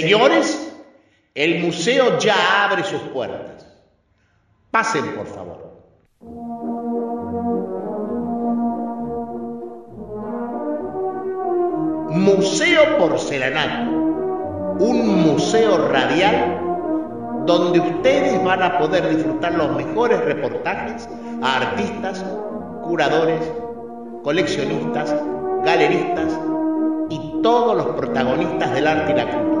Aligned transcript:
Señores, 0.00 0.74
el 1.34 1.60
museo 1.60 2.18
ya 2.18 2.66
abre 2.66 2.84
sus 2.84 3.00
puertas. 3.00 3.66
Pasen, 4.70 5.14
por 5.14 5.26
favor. 5.26 5.72
Museo 12.10 12.98
Porcelanato, 12.98 13.90
un 14.80 15.22
museo 15.22 15.88
radial 15.88 16.60
donde 17.46 17.80
ustedes 17.80 18.44
van 18.44 18.62
a 18.62 18.78
poder 18.78 19.16
disfrutar 19.16 19.54
los 19.54 19.74
mejores 19.76 20.22
reportajes 20.26 21.08
a 21.42 21.56
artistas, 21.56 22.22
curadores, 22.82 23.40
coleccionistas, 24.22 25.16
galeristas 25.64 26.38
y 27.08 27.40
todos 27.42 27.74
los 27.78 27.96
protagonistas 27.96 28.74
del 28.74 28.86
arte 28.88 29.12
y 29.12 29.16
la 29.16 29.24
cultura. 29.24 29.55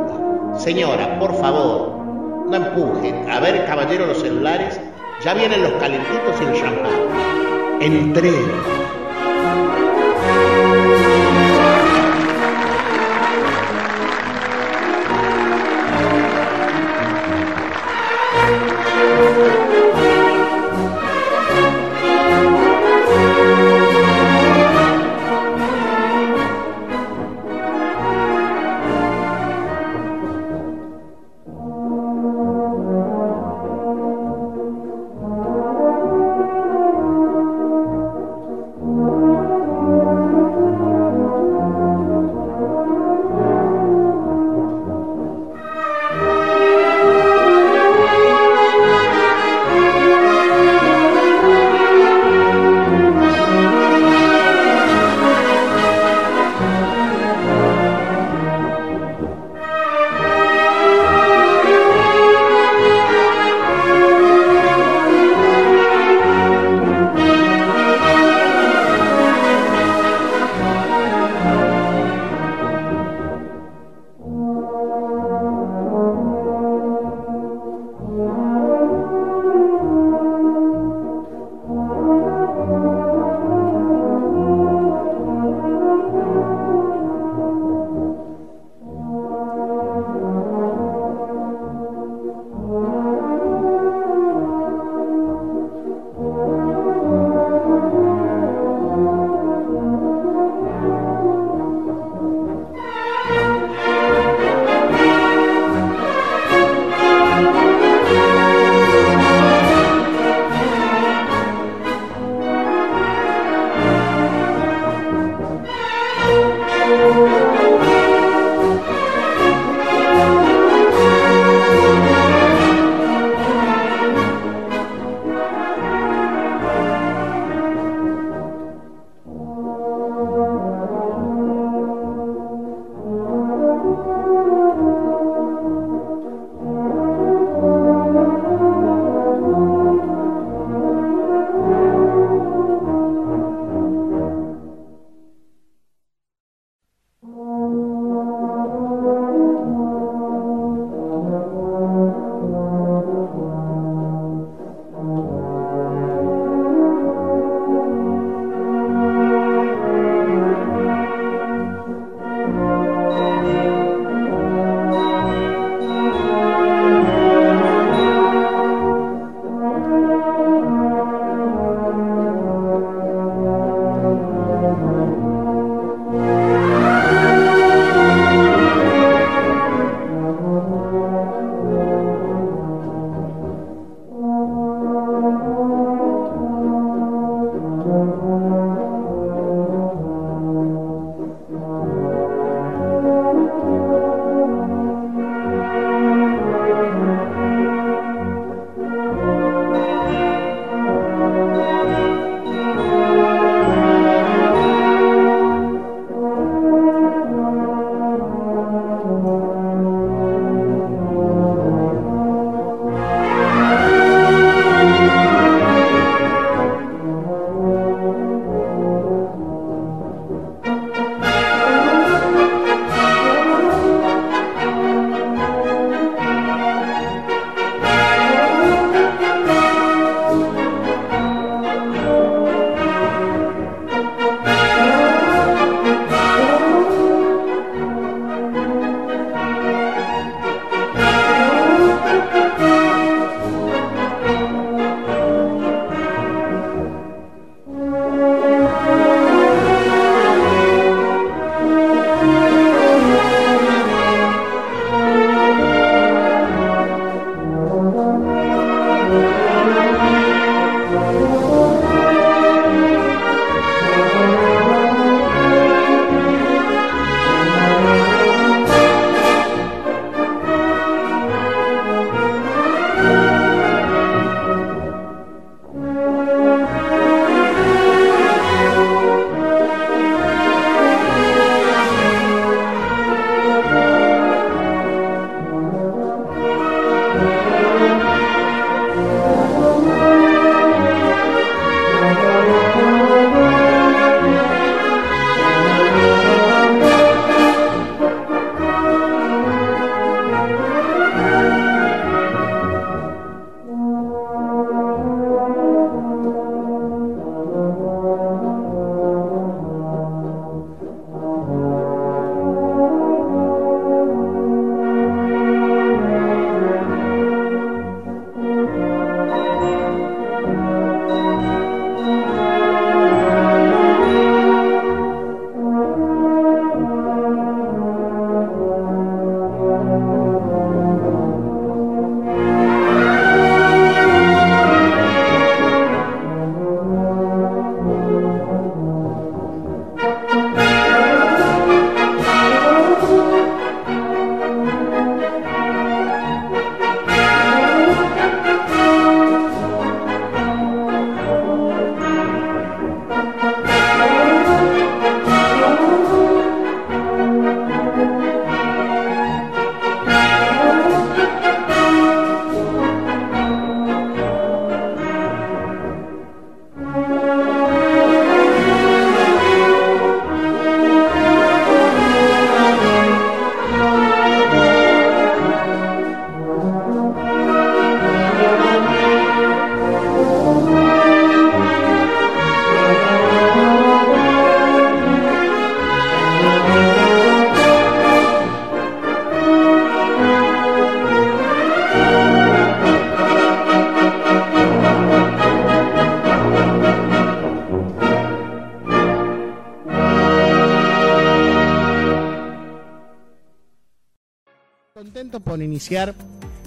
Señora, 0.58 1.18
por 1.18 1.34
favor, 1.34 2.46
no 2.48 2.56
empujen. 2.56 3.30
A 3.30 3.40
ver, 3.40 3.66
caballero, 3.66 4.06
los 4.06 4.18
celulares. 4.18 4.80
Ya 5.24 5.34
vienen 5.34 5.62
los 5.62 5.72
calentitos 5.72 6.34
y 6.40 6.44
el 6.44 6.52
champán. 6.54 7.80
Entré. 7.80 8.32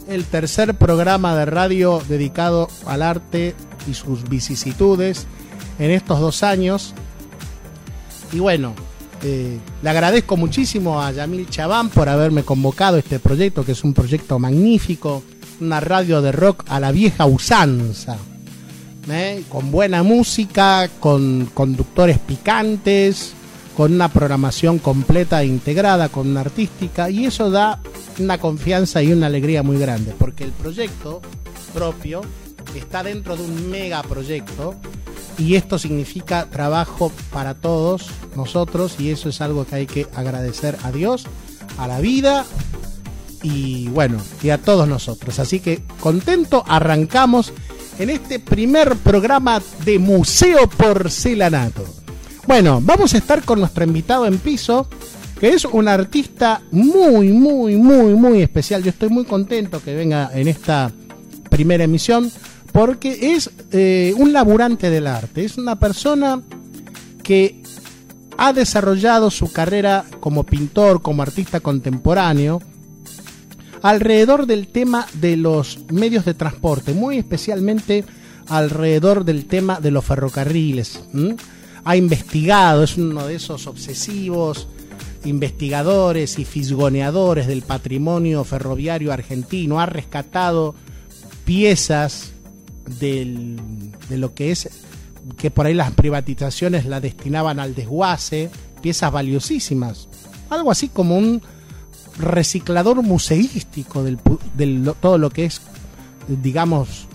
El 0.07 0.24
tercer 0.25 0.75
programa 0.75 1.36
de 1.36 1.45
radio 1.45 2.01
dedicado 2.07 2.69
al 2.86 3.01
arte 3.01 3.54
y 3.89 3.94
sus 3.94 4.30
vicisitudes 4.30 5.27
en 5.77 5.92
estos 5.92 6.19
dos 6.19 6.42
años. 6.44 6.94
Y 8.31 8.39
bueno, 8.39 8.74
eh, 9.24 9.57
le 9.81 9.89
agradezco 9.89 10.38
muchísimo 10.38 11.01
a 11.01 11.12
Yamil 11.12 11.50
Chabán 11.50 11.89
por 11.89 12.07
haberme 12.07 12.44
convocado 12.44 12.95
a 12.95 13.00
este 13.00 13.19
proyecto, 13.19 13.66
que 13.66 13.74
es 13.74 13.83
un 13.83 13.94
proyecto 13.94 14.39
magnífico, 14.39 15.21
una 15.60 15.81
radio 15.81 16.21
de 16.21 16.31
rock 16.31 16.63
a 16.69 16.80
la 16.80 16.94
vieja 16.94 17.25
usanza, 17.25 18.18
¿eh? 19.10 19.44
con 19.50 19.69
buena 19.69 20.01
música, 20.01 20.89
con 21.01 21.50
conductores 21.54 22.19
picantes, 22.19 23.33
con 23.75 23.94
una 23.94 24.07
programación 24.07 24.80
completa 24.80 25.42
e 25.42 25.48
integrada, 25.48 26.07
con 26.07 26.30
una 26.30 26.42
artística, 26.42 27.10
y 27.10 27.25
eso 27.25 27.50
da 27.50 27.80
una 28.19 28.38
confianza 28.38 29.01
y 29.01 29.12
una 29.12 29.27
alegría 29.27 29.63
muy 29.63 29.77
grande, 29.77 30.13
porque 30.18 30.44
el 30.44 30.51
proyecto 30.51 31.21
propio 31.74 32.21
está 32.75 33.04
dentro 33.04 33.36
de 33.36 33.44
un 33.44 33.69
mega 33.69 34.01
proyecto 34.04 34.75
y 35.38 35.56
esto 35.56 35.80
significa 35.80 36.50
trabajo 36.50 37.12
para 37.31 37.56
todos 37.56 38.07
nosotros 38.36 38.95
y 39.00 39.12
eso 39.12 39.30
es 39.30 39.42
algo 39.42 39.66
que 39.66 39.75
hay 39.75 39.88
que 39.88 40.07
agradecer 40.16 40.77
a 40.83 40.92
Dios, 40.92 41.25
a 41.77 41.88
la 41.88 42.00
vida 42.00 42.45
y 43.42 43.88
bueno, 43.89 44.19
y 44.44 44.50
a 44.50 44.57
todos 44.57 44.88
nosotros. 44.88 45.39
Así 45.39 45.60
que 45.60 45.83
contento, 46.00 46.63
arrancamos 46.68 47.54
en 47.98 48.10
este 48.10 48.39
primer 48.39 48.95
programa 48.98 49.62
de 49.86 50.00
Museo 50.00 50.69
Porcelanato. 50.69 51.86
Bueno, 52.48 52.80
vamos 52.81 53.13
a 53.13 53.18
estar 53.18 53.44
con 53.44 53.60
nuestro 53.60 53.83
invitado 53.83 54.25
en 54.25 54.39
piso, 54.39 54.88
que 55.39 55.50
es 55.53 55.63
un 55.63 55.88
artista 55.88 56.62
muy, 56.71 57.30
muy, 57.30 57.77
muy, 57.77 58.13
muy 58.13 58.41
especial. 58.41 58.83
Yo 58.83 58.89
estoy 58.89 59.09
muy 59.09 59.24
contento 59.24 59.81
que 59.81 59.95
venga 59.95 60.30
en 60.33 60.50
esta 60.50 60.91
primera 61.50 61.86
emisión 61.86 62.30
porque 62.74 63.33
es 63.36 63.50
eh, 63.71 64.13
un 64.18 64.33
laburante 64.33 64.89
del 64.89 65.07
arte, 65.07 65.45
es 65.45 65.57
una 65.57 65.80
persona 65.80 66.41
que 67.24 67.63
ha 68.38 68.53
desarrollado 68.53 69.31
su 69.31 69.51
carrera 69.51 70.06
como 70.19 70.45
pintor, 70.45 71.01
como 71.01 71.24
artista 71.24 71.62
contemporáneo, 71.62 72.62
alrededor 73.81 74.45
del 74.45 74.68
tema 74.68 75.07
de 75.13 75.37
los 75.37 75.80
medios 75.92 76.25
de 76.25 76.33
transporte, 76.33 76.94
muy 76.94 77.18
especialmente 77.18 78.04
alrededor 78.47 79.23
del 79.23 79.45
tema 79.45 79.80
de 79.80 79.92
los 79.92 80.04
ferrocarriles. 80.04 81.02
Ha 81.85 81.95
investigado, 81.95 82.83
es 82.83 82.97
uno 82.97 83.25
de 83.25 83.35
esos 83.35 83.68
obsesivos, 83.68 84.68
investigadores 85.26 86.40
y 86.40 86.45
fisgoneadores 86.45 87.47
del 87.47 87.61
patrimonio 87.61 88.44
ferroviario 88.44 89.11
argentino, 89.11 89.80
ha 89.80 89.85
rescatado 89.85 90.76
piezas 91.45 92.33
de 92.99 93.56
lo 94.09 94.33
que 94.33 94.52
es 94.52 94.69
que 95.38 95.52
por 95.52 95.66
ahí 95.66 95.73
las 95.73 95.92
privatizaciones 95.92 96.85
la 96.85 96.99
destinaban 96.99 97.59
al 97.59 97.76
desguace, 97.76 98.49
piezas 98.81 99.11
valiosísimas, 99.11 100.07
algo 100.49 100.71
así 100.71 100.90
como 100.90 101.18
un 101.18 101.42
reciclador 102.18 103.02
museístico 103.04 104.04
de 104.04 104.18
todo 104.99 105.18
lo 105.18 105.30
que 105.30 105.45
es, 105.45 105.61
digamos, 106.28 107.07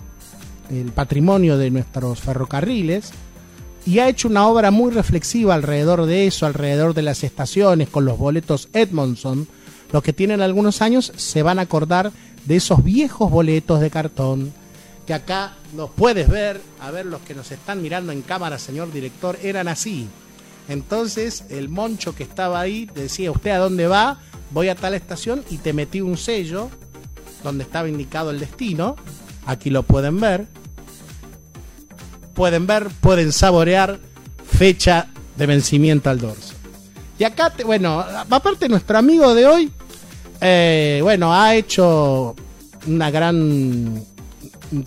el 0.69 0.91
patrimonio 0.91 1.57
de 1.57 1.69
nuestros 1.69 2.21
ferrocarriles 2.21 3.11
y 3.85 3.99
ha 3.99 4.07
hecho 4.09 4.27
una 4.27 4.47
obra 4.47 4.71
muy 4.71 4.91
reflexiva 4.91 5.53
alrededor 5.53 6.05
de 6.05 6.27
eso, 6.27 6.45
alrededor 6.45 6.93
de 6.93 7.03
las 7.03 7.23
estaciones, 7.23 7.89
con 7.89 8.05
los 8.05 8.17
boletos 8.17 8.69
Edmondson. 8.73 9.47
Los 9.91 10.01
que 10.03 10.13
tienen 10.13 10.41
algunos 10.41 10.81
años 10.81 11.11
se 11.15 11.43
van 11.43 11.59
a 11.59 11.63
acordar 11.63 12.11
de 12.45 12.55
esos 12.55 12.83
viejos 12.83 13.29
boletos 13.29 13.79
de 13.79 13.89
cartón 13.89 14.53
que 15.05 15.13
acá 15.13 15.53
nos 15.75 15.91
puedes 15.91 16.27
ver, 16.27 16.59
a 16.81 16.91
ver 16.91 17.05
los 17.05 17.21
que 17.21 17.35
nos 17.35 17.51
están 17.51 17.81
mirando 17.81 18.11
en 18.11 18.21
cámara, 18.21 18.57
señor 18.57 18.91
director, 18.91 19.37
eran 19.43 19.67
así. 19.67 20.07
Entonces 20.67 21.45
el 21.49 21.69
moncho 21.69 22.15
que 22.15 22.23
estaba 22.23 22.59
ahí 22.59 22.89
decía, 22.95 23.31
¿usted 23.31 23.51
a 23.51 23.59
dónde 23.59 23.87
va? 23.87 24.19
Voy 24.51 24.69
a 24.69 24.75
tal 24.75 24.95
estación 24.95 25.43
y 25.49 25.57
te 25.57 25.73
metí 25.73 26.01
un 26.01 26.17
sello 26.17 26.69
donde 27.43 27.63
estaba 27.63 27.87
indicado 27.87 28.31
el 28.31 28.39
destino. 28.39 28.95
Aquí 29.45 29.69
lo 29.69 29.83
pueden 29.83 30.19
ver 30.19 30.47
pueden 32.35 32.67
ver, 32.67 32.89
pueden 33.01 33.31
saborear 33.31 33.99
fecha 34.45 35.07
de 35.35 35.45
vencimiento 35.47 36.09
al 36.09 36.19
dorso. 36.19 36.53
Y 37.17 37.23
acá, 37.23 37.53
bueno, 37.65 38.03
aparte 38.29 38.69
nuestro 38.69 38.97
amigo 38.97 39.33
de 39.33 39.45
hoy, 39.45 39.71
eh, 40.41 40.99
bueno, 41.01 41.33
ha 41.33 41.55
hecho 41.55 42.35
una 42.87 43.09
gran 43.09 44.03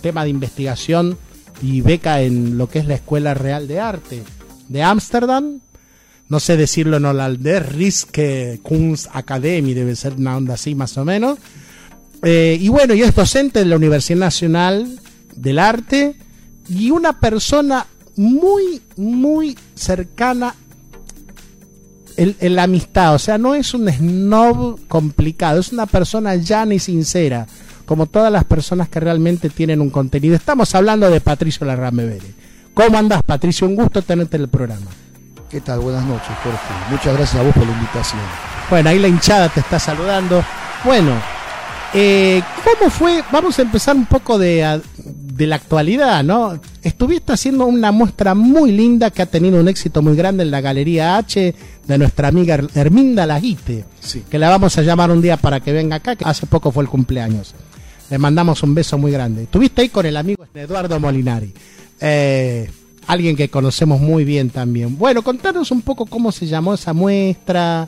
tema 0.00 0.24
de 0.24 0.30
investigación 0.30 1.18
y 1.62 1.80
beca 1.80 2.20
en 2.20 2.58
lo 2.58 2.68
que 2.68 2.78
es 2.80 2.86
la 2.86 2.94
Escuela 2.94 3.34
Real 3.34 3.66
de 3.66 3.80
Arte 3.80 4.22
de 4.68 4.82
Ámsterdam. 4.82 5.60
No 6.28 6.40
sé 6.40 6.58
decirlo 6.58 6.98
en 6.98 7.06
holandés, 7.06 7.66
Riske 7.66 8.60
Kunst 8.62 9.08
Academy, 9.14 9.72
debe 9.72 9.96
ser 9.96 10.12
una 10.14 10.36
onda 10.36 10.54
así 10.54 10.74
más 10.74 10.98
o 10.98 11.04
menos. 11.06 11.38
Eh, 12.22 12.58
y 12.60 12.68
bueno, 12.68 12.92
y 12.92 13.02
es 13.02 13.14
docente 13.14 13.60
de 13.60 13.64
la 13.64 13.76
Universidad 13.76 14.18
Nacional 14.18 15.00
del 15.34 15.58
Arte 15.58 16.16
y 16.68 16.90
una 16.90 17.18
persona 17.18 17.86
muy, 18.16 18.82
muy 18.96 19.56
cercana 19.74 20.54
en, 22.16 22.56
la 22.56 22.64
amistad. 22.64 23.14
O 23.14 23.18
sea, 23.18 23.38
no 23.38 23.54
es 23.54 23.74
un 23.74 23.90
snob 23.90 24.80
complicado, 24.88 25.60
es 25.60 25.72
una 25.72 25.86
persona 25.86 26.34
llana 26.34 26.74
y 26.74 26.78
sincera, 26.78 27.46
como 27.86 28.06
todas 28.06 28.32
las 28.32 28.44
personas 28.44 28.88
que 28.88 29.00
realmente 29.00 29.48
tienen 29.48 29.80
un 29.80 29.90
contenido. 29.90 30.34
Estamos 30.34 30.74
hablando 30.74 31.10
de 31.10 31.20
Patricio 31.20 31.66
Larrame 31.66 32.18
¿Cómo 32.74 32.98
andas, 32.98 33.22
Patricio? 33.22 33.66
Un 33.66 33.76
gusto 33.76 34.02
tenerte 34.02 34.36
en 34.36 34.42
el 34.42 34.48
programa. 34.48 34.86
¿Qué 35.50 35.60
tal? 35.60 35.80
Buenas 35.80 36.04
noches, 36.04 36.28
Jorge. 36.42 36.58
Muchas 36.90 37.16
gracias 37.16 37.40
a 37.40 37.42
vos 37.42 37.54
por 37.54 37.66
la 37.66 37.72
invitación. 37.72 38.20
Bueno, 38.70 38.90
ahí 38.90 38.98
la 38.98 39.08
hinchada 39.08 39.48
te 39.48 39.60
está 39.60 39.78
saludando. 39.78 40.44
Bueno, 40.84 41.12
eh, 41.94 42.42
¿cómo 42.62 42.90
fue? 42.90 43.24
Vamos 43.32 43.58
a 43.58 43.62
empezar 43.62 43.96
un 43.96 44.06
poco 44.06 44.38
de, 44.38 44.80
de 45.38 45.46
la 45.46 45.54
actualidad, 45.54 46.24
¿no? 46.24 46.60
Estuviste 46.82 47.32
haciendo 47.32 47.64
una 47.66 47.92
muestra 47.92 48.34
muy 48.34 48.72
linda 48.72 49.12
que 49.12 49.22
ha 49.22 49.26
tenido 49.26 49.60
un 49.60 49.68
éxito 49.68 50.02
muy 50.02 50.16
grande 50.16 50.42
en 50.42 50.50
la 50.50 50.60
Galería 50.60 51.16
H 51.16 51.54
de 51.86 51.98
nuestra 51.98 52.26
amiga 52.26 52.58
Herminda 52.74 53.24
Laguite, 53.24 53.84
que 54.28 54.38
la 54.38 54.50
vamos 54.50 54.76
a 54.76 54.82
llamar 54.82 55.12
un 55.12 55.22
día 55.22 55.36
para 55.36 55.60
que 55.60 55.72
venga 55.72 55.96
acá, 55.96 56.16
que 56.16 56.24
hace 56.24 56.46
poco 56.46 56.72
fue 56.72 56.82
el 56.82 56.90
cumpleaños. 56.90 57.54
Le 58.10 58.18
mandamos 58.18 58.64
un 58.64 58.74
beso 58.74 58.98
muy 58.98 59.12
grande. 59.12 59.44
Estuviste 59.44 59.82
ahí 59.82 59.90
con 59.90 60.06
el 60.06 60.16
amigo 60.16 60.44
Eduardo 60.52 60.98
Molinari, 60.98 61.54
eh, 62.00 62.68
alguien 63.06 63.36
que 63.36 63.48
conocemos 63.48 64.00
muy 64.00 64.24
bien 64.24 64.50
también. 64.50 64.98
Bueno, 64.98 65.22
contanos 65.22 65.70
un 65.70 65.82
poco 65.82 66.04
cómo 66.06 66.32
se 66.32 66.46
llamó 66.46 66.74
esa 66.74 66.92
muestra, 66.92 67.86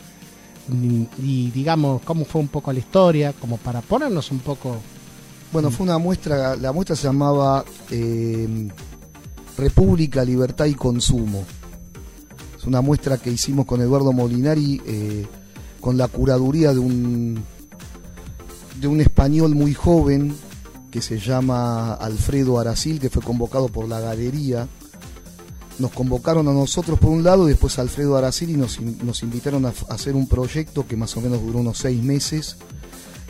y, 1.21 1.51
digamos 1.51 2.01
cómo 2.03 2.25
fue 2.25 2.41
un 2.43 2.49
poco 2.49 2.73
la 2.73 2.79
historia, 2.79 3.33
como 3.33 3.57
para 3.57 3.81
ponernos 3.81 4.31
un 4.31 4.39
poco... 4.39 4.77
Bueno, 5.53 5.73
fue 5.73 5.85
una 5.85 5.99
muestra, 5.99 6.55
la 6.55 6.73
muestra 6.73 6.95
se 6.95 7.05
llamaba 7.05 7.65
eh, 7.91 8.69
República, 9.59 10.25
Libertad 10.25 10.67
y 10.67 10.75
Consumo. 10.75 11.45
Es 12.57 12.65
una 12.67 12.81
muestra 12.81 13.19
que 13.19 13.33
hicimos 13.33 13.67
con 13.67 13.81
Eduardo 13.81 14.13
Molinari 14.13 14.81
eh, 14.87 15.27
con 15.81 15.97
la 15.97 16.07
curaduría 16.07 16.73
de 16.73 16.79
un, 16.79 17.43
de 18.81 18.87
un 18.87 19.01
español 19.01 19.57
muy 19.57 19.75
joven 19.75 20.37
que 20.93 21.03
se 21.03 21.19
llama 21.19 21.95
Alfredo 21.95 22.61
Aracil, 22.61 23.01
que 23.01 23.11
fue 23.11 23.23
convocado 23.23 23.69
por 23.69 23.89
la 23.89 23.99
galería. 23.99 24.69
Nos 25.81 25.91
convocaron 25.91 26.47
a 26.47 26.53
nosotros 26.53 26.97
por 27.01 27.11
un 27.11 27.25
lado 27.25 27.49
y 27.49 27.53
después 27.53 27.77
a 27.79 27.83
Alfredo 27.83 28.17
Aracil 28.17 28.51
y 28.51 28.57
nos, 28.57 28.81
nos 28.81 29.25
invitaron 29.25 29.67
a 29.67 29.73
hacer 29.89 30.15
un 30.15 30.29
proyecto 30.29 30.87
que 30.87 30.97
más 30.97 31.17
o 31.17 31.21
menos 31.21 31.43
duró 31.43 31.59
unos 31.59 31.79
seis 31.79 32.01
meses, 32.01 32.57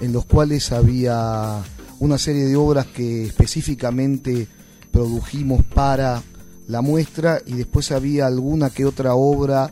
en 0.03 0.13
los 0.13 0.27
cuales 0.27 0.71
había 0.73 1.63
una 2.01 2.19
serie 2.19 2.45
de 2.45 2.57
obras 2.57 2.87
que 2.87 3.27
específicamente 3.27 4.49
produjimos 4.91 5.65
para 5.65 6.23
la 6.67 6.81
muestra 6.83 7.41
y 7.47 7.55
después 7.55 7.93
había 7.93 8.27
alguna 8.27 8.71
que 8.71 8.85
otra 8.85 9.15
obra 9.15 9.71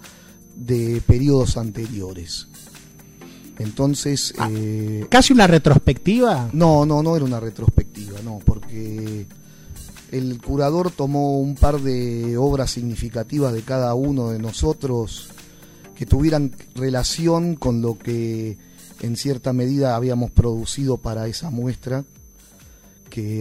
de 0.55 1.03
periodos 1.07 1.57
anteriores. 1.57 2.49
Entonces... 3.59 4.35
Ah, 4.39 4.49
eh, 4.53 5.07
¿Casi 5.11 5.33
una 5.33 5.47
retrospectiva? 5.47 6.51
No, 6.53 6.87
no, 6.87 7.03
no 7.03 7.17
era 7.17 7.25
una 7.25 7.41
retrospectiva, 7.41 8.21
no, 8.23 8.41
porque 8.45 9.27
el 10.13 10.41
curador 10.41 10.91
tomó 10.91 11.41
un 11.41 11.55
par 11.55 11.81
de 11.81 12.37
obras 12.37 12.71
significativas 12.71 13.53
de 13.53 13.63
cada 13.63 13.95
uno 13.95 14.31
de 14.31 14.39
nosotros 14.39 15.29
que 15.95 16.07
tuvieran 16.07 16.53
relación 16.75 17.57
con 17.57 17.83
lo 17.83 17.99
que 17.99 18.59
en 19.01 19.17
cierta 19.17 19.53
medida 19.53 19.97
habíamos 19.97 20.31
producido 20.31 20.97
para 20.97 21.27
esa 21.27 21.51
muestra, 21.51 22.05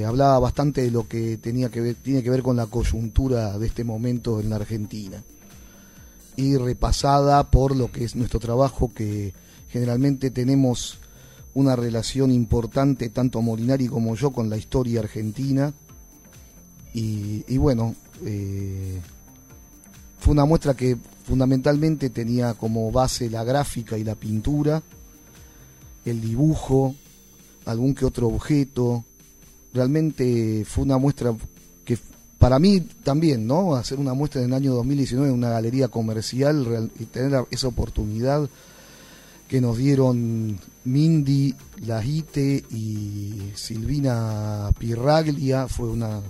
hablaba 0.05 0.39
bastante 0.39 0.81
de 0.81 0.91
lo 0.91 1.07
que 1.07 1.37
tenía 1.37 1.69
que 1.69 1.93
tiene 1.95 2.23
que 2.23 2.29
ver 2.29 2.43
con 2.43 2.55
la 2.55 2.67
coyuntura 2.67 3.57
de 3.57 3.67
este 3.67 3.83
momento 3.83 4.39
en 4.39 4.49
la 4.49 4.57
Argentina 4.57 5.23
y 6.35 6.55
repasada 6.57 7.49
por 7.49 7.75
lo 7.75 7.91
que 7.91 8.03
es 8.03 8.15
nuestro 8.15 8.39
trabajo 8.39 8.91
que 8.93 9.33
Generalmente 9.69 10.31
tenemos 10.31 10.97
una 11.53 11.75
relación 11.75 12.31
importante, 12.31 13.09
tanto 13.09 13.41
Molinari 13.41 13.87
como 13.87 14.15
yo, 14.15 14.31
con 14.31 14.49
la 14.49 14.57
historia 14.57 15.01
argentina. 15.01 15.73
Y, 16.93 17.57
bueno, 17.57 17.93
eh, 18.25 18.99
fue 20.19 20.33
una 20.33 20.45
muestra 20.45 20.73
que 20.73 20.97
fundamentalmente 21.25 22.09
tenía 22.09 22.55
como 22.55 22.91
base 22.91 23.29
la 23.29 23.43
gráfica 23.43 23.97
y 23.99 24.03
la 24.03 24.15
pintura, 24.15 24.81
el 26.05 26.21
dibujo, 26.21 26.95
algún 27.65 27.93
que 27.93 28.05
otro 28.05 28.27
objeto. 28.27 29.03
Realmente 29.77 30.65
fue 30.65 30.85
una 30.85 30.97
muestra 30.97 31.35
que 31.85 31.99
para 32.39 32.57
mí 32.57 32.81
también, 33.03 33.45
¿no? 33.45 33.75
Hacer 33.75 33.99
una 33.99 34.15
muestra 34.15 34.41
en 34.41 34.47
el 34.47 34.53
año 34.55 34.73
2019 34.73 35.29
en 35.29 35.35
una 35.35 35.51
galería 35.51 35.87
comercial 35.87 36.89
y 36.99 37.05
tener 37.05 37.45
esa 37.51 37.67
oportunidad 37.67 38.49
que 39.47 39.61
nos 39.61 39.77
dieron 39.77 40.59
Mindy 40.83 41.53
Lajite 41.85 42.65
y 42.71 43.51
Silvina 43.53 44.71
Pirraglia 44.79 45.67
fue 45.67 45.89
una 45.89 46.21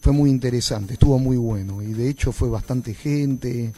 fue 0.00 0.12
muy 0.12 0.30
interesante, 0.30 0.94
estuvo 0.94 1.20
muy 1.20 1.36
bueno 1.36 1.80
y 1.82 1.92
de 1.92 2.08
hecho 2.08 2.32
fue 2.32 2.48
bastante 2.48 2.92
gente. 2.92 3.72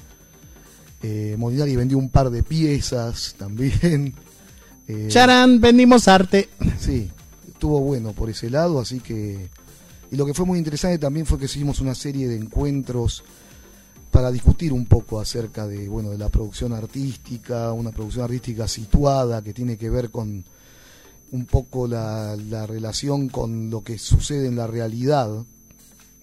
Eh, 1.02 1.36
vendió 1.76 1.98
un 1.98 2.08
par 2.08 2.30
de 2.30 2.42
piezas 2.42 3.34
también. 3.38 4.14
Eh, 4.88 5.06
Charán, 5.06 5.60
vendimos 5.60 6.08
arte. 6.08 6.48
Sí, 6.80 7.08
estuvo 7.62 7.78
bueno 7.78 8.10
por 8.10 8.28
ese 8.28 8.50
lado, 8.50 8.80
así 8.80 8.98
que... 8.98 9.48
Y 10.10 10.16
lo 10.16 10.26
que 10.26 10.34
fue 10.34 10.44
muy 10.44 10.58
interesante 10.58 10.98
también 10.98 11.26
fue 11.26 11.38
que 11.38 11.44
hicimos 11.44 11.80
una 11.80 11.94
serie 11.94 12.26
de 12.26 12.34
encuentros 12.34 13.22
para 14.10 14.32
discutir 14.32 14.72
un 14.72 14.84
poco 14.84 15.20
acerca 15.20 15.68
de, 15.68 15.88
bueno, 15.88 16.10
de 16.10 16.18
la 16.18 16.28
producción 16.28 16.72
artística, 16.72 17.72
una 17.72 17.92
producción 17.92 18.24
artística 18.24 18.66
situada 18.66 19.42
que 19.42 19.54
tiene 19.54 19.78
que 19.78 19.90
ver 19.90 20.10
con 20.10 20.44
un 21.30 21.46
poco 21.46 21.86
la, 21.86 22.34
relación 22.66 23.28
con 23.28 23.70
lo 23.70 23.84
que 23.84 23.96
sucede 23.96 24.48
en 24.48 24.56
la 24.56 24.66
realidad, 24.66 25.30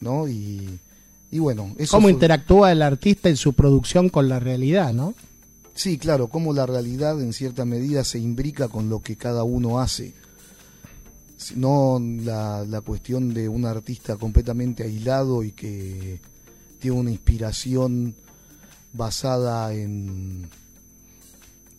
¿no? 0.02 0.28
Y, 0.28 0.78
bueno, 1.32 1.74
eso 1.78 1.96
¿Cómo 1.96 2.10
interactúa 2.10 2.74
el 2.74 2.82
artista 2.82 3.30
en 3.30 3.38
su 3.38 3.54
producción 3.54 4.10
con 4.10 4.28
la 4.28 4.42
realidad, 4.42 4.94
no? 4.94 5.14
Sí, 5.74 5.98
claro, 5.98 6.28
cómo 6.28 6.52
la 6.52 6.66
realidad 6.66 7.22
en 7.22 7.32
cierta 7.32 7.64
medida 7.64 8.04
se 8.04 8.20
imbrica 8.20 8.68
con 8.68 8.90
lo 8.90 9.00
que 9.00 9.16
cada 9.16 9.46
uno 9.46 9.80
hace. 9.80 10.14
No 11.56 12.00
la, 12.02 12.66
la 12.66 12.82
cuestión 12.82 13.34
de 13.34 13.48
un 13.48 13.66
artista 13.66 14.18
completamente 14.18 14.84
aislado 14.84 15.44
y 15.44 15.52
que 15.52 16.20
tiene 16.80 16.98
una 16.98 17.12
inspiración 17.12 18.16
basada 18.94 19.74
en, 19.74 20.50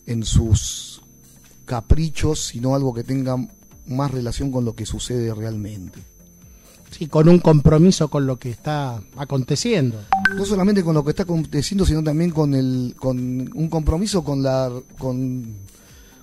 en 0.05 0.23
sus 0.23 1.01
caprichos, 1.65 2.47
sino 2.47 2.75
algo 2.75 2.93
que 2.93 3.03
tenga 3.03 3.37
más 3.87 4.11
relación 4.11 4.51
con 4.51 4.65
lo 4.65 4.75
que 4.75 4.85
sucede 4.85 5.33
realmente. 5.33 5.99
Sí, 6.91 7.07
con 7.07 7.29
un 7.29 7.39
compromiso 7.39 8.09
con 8.09 8.27
lo 8.27 8.37
que 8.37 8.49
está 8.49 9.01
aconteciendo. 9.15 10.03
No 10.35 10.45
solamente 10.45 10.83
con 10.83 10.93
lo 10.93 11.03
que 11.03 11.11
está 11.11 11.23
aconteciendo, 11.23 11.85
sino 11.85 12.03
también 12.03 12.31
con 12.31 12.53
el 12.53 12.95
con 12.99 13.17
un 13.17 13.69
compromiso 13.69 14.23
con 14.23 14.43
la 14.43 14.69
con, 14.97 15.55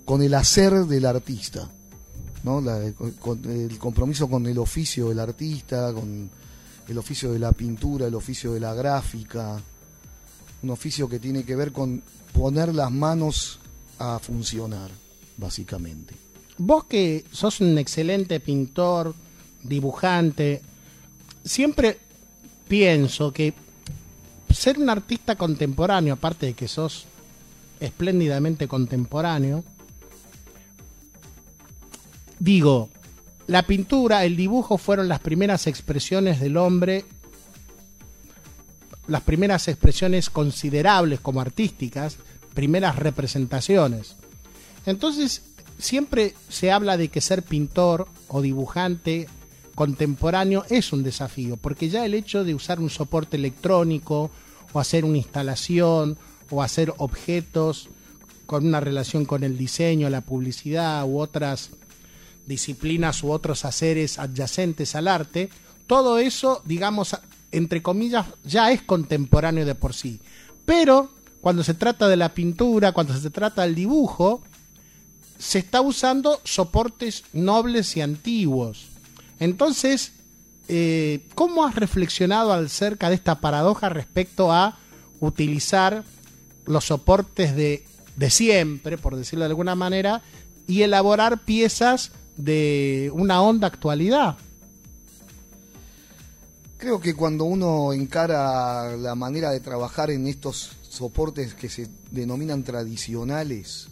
con 0.04 0.22
el 0.22 0.34
hacer 0.34 0.84
del 0.84 1.06
artista, 1.06 1.70
el 2.48 3.78
compromiso 3.78 4.28
con 4.28 4.46
el 4.46 4.58
oficio 4.58 5.08
del 5.08 5.20
artista, 5.20 5.92
con 5.92 6.30
el 6.88 6.98
oficio 6.98 7.32
de 7.32 7.38
la 7.38 7.52
pintura, 7.52 8.06
el 8.06 8.14
oficio 8.14 8.52
de 8.52 8.60
la 8.60 8.74
gráfica, 8.74 9.60
un 10.62 10.70
oficio 10.70 11.08
que 11.08 11.18
tiene 11.18 11.44
que 11.44 11.54
ver 11.54 11.72
con 11.72 12.02
poner 12.32 12.74
las 12.74 12.90
manos 12.90 13.58
a 13.98 14.18
funcionar, 14.18 14.90
básicamente. 15.36 16.14
Vos 16.56 16.84
que 16.84 17.24
sos 17.30 17.60
un 17.60 17.78
excelente 17.78 18.40
pintor, 18.40 19.14
dibujante, 19.62 20.62
siempre 21.44 21.98
pienso 22.66 23.32
que 23.32 23.54
ser 24.52 24.78
un 24.78 24.90
artista 24.90 25.36
contemporáneo, 25.36 26.14
aparte 26.14 26.46
de 26.46 26.54
que 26.54 26.68
sos 26.68 27.04
espléndidamente 27.80 28.66
contemporáneo, 28.66 29.62
digo, 32.38 32.88
la 33.46 33.62
pintura, 33.62 34.24
el 34.24 34.36
dibujo 34.36 34.78
fueron 34.78 35.08
las 35.08 35.20
primeras 35.20 35.66
expresiones 35.66 36.40
del 36.40 36.56
hombre, 36.56 37.04
las 39.06 39.22
primeras 39.22 39.68
expresiones 39.68 40.28
considerables 40.30 41.20
como 41.20 41.40
artísticas, 41.40 42.18
primeras 42.54 42.96
representaciones. 42.96 44.16
Entonces, 44.84 45.42
siempre 45.78 46.34
se 46.48 46.70
habla 46.70 46.96
de 46.96 47.08
que 47.08 47.20
ser 47.20 47.42
pintor 47.42 48.06
o 48.28 48.42
dibujante 48.42 49.28
contemporáneo 49.74 50.64
es 50.68 50.92
un 50.92 51.02
desafío, 51.02 51.56
porque 51.56 51.88
ya 51.88 52.04
el 52.04 52.14
hecho 52.14 52.44
de 52.44 52.54
usar 52.54 52.80
un 52.80 52.90
soporte 52.90 53.36
electrónico 53.36 54.30
o 54.72 54.80
hacer 54.80 55.04
una 55.04 55.18
instalación 55.18 56.18
o 56.50 56.62
hacer 56.62 56.92
objetos 56.98 57.88
con 58.44 58.66
una 58.66 58.80
relación 58.80 59.24
con 59.24 59.44
el 59.44 59.56
diseño, 59.56 60.10
la 60.10 60.22
publicidad 60.22 61.04
u 61.06 61.18
otras 61.20 61.70
disciplinas 62.48 63.22
u 63.22 63.30
otros 63.30 63.64
haceres 63.64 64.18
adyacentes 64.18 64.94
al 64.94 65.06
arte, 65.06 65.50
todo 65.86 66.18
eso, 66.18 66.62
digamos, 66.64 67.16
entre 67.52 67.82
comillas, 67.82 68.26
ya 68.44 68.72
es 68.72 68.82
contemporáneo 68.82 69.64
de 69.64 69.74
por 69.74 69.94
sí. 69.94 70.20
Pero 70.64 71.10
cuando 71.40 71.62
se 71.62 71.74
trata 71.74 72.08
de 72.08 72.16
la 72.16 72.34
pintura, 72.34 72.92
cuando 72.92 73.16
se 73.16 73.30
trata 73.30 73.62
del 73.62 73.74
dibujo, 73.74 74.42
se 75.38 75.60
está 75.60 75.80
usando 75.80 76.40
soportes 76.44 77.24
nobles 77.32 77.96
y 77.96 78.00
antiguos. 78.00 78.86
Entonces, 79.38 80.12
eh, 80.66 81.26
¿cómo 81.34 81.64
has 81.64 81.74
reflexionado 81.74 82.52
acerca 82.52 83.08
de 83.08 83.14
esta 83.14 83.40
paradoja 83.40 83.88
respecto 83.88 84.52
a 84.52 84.78
utilizar 85.20 86.04
los 86.66 86.86
soportes 86.86 87.54
de, 87.54 87.84
de 88.16 88.30
siempre, 88.30 88.98
por 88.98 89.16
decirlo 89.16 89.44
de 89.44 89.50
alguna 89.50 89.74
manera, 89.74 90.22
y 90.66 90.82
elaborar 90.82 91.44
piezas 91.44 92.12
de 92.38 93.10
una 93.12 93.42
honda 93.42 93.66
actualidad. 93.66 94.38
Creo 96.78 97.00
que 97.00 97.14
cuando 97.14 97.44
uno 97.44 97.92
encara 97.92 98.96
la 98.96 99.16
manera 99.16 99.50
de 99.50 99.58
trabajar 99.58 100.10
en 100.12 100.28
estos 100.28 100.70
soportes 100.88 101.54
que 101.54 101.68
se 101.68 101.88
denominan 102.12 102.62
tradicionales, 102.62 103.88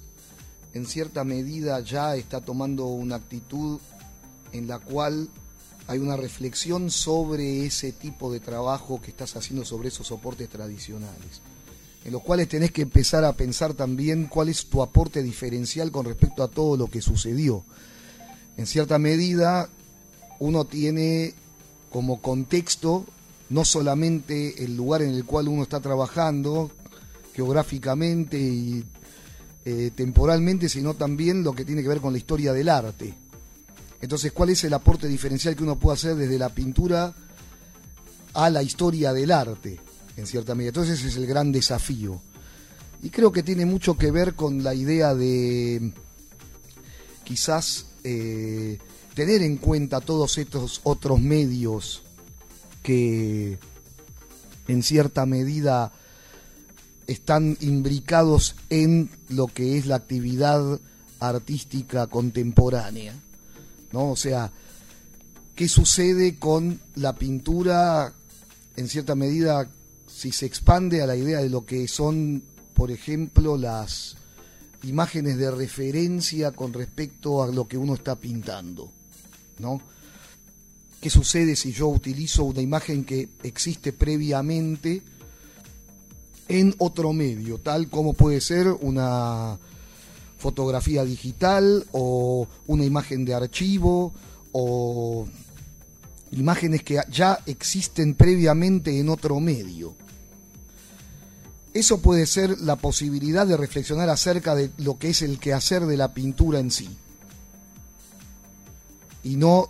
en 0.73 0.87
cierta 0.87 1.25
medida 1.25 1.81
ya 1.81 2.15
está 2.15 2.41
tomando 2.41 2.87
una 2.87 3.17
actitud 3.17 3.81
en 4.53 4.69
la 4.69 4.79
cual 4.79 5.29
hay 5.89 5.99
una 5.99 6.17
reflexión 6.17 6.91
sobre 6.91 7.67
ese 7.67 7.91
tipo 7.91 8.33
de 8.33 8.39
trabajo 8.41 9.01
que 9.01 9.11
estás 9.11 9.35
haciendo 9.37 9.65
sobre 9.65 9.89
esos 9.89 10.07
soportes 10.07 10.49
tradicionales. 10.49 11.43
en 12.05 12.13
los 12.13 12.23
cuales 12.23 12.49
tenés 12.49 12.71
que 12.71 12.83
empezar 12.83 13.25
a 13.25 13.33
pensar 13.33 13.75
también 13.75 14.27
cuál 14.27 14.49
es 14.49 14.67
tu 14.67 14.81
aporte 14.81 15.25
diferencial 15.25 15.91
con 15.91 16.07
respecto 16.07 16.45
a 16.45 16.49
todo 16.49 16.77
lo 16.77 16.87
que 16.87 17.03
sucedió. 17.03 17.65
En 18.57 18.67
cierta 18.67 18.99
medida, 18.99 19.69
uno 20.39 20.65
tiene 20.65 21.35
como 21.91 22.21
contexto 22.21 23.07
no 23.49 23.65
solamente 23.65 24.65
el 24.65 24.77
lugar 24.77 25.03
en 25.03 25.11
el 25.11 25.25
cual 25.25 25.49
uno 25.49 25.63
está 25.63 25.81
trabajando, 25.81 26.71
geográficamente 27.35 28.39
y 28.39 28.85
eh, 29.65 29.91
temporalmente, 29.95 30.69
sino 30.69 30.95
también 30.95 31.43
lo 31.43 31.55
que 31.55 31.65
tiene 31.65 31.83
que 31.83 31.89
ver 31.89 32.01
con 32.01 32.13
la 32.13 32.19
historia 32.19 32.53
del 32.53 32.69
arte. 32.69 33.15
Entonces, 34.01 34.33
¿cuál 34.33 34.51
es 34.51 34.65
el 34.65 34.75
aporte 34.75 35.09
diferencial 35.09 35.55
que 35.55 35.63
uno 35.63 35.79
puede 35.79 35.95
hacer 35.95 36.17
desde 36.17 36.39
la 36.39 36.49
pintura 36.49 37.15
a 38.35 38.51
la 38.51 38.63
historia 38.63 39.13
del 39.13 39.33
arte, 39.33 39.79
en 40.17 40.27
cierta 40.27 40.55
medida? 40.55 40.71
Entonces, 40.71 40.99
ese 40.99 41.09
es 41.09 41.17
el 41.17 41.27
gran 41.27 41.53
desafío. 41.53 42.21
Y 43.03 43.11
creo 43.11 43.33
que 43.33 43.43
tiene 43.43 43.67
mucho 43.67 43.97
que 43.97 44.11
ver 44.11 44.35
con 44.35 44.63
la 44.63 44.75
idea 44.75 45.15
de 45.15 45.93
quizás 47.25 47.87
eh, 48.09 48.79
tener 49.15 49.43
en 49.43 49.57
cuenta 49.57 50.01
todos 50.01 50.39
estos 50.39 50.81
otros 50.85 51.19
medios 51.19 52.05
que 52.85 53.59
en 54.69 54.83
cierta 54.85 55.27
medida 55.27 55.93
están 57.09 57.57
imbricados 57.61 58.55
en 58.71 59.11
lo 59.29 59.49
que 59.49 59.77
es 59.77 59.87
la 59.87 59.97
actividad 59.97 60.81
artística 61.19 62.07
contemporánea. 62.07 63.13
¿no? 63.91 64.13
O 64.13 64.17
sea, 64.17 64.53
¿qué 65.57 65.69
sucede 65.69 66.37
con 66.37 66.81
la 66.95 67.17
pintura 67.17 68.13
en 68.77 68.89
cierta 68.89 69.17
medida 69.17 69.69
si 70.07 70.31
se 70.31 70.47
expande 70.47 71.03
a 71.03 71.09
la 71.09 71.17
idea 71.17 71.41
de 71.41 71.51
lo 71.51 71.67
que 71.67 71.89
son, 71.89 72.45
por 72.73 72.93
ejemplo, 72.93 73.57
las 73.57 74.17
imágenes 74.87 75.37
de 75.37 75.51
referencia 75.51 76.53
con 76.53 76.73
respecto 76.73 77.43
a 77.43 77.49
lo 77.49 77.67
que 77.67 77.77
uno 77.77 77.95
está 77.95 78.17
pintando? 78.17 78.91
¿No? 79.59 79.81
¿Qué 81.01 81.11
sucede 81.11 81.57
si 81.57 81.73
yo 81.73 81.89
utilizo 81.89 82.45
una 82.45 82.61
imagen 82.61 83.05
que 83.05 83.29
existe 83.43 83.93
previamente 83.93 85.03
en 86.49 86.75
otro 86.79 87.13
medio, 87.13 87.59
tal 87.59 87.89
como 87.89 88.13
puede 88.13 88.41
ser 88.41 88.69
una 88.69 89.59
fotografía 90.39 91.05
digital 91.05 91.85
o 91.93 92.47
una 92.67 92.85
imagen 92.85 93.25
de 93.25 93.35
archivo 93.35 94.13
o 94.53 95.27
imágenes 96.33 96.83
que 96.83 97.01
ya 97.11 97.41
existen 97.47 98.15
previamente 98.15 98.99
en 98.99 99.09
otro 99.09 99.41
medio? 99.41 99.95
Eso 101.77 101.99
puede 101.99 102.25
ser 102.25 102.59
la 102.61 102.77
posibilidad 102.77 103.47
de 103.47 103.55
reflexionar 103.55 104.09
acerca 104.09 104.55
de 104.55 104.71
lo 104.79 104.97
que 104.97 105.11
es 105.11 105.21
el 105.21 105.39
quehacer 105.39 105.85
de 105.85 105.99
la 105.99 106.15
pintura 106.15 106.59
en 106.59 106.71
sí. 106.71 106.89
Y 109.23 109.37
no 109.37 109.69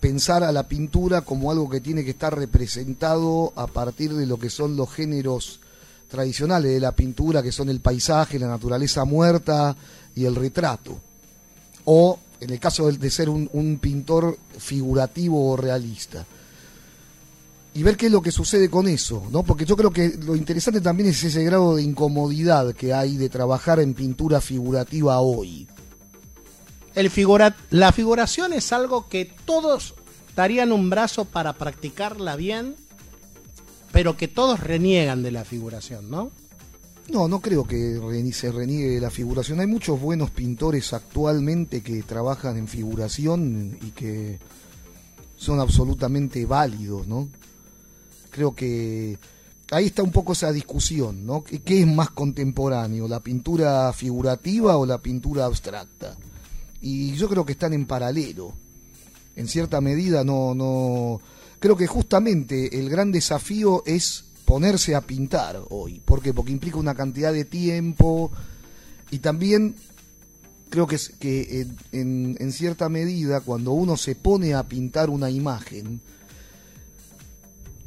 pensar 0.00 0.42
a 0.42 0.50
la 0.50 0.66
pintura 0.66 1.20
como 1.20 1.50
algo 1.50 1.68
que 1.68 1.82
tiene 1.82 2.06
que 2.06 2.12
estar 2.12 2.34
representado 2.34 3.52
a 3.54 3.66
partir 3.66 4.14
de 4.14 4.24
lo 4.24 4.38
que 4.38 4.48
son 4.48 4.76
los 4.76 4.90
géneros 4.90 5.60
tradicionales 6.08 6.72
de 6.72 6.80
la 6.80 6.92
pintura, 6.92 7.42
que 7.42 7.52
son 7.52 7.68
el 7.68 7.80
paisaje, 7.80 8.38
la 8.38 8.48
naturaleza 8.48 9.04
muerta 9.04 9.76
y 10.14 10.24
el 10.24 10.36
retrato. 10.36 10.98
O, 11.84 12.18
en 12.40 12.48
el 12.48 12.58
caso 12.58 12.90
de, 12.90 13.10
ser 13.10 13.28
un, 13.28 13.78
pintor 13.78 14.38
figurativo 14.56 15.50
o 15.50 15.56
realista. 15.58 16.24
Y 17.76 17.82
ver 17.82 17.96
qué 17.96 18.06
es 18.06 18.12
lo 18.12 18.22
que 18.22 18.32
sucede 18.32 18.70
con 18.70 18.88
eso, 18.88 19.22
¿no? 19.30 19.42
Porque 19.42 19.64
yo 19.66 19.76
creo 19.76 19.90
que 19.90 20.14
lo 20.24 20.34
interesante 20.34 20.80
también 20.80 21.10
es 21.10 21.22
ese 21.22 21.44
grado 21.44 21.76
de 21.76 21.82
incomodidad 21.82 22.74
que 22.74 22.94
hay 22.94 23.16
de 23.16 23.28
trabajar 23.28 23.80
en 23.80 23.94
pintura 23.94 24.40
figurativa 24.40 25.20
hoy. 25.20 25.68
El 26.94 27.10
la 27.70 27.92
figuración 27.92 28.54
es 28.54 28.72
algo 28.72 29.08
que 29.08 29.30
todos 29.44 29.94
darían 30.34 30.72
un 30.72 30.88
brazo 30.88 31.26
para 31.26 31.52
practicarla 31.52 32.36
bien 32.36 32.76
pero 33.96 34.14
que 34.14 34.28
todos 34.28 34.60
reniegan 34.60 35.22
de 35.22 35.30
la 35.30 35.46
figuración, 35.46 36.10
¿no? 36.10 36.30
No, 37.10 37.28
no 37.28 37.40
creo 37.40 37.64
que 37.64 37.98
se 38.34 38.52
reniegue 38.52 38.90
de 38.90 39.00
la 39.00 39.08
figuración. 39.08 39.58
Hay 39.60 39.66
muchos 39.66 39.98
buenos 39.98 40.30
pintores 40.30 40.92
actualmente 40.92 41.82
que 41.82 42.02
trabajan 42.02 42.58
en 42.58 42.68
figuración 42.68 43.78
y 43.80 43.92
que 43.92 44.38
son 45.36 45.60
absolutamente 45.60 46.44
válidos, 46.44 47.06
¿no? 47.06 47.30
Creo 48.36 48.54
que 48.54 49.18
ahí 49.70 49.86
está 49.86 50.02
un 50.02 50.12
poco 50.12 50.34
esa 50.34 50.52
discusión, 50.52 51.24
¿no? 51.24 51.42
¿Qué 51.42 51.80
es 51.80 51.86
más 51.86 52.10
contemporáneo, 52.10 53.08
la 53.08 53.20
pintura 53.20 53.90
figurativa 53.94 54.76
o 54.76 54.84
la 54.84 54.98
pintura 54.98 55.46
abstracta? 55.46 56.14
Y 56.82 57.14
yo 57.14 57.30
creo 57.30 57.46
que 57.46 57.52
están 57.52 57.72
en 57.72 57.86
paralelo. 57.86 58.52
En 59.36 59.48
cierta 59.48 59.80
medida 59.80 60.22
no, 60.22 60.54
no, 60.54 61.18
creo 61.60 61.78
que 61.78 61.86
justamente 61.86 62.78
el 62.78 62.90
gran 62.90 63.10
desafío 63.10 63.82
es 63.86 64.24
ponerse 64.44 64.94
a 64.94 65.00
pintar 65.00 65.58
hoy. 65.70 66.02
¿Por 66.04 66.20
qué? 66.20 66.34
Porque 66.34 66.52
implica 66.52 66.76
una 66.76 66.94
cantidad 66.94 67.32
de 67.32 67.46
tiempo 67.46 68.30
y 69.10 69.20
también 69.20 69.76
creo 70.68 70.86
que, 70.86 70.98
que 71.18 71.66
en, 71.92 72.36
en, 72.38 72.52
cierta 72.52 72.90
medida 72.90 73.40
cuando 73.40 73.72
uno 73.72 73.96
se 73.96 74.14
pone 74.14 74.52
a 74.52 74.64
pintar 74.64 75.08
una 75.08 75.30
imagen, 75.30 76.02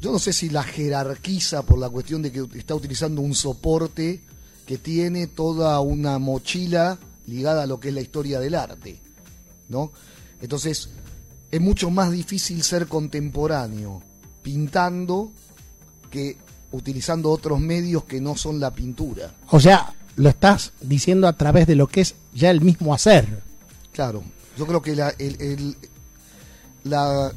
yo 0.00 0.12
no 0.12 0.18
sé 0.18 0.32
si 0.32 0.48
la 0.48 0.62
jerarquiza 0.62 1.62
por 1.62 1.78
la 1.78 1.90
cuestión 1.90 2.22
de 2.22 2.32
que 2.32 2.46
está 2.54 2.74
utilizando 2.74 3.20
un 3.20 3.34
soporte 3.34 4.20
que 4.66 4.78
tiene 4.78 5.26
toda 5.26 5.80
una 5.80 6.18
mochila 6.18 6.98
ligada 7.26 7.64
a 7.64 7.66
lo 7.66 7.78
que 7.78 7.88
es 7.88 7.94
la 7.94 8.00
historia 8.00 8.40
del 8.40 8.54
arte, 8.54 8.98
¿no? 9.68 9.92
Entonces, 10.40 10.88
es 11.50 11.60
mucho 11.60 11.90
más 11.90 12.10
difícil 12.10 12.62
ser 12.62 12.86
contemporáneo 12.86 14.02
pintando 14.42 15.32
que 16.10 16.36
utilizando 16.72 17.30
otros 17.30 17.60
medios 17.60 18.04
que 18.04 18.20
no 18.20 18.36
son 18.36 18.60
la 18.60 18.70
pintura. 18.72 19.34
O 19.50 19.60
sea, 19.60 19.92
lo 20.16 20.28
estás 20.28 20.72
diciendo 20.80 21.26
a 21.26 21.36
través 21.36 21.66
de 21.66 21.74
lo 21.74 21.86
que 21.88 22.02
es 22.02 22.14
ya 22.32 22.50
el 22.50 22.60
mismo 22.60 22.94
hacer. 22.94 23.42
Claro, 23.92 24.22
yo 24.56 24.66
creo 24.66 24.80
que 24.80 24.94
la, 24.94 25.12
la 26.84 27.32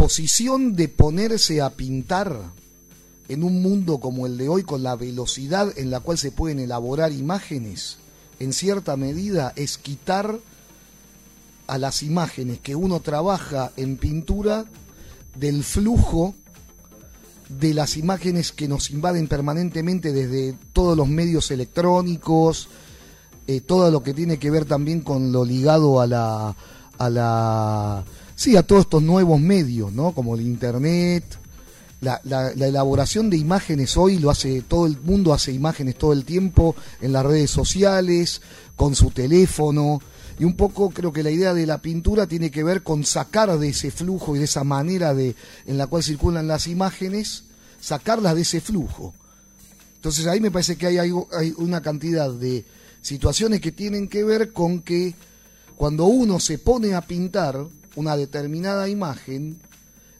posición 0.00 0.76
de 0.76 0.88
ponerse 0.88 1.60
a 1.60 1.68
pintar 1.68 2.34
en 3.28 3.44
un 3.44 3.60
mundo 3.60 3.98
como 4.00 4.24
el 4.24 4.38
de 4.38 4.48
hoy, 4.48 4.62
con 4.62 4.82
la 4.82 4.96
velocidad 4.96 5.76
en 5.76 5.90
la 5.90 6.00
cual 6.00 6.16
se 6.16 6.32
pueden 6.32 6.58
elaborar 6.58 7.12
imágenes, 7.12 7.98
en 8.38 8.54
cierta 8.54 8.96
medida 8.96 9.52
es 9.56 9.76
quitar 9.76 10.38
a 11.66 11.76
las 11.76 12.02
imágenes 12.02 12.60
que 12.60 12.74
uno 12.74 13.00
trabaja 13.00 13.72
en 13.76 13.98
pintura 13.98 14.64
del 15.36 15.62
flujo 15.64 16.34
de 17.50 17.74
las 17.74 17.98
imágenes 17.98 18.52
que 18.52 18.68
nos 18.68 18.90
invaden 18.90 19.28
permanentemente 19.28 20.12
desde 20.12 20.56
todos 20.72 20.96
los 20.96 21.08
medios 21.08 21.50
electrónicos, 21.50 22.70
eh, 23.46 23.60
todo 23.60 23.90
lo 23.90 24.02
que 24.02 24.14
tiene 24.14 24.38
que 24.38 24.50
ver 24.50 24.64
también 24.64 25.02
con 25.02 25.30
lo 25.30 25.44
ligado 25.44 26.00
a 26.00 26.06
la, 26.06 26.56
sí, 28.40 28.56
a 28.56 28.62
todos 28.62 28.84
estos 28.86 29.02
nuevos 29.02 29.38
medios, 29.38 29.92
¿no? 29.92 30.12
Como 30.12 30.34
el 30.34 30.40
internet, 30.40 31.24
la, 32.00 32.22
la, 32.24 32.54
la, 32.56 32.68
elaboración 32.68 33.28
de 33.28 33.36
imágenes 33.36 33.98
hoy 33.98 34.18
lo 34.18 34.30
hace 34.30 34.62
todo 34.62 34.86
el 34.86 34.98
mundo 34.98 35.34
hace 35.34 35.52
imágenes 35.52 35.96
todo 35.96 36.14
el 36.14 36.24
tiempo 36.24 36.74
en 37.02 37.12
las 37.12 37.26
redes 37.26 37.50
sociales, 37.50 38.40
con 38.76 38.94
su 38.94 39.10
teléfono, 39.10 40.00
y 40.38 40.44
un 40.44 40.56
poco 40.56 40.88
creo 40.88 41.12
que 41.12 41.22
la 41.22 41.30
idea 41.30 41.52
de 41.52 41.66
la 41.66 41.82
pintura 41.82 42.26
tiene 42.26 42.50
que 42.50 42.64
ver 42.64 42.82
con 42.82 43.04
sacar 43.04 43.58
de 43.58 43.68
ese 43.68 43.90
flujo 43.90 44.34
y 44.34 44.38
de 44.38 44.46
esa 44.46 44.64
manera 44.64 45.12
de, 45.12 45.36
en 45.66 45.76
la 45.76 45.86
cual 45.86 46.02
circulan 46.02 46.48
las 46.48 46.66
imágenes, 46.66 47.44
sacarlas 47.78 48.34
de 48.36 48.40
ese 48.40 48.62
flujo. 48.62 49.12
Entonces 49.96 50.26
ahí 50.26 50.40
me 50.40 50.50
parece 50.50 50.76
que 50.76 50.86
hay, 50.86 51.12
hay 51.36 51.54
una 51.58 51.82
cantidad 51.82 52.32
de 52.32 52.64
situaciones 53.02 53.60
que 53.60 53.70
tienen 53.70 54.08
que 54.08 54.24
ver 54.24 54.54
con 54.54 54.80
que 54.80 55.14
cuando 55.76 56.06
uno 56.06 56.40
se 56.40 56.56
pone 56.56 56.94
a 56.94 57.02
pintar 57.02 57.66
una 57.96 58.16
determinada 58.16 58.88
imagen, 58.88 59.58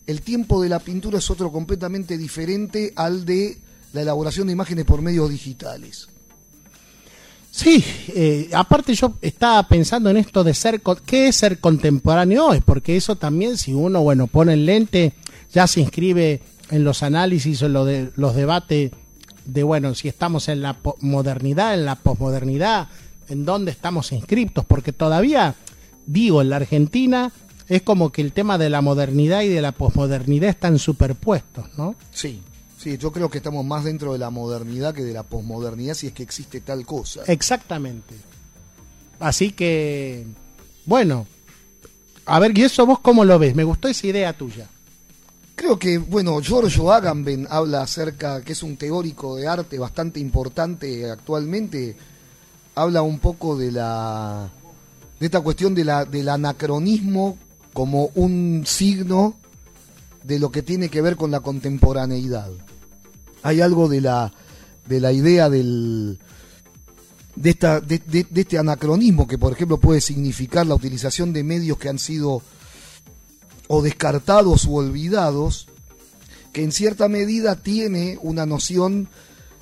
el 0.07 0.23
tiempo 0.23 0.63
de 0.63 0.69
la 0.69 0.81
pintura 0.81 1.19
es 1.19 1.31
otro 1.31 1.53
completamente 1.53 2.19
diferente 2.19 2.93
al 2.97 3.25
de 3.25 3.59
la 3.93 4.03
elaboración 4.03 4.47
de 4.47 4.53
imágenes 4.53 4.85
por 4.85 5.03
medios 5.03 5.31
digitales. 5.31 6.09
Sí, 7.51 7.85
eh, 8.15 8.49
aparte 8.53 8.95
yo 8.95 9.15
estaba 9.21 9.67
pensando 9.67 10.09
en 10.09 10.17
esto 10.17 10.45
de 10.45 10.55
ser, 10.55 10.81
¿qué 11.05 11.29
es 11.29 11.37
ser 11.37 11.59
contemporáneo 11.59 12.47
hoy? 12.47 12.61
Porque 12.61 12.97
eso 12.97 13.17
también, 13.17 13.57
si 13.57 13.73
uno, 13.73 14.03
bueno, 14.03 14.29
pone 14.29 14.53
el 14.53 14.67
lente, 14.67 15.15
ya 15.53 15.67
se 15.67 15.81
inscribe 15.81 16.43
en 16.71 16.85
los 16.85 17.03
análisis 17.03 17.61
o 17.63 17.67
en 17.67 17.73
de, 17.73 18.11
los 18.15 18.37
debates 18.37 18.93
de, 19.45 19.63
bueno, 19.65 19.95
si 19.97 20.07
estamos 20.07 20.49
en 20.49 20.63
la 20.63 20.79
modernidad, 21.01 21.75
en 21.75 21.85
la 21.85 21.97
posmodernidad, 21.97 22.89
en 23.29 23.45
dónde 23.45 23.73
estamos 23.73 24.13
inscriptos, 24.13 24.65
porque 24.65 24.93
todavía, 24.93 25.57
digo, 26.07 26.43
en 26.43 26.51
la 26.51 26.57
Argentina 26.57 27.33
es 27.71 27.83
como 27.83 28.11
que 28.11 28.21
el 28.21 28.33
tema 28.33 28.59
de 28.59 28.69
la 28.69 28.83
modernidad 28.83 29.41
y 29.43 29.49
de 29.49 29.63
la 29.63 29.73
posmodernidad 29.73 30.51
están 30.51 30.79
superpuestos, 30.79 31.67
¿no? 31.79 31.95
Sí, 32.13 32.43
Sí, 32.83 32.97
yo 32.97 33.13
creo 33.13 33.29
que 33.29 33.37
estamos 33.37 33.63
más 33.63 33.85
dentro 33.85 34.15
de 34.15 34.19
la 34.19 34.31
modernidad 34.31 34.95
que 34.95 35.05
de 35.05 35.13
la 35.13 35.23
posmodernidad, 35.23 35.93
si 35.93 36.07
es 36.07 36.15
que 36.15 36.23
existe 36.23 36.63
tal 36.63 36.87
cosa. 36.87 37.21
Exactamente. 37.27 38.15
Así 39.19 39.53
que, 39.53 40.25
bueno, 40.87 41.27
a 42.25 42.39
ver, 42.39 42.57
¿y 42.57 42.63
eso 42.63 42.87
vos 42.87 43.01
cómo 43.01 43.27
lo 43.27 43.39
ves? 43.39 43.55
Me 43.55 43.65
gustó 43.65 43.89
esa 43.89 44.07
idea 44.07 44.33
tuya. 44.33 44.67
Creo 45.57 45.79
que, 45.79 45.99
bueno, 45.99 46.41
Giorgio 46.41 46.91
Agamben 46.91 47.47
habla 47.51 47.83
acerca, 47.83 48.41
que 48.41 48.53
es 48.53 48.63
un 48.63 48.79
teórico 48.79 49.37
de 49.37 49.47
arte 49.47 49.79
bastante 49.79 50.19
importante 50.19 51.11
actualmente, 51.11 51.97
habla 52.75 53.03
un 53.03 53.19
poco 53.19 53.59
de 53.59 53.73
la 53.73 54.49
de 55.19 55.27
esta 55.27 55.43
cuestión 55.43 55.75
de 55.75 55.85
la, 55.85 56.07
del 56.07 56.31
anacronismo 56.31 57.37
como 57.73 58.11
un 58.15 58.65
signo 58.67 59.37
de 60.25 60.39
lo 60.39 60.51
que 60.51 60.63
tiene 60.63 60.89
que 60.89 61.01
ver 61.01 61.17
con 61.17 61.31
la 61.31 61.41
contemporaneidad. 61.41 62.51
Hay 63.43 63.61
algo 63.61 63.89
de 63.89 64.01
la, 64.01 64.33
de 64.87 65.01
la 65.01 65.13
idea 65.13 65.49
del, 65.49 66.19
de, 67.37 67.51
esta, 67.51 67.81
de, 67.81 67.99
de, 67.99 68.27
este 68.35 68.59
anacronismo 68.59 69.27
que, 69.27 69.39
por 69.39 69.53
ejemplo, 69.53 69.79
puede 69.79 70.01
significar 70.01 70.67
la 70.67 70.75
utilización 70.75 71.33
de 71.33 71.45
medios 71.45 71.79
que 71.79 71.89
han 71.89 71.99
sido 71.99 72.43
o 73.69 73.83
descartados 73.83 74.67
o 74.67 74.73
olvidados, 74.73 75.69
que 76.53 76.65
en 76.65 76.73
cierta 76.73 77.09
medida 77.09 77.57
tiene 77.57 78.19
una 78.21 78.45
noción 78.45 79.09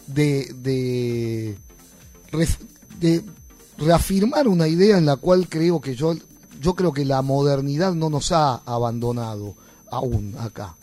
de, 0.07 0.55
de 0.63 1.57
reafirmar 3.79 4.49
una 4.49 4.67
idea 4.67 4.99
en 4.99 5.07
la 5.07 5.17
cual 5.17 5.49
creo 5.49 5.81
que 5.81 5.95
yo, 5.95 6.17
yo 6.61 6.75
creo 6.75 6.93
que 6.93 7.05
la 7.05 7.23
modernidad 7.23 7.95
no 7.95 8.11
nos 8.11 8.33
ha 8.33 8.57
abandonado 8.57 9.55
aún 9.91 10.35
acá. 10.39 10.77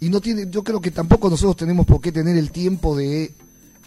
Y 0.00 0.08
no 0.08 0.20
tiene, 0.20 0.46
yo 0.50 0.62
creo 0.62 0.80
que 0.80 0.90
tampoco 0.90 1.28
nosotros 1.28 1.56
tenemos 1.56 1.86
por 1.86 2.00
qué 2.00 2.12
tener 2.12 2.36
el 2.36 2.50
tiempo 2.52 2.96
de, 2.96 3.34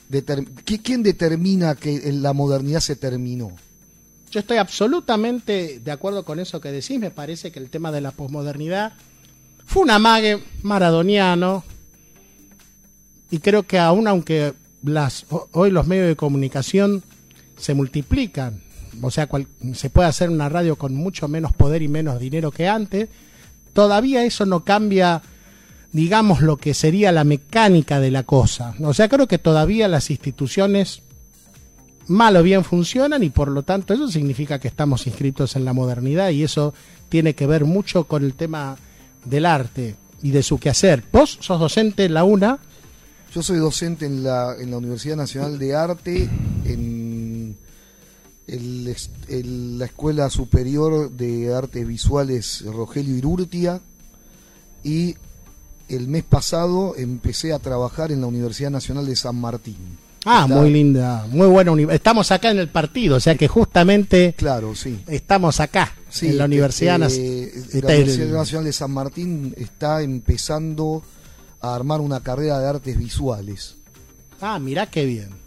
de 0.09 0.23
¿quién 0.63 1.03
determina 1.03 1.75
que 1.75 2.11
la 2.11 2.33
modernidad 2.33 2.81
se 2.81 2.95
terminó? 2.95 3.51
Yo 4.29 4.39
estoy 4.39 4.57
absolutamente 4.57 5.79
de 5.83 5.91
acuerdo 5.91 6.23
con 6.23 6.39
eso 6.39 6.61
que 6.61 6.71
decís. 6.71 6.99
Me 6.99 7.11
parece 7.11 7.51
que 7.51 7.59
el 7.59 7.69
tema 7.69 7.91
de 7.91 8.01
la 8.01 8.11
posmodernidad 8.11 8.93
fue 9.65 9.83
un 9.83 9.89
amague 9.89 10.43
maradoniano. 10.63 11.63
Y 13.29 13.39
creo 13.39 13.63
que 13.63 13.79
aún 13.79 14.07
aunque 14.07 14.53
las, 14.83 15.25
hoy 15.51 15.71
los 15.71 15.87
medios 15.87 16.07
de 16.07 16.15
comunicación 16.15 17.03
se 17.57 17.73
multiplican. 17.73 18.61
O 19.01 19.11
sea, 19.11 19.27
se 19.73 19.89
puede 19.89 20.07
hacer 20.07 20.29
una 20.29 20.49
radio 20.49 20.75
con 20.75 20.95
mucho 20.95 21.27
menos 21.27 21.53
poder 21.53 21.81
y 21.81 21.87
menos 21.87 22.19
dinero 22.19 22.51
que 22.51 22.67
antes. 22.67 23.09
Todavía 23.73 24.23
eso 24.25 24.45
no 24.45 24.63
cambia, 24.63 25.21
digamos, 25.91 26.41
lo 26.41 26.57
que 26.57 26.73
sería 26.73 27.11
la 27.11 27.23
mecánica 27.23 27.99
de 27.99 28.11
la 28.11 28.23
cosa. 28.23 28.73
O 28.81 28.93
sea, 28.93 29.07
creo 29.07 29.27
que 29.27 29.37
todavía 29.37 29.87
las 29.87 30.09
instituciones 30.09 31.01
mal 32.07 32.35
o 32.35 32.43
bien 32.43 32.63
funcionan 32.63 33.23
y 33.23 33.29
por 33.29 33.49
lo 33.49 33.63
tanto 33.63 33.93
eso 33.93 34.07
significa 34.09 34.59
que 34.59 34.67
estamos 34.67 35.07
inscritos 35.07 35.55
en 35.55 35.65
la 35.65 35.73
modernidad 35.73 36.29
y 36.29 36.43
eso 36.43 36.73
tiene 37.09 37.35
que 37.35 37.47
ver 37.47 37.65
mucho 37.65 38.03
con 38.05 38.23
el 38.23 38.33
tema 38.33 38.77
del 39.25 39.45
arte 39.45 39.95
y 40.21 40.31
de 40.31 40.43
su 40.43 40.59
quehacer. 40.59 41.03
Vos 41.11 41.37
sos 41.41 41.59
docente 41.59 42.05
en 42.05 42.13
la 42.13 42.23
UNA. 42.23 42.59
Yo 43.33 43.41
soy 43.41 43.59
docente 43.59 44.05
en 44.05 44.23
la, 44.23 44.55
en 44.59 44.71
la 44.71 44.77
Universidad 44.77 45.15
Nacional 45.15 45.57
de 45.57 45.73
Arte, 45.73 46.29
en 46.65 47.00
el, 48.47 49.77
la 49.77 49.85
Escuela 49.85 50.29
Superior 50.29 51.11
de 51.11 51.53
Artes 51.53 51.87
Visuales 51.87 52.63
Rogelio 52.65 53.15
Irurtia 53.15 53.79
y 54.83 55.15
el 55.89 56.07
mes 56.07 56.23
pasado 56.23 56.95
empecé 56.97 57.53
a 57.53 57.59
trabajar 57.59 58.11
en 58.11 58.21
la 58.21 58.27
Universidad 58.27 58.71
Nacional 58.71 59.05
de 59.05 59.15
San 59.15 59.35
Martín. 59.35 59.77
Ah, 60.23 60.45
muy 60.47 60.71
linda, 60.71 61.25
muy 61.31 61.47
buena. 61.47 61.73
Estamos 61.93 62.31
acá 62.31 62.51
en 62.51 62.59
el 62.59 62.69
partido, 62.69 63.17
o 63.17 63.19
sea 63.19 63.35
que 63.35 63.47
justamente 63.47 64.35
claro, 64.37 64.75
sí. 64.75 64.99
estamos 65.07 65.59
acá, 65.59 65.93
en 66.21 66.37
la 66.37 66.45
Universidad, 66.45 67.01
este, 67.01 67.81
la 67.81 67.87
Universidad 67.87 68.27
Nacional 68.27 68.65
de 68.65 68.73
San 68.73 68.91
Martín 68.91 69.53
está 69.57 70.03
empezando 70.03 71.03
a 71.59 71.73
armar 71.73 72.01
una 72.01 72.21
carrera 72.21 72.59
de 72.59 72.67
artes 72.67 72.97
visuales. 72.97 73.77
Ah, 74.39 74.59
mirá 74.59 74.85
qué 74.85 75.05
bien 75.05 75.40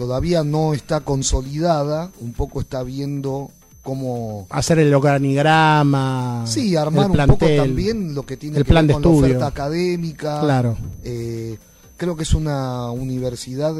todavía 0.00 0.42
no 0.44 0.72
está 0.72 1.00
consolidada, 1.00 2.10
un 2.20 2.32
poco 2.32 2.62
está 2.62 2.82
viendo 2.82 3.50
cómo 3.82 4.46
hacer 4.48 4.78
el 4.78 4.94
organigrama, 4.94 6.44
sí, 6.46 6.74
armar 6.74 7.10
un 7.10 7.26
poco 7.26 7.46
también 7.54 8.14
lo 8.14 8.24
que 8.24 8.38
tiene 8.38 8.56
el 8.56 8.64
que 8.64 8.70
plan 8.70 8.86
ver 8.86 8.94
con 8.94 9.02
la 9.02 9.08
oferta 9.10 9.46
académica. 9.48 10.40
Claro. 10.40 10.78
Eh, 11.04 11.58
creo 11.98 12.16
que 12.16 12.22
es 12.22 12.32
una 12.32 12.90
universidad 12.90 13.74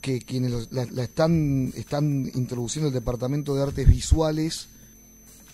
que 0.00 0.18
quienes 0.18 0.72
la, 0.72 0.82
están 1.04 1.72
están 1.76 2.28
introduciendo 2.34 2.88
el 2.88 2.94
departamento 2.94 3.54
de 3.54 3.62
artes 3.62 3.88
visuales 3.88 4.70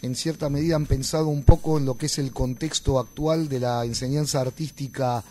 en 0.00 0.14
cierta 0.14 0.48
medida 0.48 0.76
han 0.76 0.86
pensado 0.86 1.28
un 1.28 1.42
poco 1.42 1.76
en 1.76 1.84
lo 1.84 1.98
que 1.98 2.06
es 2.06 2.18
el 2.18 2.32
contexto 2.32 2.98
actual 2.98 3.50
de 3.50 3.60
la 3.60 3.84
enseñanza 3.84 4.40
artística 4.40 5.22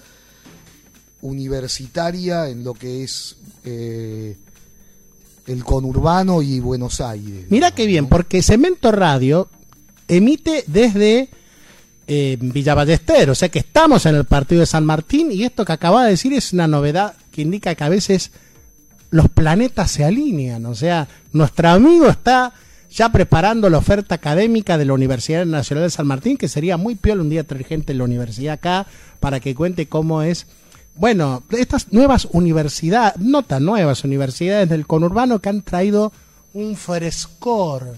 universitaria 1.21 2.49
en 2.49 2.63
lo 2.63 2.73
que 2.73 3.03
es 3.03 3.35
eh, 3.65 4.37
el 5.47 5.63
conurbano 5.63 6.41
y 6.41 6.59
Buenos 6.59 7.01
Aires. 7.01 7.45
Mira 7.49 7.71
qué 7.71 7.85
bien, 7.85 8.07
porque 8.07 8.41
Cemento 8.41 8.91
Radio 8.91 9.49
emite 10.07 10.63
desde 10.67 11.29
eh, 12.07 12.37
Villa 12.39 12.75
Ballester, 12.75 13.29
o 13.29 13.35
sea 13.35 13.49
que 13.49 13.59
estamos 13.59 14.05
en 14.05 14.15
el 14.15 14.25
partido 14.25 14.61
de 14.61 14.67
San 14.67 14.85
Martín 14.85 15.31
y 15.31 15.43
esto 15.43 15.65
que 15.65 15.73
acaba 15.73 16.03
de 16.03 16.11
decir 16.11 16.33
es 16.33 16.53
una 16.53 16.67
novedad 16.67 17.15
que 17.31 17.41
indica 17.41 17.75
que 17.75 17.83
a 17.83 17.89
veces 17.89 18.31
los 19.09 19.29
planetas 19.29 19.91
se 19.91 20.03
alinean, 20.03 20.65
o 20.65 20.75
sea, 20.75 21.07
nuestro 21.31 21.69
amigo 21.69 22.07
está 22.07 22.53
ya 22.89 23.09
preparando 23.11 23.69
la 23.69 23.77
oferta 23.77 24.15
académica 24.15 24.77
de 24.77 24.85
la 24.85 24.93
Universidad 24.93 25.45
Nacional 25.45 25.85
de 25.85 25.89
San 25.89 26.07
Martín, 26.07 26.37
que 26.37 26.47
sería 26.47 26.77
muy 26.77 26.95
piola 26.95 27.21
un 27.21 27.29
día 27.29 27.43
traer 27.43 27.65
gente 27.65 27.93
de 27.93 27.99
la 27.99 28.05
universidad 28.05 28.53
acá 28.53 28.87
para 29.19 29.39
que 29.39 29.55
cuente 29.55 29.87
cómo 29.87 30.21
es 30.21 30.47
bueno, 30.97 31.43
estas 31.51 31.91
nuevas 31.93 32.27
universidades, 32.31 33.17
no 33.19 33.43
tan 33.43 33.65
nuevas 33.65 34.03
universidades 34.03 34.69
del 34.69 34.87
conurbano 34.87 35.39
que 35.39 35.49
han 35.49 35.61
traído 35.61 36.11
un 36.53 36.75
frescor, 36.75 37.97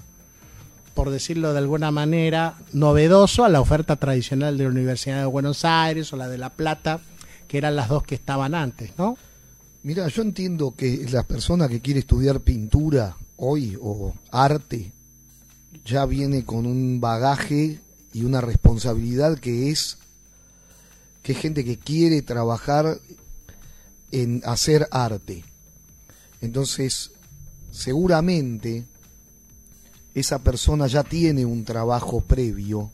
por 0.94 1.10
decirlo 1.10 1.54
de 1.54 1.60
alguna 1.60 1.92
manera, 1.92 2.58
novedoso 2.74 3.46
a 3.46 3.50
la 3.50 3.62
oferta 3.62 3.96
tradicional 3.96 4.58
de 4.58 4.66
la 4.66 4.70
Universidad 4.70 5.20
de 5.20 5.26
Buenos 5.26 5.64
Aires 5.64 6.12
o 6.12 6.18
la 6.18 6.28
de 6.28 6.38
La 6.38 6.50
Plata, 6.50 7.00
que 7.48 7.58
eran 7.58 7.76
las 7.76 7.88
dos 7.88 8.04
que 8.04 8.16
estaban 8.16 8.54
antes, 8.54 8.92
¿no? 8.98 9.18
Mira, 9.82 10.08
yo 10.10 10.22
entiendo 10.22 10.74
que 10.76 11.08
la 11.10 11.24
persona 11.24 11.70
que 11.70 11.80
quiere 11.80 12.02
estudiar 12.02 12.42
pintura 12.42 13.16
hoy 13.38 13.78
o 13.82 14.14
arte 14.30 14.92
ya 15.86 16.06
viene 16.06 16.44
con 16.44 16.66
un 16.66 17.00
bagaje 17.00 17.80
y 18.14 18.24
una 18.26 18.42
responsabilidad 18.42 19.40
que 19.40 19.72
es 19.72 19.98
que 21.30 21.34
es 21.34 21.42
gente 21.42 21.64
que 21.64 21.78
quiere 21.78 22.24
trabajar 22.24 23.00
en 24.12 24.42
hacer 24.46 24.88
arte. 24.90 25.44
Entonces, 26.42 27.12
seguramente 27.70 28.88
esa 30.16 30.40
persona 30.40 30.88
ya 30.88 31.04
tiene 31.04 31.46
un 31.46 31.66
trabajo 31.66 32.22
previo, 32.22 32.90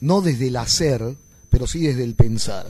no 0.00 0.20
desde 0.20 0.48
el 0.48 0.56
hacer, 0.56 1.14
pero 1.48 1.68
sí 1.68 1.86
desde 1.86 2.02
el 2.02 2.16
pensar. 2.16 2.66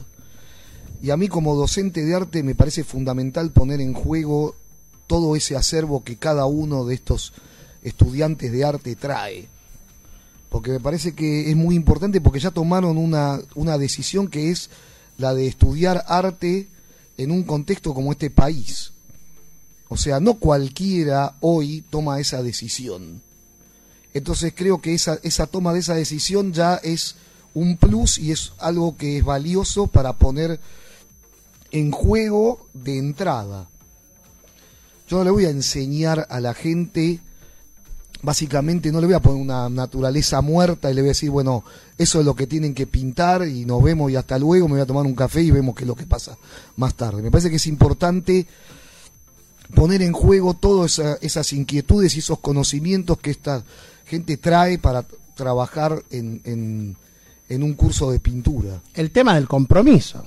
Y 1.01 1.09
a 1.09 1.17
mí 1.17 1.29
como 1.29 1.57
docente 1.57 2.05
de 2.05 2.15
arte 2.15 2.43
me 2.43 2.55
parece 2.55 2.85
fundamental 2.85 3.53
poner 3.53 3.81
en 3.81 3.95
juego 3.95 4.55
todo 5.07 5.35
ese 5.35 5.57
acervo 5.57 6.05
que 6.05 6.17
cada 6.17 6.45
uno 6.45 6.85
de 6.85 6.97
estos 6.97 7.33
estudiantes 7.83 8.53
de 8.53 8.65
arte 8.67 8.97
trae. 8.97 9.49
Porque 10.51 10.73
me 10.73 10.81
parece 10.81 11.15
que 11.15 11.49
es 11.49 11.57
muy 11.57 11.75
importante 11.75 12.21
porque 12.21 12.41
ya 12.41 12.51
tomaron 12.51 12.99
una, 12.99 13.41
una 13.55 13.79
decisión 13.79 14.29
que 14.29 14.51
es 14.51 14.69
la 15.21 15.35
de 15.35 15.47
estudiar 15.47 16.05
arte 16.09 16.69
en 17.17 17.31
un 17.31 17.45
contexto 17.45 17.95
como 17.95 18.13
este 18.13 18.31
país. 18.31 18.93
O 19.89 19.97
sea, 19.97 20.21
no 20.21 20.35
cualquiera 20.35 21.37
hoy 21.41 21.85
toma 21.91 22.21
esa 22.21 22.43
decisión. 22.43 23.21
Entonces 24.15 24.53
creo 24.57 24.81
que 24.81 24.95
esa, 24.95 25.19
esa 25.23 25.47
toma 25.47 25.73
de 25.73 25.81
esa 25.81 25.95
decisión 25.95 26.53
ya 26.53 26.77
es 26.77 27.17
un 27.55 27.77
plus 27.77 28.19
y 28.19 28.33
es 28.33 28.53
algo 28.59 28.97
que 28.97 29.19
es 29.19 29.25
valioso 29.25 29.87
para 29.87 30.15
poner 30.15 30.61
en 31.71 31.91
juego 31.91 32.67
de 32.73 32.99
entrada. 32.99 33.69
Yo 35.09 35.19
no 35.19 35.25
le 35.25 35.31
voy 35.31 35.45
a 35.45 35.51
enseñar 35.51 36.27
a 36.31 36.41
la 36.41 36.55
gente 36.55 37.21
básicamente 38.23 38.93
no 38.93 39.01
le 39.01 39.07
voy 39.07 39.15
a 39.15 39.21
poner 39.21 39.41
una 39.41 39.69
naturaleza 39.69 40.41
muerta 40.41 40.91
y 40.91 40.95
le 40.95 41.03
voy 41.03 41.09
a 41.09 41.13
decir, 41.13 41.31
bueno, 41.31 41.65
eso 41.97 42.21
es 42.21 42.27
lo 42.27 42.35
que 42.35 42.47
tienen 42.47 42.75
que 42.75 42.87
pintar 42.87 43.47
y 43.47 43.65
nos 43.65 43.83
vemos 43.83 44.11
y 44.11 44.17
hasta 44.17 44.39
luego, 44.39 44.69
me 44.69 44.75
voy 44.75 44.83
a 44.83 44.87
tomar 44.87 45.07
un 45.07 45.15
café 45.15 45.43
y 45.43 45.51
vemos 45.51 45.75
qué 45.75 45.85
es 45.85 45.89
lo 45.89 45.95
que 45.95 46.07
pasa 46.07 46.37
más 46.77 46.95
tarde. 46.95 47.23
Me 47.23 47.31
parece 47.31 47.51
que 47.51 47.57
es 47.57 47.67
importante 47.67 48.47
poner 49.75 50.03
en 50.03 50.13
juego 50.13 50.55
todas 50.55 51.01
esas 51.21 51.53
inquietudes 51.53 52.17
y 52.17 52.19
esos 52.19 52.41
conocimientos 52.41 53.19
que 53.19 53.31
esta 53.31 53.63
gente 54.05 54.37
trae 54.37 54.79
para 54.79 55.05
trabajar 55.35 56.03
en, 56.11 56.41
en, 56.45 56.97
en 57.49 57.63
un 57.63 57.75
curso 57.75 58.11
de 58.11 58.21
pintura. 58.21 58.81
El 58.95 59.11
tema 59.11 59.35
del 59.35 59.49
compromiso. 59.49 60.27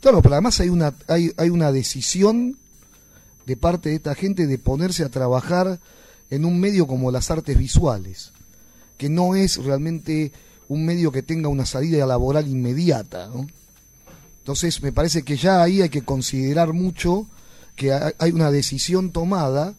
Claro, 0.00 0.20
pero 0.20 0.34
además 0.34 0.60
hay 0.60 0.68
una, 0.68 0.94
hay, 1.08 1.32
hay 1.36 1.48
una 1.50 1.72
decisión 1.72 2.58
de 3.46 3.56
parte 3.56 3.90
de 3.90 3.96
esta 3.96 4.14
gente 4.14 4.46
de 4.46 4.58
ponerse 4.58 5.04
a 5.04 5.08
trabajar 5.08 5.78
en 6.30 6.44
un 6.44 6.58
medio 6.58 6.86
como 6.86 7.10
las 7.10 7.30
artes 7.30 7.56
visuales, 7.56 8.32
que 8.98 9.08
no 9.08 9.34
es 9.34 9.56
realmente 9.56 10.32
un 10.68 10.84
medio 10.84 11.12
que 11.12 11.22
tenga 11.22 11.48
una 11.48 11.66
salida 11.66 12.06
laboral 12.06 12.48
inmediata. 12.48 13.30
Entonces 14.38 14.82
me 14.82 14.92
parece 14.92 15.22
que 15.22 15.36
ya 15.36 15.62
ahí 15.62 15.82
hay 15.82 15.88
que 15.88 16.02
considerar 16.02 16.72
mucho 16.72 17.26
que 17.76 17.92
hay 17.92 18.30
una 18.30 18.50
decisión 18.50 19.10
tomada 19.10 19.74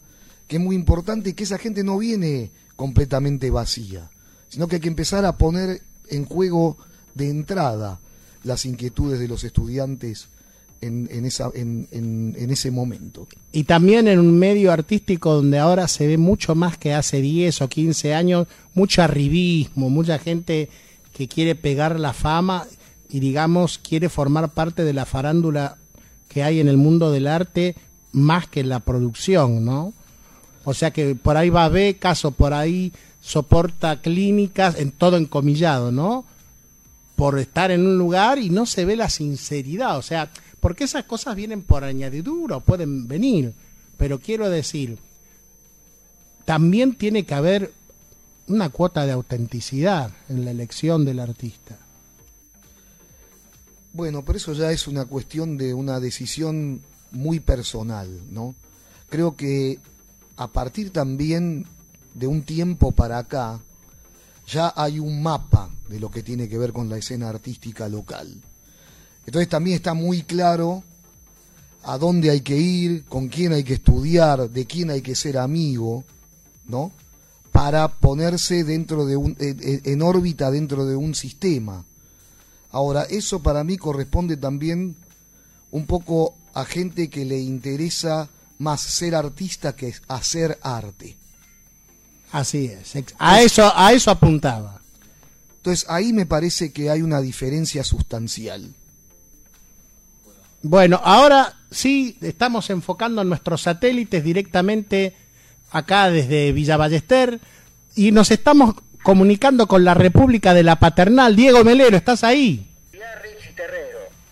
que 0.48 0.56
es 0.56 0.62
muy 0.62 0.76
importante 0.76 1.30
y 1.30 1.32
que 1.32 1.44
esa 1.44 1.58
gente 1.58 1.82
no 1.82 1.98
viene 1.98 2.50
completamente 2.76 3.50
vacía, 3.50 4.10
sino 4.48 4.68
que 4.68 4.76
hay 4.76 4.80
que 4.80 4.88
empezar 4.88 5.24
a 5.24 5.36
poner 5.38 5.82
en 6.08 6.24
juego 6.24 6.76
de 7.14 7.30
entrada 7.30 7.98
las 8.44 8.64
inquietudes 8.64 9.18
de 9.18 9.28
los 9.28 9.44
estudiantes 9.44 10.28
en, 10.80 11.24
ese 12.50 12.70
momento. 12.70 13.26
Y 13.52 13.64
también 13.64 14.08
en 14.08 14.18
un 14.18 14.38
medio 14.38 14.72
artístico 14.72 15.34
donde 15.34 15.58
ahora 15.58 15.88
se 15.88 16.06
ve 16.06 16.18
mucho 16.18 16.54
más 16.54 16.78
que 16.78 16.94
hace 16.94 17.20
10 17.20 17.62
o 17.62 17.68
15 17.68 18.14
años, 18.14 18.46
mucho 18.74 19.02
arribismo, 19.02 19.90
mucha 19.90 20.18
gente 20.18 20.68
que 21.12 21.28
quiere 21.28 21.54
pegar 21.54 21.98
la 21.98 22.12
fama 22.12 22.66
y 23.08 23.20
digamos 23.20 23.78
quiere 23.78 24.08
formar 24.08 24.50
parte 24.50 24.84
de 24.84 24.92
la 24.92 25.06
farándula 25.06 25.76
que 26.28 26.42
hay 26.42 26.60
en 26.60 26.68
el 26.68 26.76
mundo 26.76 27.10
del 27.10 27.26
arte 27.26 27.76
más 28.12 28.46
que 28.46 28.60
en 28.60 28.68
la 28.68 28.80
producción, 28.80 29.64
¿no? 29.64 29.92
O 30.64 30.74
sea 30.74 30.90
que 30.90 31.14
por 31.14 31.36
ahí 31.36 31.48
va 31.48 31.68
becas 31.68 32.24
o 32.24 32.32
por 32.32 32.52
ahí 32.52 32.92
soporta 33.20 34.00
clínicas, 34.00 34.78
en 34.78 34.90
todo 34.90 35.16
encomillado, 35.16 35.92
¿no? 35.92 36.24
Por 37.14 37.38
estar 37.38 37.70
en 37.70 37.86
un 37.86 37.98
lugar 37.98 38.38
y 38.38 38.50
no 38.50 38.66
se 38.66 38.84
ve 38.84 38.96
la 38.96 39.08
sinceridad, 39.08 39.96
o 39.96 40.02
sea, 40.02 40.30
porque 40.60 40.84
esas 40.84 41.04
cosas 41.04 41.36
vienen 41.36 41.62
por 41.62 41.84
añadidura 41.84 42.60
pueden 42.60 43.06
venir, 43.08 43.52
pero 43.96 44.18
quiero 44.18 44.50
decir, 44.50 44.98
también 46.44 46.94
tiene 46.94 47.24
que 47.24 47.34
haber 47.34 47.72
una 48.46 48.68
cuota 48.70 49.06
de 49.06 49.12
autenticidad 49.12 50.10
en 50.28 50.44
la 50.44 50.50
elección 50.52 51.04
del 51.04 51.20
artista. 51.20 51.76
Bueno, 53.92 54.24
pero 54.24 54.38
eso 54.38 54.52
ya 54.52 54.70
es 54.72 54.86
una 54.86 55.06
cuestión 55.06 55.56
de 55.56 55.74
una 55.74 56.00
decisión 56.00 56.82
muy 57.12 57.40
personal, 57.40 58.20
¿no? 58.30 58.54
Creo 59.08 59.36
que 59.36 59.78
a 60.36 60.48
partir 60.48 60.90
también 60.90 61.66
de 62.14 62.26
un 62.26 62.42
tiempo 62.42 62.92
para 62.92 63.18
acá, 63.18 63.60
ya 64.46 64.72
hay 64.76 64.98
un 65.00 65.22
mapa 65.22 65.70
de 65.88 65.98
lo 65.98 66.10
que 66.10 66.22
tiene 66.22 66.48
que 66.48 66.58
ver 66.58 66.72
con 66.72 66.88
la 66.88 66.98
escena 66.98 67.28
artística 67.28 67.88
local. 67.88 68.34
Entonces 69.26 69.48
también 69.48 69.76
está 69.76 69.92
muy 69.92 70.22
claro 70.22 70.84
a 71.82 71.98
dónde 71.98 72.30
hay 72.30 72.40
que 72.40 72.56
ir, 72.56 73.04
con 73.04 73.28
quién 73.28 73.52
hay 73.52 73.64
que 73.64 73.74
estudiar, 73.74 74.50
de 74.50 74.66
quién 74.66 74.90
hay 74.90 75.02
que 75.02 75.14
ser 75.14 75.38
amigo, 75.38 76.04
¿no? 76.66 76.92
Para 77.52 77.88
ponerse 77.88 78.64
dentro 78.64 79.06
de 79.06 79.16
un, 79.16 79.36
en, 79.38 80.02
órbita 80.02 80.50
dentro 80.50 80.84
de 80.84 80.96
un 80.96 81.14
sistema. 81.14 81.84
Ahora, 82.70 83.04
eso 83.04 83.40
para 83.40 83.64
mí 83.64 83.76
corresponde 83.76 84.36
también 84.36 84.96
un 85.70 85.86
poco 85.86 86.34
a 86.54 86.64
gente 86.64 87.08
que 87.08 87.24
le 87.24 87.38
interesa 87.38 88.28
más 88.58 88.80
ser 88.80 89.14
artista 89.14 89.76
que 89.76 89.94
hacer 90.08 90.58
arte. 90.62 91.16
Así 92.32 92.66
es, 92.66 92.94
a 93.18 93.42
eso, 93.42 93.72
a 93.74 93.92
eso 93.92 94.10
apuntaba. 94.10 94.80
Entonces 95.58 95.86
ahí 95.88 96.12
me 96.12 96.26
parece 96.26 96.72
que 96.72 96.90
hay 96.90 97.02
una 97.02 97.20
diferencia 97.20 97.84
sustancial. 97.84 98.74
Bueno, 100.62 101.00
ahora 101.04 101.54
sí 101.70 102.16
estamos 102.20 102.70
enfocando 102.70 103.22
nuestros 103.24 103.62
satélites 103.62 104.24
directamente 104.24 105.14
acá 105.70 106.10
desde 106.10 106.52
Villa 106.52 106.76
Ballester 106.76 107.40
y 107.94 108.12
nos 108.12 108.30
estamos 108.30 108.74
comunicando 109.02 109.66
con 109.66 109.84
la 109.84 109.94
República 109.94 110.54
de 110.54 110.62
la 110.62 110.76
Paternal. 110.76 111.36
Diego 111.36 111.62
Melero, 111.64 111.96
¿estás 111.96 112.24
ahí? 112.24 112.66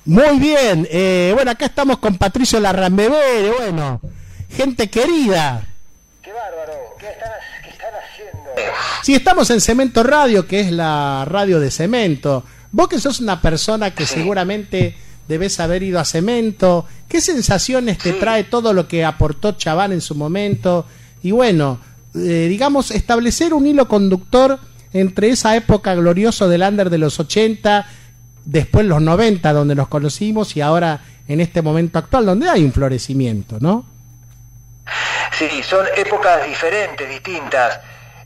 Muy 0.06 0.38
bien, 0.38 0.86
eh, 0.90 1.32
bueno, 1.34 1.52
acá 1.52 1.64
estamos 1.64 1.98
con 1.98 2.18
Patricio 2.18 2.60
Larrambebere, 2.60 3.52
bueno, 3.58 4.02
gente 4.50 4.90
querida. 4.90 5.66
Qué 6.20 6.30
bárbaro, 6.30 6.74
¿qué 6.98 7.08
están, 7.08 7.30
qué 7.62 7.70
están 7.70 7.88
haciendo? 7.94 8.50
Sí, 9.02 9.14
estamos 9.14 9.48
en 9.48 9.62
Cemento 9.62 10.02
Radio, 10.02 10.46
que 10.46 10.60
es 10.60 10.72
la 10.72 11.24
radio 11.26 11.58
de 11.58 11.70
Cemento. 11.70 12.44
Vos 12.70 12.88
que 12.88 13.00
sos 13.00 13.20
una 13.20 13.40
persona 13.40 13.94
que 13.94 14.04
seguramente 14.04 14.94
debes 15.28 15.60
haber 15.60 15.82
ido 15.82 16.00
a 16.00 16.04
cemento. 16.04 16.86
¿Qué 17.08 17.20
sensaciones 17.20 17.98
te 17.98 18.12
trae 18.12 18.44
todo 18.44 18.72
lo 18.72 18.88
que 18.88 19.04
aportó 19.04 19.52
Chaván 19.52 19.92
en 19.92 20.00
su 20.00 20.14
momento? 20.14 20.86
Y 21.22 21.30
bueno, 21.30 21.78
eh, 22.14 22.46
digamos, 22.48 22.90
establecer 22.90 23.54
un 23.54 23.66
hilo 23.66 23.88
conductor 23.88 24.58
entre 24.92 25.30
esa 25.30 25.56
época 25.56 25.94
gloriosa 25.94 26.46
del 26.46 26.62
under 26.62 26.90
de 26.90 26.98
los 26.98 27.18
80, 27.18 27.86
después 28.44 28.86
los 28.86 29.02
90, 29.02 29.52
donde 29.52 29.74
nos 29.74 29.88
conocimos, 29.88 30.56
y 30.56 30.60
ahora 30.60 31.00
en 31.26 31.40
este 31.40 31.62
momento 31.62 31.98
actual, 31.98 32.26
donde 32.26 32.48
hay 32.48 32.62
un 32.64 32.72
florecimiento, 32.72 33.56
¿no? 33.60 33.86
Sí, 35.32 35.48
son 35.62 35.84
épocas 35.96 36.46
diferentes, 36.46 37.08
distintas. 37.08 37.80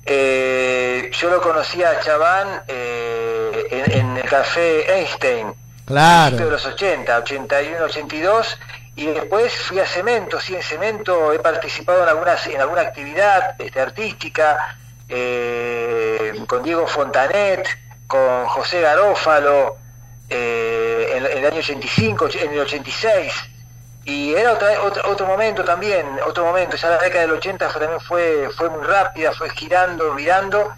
Eh, 0.05 1.11
yo 1.19 1.31
lo 1.31 1.41
conocí 1.41 1.83
a 1.83 2.01
Chaván 2.01 2.63
eh, 2.67 3.69
en, 3.71 3.93
en, 3.93 4.17
el 4.17 4.25
café 4.25 4.99
Einstein 4.99 5.55
Claro. 5.89 6.37
de 6.37 6.51
los 6.51 6.67
80, 6.67 7.17
81, 7.17 7.83
82, 7.87 8.59
y 8.97 9.07
después 9.07 9.55
fui 9.55 9.79
a 9.79 9.87
Cemento, 9.87 10.39
sí, 10.39 10.55
en 10.55 10.63
Cemento 10.63 11.33
he 11.33 11.39
participado 11.39 12.03
en, 12.03 12.11
algunas, 12.11 12.47
en 12.47 12.61
alguna 12.61 12.83
actividad 12.83 13.55
este, 13.59 13.81
artística, 13.81 14.77
eh, 15.09 16.45
con 16.47 16.63
Diego 16.63 16.87
Fontanet, 16.87 17.67
con 18.07 18.45
José 18.49 18.83
Garófalo, 18.83 19.79
eh, 20.29 21.15
en, 21.17 21.25
el 21.25 21.47
año 21.47 21.61
85, 21.61 22.29
en 22.35 22.53
el 22.53 22.61
86, 22.61 23.33
y 24.05 24.35
era 24.35 24.53
otra, 24.53 24.83
otro, 24.83 25.11
otro 25.11 25.27
momento 25.27 25.65
también, 25.65 26.05
otro 26.27 26.45
momento, 26.45 26.77
ya 26.77 26.91
la 26.91 26.99
década 26.99 27.23
del 27.23 27.31
80 27.31 27.67
también 27.67 28.01
fue, 28.01 28.51
fue 28.55 28.69
muy 28.69 28.85
rápida, 28.85 29.33
fue 29.33 29.49
girando, 29.49 30.13
mirando, 30.13 30.71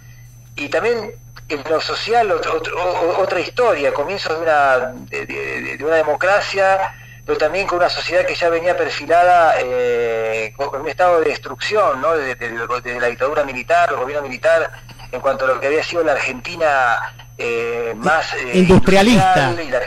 y 0.60 0.68
también 0.68 1.12
en 1.48 1.62
lo 1.68 1.80
social 1.80 2.30
otra 2.30 3.40
historia, 3.40 3.92
comienzo 3.94 4.34
de 4.34 4.42
una, 4.42 4.76
de, 5.08 5.78
una 5.80 5.96
democracia, 5.96 6.94
pero 7.24 7.38
también 7.38 7.66
con 7.66 7.78
una 7.78 7.88
sociedad 7.88 8.26
que 8.26 8.34
ya 8.34 8.50
venía 8.50 8.76
perfilada 8.76 9.54
eh, 9.58 10.52
con 10.56 10.82
un 10.82 10.88
estado 10.88 11.20
de 11.20 11.30
destrucción, 11.30 12.02
¿no? 12.02 12.12
desde, 12.12 13.00
la 13.00 13.06
dictadura 13.06 13.42
militar, 13.44 13.88
el 13.90 13.96
gobierno 13.96 14.28
militar, 14.28 14.70
en 15.10 15.20
cuanto 15.20 15.46
a 15.46 15.48
lo 15.48 15.60
que 15.60 15.66
había 15.66 15.82
sido 15.82 16.04
la 16.04 16.12
Argentina 16.12 17.14
eh, 17.38 17.94
más 17.96 18.34
eh, 18.34 18.58
industrialista. 18.58 19.56
Y 19.64 19.70
la, 19.70 19.80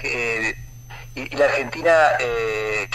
Argentina, 1.15 1.93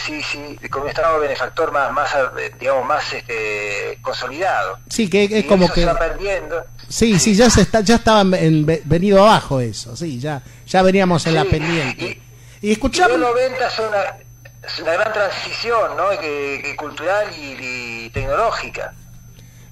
sí, 0.04 0.22
sí, 0.22 0.68
con 0.68 0.82
un 0.82 0.88
estado 0.88 1.20
benefactor 1.20 1.70
más, 1.72 1.92
más 1.92 2.10
digamos, 2.58 2.86
más 2.86 3.12
este, 3.12 3.98
consolidado. 4.02 4.78
Sí, 4.88 5.08
que 5.08 5.24
es 5.24 5.44
como 5.44 5.68
que... 5.72 5.82
Se 5.82 5.86
va 5.86 5.98
perdiendo. 5.98 6.64
Sí, 6.88 7.18
sí, 7.18 7.34
ya 7.34 7.50
se 7.50 7.62
está, 7.62 7.80
ya 7.80 7.96
estaba 7.96 8.22
venido 8.24 9.22
abajo 9.22 9.60
eso, 9.60 9.94
sí, 9.96 10.18
ya, 10.18 10.42
ya 10.66 10.82
veníamos 10.82 11.26
en 11.26 11.34
la 11.34 11.44
pendiente. 11.44 12.20
Y, 12.60 12.68
y 12.68 12.72
escuchamos. 12.72 13.18
Los 13.18 13.30
90 13.30 13.70
son 13.70 13.88
una, 13.88 14.94
gran 14.94 15.12
transición, 15.12 15.96
¿no? 15.96 16.10
Que, 16.18 16.74
cultural 16.76 17.28
y, 17.36 18.10
tecnológica. 18.10 18.94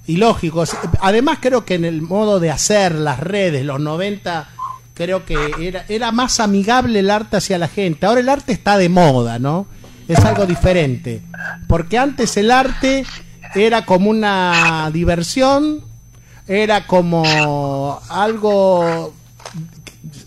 Y 0.05 0.17
lógico, 0.17 0.63
además 1.01 1.39
creo 1.41 1.65
que 1.65 1.75
en 1.75 1.83
el 1.83 2.01
modo 2.01 2.39
de 2.39 2.49
hacer 2.49 2.95
las 2.95 3.19
redes, 3.19 3.65
los 3.65 3.81
90, 3.81 4.49
creo 4.97 5.25
que 5.25 5.37
era, 5.59 5.85
era 5.87 6.11
más 6.11 6.39
amigable 6.39 6.99
el 6.99 7.09
arte 7.09 7.37
hacia 7.37 7.57
la 7.57 7.67
gente. 7.67 8.05
Ahora 8.05 8.19
el 8.19 8.29
arte 8.29 8.51
está 8.51 8.77
de 8.77 8.89
moda, 8.89 9.39
¿no? 9.39 9.67
Es 10.07 10.19
algo 10.25 10.45
diferente. 10.45 11.21
Porque 11.67 11.97
antes 11.97 12.35
el 12.37 12.51
arte 12.51 13.05
era 13.55 13.85
como 13.85 14.09
una 14.09 14.89
diversión 14.91 15.87
era 16.47 16.87
como 16.87 17.99
algo, 18.09 19.13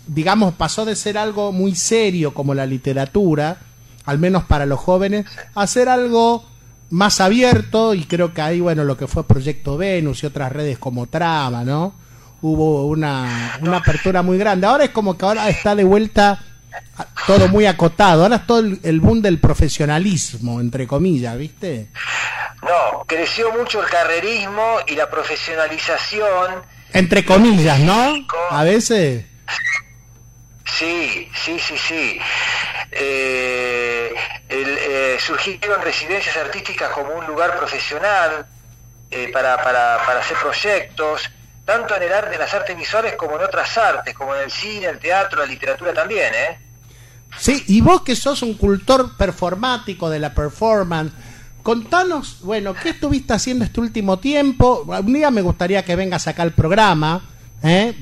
digamos, 0.07 0.53
pasó 0.53 0.85
de 0.85 0.95
ser 0.95 1.17
algo 1.17 1.51
muy 1.51 1.75
serio 1.75 2.33
como 2.33 2.53
la 2.53 2.65
literatura, 2.65 3.57
al 4.05 4.19
menos 4.19 4.43
para 4.43 4.67
los 4.67 4.79
jóvenes, 4.79 5.25
a 5.55 5.65
ser 5.65 5.89
algo 5.89 6.45
más 6.91 7.21
abierto 7.21 7.95
y 7.95 8.03
creo 8.03 8.33
que 8.33 8.41
ahí, 8.41 8.59
bueno, 8.59 8.83
lo 8.83 8.97
que 8.97 9.07
fue 9.07 9.25
Proyecto 9.25 9.77
Venus 9.77 10.21
y 10.21 10.27
otras 10.27 10.51
redes 10.51 10.77
como 10.77 11.07
Trama, 11.07 11.63
¿no? 11.63 11.93
Hubo 12.41 12.87
una, 12.87 13.57
una 13.61 13.77
apertura 13.77 14.21
muy 14.21 14.37
grande. 14.37 14.67
Ahora 14.67 14.85
es 14.85 14.89
como 14.89 15.17
que 15.17 15.25
ahora 15.25 15.47
está 15.49 15.75
de 15.75 15.83
vuelta 15.83 16.39
todo 17.27 17.47
muy 17.47 17.65
acotado. 17.65 18.23
Ahora 18.23 18.37
es 18.37 18.47
todo 18.47 18.59
el 18.59 18.99
boom 18.99 19.21
del 19.21 19.39
profesionalismo, 19.39 20.59
entre 20.59 20.87
comillas, 20.87 21.37
¿viste? 21.37 21.89
No, 22.61 23.03
creció 23.05 23.51
mucho 23.51 23.81
el 23.81 23.89
carrerismo 23.89 24.77
y 24.87 24.95
la 24.95 25.09
profesionalización. 25.09 26.61
Entre 26.93 27.25
comillas, 27.25 27.79
¿no? 27.79 28.25
A 28.49 28.63
veces. 28.63 29.25
Sí, 30.65 31.29
sí, 31.33 31.59
sí, 31.59 31.77
sí. 31.77 32.19
Eh, 32.91 34.13
eh, 34.49 35.17
surgieron 35.19 35.81
residencias 35.81 36.35
artísticas 36.37 36.89
como 36.89 37.13
un 37.13 37.25
lugar 37.25 37.57
profesional 37.57 38.45
eh, 39.09 39.29
para, 39.31 39.57
para, 39.63 40.03
para, 40.05 40.19
hacer 40.19 40.37
proyectos, 40.37 41.29
tanto 41.65 41.95
en 41.95 42.03
el 42.03 42.13
arte, 42.13 42.33
en 42.33 42.39
las 42.39 42.53
artes 42.53 42.75
visuales 42.77 43.15
como 43.15 43.37
en 43.37 43.43
otras 43.43 43.77
artes, 43.77 44.13
como 44.15 44.35
en 44.35 44.43
el 44.43 44.51
cine, 44.51 44.87
el 44.87 44.99
teatro, 44.99 45.39
la 45.39 45.45
literatura 45.45 45.93
también, 45.93 46.33
¿eh? 46.33 46.59
Sí, 47.37 47.63
y 47.67 47.81
vos 47.81 48.01
que 48.01 48.15
sos 48.15 48.41
un 48.41 48.55
cultor 48.55 49.15
performático 49.15 50.09
de 50.09 50.19
la 50.19 50.33
performance, 50.33 51.13
contanos, 51.63 52.39
bueno, 52.41 52.73
¿qué 52.73 52.89
estuviste 52.89 53.33
haciendo 53.33 53.63
este 53.63 53.79
último 53.79 54.19
tiempo? 54.19 54.83
Un 54.85 55.13
día 55.13 55.31
me 55.31 55.41
gustaría 55.41 55.85
que 55.85 55.95
vengas 55.95 56.27
acá 56.27 56.43
al 56.43 56.51
programa, 56.51 57.23
¿eh? 57.63 57.95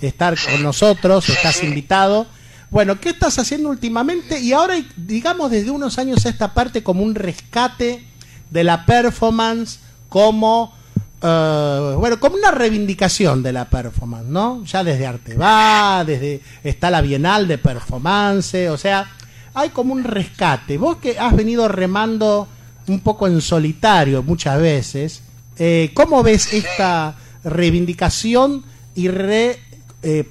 estar 0.00 0.36
con 0.38 0.62
nosotros, 0.62 1.28
estás 1.28 1.62
invitado. 1.62 2.26
Bueno, 2.70 3.00
¿qué 3.00 3.10
estás 3.10 3.38
haciendo 3.38 3.68
últimamente? 3.70 4.40
Y 4.40 4.52
ahora, 4.52 4.74
digamos, 4.96 5.50
desde 5.50 5.70
unos 5.70 5.98
años 5.98 6.26
a 6.26 6.28
esta 6.28 6.52
parte 6.52 6.82
como 6.82 7.02
un 7.02 7.14
rescate 7.14 8.04
de 8.50 8.64
la 8.64 8.84
performance 8.84 9.80
como, 10.08 10.74
eh, 11.22 11.94
bueno, 11.98 12.20
como 12.20 12.36
una 12.36 12.50
reivindicación 12.50 13.42
de 13.42 13.52
la 13.52 13.68
performance, 13.68 14.26
¿no? 14.26 14.64
Ya 14.64 14.84
desde 14.84 15.06
Arte 15.06 15.36
va, 15.36 16.04
desde 16.04 16.40
está 16.62 16.90
la 16.90 17.00
Bienal 17.00 17.48
de 17.48 17.58
Performance, 17.58 18.68
o 18.68 18.76
sea, 18.76 19.10
hay 19.54 19.70
como 19.70 19.92
un 19.92 20.04
rescate. 20.04 20.76
Vos 20.78 20.98
que 20.98 21.18
has 21.18 21.34
venido 21.34 21.66
remando 21.68 22.48
un 22.88 23.00
poco 23.00 23.26
en 23.26 23.40
solitario 23.40 24.22
muchas 24.22 24.60
veces, 24.60 25.22
eh, 25.58 25.90
¿cómo 25.94 26.22
ves 26.22 26.52
esta 26.52 27.16
reivindicación 27.44 28.64
y 28.94 29.08
re 29.08 29.58
eh, 30.02 30.24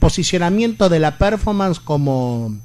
de 0.90 1.00
la 1.00 1.18
performance 1.18 1.80
como 1.80 2.56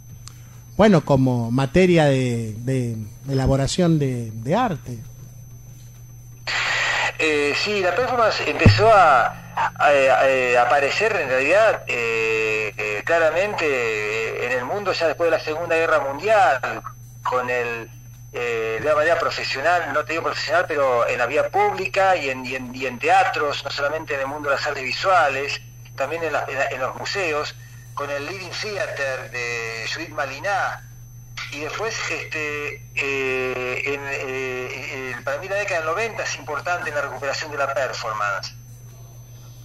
bueno 0.77 1.05
como 1.05 1.51
materia 1.51 2.07
de, 2.07 2.97
elaboración 3.29 3.99
de, 3.99 4.55
arte 4.55 4.99
eh, 7.21 7.55
sí 7.57 7.81
la 7.81 7.95
performance 7.95 8.41
empezó 8.47 8.91
a, 8.93 9.37
aparecer 10.61 11.15
en 11.17 11.29
realidad 11.29 11.83
eh, 11.87 13.03
claramente 13.05 14.47
en 14.47 14.53
el 14.53 14.65
mundo 14.65 14.93
ya 14.93 15.09
después 15.09 15.31
de 15.31 15.37
la 15.37 15.43
segunda 15.43 15.77
guerra 15.77 16.01
mundial 16.01 16.83
con 17.23 17.49
el 17.51 17.91
de 18.33 18.79
una 18.83 18.95
manera 18.95 19.19
profesional, 19.19 19.93
no 19.93 20.05
te 20.05 20.13
digo 20.13 20.23
profesional, 20.23 20.65
pero 20.69 21.07
en 21.09 21.19
la 21.19 21.27
vía 21.27 21.51
pública 21.51 22.17
y 22.17 22.31
en, 22.31 22.47
y 22.47 22.87
en 22.87 22.99
teatros, 23.01 23.65
no 23.65 23.71
solamente 23.71 24.15
en 24.15 24.21
el 24.21 24.27
mundo 24.29 24.49
de 24.49 24.55
las 24.55 24.67
artes 24.67 24.85
visuales, 24.85 25.61
también 26.01 26.23
en, 26.25 26.81
los 26.81 26.97
museos, 26.97 27.55
con 27.93 28.09
el 28.11 28.25
Living 28.25 28.49
Theater 28.49 29.31
de 29.31 29.85
Judith 29.93 30.09
Maliná, 30.11 30.83
y 31.53 31.61
después 31.61 31.95
este, 32.11 32.83
eh, 32.95 33.83
en, 33.87 34.01
eh, 34.07 35.17
para 35.25 35.39
mí 35.39 35.49
la 35.49 35.57
década 35.57 35.81
del 35.81 35.91
90 35.91 36.23
es 36.23 36.37
importante 36.37 36.89
en 36.89 36.95
la 36.95 37.03
recuperación 37.03 37.51
de 37.51 37.59
la 37.59 37.73
performance. 37.75 38.55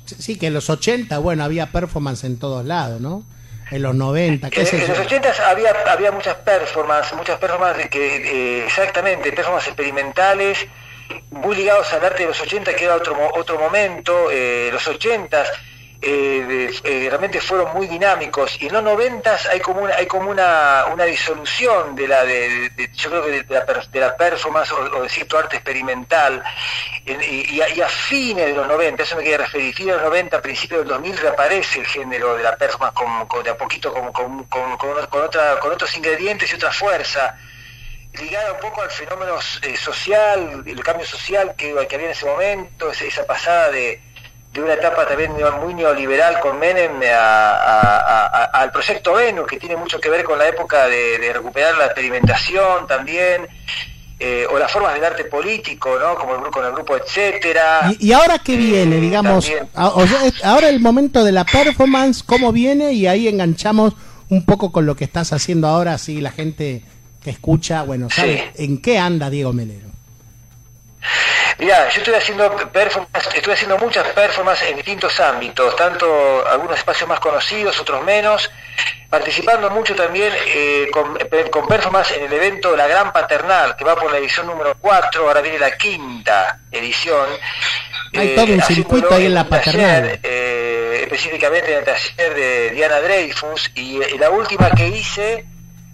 Sí, 0.05 0.37
que 0.37 0.47
en 0.47 0.53
los 0.53 0.69
80, 0.69 1.17
bueno, 1.19 1.43
había 1.43 1.71
performance 1.71 2.23
en 2.23 2.37
todos 2.37 2.65
lados, 2.65 3.01
¿no? 3.01 3.23
En 3.71 3.81
los 3.81 3.95
90, 3.95 4.49
¿qué 4.51 4.61
En, 4.61 4.81
en 4.81 4.87
los 4.87 4.99
80 4.99 5.49
había, 5.49 5.71
había 5.87 6.11
muchas 6.11 6.35
performances, 6.35 7.13
muchas 7.17 7.39
performances 7.39 7.89
que, 7.89 8.59
eh, 8.61 8.65
exactamente, 8.65 9.31
performances 9.31 9.69
experimentales, 9.69 10.67
muy 11.31 11.55
ligados 11.55 11.91
al 11.93 12.05
arte 12.05 12.23
de 12.23 12.29
los 12.29 12.39
80, 12.39 12.75
que 12.75 12.85
era 12.85 12.95
otro, 12.95 13.15
otro 13.35 13.59
momento, 13.59 14.29
los 14.71 14.87
80 14.87 15.43
eh, 16.07 16.71
eh, 16.83 17.07
realmente 17.09 17.41
fueron 17.41 17.73
muy 17.73 17.87
dinámicos. 17.87 18.61
Y 18.61 18.67
en 18.67 18.73
los 18.73 18.83
noventas 18.83 19.47
hay 19.47 19.59
como 19.59 19.81
una, 19.81 19.95
hay 19.95 20.05
como 20.05 20.29
una, 20.29 20.85
una 20.93 21.03
disolución 21.05 21.95
de 21.95 22.07
la 22.07 22.23
de, 22.23 22.71
yo 22.93 23.09
creo 23.09 23.25
que 23.25 23.43
de, 23.43 23.45
la, 23.49 23.65
de 23.65 23.99
la 23.99 24.15
performance 24.15 24.71
o, 24.71 25.01
de 25.01 25.09
cierto 25.09 25.39
arte 25.39 25.55
experimental. 25.55 26.43
Y, 27.07 27.59
a, 27.81 27.89
fines 27.89 28.45
de 28.45 28.53
los 28.53 28.67
90 28.67 29.01
eso 29.01 29.15
me 29.15 29.23
quería 29.23 29.39
referir 29.39 29.73
fines 29.73 29.95
de 29.95 30.01
los 30.01 30.09
90 30.09 30.37
a 30.37 30.41
principios 30.41 30.81
del 30.81 30.89
2000 30.89 31.17
reaparece 31.17 31.79
el 31.79 31.87
género 31.87 32.35
de 32.35 32.43
la 32.43 32.55
performance 32.55 32.93
con, 33.27 33.43
de 33.43 33.49
a 33.49 33.57
poquito 33.57 33.91
con, 33.91 34.11
con, 34.11 34.43
con, 34.77 35.21
otra, 35.23 35.59
con 35.59 35.71
otros 35.71 35.95
ingredientes 35.97 36.51
y 36.51 36.55
otra 36.55 36.71
fuerza 36.71 37.35
ligada 38.13 38.53
un 38.53 38.59
poco 38.59 38.81
al 38.81 38.91
fenómeno 38.91 39.37
eh, 39.63 39.75
social, 39.75 40.63
el 40.65 40.83
cambio 40.83 41.05
social 41.05 41.55
que, 41.57 41.73
que 41.87 41.95
había 41.95 42.07
en 42.07 42.11
ese 42.13 42.25
momento, 42.25 42.91
esa 42.91 43.25
pasada 43.25 43.71
de, 43.71 44.01
de 44.55 44.61
una 44.61 44.73
etapa 44.73 45.05
también 45.05 45.33
muy 45.61 45.73
neoliberal 45.73 46.39
con 46.39 46.57
Menem 46.57 46.91
al 48.53 48.71
proyecto 48.71 49.13
Venus, 49.13 49.45
que 49.47 49.59
tiene 49.59 49.75
mucho 49.75 49.99
que 49.99 50.09
ver 50.09 50.23
con 50.23 50.39
la 50.39 50.47
época 50.47 50.87
de, 50.87 51.31
recuperar 51.33 51.77
la 51.77 51.87
experimentación 51.87 52.87
también, 52.87 53.47
eh, 54.17 54.47
o 54.49 54.57
las 54.57 54.71
formas 54.71 54.93
del 54.93 55.03
arte 55.03 55.25
político, 55.25 55.99
¿no? 55.99 56.15
Como 56.15 56.35
el, 56.35 56.39
grupo, 56.39 56.59
con 56.59 56.65
el 56.65 56.71
grupo 56.71 56.95
etcétera. 56.95 57.93
¿Y, 57.99 58.13
ahora 58.13 58.39
qué 58.39 58.55
viene, 58.55 58.95
eh, 58.95 59.01
digamos? 59.01 59.51
ahora 59.73 60.69
el 60.69 60.79
momento 60.79 61.25
de 61.25 61.33
la 61.33 61.43
performance, 61.43 62.23
¿cómo 62.23 62.53
viene? 62.53 62.93
Y 62.93 63.07
ahí 63.07 63.27
enganchamos 63.27 63.93
un 64.29 64.45
poco 64.45 64.71
con 64.71 64.85
lo 64.85 64.95
que 64.95 65.03
estás 65.03 65.33
haciendo 65.33 65.67
ahora, 65.67 65.95
así 65.95 66.21
la 66.21 66.31
gente 66.31 66.81
que 67.21 67.29
escucha, 67.29 67.83
bueno, 67.83 68.09
sabe 68.09 68.53
en 68.55 68.81
qué 68.81 68.99
anda 68.99 69.29
Diego 69.29 69.51
Melero. 69.51 69.94
Mira, 71.57 71.89
yo 71.89 71.99
estoy 71.99 72.13
haciendo 72.15 72.55
performance, 72.71 73.29
estoy 73.33 73.53
haciendo 73.53 73.77
muchas 73.77 74.07
performances 74.09 74.69
en 74.69 74.75
distintos 74.77 75.19
ámbitos, 75.19 75.75
tanto 75.75 76.45
algunos 76.47 76.77
espacios 76.77 77.07
más 77.07 77.19
conocidos, 77.19 77.79
otros 77.79 78.03
menos, 78.03 78.51
participando 79.09 79.69
mucho 79.69 79.95
también 79.95 80.33
eh, 80.47 80.87
con, 80.91 81.17
con 81.49 81.67
performance 81.67 82.11
en 82.11 82.25
el 82.25 82.33
evento 82.33 82.75
La 82.75 82.87
Gran 82.87 83.13
Paternal, 83.13 83.75
que 83.77 83.85
va 83.85 83.95
por 83.95 84.11
la 84.11 84.17
edición 84.17 84.47
número 84.47 84.75
4, 84.79 85.27
ahora 85.27 85.41
viene 85.41 85.59
la 85.59 85.77
quinta 85.77 86.59
edición. 86.71 87.27
Hay 88.13 88.35
todo 88.35 88.45
un 88.45 88.59
eh, 88.59 88.63
circuito 88.67 89.13
ahí 89.13 89.25
en 89.27 89.33
la 89.33 89.45
Paternal. 89.45 90.19
Eh, 90.23 91.01
específicamente 91.03 91.71
en 91.71 91.79
el 91.79 91.85
taller 91.85 92.35
de 92.35 92.69
Diana 92.71 92.99
Dreyfus, 92.99 93.71
y 93.75 93.99
la 94.17 94.29
última 94.29 94.71
que 94.71 94.89
hice 94.89 95.45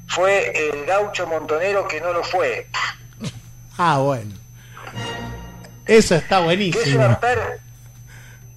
fue 0.08 0.52
el 0.69 0.86
gaucho 0.86 1.28
montonero 1.28 1.88
que 1.88 2.02
no 2.02 2.13
lo 2.13 2.24
fue. 2.24 2.67
Ah, 3.78 3.99
bueno. 3.99 4.41
Eso 5.86 6.15
está 6.15 6.39
buenísimo. 6.39 7.19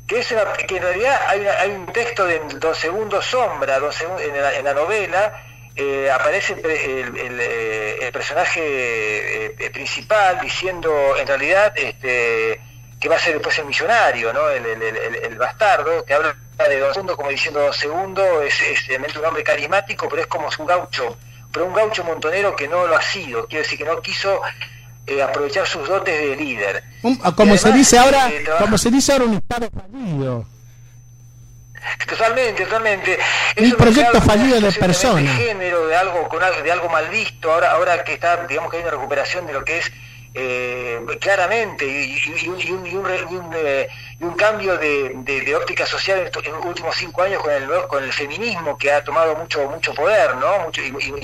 Que, 0.07 0.19
es 0.19 0.35
que, 0.69 0.77
en 0.77 0.83
realidad 0.83 1.19
hay, 1.29 1.71
un 1.71 1.87
texto 1.87 2.27
de 2.27 2.41
Dos 2.61 2.77
Segundos 2.77 3.25
Sombra, 3.25 3.77
en, 3.77 4.65
la, 4.65 4.75
novela, 4.75 5.43
eh, 5.75 6.11
aparece 6.11 6.53
el, 6.53 7.39
eh, 7.41 8.11
personaje 8.13 9.47
eh, 9.47 9.71
principal 9.71 10.41
diciendo 10.43 11.17
en 11.19 11.27
realidad 11.27 11.73
este, 11.75 12.61
que 13.01 13.09
va 13.09 13.17
a 13.17 13.19
ser 13.19 13.35
después 13.35 13.59
el 13.59 13.65
millonario, 13.65 14.33
¿no? 14.33 14.49
el, 14.51 15.37
bastardo, 15.39 16.05
que 16.05 16.13
habla 16.13 16.37
de 16.69 16.79
Don 16.79 16.93
Segundo 16.93 17.17
como 17.17 17.31
diciendo 17.31 17.61
Don 17.61 17.73
Segundo 17.73 18.43
es, 18.43 18.61
es 18.61 19.17
un 19.17 19.25
hombre 19.25 19.43
carismático, 19.43 20.09
pero 20.09 20.23
es 20.23 20.29
como 20.29 20.49
un 20.59 20.67
gaucho, 20.67 21.17
pero 21.51 21.65
un 21.65 21.75
gaucho 21.75 22.05
montonero 22.05 22.55
que 22.55 22.69
no 22.69 22.87
lo 22.87 22.95
ha 22.97 23.03
sido, 23.03 23.47
quiere 23.47 23.63
decir 23.63 23.79
que 23.79 23.85
no 23.85 24.01
quiso 24.03 24.43
eh, 25.07 25.23
aprovechar 25.23 25.67
sus 25.67 25.89
dotes 25.89 26.19
de 26.19 26.37
líder. 26.37 26.83
como 27.37 27.57
se 27.57 27.73
dice 27.73 27.99
ahora, 27.99 28.29
eh, 28.31 28.45
como 28.59 28.79
se 28.79 28.91
dice 28.91 29.13
ahora 29.13 29.25
un 29.25 29.35
estado 29.35 29.69
fallido. 29.71 30.47
Totalmente, 32.09 32.65
totalmente. 32.65 33.19
un 33.59 33.73
proyecto 33.73 34.21
fallido 34.23 34.61
de 34.61 34.73
persona. 34.73 35.21
De 35.21 35.29
género, 35.29 35.87
de 35.87 35.97
algo, 35.97 36.29
con 36.29 36.43
algo, 36.43 36.63
de 36.63 36.73
algo 36.73 36.89
mal 36.89 37.09
visto. 37.09 37.53
Ahora, 37.53 37.73
ahora 37.73 38.03
que 38.05 38.15
está, 38.15 38.47
digamos 38.47 38.71
que 38.71 38.79
hay 38.79 38.83
una 38.83 38.93
recuperación 38.93 39.47
de 39.47 39.53
lo 39.53 39.65
que 39.65 39.79
es 39.79 39.93
eh, 40.37 41.01
claramente 41.21 41.87
y, 41.87 42.49
un, 42.49 43.53
eh, 43.55 43.89
cambio 44.37 44.77
de, 44.77 45.55
óptica 45.55 45.87
social 45.87 46.29
en, 46.45 46.53
los 46.53 46.65
últimos 46.65 46.97
cinco 46.97 47.23
años 47.23 47.41
con 47.41 47.53
el, 47.53 47.69
con 47.87 48.03
el 48.03 48.13
feminismo 48.13 48.77
que 48.77 48.91
ha 48.91 49.05
tomado 49.05 49.37
mucho 49.37 49.71
mucho 49.71 49.95
poder 49.95 50.35
no 50.37 50.59
mucho 50.65 50.83
y, 50.83 50.91
mucho 50.91 51.15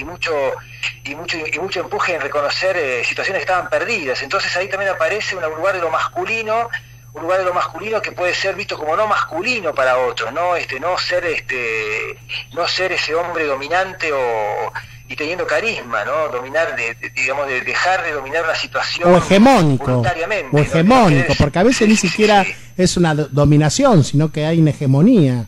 y 1.03 1.15
mucho 1.17 1.39
y 1.53 1.59
mucho 1.59 1.81
empuje 1.81 2.15
en 2.15 2.21
reconocer 2.21 2.77
eh, 2.77 3.05
situaciones 3.05 3.41
que 3.41 3.51
estaban 3.51 3.69
perdidas. 3.69 4.23
Entonces 4.23 4.57
ahí 4.57 4.69
también 4.69 4.93
aparece 4.93 5.35
un 5.35 5.43
lugar 5.43 5.75
de 5.75 5.81
lo 5.81 5.91
masculino 5.91 6.69
un 7.13 7.23
lugar 7.23 7.41
de 7.41 7.45
lo 7.45 7.55
masculino 7.55 8.01
que 8.01 8.13
puede 8.13 8.35
ser 8.35 8.55
visto 8.55 8.79
como 8.79 8.97
no 8.97 9.07
masculino 9.07 9.75
para 9.75 9.99
otros 9.99 10.33
no 10.33 10.55
este 10.57 10.79
no 10.79 10.97
ser 10.99 11.25
este 11.25 12.19
no 12.53 12.67
ser 12.69 12.93
ese 12.93 13.15
hombre 13.15 13.45
dominante 13.47 14.13
o 14.13 14.73
y 15.11 15.17
teniendo 15.17 15.45
carisma, 15.45 16.05
¿no? 16.05 16.29
Dominar, 16.29 16.77
de, 16.77 17.11
digamos, 17.17 17.49
de 17.49 17.63
dejar 17.63 18.05
de 18.05 18.13
dominar 18.13 18.47
la 18.47 18.55
situación. 18.55 19.13
O 19.13 19.19
hegemónico. 19.19 20.05
O 20.53 20.59
hegemónico, 20.59 21.35
porque 21.37 21.59
a 21.59 21.65
veces 21.65 21.89
ni 21.89 21.97
siquiera 21.97 22.47
es 22.77 22.97
una 22.97 23.17
dominación, 23.17 24.05
sino 24.05 24.31
que 24.31 24.47
hay 24.47 24.61
una 24.61 24.71
hegemonía. 24.71 25.47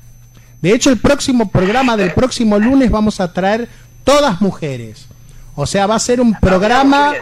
De 0.60 0.72
hecho, 0.72 0.90
el 0.90 0.98
próximo 0.98 1.48
programa 1.48 1.96
del 1.96 2.12
próximo 2.12 2.58
lunes 2.58 2.90
vamos 2.90 3.20
a 3.20 3.32
traer 3.32 3.68
todas 4.02 4.40
mujeres. 4.40 5.06
O 5.54 5.64
sea, 5.64 5.86
va 5.86 5.94
a 5.94 6.00
ser 6.00 6.20
un 6.20 6.34
programa 6.34 7.14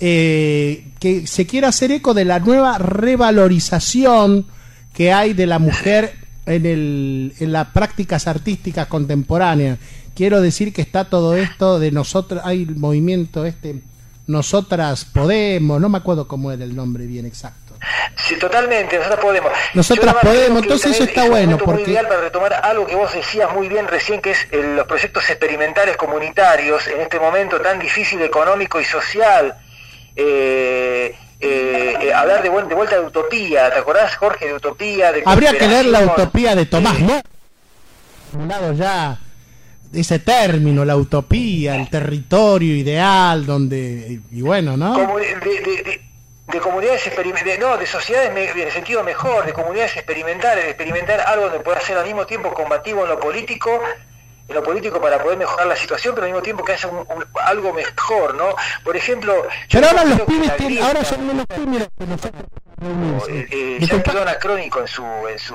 eh, 0.00 0.92
que 1.00 1.26
se 1.26 1.46
quiera 1.46 1.68
hacer 1.68 1.92
eco 1.92 2.14
de 2.14 2.24
la 2.24 2.38
nueva 2.38 2.78
revalorización 2.78 4.46
que 4.92 5.12
hay 5.12 5.34
de 5.34 5.46
la 5.46 5.58
mujer 5.58 6.14
en, 6.46 6.66
el, 6.66 7.34
en 7.38 7.52
las 7.52 7.68
prácticas 7.68 8.26
artísticas 8.26 8.86
contemporáneas 8.86 9.78
quiero 10.18 10.40
decir 10.40 10.72
que 10.72 10.82
está 10.82 11.04
todo 11.04 11.36
esto 11.36 11.78
de 11.78 11.92
nosotros, 11.92 12.42
hay 12.44 12.62
el 12.62 12.74
movimiento 12.74 13.46
este 13.46 13.80
nosotras 14.26 15.06
podemos, 15.06 15.80
no 15.80 15.88
me 15.88 15.98
acuerdo 15.98 16.28
cómo 16.28 16.52
era 16.52 16.64
el 16.64 16.76
nombre 16.76 17.06
bien 17.06 17.24
exacto. 17.24 17.74
Sí, 18.16 18.36
totalmente, 18.36 18.96
nosotras 18.96 19.20
podemos. 19.20 19.52
Nosotras 19.72 20.16
podemos, 20.20 20.62
entonces 20.64 20.90
eso 20.92 21.04
está 21.04 21.28
bueno. 21.28 21.56
Porque... 21.56 21.84
Muy 21.84 21.90
ideal 21.92 22.08
para 22.08 22.20
retomar 22.20 22.52
algo 22.52 22.84
que 22.84 22.94
vos 22.94 23.14
decías 23.14 23.50
muy 23.54 23.68
bien 23.68 23.86
recién, 23.86 24.20
que 24.20 24.32
es 24.32 24.46
los 24.52 24.86
proyectos 24.86 25.30
experimentales 25.30 25.96
comunitarios 25.96 26.86
en 26.88 27.00
este 27.00 27.18
momento 27.18 27.58
tan 27.60 27.78
difícil 27.78 28.20
económico 28.20 28.80
y 28.80 28.84
social. 28.84 29.56
Eh, 30.20 31.14
eh, 31.38 31.94
eh, 32.00 32.12
hablar 32.12 32.42
de, 32.42 32.50
de, 32.50 32.74
vuelta 32.74 32.98
de 32.98 33.06
utopía, 33.06 33.70
¿te 33.70 33.78
acordás, 33.78 34.16
Jorge, 34.16 34.46
de 34.46 34.54
utopía? 34.54 35.12
De 35.12 35.22
Habría 35.24 35.56
que 35.56 35.68
leer 35.68 35.86
la 35.86 36.00
utopía 36.00 36.56
de 36.56 36.66
Tomás 36.66 36.98
¿no? 36.98 37.22
Un 38.32 38.48
lado 38.48 38.72
ya 38.72 39.16
ese 39.94 40.18
término, 40.18 40.84
la 40.84 40.96
utopía, 40.96 41.76
el 41.76 41.88
territorio 41.88 42.74
ideal, 42.74 43.46
donde, 43.46 44.20
y 44.32 44.42
bueno, 44.42 44.76
¿no? 44.76 44.94
Como 44.94 45.18
de, 45.18 45.36
de, 45.36 46.60
comunidades 46.60 47.06
experimentales, 47.06 47.60
no, 47.60 47.76
de 47.76 47.86
sociedades 47.86 48.32
en 48.56 48.60
el 48.60 48.72
sentido 48.72 49.04
mejor, 49.04 49.46
de 49.46 49.52
comunidades 49.52 49.96
experimentales, 49.96 50.64
de 50.64 50.70
experimentar 50.70 51.20
algo 51.20 51.44
donde 51.44 51.60
pueda 51.60 51.80
ser 51.80 51.96
al 51.96 52.06
mismo 52.06 52.26
tiempo 52.26 52.52
combativo 52.52 53.04
en 53.04 53.10
lo 53.10 53.20
político, 53.20 53.80
en 54.48 54.54
lo 54.54 54.62
político 54.62 55.00
para 55.00 55.22
poder 55.22 55.38
mejorar 55.38 55.66
la 55.66 55.76
situación, 55.76 56.14
pero 56.14 56.26
al 56.26 56.32
mismo 56.32 56.42
tiempo 56.42 56.64
que 56.64 56.72
haya 56.72 56.88
algo 57.44 57.72
mejor, 57.74 58.34
¿no? 58.34 58.54
Por 58.82 58.96
ejemplo... 58.96 59.34
Pero 59.70 59.86
ahora 59.86 60.04
los 60.04 60.20
pibes 60.22 60.56
tienen, 60.56 60.82
ahora 60.82 61.04
son 61.04 61.26
menos 61.26 61.46
tímidos 61.48 61.88
que 61.98 62.06
nosotros. 62.06 62.44
Eh, 63.28 63.46
eh, 63.50 63.78
ya 63.80 64.02
quedó 64.02 64.22
anacrónico 64.22 64.80
en 64.80 64.88
su... 64.88 65.02
En 65.02 65.38
su 65.38 65.54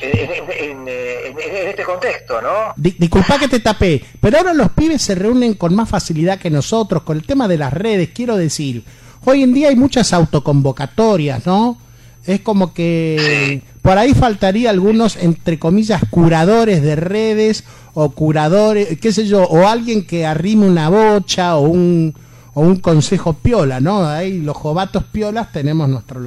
en, 0.00 0.86
este 0.88 1.82
contexto, 1.82 2.40
¿no? 2.40 2.72
disculpa 2.76 3.36
que 3.36 3.48
te 3.48 3.58
tapé, 3.58 4.04
pero 4.20 4.38
ahora 4.38 4.54
los 4.54 4.70
pibes 4.70 5.02
se 5.02 5.16
reúnen 5.16 5.54
con 5.54 5.74
más 5.74 5.88
facilidad 5.88 6.38
que 6.38 6.50
nosotros, 6.50 7.02
con 7.02 7.16
el 7.16 7.26
tema 7.26 7.48
de 7.48 7.58
las 7.58 7.72
redes, 7.72 8.10
quiero 8.14 8.36
decir, 8.36 8.84
hoy 9.24 9.42
en 9.42 9.52
día 9.52 9.70
hay 9.70 9.76
muchas 9.76 10.12
autoconvocatorias, 10.12 11.44
¿no? 11.46 11.78
Es 12.24 12.40
como 12.42 12.74
que 12.74 13.62
por 13.82 13.98
ahí 13.98 14.14
faltaría 14.14 14.70
algunos, 14.70 15.16
entre 15.16 15.58
comillas, 15.58 16.02
curadores 16.10 16.82
de 16.82 16.94
redes 16.94 17.64
o 18.00 18.10
curadores, 18.10 18.96
qué 19.00 19.12
sé 19.12 19.26
yo, 19.26 19.42
o 19.42 19.66
alguien 19.66 20.06
que 20.06 20.24
arrime 20.24 20.68
una 20.68 20.88
bocha 20.88 21.56
o 21.56 21.62
un, 21.62 22.14
o 22.54 22.60
un 22.60 22.78
consejo 22.78 23.32
piola, 23.32 23.80
¿no? 23.80 24.06
Ahí 24.06 24.38
los 24.38 24.56
jovatos 24.56 25.02
piolas 25.02 25.50
tenemos 25.50 25.88
nuestro 25.88 26.20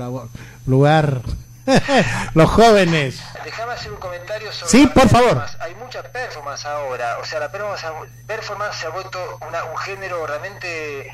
lugar. 0.65 1.21
los 2.33 2.49
jóvenes. 2.49 3.23
Déjame 3.45 3.71
hacer 3.71 3.89
un 3.93 3.99
comentario 3.99 4.51
sobre. 4.51 4.69
Sí, 4.69 4.87
por 4.87 5.07
favor. 5.07 5.45
Hay 5.61 5.73
mucha 5.75 6.03
performance 6.03 6.65
ahora. 6.65 7.19
O 7.21 7.25
sea, 7.25 7.39
la 7.39 7.49
performance, 7.49 8.75
se 8.77 8.87
ha 8.87 8.89
vuelto 8.89 9.39
un 9.39 9.77
género 9.77 10.27
realmente 10.27 11.09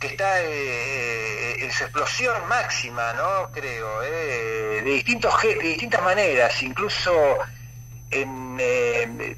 que 0.00 0.06
está 0.08 0.42
eh, 0.42 1.62
en 1.64 1.70
su 1.70 1.84
explosión 1.84 2.34
máxima, 2.48 3.12
¿no? 3.12 3.52
Creo, 3.52 4.02
eh, 4.02 4.80
de, 4.84 4.90
distintos, 4.94 5.32
de 5.42 5.54
distintas 5.60 6.02
maneras, 6.02 6.60
incluso 6.60 7.12
en, 8.12 8.56
eh, 8.60 9.36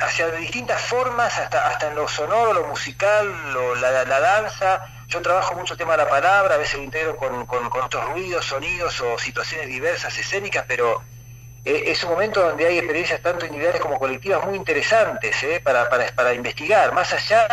hacia 0.00 0.30
distintas 0.32 0.80
formas, 0.82 1.38
hasta, 1.38 1.68
hasta 1.68 1.88
en 1.88 1.94
lo 1.94 2.08
sonoro, 2.08 2.54
lo 2.54 2.66
musical, 2.66 3.28
la, 3.80 4.20
danza. 4.20 4.84
Yo 5.06 5.22
trabajo 5.22 5.54
mucho 5.54 5.74
el 5.74 5.78
tema 5.78 5.92
de 5.92 5.98
la 5.98 6.08
palabra, 6.08 6.54
a 6.54 6.58
veces 6.58 6.76
lo 6.76 6.84
integro 6.84 7.16
con, 7.16 7.46
con, 7.46 7.66
otros 7.82 8.04
ruidos, 8.10 8.44
sonidos 8.44 9.00
o 9.00 9.18
situaciones 9.18 9.68
diversas, 9.68 10.16
escénicas, 10.18 10.64
pero 10.66 11.02
es 11.64 12.02
un 12.04 12.10
momento 12.10 12.40
donde 12.40 12.66
hay 12.66 12.78
experiencias 12.78 13.20
tanto 13.20 13.44
individuales 13.44 13.80
como 13.80 13.98
colectivas 13.98 14.44
muy 14.44 14.56
interesantes 14.56 15.36
para, 15.62 15.88
para, 15.88 16.06
para 16.14 16.32
investigar, 16.32 16.92
más 16.92 17.12
allá 17.12 17.46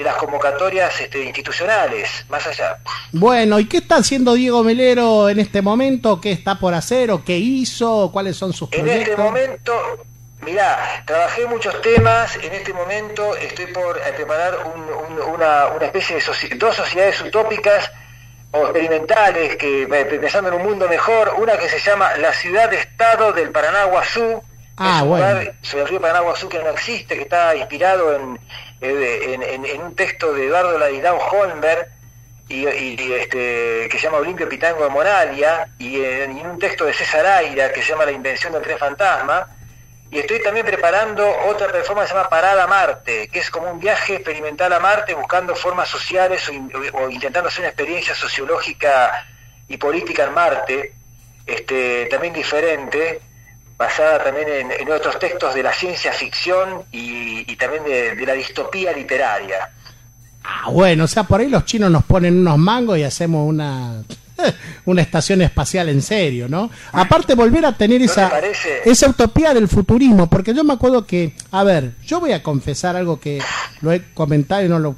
de 0.00 0.04
las 0.06 0.16
convocatorias 0.16 0.98
este, 0.98 1.22
institucionales, 1.24 2.24
más 2.30 2.46
allá. 2.46 2.78
Bueno, 3.12 3.60
¿y 3.60 3.68
qué 3.68 3.76
está 3.76 3.96
haciendo 3.96 4.32
Diego 4.32 4.64
Melero 4.64 5.28
en 5.28 5.38
este 5.38 5.60
momento? 5.60 6.22
¿Qué 6.22 6.32
está 6.32 6.58
por 6.58 6.72
hacer 6.72 7.10
o 7.10 7.22
qué 7.22 7.36
hizo? 7.36 8.10
¿Cuáles 8.10 8.34
son 8.34 8.54
sus 8.54 8.70
proyectos? 8.70 8.94
En 8.94 9.02
este 9.02 9.16
momento, 9.16 9.74
mirá, 10.40 11.02
trabajé 11.06 11.44
muchos 11.44 11.82
temas, 11.82 12.34
en 12.36 12.50
este 12.50 12.72
momento 12.72 13.36
estoy 13.36 13.66
por 13.66 13.98
eh, 13.98 14.12
preparar 14.16 14.72
una, 15.28 15.66
una, 15.66 15.84
especie 15.84 16.16
de 16.16 16.56
dos 16.56 16.76
sociedades 16.76 17.20
utópicas 17.20 17.92
o 18.52 18.62
experimentales, 18.62 19.56
que 19.56 19.86
pensando 20.18 20.48
en 20.48 20.54
un 20.54 20.62
mundo 20.62 20.88
mejor, 20.88 21.34
una 21.38 21.58
que 21.58 21.68
se 21.68 21.78
llama 21.78 22.16
La 22.16 22.32
Ciudad-Estado 22.32 23.34
del 23.34 23.50
Paranaguazú, 23.50 24.42
Ah, 24.82 25.02
bueno. 25.02 25.52
sobre 25.60 25.82
el 25.82 25.88
río 25.90 26.00
Paranaguazú 26.00 26.48
que 26.48 26.58
no 26.58 26.70
existe, 26.70 27.14
que 27.14 27.22
está 27.24 27.54
inspirado 27.54 28.16
en, 28.16 28.40
en, 28.80 29.82
un 29.82 29.94
texto 29.94 30.32
de 30.32 30.46
Eduardo 30.46 30.78
Ladislau 30.78 31.18
Holmberg 31.18 31.86
y, 32.48 32.64
este, 33.12 33.88
que 33.90 33.98
se 33.98 34.04
llama 34.04 34.16
Olimpio 34.16 34.48
Pitango 34.48 34.82
de 34.84 34.88
Moralia 34.88 35.68
y 35.78 36.02
en, 36.02 36.34
un 36.46 36.58
texto 36.58 36.86
de 36.86 36.94
César 36.94 37.26
Aira 37.26 37.70
que 37.70 37.82
se 37.82 37.90
llama 37.90 38.06
La 38.06 38.12
invención 38.12 38.54
del 38.54 38.62
tren 38.62 38.78
fantasma. 38.78 39.48
Y 40.10 40.18
estoy 40.18 40.42
también 40.42 40.64
preparando 40.64 41.28
otra 41.46 41.70
performance 41.70 42.08
que 42.08 42.14
se 42.14 42.16
llama 42.16 42.30
Parada 42.30 42.64
a 42.64 42.66
Marte, 42.66 43.28
que 43.28 43.38
es 43.38 43.50
como 43.50 43.70
un 43.70 43.78
viaje 43.78 44.14
experimental 44.14 44.72
a 44.72 44.80
Marte 44.80 45.12
buscando 45.12 45.54
formas 45.54 45.90
sociales 45.90 46.50
o, 46.94 47.10
intentando 47.10 47.50
hacer 47.50 47.60
una 47.60 47.68
experiencia 47.68 48.14
sociológica 48.14 49.26
y 49.68 49.76
política 49.76 50.24
en 50.24 50.32
Marte, 50.32 50.94
este, 51.44 52.06
también 52.06 52.32
diferente, 52.32 53.20
basada 53.80 54.22
también 54.22 54.46
en, 54.78 54.92
otros 54.92 55.18
textos 55.18 55.54
de 55.54 55.62
la 55.62 55.72
ciencia 55.72 56.12
ficción 56.12 56.82
y, 56.92 57.56
también 57.56 57.82
de, 57.82 58.26
la 58.26 58.34
distopía 58.34 58.92
literaria. 58.92 59.70
Ah, 60.44 60.68
bueno, 60.70 61.04
o 61.04 61.06
sea, 61.06 61.22
por 61.22 61.40
ahí 61.40 61.48
los 61.48 61.64
chinos 61.64 61.90
nos 61.90 62.04
ponen 62.04 62.40
unos 62.40 62.58
mangos 62.58 62.98
y 62.98 63.04
hacemos 63.04 63.48
una 63.48 64.02
una 64.84 65.00
estación 65.00 65.40
espacial 65.40 65.88
en 65.88 66.02
serio, 66.02 66.46
¿no? 66.46 66.70
Aparte 66.92 67.34
volver 67.34 67.64
a 67.64 67.72
tener 67.72 68.02
esa 68.02 68.30
esa 68.84 69.08
utopía 69.08 69.54
del 69.54 69.66
futurismo, 69.66 70.28
porque 70.28 70.52
yo 70.52 70.62
me 70.62 70.74
acuerdo 70.74 71.06
que, 71.06 71.34
a 71.50 71.64
ver, 71.64 71.92
yo 72.04 72.20
voy 72.20 72.32
a 72.32 72.42
confesar 72.42 72.96
algo 72.96 73.18
que 73.18 73.40
lo 73.80 73.92
he 73.92 74.12
comentado 74.12 74.62
y 74.62 74.68
no 74.68 74.78
lo 74.78 74.96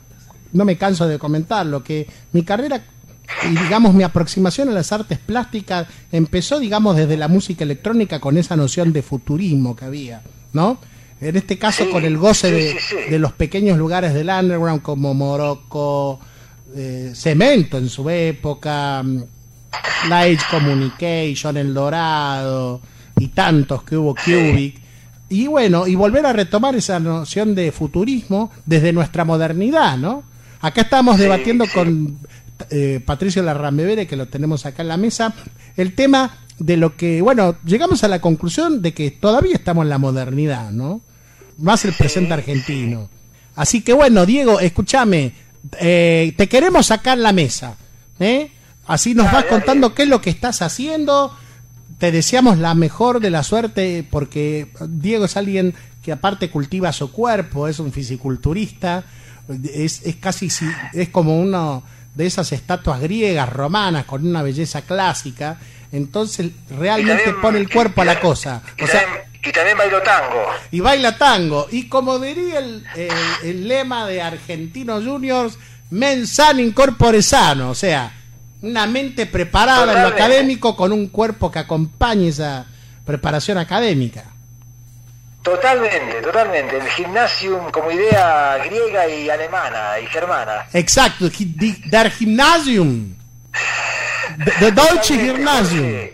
no 0.53 0.65
me 0.65 0.77
canso 0.77 1.07
de 1.07 1.21
comentarlo, 1.21 1.85
que 1.85 2.09
mi 2.33 2.43
carrera 2.43 2.83
y 3.45 3.57
digamos 3.57 3.95
mi 3.95 4.03
aproximación 4.03 4.69
a 4.69 4.73
las 4.73 4.93
artes 4.93 5.19
plásticas 5.19 5.87
empezó 6.11 6.59
digamos 6.59 6.97
desde 6.97 7.17
la 7.17 7.29
música 7.29 7.65
electrónica 7.65 8.21
con 8.21 8.37
esa 8.37 8.57
noción 8.57 8.93
de 8.93 9.03
futurismo 9.03 9.75
que 9.77 9.85
había, 9.85 10.23
¿no? 10.53 10.79
En 11.23 11.37
este 11.37 11.57
caso 11.57 11.89
con 11.89 12.05
el 12.05 12.19
goce 12.19 12.51
de, 12.51 13.19
los 13.21 13.33
pequeños 13.33 13.79
lugares 13.79 14.13
del 14.13 14.29
underground 14.29 14.83
como 14.83 15.15
Morocco, 15.15 16.19
eh, 16.75 17.13
Cemento 17.15 17.79
en 17.79 17.89
su 17.89 18.11
época, 18.11 19.05
mm, 19.05 19.23
Light 20.09 20.41
Communication, 20.51 21.57
El 21.57 21.73
Dorado 21.73 22.81
y 23.21 23.29
tantos 23.29 23.85
que 23.85 23.97
hubo 23.97 24.17
Cubic. 24.17 24.81
Y 25.29 25.47
bueno, 25.47 25.87
y 25.87 25.95
volver 25.95 26.27
a 26.27 26.33
retomar 26.33 26.75
esa 26.75 26.99
noción 26.99 27.55
de 27.55 27.71
futurismo 27.71 28.51
desde 28.67 28.93
nuestra 28.93 29.25
modernidad, 29.25 29.97
¿no? 29.97 30.25
Acá 30.61 30.83
estamos 30.83 31.19
debatiendo 31.19 31.67
con 31.73 32.19
eh, 32.71 33.01
Patricio 33.05 33.43
Larrambevere, 33.43 34.07
que 34.07 34.17
lo 34.17 34.29
tenemos 34.29 34.67
acá 34.67 34.83
en 34.83 34.89
la 34.89 34.97
mesa, 34.97 35.35
el 35.77 35.95
tema 35.95 36.39
de 36.59 36.77
lo 36.77 36.97
que, 36.97 37.23
bueno, 37.23 37.57
llegamos 37.65 38.05
a 38.05 38.09
la 38.09 38.21
conclusión 38.21 38.83
de 38.83 38.95
que 38.95 39.11
todavía 39.11 39.55
estamos 39.55 39.85
en 39.85 39.91
la 39.91 39.99
modernidad, 39.99 40.71
¿no? 40.71 41.01
Más 41.59 41.85
el 41.85 41.93
presente 41.93 42.33
argentino. 42.33 43.09
Así 43.55 43.83
que 43.83 43.93
bueno, 43.93 44.27
Diego, 44.27 44.61
escúchame, 44.61 45.33
eh, 45.81 46.35
te 46.37 46.49
queremos 46.49 46.87
sacar 46.87 47.19
la 47.19 47.33
mesa, 47.33 47.77
¿eh? 48.19 48.51
Así 48.87 49.15
nos 49.15 49.31
vas 49.31 49.45
contando 49.45 49.95
qué 49.95 50.03
es 50.03 50.09
lo 50.09 50.21
que 50.21 50.31
estás 50.31 50.63
haciendo. 50.63 51.37
Te 51.99 52.11
deseamos 52.11 52.59
la 52.59 52.75
mejor 52.75 53.21
de 53.21 53.31
la 53.31 53.45
suerte 53.45 54.07
porque 54.09 54.69
Diego 54.89 55.27
es 55.27 55.37
alguien 55.37 55.75
que 56.03 56.13
aparte 56.13 56.51
cultiva 56.51 56.93
su 56.93 57.13
cuerpo, 57.13 57.69
es 57.69 57.79
un 57.79 57.93
fisiculturista, 57.93 59.05
es, 59.73 60.03
es 60.05 60.17
casi 60.17 60.49
es 60.93 61.09
como 61.11 61.41
uno 61.41 61.85
de 62.15 62.27
esas 62.27 62.53
estatuas 62.53 63.01
griegas, 63.01 63.49
romanas, 63.49 64.05
con 64.05 64.27
una 64.27 64.43
belleza 64.43 64.83
clásica, 64.83 65.59
entonces 65.93 66.51
realmente 66.71 67.35
pone 67.41 67.59
el 67.59 67.71
cuerpo 67.71 68.03
a 68.03 68.05
la 68.05 68.21
cosa. 68.21 68.63
Y, 68.77 68.87
también, 68.87 69.21
y 69.45 69.53
también 69.53 69.79
baila 69.79 70.03
tango. 70.03 70.47
Y 70.71 70.81
baila 70.81 71.19
tango. 71.19 71.69
Y 71.71 71.89
como 71.89 72.19
diría 72.19 72.59
el, 72.59 72.85
el, 73.43 73.69
lema 73.69 74.07
de 74.07 74.23
Argentinos 74.23 75.05
Juniors, 75.05 75.59
mensan 75.91 76.61
incorpore 76.61 77.23
sano, 77.23 77.71
o 77.71 77.75
sea, 77.75 78.13
una 78.63 78.87
mente 78.87 79.27
preparada 79.27 79.93
en 79.93 80.03
lo 80.03 80.09
académico 80.09 80.77
con 80.77 80.93
un 80.93 81.09
cuerpo 81.09 81.51
que 81.51 81.59
acompañe 81.59 82.29
esa 82.29 82.67
preparación 83.05 83.59
académica. 83.59 84.32
Totalmente, 85.43 86.23
totalmente. 86.23 86.77
El 86.77 86.89
gymnasium 86.89 87.71
como 87.71 87.91
idea 87.91 88.59
griega 88.65 89.09
y 89.09 89.29
alemana 89.29 89.99
y 89.99 90.07
germana. 90.07 90.67
Exacto, 90.73 91.29
der 91.29 92.11
Gymnasium. 92.19 93.17
De 94.61 94.71
Deutsche 94.71 95.19
Gymnasium. 95.19 96.11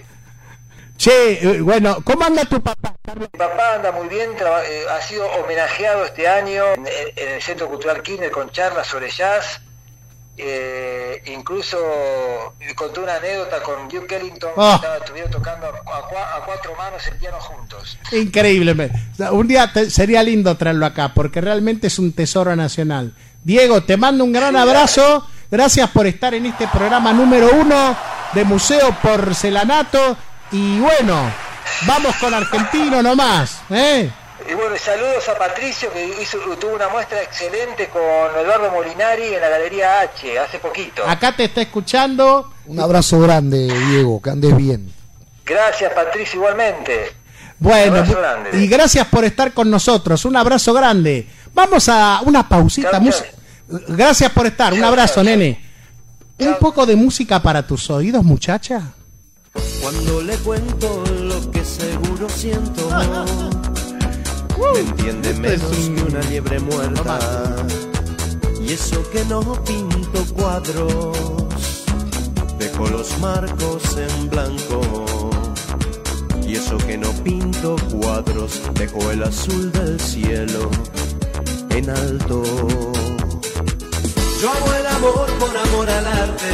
Che, 0.96 1.38
eh, 1.40 1.60
bueno, 1.60 1.98
¿cómo 2.02 2.24
anda 2.24 2.44
tu 2.44 2.60
papá? 2.60 2.92
Mi 3.14 3.26
papá 3.28 3.74
anda 3.74 3.92
muy 3.92 4.08
bien, 4.08 4.30
eh, 4.32 4.84
ha 4.90 5.00
sido 5.00 5.26
homenajeado 5.26 6.04
este 6.06 6.26
año 6.26 6.64
en, 6.74 6.88
el 7.14 7.40
Centro 7.40 7.68
Cultural 7.68 8.02
Kirchner 8.02 8.32
con 8.32 8.50
charlas 8.50 8.88
sobre 8.88 9.08
jazz 9.08 9.60
eh, 10.38 11.22
incluso 11.26 11.76
conté 12.76 13.00
una 13.00 13.16
anécdota 13.16 13.60
con 13.62 13.88
Duke 13.88 14.16
Ellington, 14.16 14.50
Oh. 14.56 14.74
estaba- 14.76 14.96
estuvieron 14.98 15.30
tocando 15.30 15.66
a, 15.66 15.72
cua- 15.82 16.36
a 16.36 16.44
cuatro 16.46 16.74
manos 16.76 17.06
el 17.06 17.16
piano 17.16 17.38
juntos. 17.40 17.98
Increíble. 18.12 18.90
Un 19.32 19.48
día 19.48 19.72
te- 19.72 19.90
sería 19.90 20.22
lindo 20.22 20.56
traerlo 20.56 20.86
acá 20.86 21.12
porque 21.14 21.40
realmente 21.40 21.88
es 21.88 21.98
un 21.98 22.12
tesoro 22.12 22.54
nacional. 22.56 23.14
Diego, 23.42 23.82
te 23.82 23.96
mando 23.96 24.24
un 24.24 24.32
gran 24.32 24.56
abrazo. 24.56 25.26
Gracias 25.50 25.88
por 25.90 26.06
estar 26.06 26.34
en 26.34 26.46
este 26.46 26.68
programa 26.68 27.12
número 27.12 27.50
uno 27.54 27.96
de 28.34 28.44
Museo 28.44 28.94
Porcelanato. 29.02 30.16
Y 30.52 30.78
bueno, 30.78 31.30
vamos 31.86 32.14
con 32.16 32.32
Argentino 32.34 33.02
nomás. 33.02 33.60
¿eh? 33.70 34.10
Y 34.50 34.54
bueno, 34.54 34.76
saludos 34.78 35.28
a 35.28 35.38
Patricio 35.38 35.92
que 35.92 36.22
hizo, 36.22 36.38
tuvo 36.58 36.74
una 36.74 36.88
muestra 36.88 37.22
excelente 37.22 37.88
con 37.88 38.02
Eduardo 38.02 38.70
Molinari 38.70 39.34
en 39.34 39.40
la 39.40 39.48
Galería 39.50 40.00
H 40.00 40.38
hace 40.38 40.58
poquito. 40.58 41.02
Acá 41.06 41.36
te 41.36 41.44
está 41.44 41.60
escuchando. 41.60 42.50
Un 42.66 42.80
abrazo 42.80 43.20
grande, 43.20 43.68
Diego, 43.90 44.22
que 44.22 44.30
andes 44.30 44.56
bien. 44.56 44.90
Gracias 45.44 45.92
Patricio 45.92 46.38
igualmente. 46.38 47.12
Bueno, 47.58 47.92
Un 47.92 47.98
abrazo 47.98 48.18
grande. 48.18 48.62
y 48.62 48.66
gracias 48.68 49.06
por 49.08 49.24
estar 49.24 49.52
con 49.52 49.70
nosotros. 49.70 50.24
Un 50.24 50.36
abrazo 50.36 50.72
grande. 50.72 51.28
Vamos 51.52 51.88
a 51.88 52.20
una 52.24 52.48
pausita. 52.48 53.00
Gracias 53.88 54.32
por 54.32 54.46
estar. 54.46 54.72
Un 54.72 54.84
abrazo, 54.84 55.16
chau, 55.16 55.24
chau. 55.24 55.36
nene. 55.36 55.68
Un 56.38 56.56
poco 56.56 56.86
de 56.86 56.96
música 56.96 57.42
para 57.42 57.66
tus 57.66 57.90
oídos, 57.90 58.24
muchacha. 58.24 58.94
Cuando 59.82 60.22
le 60.22 60.36
cuento 60.38 61.04
lo 61.22 61.50
que 61.50 61.64
seguro 61.64 62.28
siento, 62.28 62.88
me 64.72 64.80
entiende 64.80 65.34
menos 65.34 65.70
que 65.70 66.02
una 66.02 66.20
liebre 66.22 66.58
muerta. 66.60 67.18
Y 68.60 68.72
eso 68.72 69.02
que 69.10 69.24
no 69.24 69.40
pinto 69.64 70.24
cuadros, 70.34 71.16
dejo 72.58 72.86
los 72.88 73.18
marcos 73.18 73.82
en 73.96 74.30
blanco. 74.30 74.80
Y 76.46 76.56
eso 76.56 76.78
que 76.78 76.96
no 76.96 77.10
pinto 77.24 77.76
cuadros, 77.92 78.60
dejo 78.74 79.10
el 79.10 79.22
azul 79.22 79.70
del 79.72 80.00
cielo 80.00 80.70
en 81.70 81.90
alto. 81.90 82.42
Yo 84.40 84.50
hago 84.50 84.74
el 84.74 84.86
amor 84.86 85.26
por 85.38 85.56
amor 85.56 85.90
al 85.90 86.06
arte. 86.06 86.52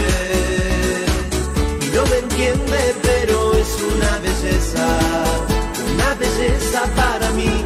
Y 1.82 1.94
no 1.94 2.06
me 2.06 2.18
entiende, 2.18 2.94
pero 3.02 3.52
es 3.52 3.68
una 3.94 4.18
belleza, 4.18 4.86
una 5.94 6.14
belleza 6.14 6.82
para 6.96 7.30
mí, 7.32 7.64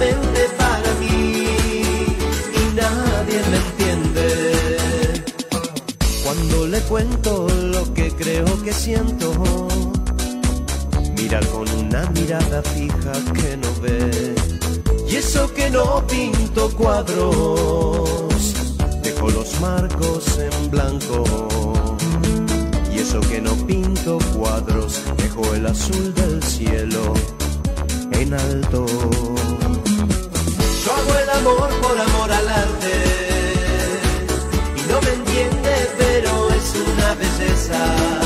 solamente 0.00 0.48
para 0.56 0.94
mí, 0.94 1.44
y 2.54 2.74
nadie 2.74 3.40
me 3.50 3.56
entiende. 3.56 5.20
Cuando 6.24 6.66
le 6.66 6.80
cuento 6.82 7.46
lo 7.48 7.92
que 7.92 8.10
creo 8.12 8.62
que 8.62 8.72
siento, 8.72 9.32
mirar 11.16 11.46
con 11.48 11.68
una 11.70 12.08
mirada 12.10 12.62
fija 12.62 13.12
que 13.34 13.56
no 13.58 13.68
ve, 13.82 14.34
y 15.08 15.16
eso 15.16 15.52
que 15.52 15.68
no 15.70 16.06
pinto 16.06 16.70
cuadros, 16.76 18.54
dejo 19.02 19.30
los 19.30 19.60
marcos 19.60 20.38
en 20.38 20.70
blanco. 20.70 21.24
Y 22.92 23.00
eso 23.00 23.20
que 23.20 23.40
no 23.40 23.54
pinto 23.66 24.18
cuadros, 24.34 25.02
dejo 25.18 25.54
el 25.54 25.66
azul 25.66 26.14
del 26.14 26.42
cielo 26.42 27.14
en 28.12 28.34
alto. 28.34 28.86
Hago 31.00 31.18
el 31.18 31.30
amor 31.30 31.70
por 31.80 31.98
amor 31.98 32.30
al 32.30 32.48
arte. 32.48 32.92
Y 34.76 34.82
no 34.90 35.00
me 35.00 35.12
entiende, 35.14 35.90
pero 35.96 36.50
es 36.50 36.74
una 36.74 37.14
belleza, 37.14 38.19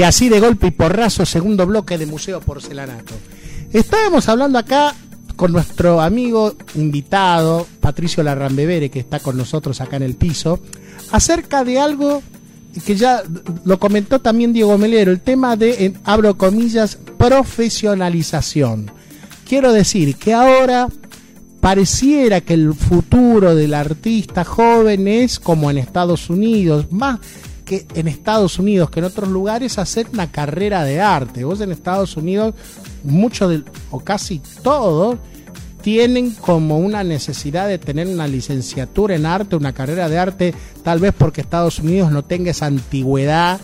Y 0.00 0.02
así 0.02 0.30
de 0.30 0.40
golpe 0.40 0.68
y 0.68 0.70
porrazo, 0.70 1.26
segundo 1.26 1.66
bloque 1.66 1.98
de 1.98 2.06
Museo 2.06 2.40
Porcelanato. 2.40 3.12
Estábamos 3.70 4.30
hablando 4.30 4.58
acá 4.58 4.94
con 5.36 5.52
nuestro 5.52 6.00
amigo 6.00 6.56
invitado, 6.74 7.66
Patricio 7.80 8.22
Larrambevere, 8.22 8.88
que 8.90 9.00
está 9.00 9.20
con 9.20 9.36
nosotros 9.36 9.78
acá 9.82 9.96
en 9.96 10.04
el 10.04 10.14
piso, 10.14 10.58
acerca 11.12 11.64
de 11.64 11.80
algo 11.80 12.22
que 12.86 12.96
ya 12.96 13.22
lo 13.66 13.78
comentó 13.78 14.22
también 14.22 14.54
Diego 14.54 14.78
Melero, 14.78 15.12
el 15.12 15.20
tema 15.20 15.54
de, 15.54 15.92
abro 16.04 16.34
comillas, 16.38 16.96
profesionalización. 17.18 18.90
Quiero 19.46 19.70
decir 19.70 20.16
que 20.16 20.32
ahora 20.32 20.88
pareciera 21.60 22.40
que 22.40 22.54
el 22.54 22.72
futuro 22.72 23.54
del 23.54 23.74
artista 23.74 24.46
joven 24.46 25.06
es 25.08 25.38
como 25.38 25.70
en 25.70 25.76
Estados 25.76 26.30
Unidos, 26.30 26.90
más 26.90 27.20
que 27.70 27.86
en 27.94 28.08
Estados 28.08 28.58
Unidos 28.58 28.90
que 28.90 28.98
en 28.98 29.04
otros 29.04 29.28
lugares, 29.28 29.78
hacer 29.78 30.08
una 30.12 30.32
carrera 30.32 30.82
de 30.82 31.00
arte. 31.00 31.44
Vos 31.44 31.60
en 31.60 31.70
Estados 31.70 32.16
Unidos, 32.16 32.52
muchos 33.04 33.62
o 33.92 34.00
casi 34.00 34.42
todos, 34.64 35.18
tienen 35.80 36.32
como 36.32 36.80
una 36.80 37.04
necesidad 37.04 37.68
de 37.68 37.78
tener 37.78 38.08
una 38.08 38.26
licenciatura 38.26 39.14
en 39.14 39.24
arte, 39.24 39.54
una 39.54 39.72
carrera 39.72 40.08
de 40.08 40.18
arte, 40.18 40.54
tal 40.82 40.98
vez 40.98 41.14
porque 41.16 41.42
Estados 41.42 41.78
Unidos 41.78 42.10
no 42.10 42.24
tenga 42.24 42.50
esa 42.50 42.66
antigüedad 42.66 43.60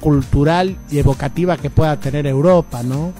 cultural 0.00 0.78
y 0.88 0.98
evocativa 0.98 1.56
que 1.56 1.70
pueda 1.70 1.98
tener 1.98 2.28
Europa, 2.28 2.84
¿no? 2.84 3.12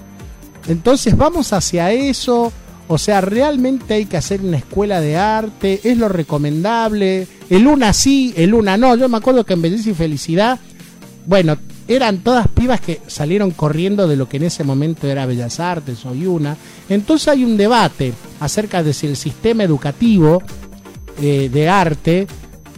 Entonces 0.69 1.17
vamos 1.17 1.51
hacia 1.51 1.91
eso, 1.91 2.53
o 2.87 2.97
sea, 2.97 3.19
realmente 3.19 3.95
hay 3.95 4.05
que 4.05 4.15
hacer 4.15 4.39
una 4.39 4.59
escuela 4.59 5.01
de 5.01 5.17
arte, 5.17 5.81
es 5.83 5.97
lo 5.97 6.07
recomendable, 6.07 7.27
el 7.49 7.67
una 7.67 7.93
sí, 7.93 8.33
el 8.37 8.53
una 8.53 8.77
no. 8.77 8.95
Yo 8.95 9.09
me 9.09 9.17
acuerdo 9.17 9.45
que 9.45 9.53
en 9.53 9.61
Belleza 9.61 9.89
y 9.89 9.93
Felicidad, 9.93 10.59
bueno, 11.25 11.57
eran 11.87 12.19
todas 12.19 12.47
pibas 12.47 12.81
que 12.81 13.01
salieron 13.07 13.51
corriendo 13.51 14.07
de 14.07 14.15
lo 14.15 14.27
que 14.27 14.37
en 14.37 14.43
ese 14.43 14.63
momento 14.63 15.07
era 15.07 15.25
Bellas 15.25 15.59
Artes 15.59 16.05
o 16.05 16.11
una. 16.11 16.57
Entonces 16.89 17.27
hay 17.27 17.43
un 17.43 17.57
debate 17.57 18.13
acerca 18.39 18.81
de 18.81 18.93
si 18.93 19.07
el 19.07 19.15
sistema 19.15 19.63
educativo 19.63 20.41
eh, 21.21 21.49
de 21.51 21.69
arte 21.69 22.27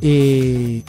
eh, 0.02 0.84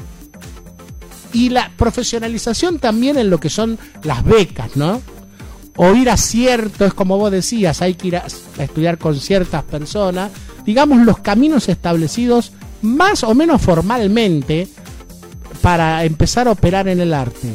y 1.33 1.49
la 1.51 1.71
profesionalización 1.77 2.79
también 2.79 3.19
en 3.19 3.31
lo 3.31 3.39
que 3.39 3.51
son 3.51 3.79
las 4.03 4.25
becas, 4.25 4.77
¿no? 4.77 5.01
O 5.77 5.95
ir 5.95 6.11
a 6.11 6.17
cierto, 6.17 6.85
es 6.85 6.95
como 6.95 7.19
vos 7.19 7.31
decías, 7.31 7.83
hay 7.83 7.95
que 7.95 8.09
ir 8.09 8.17
a 8.17 8.27
estudiar 8.59 8.99
con 8.99 9.15
ciertas 9.15 9.63
personas, 9.63 10.33
digamos 10.65 11.07
los 11.07 11.21
caminos 11.21 11.69
establecidos 11.69 12.53
más 12.83 13.25
o 13.25 13.35
menos 13.35 13.61
formalmente 13.61 14.69
para 15.61 16.05
empezar 16.05 16.49
a 16.49 16.53
operar 16.53 16.89
en 16.89 17.01
el 17.01 17.13
arte. 17.13 17.49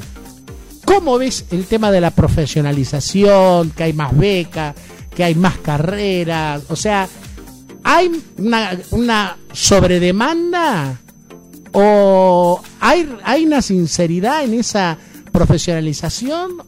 ¿Cómo 0.86 1.18
ves 1.18 1.46
el 1.52 1.66
tema 1.66 1.92
de 1.92 2.02
la 2.02 2.12
profesionalización, 2.12 3.72
que 3.72 3.84
hay 3.84 3.94
más 3.94 4.16
becas, 4.18 4.76
que 5.16 5.24
hay 5.24 5.36
más 5.36 5.58
carreras? 5.60 6.64
O 6.70 6.76
sea, 6.76 7.08
¿hay 7.84 8.12
una, 8.38 8.78
una 8.92 9.38
sobredemanda 9.54 11.00
o 11.72 12.62
hay, 12.80 13.10
hay 13.24 13.46
una 13.46 13.62
sinceridad 13.62 14.44
en 14.44 14.56
esa 14.56 14.98
profesionalización 15.32 16.64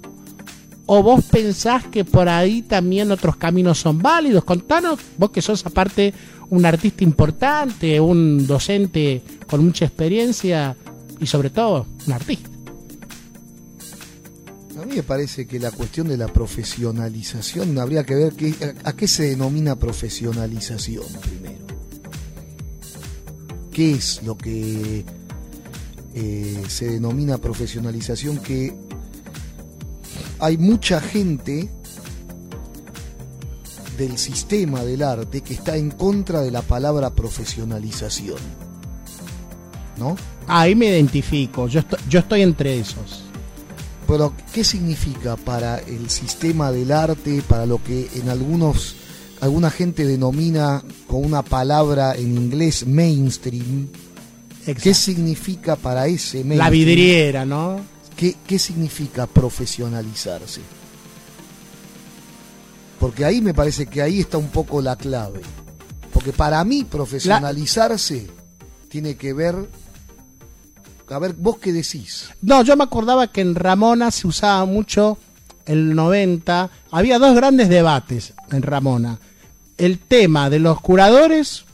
o 0.88 1.04
vos 1.04 1.26
pensás 1.26 1.84
que 1.86 2.06
por 2.06 2.30
ahí 2.30 2.62
también 2.62 3.12
otros 3.12 3.36
caminos 3.36 3.80
son 3.80 4.00
válidos? 4.00 4.44
Contanos, 4.44 5.00
vos 5.18 5.32
que 5.32 5.42
sos 5.42 5.66
aparte 5.66 6.14
un 6.50 6.66
artista 6.66 7.04
importante, 7.04 8.00
un 8.00 8.46
docente 8.46 9.22
con 9.48 9.64
mucha 9.64 9.86
experiencia 9.86 10.76
y 11.20 11.28
sobre 11.28 11.50
todo 11.50 11.88
un 12.08 12.14
artista. 12.14 12.50
A 14.80 14.86
mí 14.86 14.98
me 14.98 15.04
parece 15.04 15.48
que 15.48 15.60
la 15.60 15.72
cuestión 15.72 16.08
de 16.08 16.18
la 16.18 16.28
profesionalización 16.28 17.78
habría 17.80 18.04
que 18.04 18.16
ver 18.16 18.34
qué, 18.34 18.54
a, 18.84 18.94
qué 18.94 19.08
se 19.08 19.30
denomina 19.30 19.78
profesionalización 19.78 21.06
primero. 21.22 21.66
¿Qué 23.72 23.94
es 23.94 24.22
lo 24.24 24.38
que 24.38 25.06
eh, 26.14 26.64
se 26.68 26.92
denomina 26.92 27.38
profesionalización? 27.38 28.40
Que 28.40 28.76
hay 30.40 30.58
mucha 30.58 31.00
gente 31.00 31.70
del 33.98 34.18
sistema 34.18 34.84
del 34.84 35.04
arte 35.04 35.42
que 35.42 35.54
está 35.54 35.78
en 35.78 35.92
contra 35.92 36.42
de 36.42 36.52
la 36.52 36.62
palabra 36.62 37.14
profesionalización. 37.14 38.38
¿No? 39.98 40.16
Ahí 40.48 40.76
me 40.76 40.88
identifico, 40.88 41.68
yo 41.68 41.80
estoy, 41.80 42.00
yo 42.10 42.20
estoy 42.20 42.42
entre 42.42 42.80
esos. 42.80 43.24
Pero, 44.08 44.34
¿qué 44.54 44.64
significa 44.64 45.36
para 45.36 45.80
el 45.80 46.10
sistema 46.10 46.72
del 46.72 46.92
arte, 46.92 47.42
para 47.48 47.66
lo 47.66 47.84
que 47.84 48.08
en 48.16 48.30
algunos, 48.30 48.96
alguna 49.42 49.72
gente 49.72 50.06
denomina 50.06 50.84
con 51.08 51.26
una 51.26 51.42
palabra 51.42 52.16
en 52.16 52.38
inglés 52.38 52.86
mainstream? 52.86 53.88
¿Qué 54.64 54.72
Exacto. 54.72 54.94
significa 54.94 55.76
para 55.76 56.08
ese 56.08 56.38
mainstream? 56.38 56.58
La 56.60 56.70
vidriera, 56.70 57.46
¿no? 57.46 57.80
¿Qué, 58.16 58.36
qué 58.46 58.60
significa 58.60 59.26
profesionalizarse? 59.26 60.62
Porque 63.00 63.26
ahí 63.26 63.42
me 63.42 63.54
parece 63.54 63.86
que 63.88 64.02
ahí 64.02 64.22
está 64.22 64.38
un 64.38 64.50
poco 64.50 64.82
la 64.82 64.96
clave. 64.96 65.42
Porque 66.14 66.32
para 66.32 66.64
mí 66.64 66.84
profesionalizarse 66.84 68.28
tiene 68.90 69.16
que 69.16 69.34
ver... 69.34 69.56
A 71.10 71.20
ver, 71.20 71.34
vos 71.34 71.58
qué 71.60 71.72
decís. 71.72 72.30
No, 72.42 72.64
yo 72.64 72.76
me 72.76 72.84
acordaba 72.84 73.28
que 73.28 73.42
en 73.42 73.54
Ramona 73.54 74.10
se 74.10 74.28
usaba 74.28 74.66
mucho 74.66 75.20
el 75.66 75.94
90. 75.94 76.70
Había 76.92 77.20
dos 77.20 77.36
grandes 77.36 77.70
debates 77.70 78.34
en 78.52 78.62
Ramona. 78.62 79.20
El 79.78 80.00
tema 80.00 80.50
de 80.50 80.60
los 80.60 80.82
curadores, 80.82 81.66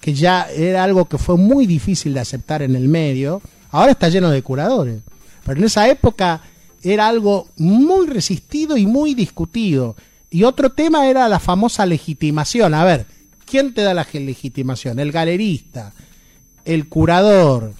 que 0.00 0.14
ya 0.14 0.48
era 0.50 0.84
algo 0.84 1.06
que 1.06 1.18
fue 1.18 1.36
muy 1.36 1.66
difícil 1.66 2.14
de 2.14 2.20
aceptar 2.20 2.62
en 2.62 2.74
el 2.76 2.88
medio. 2.88 3.42
Ahora 3.70 3.92
está 3.92 4.08
lleno 4.08 4.30
de 4.30 4.42
curadores. 4.42 5.02
Pero 5.44 5.58
en 5.58 5.66
esa 5.66 5.88
época 5.88 6.40
era 6.82 7.08
algo 7.08 7.48
muy 7.56 8.06
resistido 8.06 8.76
y 8.76 8.86
muy 8.86 9.14
discutido. 9.14 9.96
Y 10.30 10.44
otro 10.44 10.70
tema 10.70 11.06
era 11.08 11.28
la 11.28 11.38
famosa 11.40 11.86
legitimación. 11.86 12.74
A 12.74 12.84
ver, 12.84 13.06
¿quién 13.46 13.72
te 13.74 13.82
da 13.82 13.94
la 13.94 14.06
legitimación? 14.12 14.98
El 14.98 15.10
galerista, 15.12 15.92
el 16.64 16.88
curador, 16.88 17.72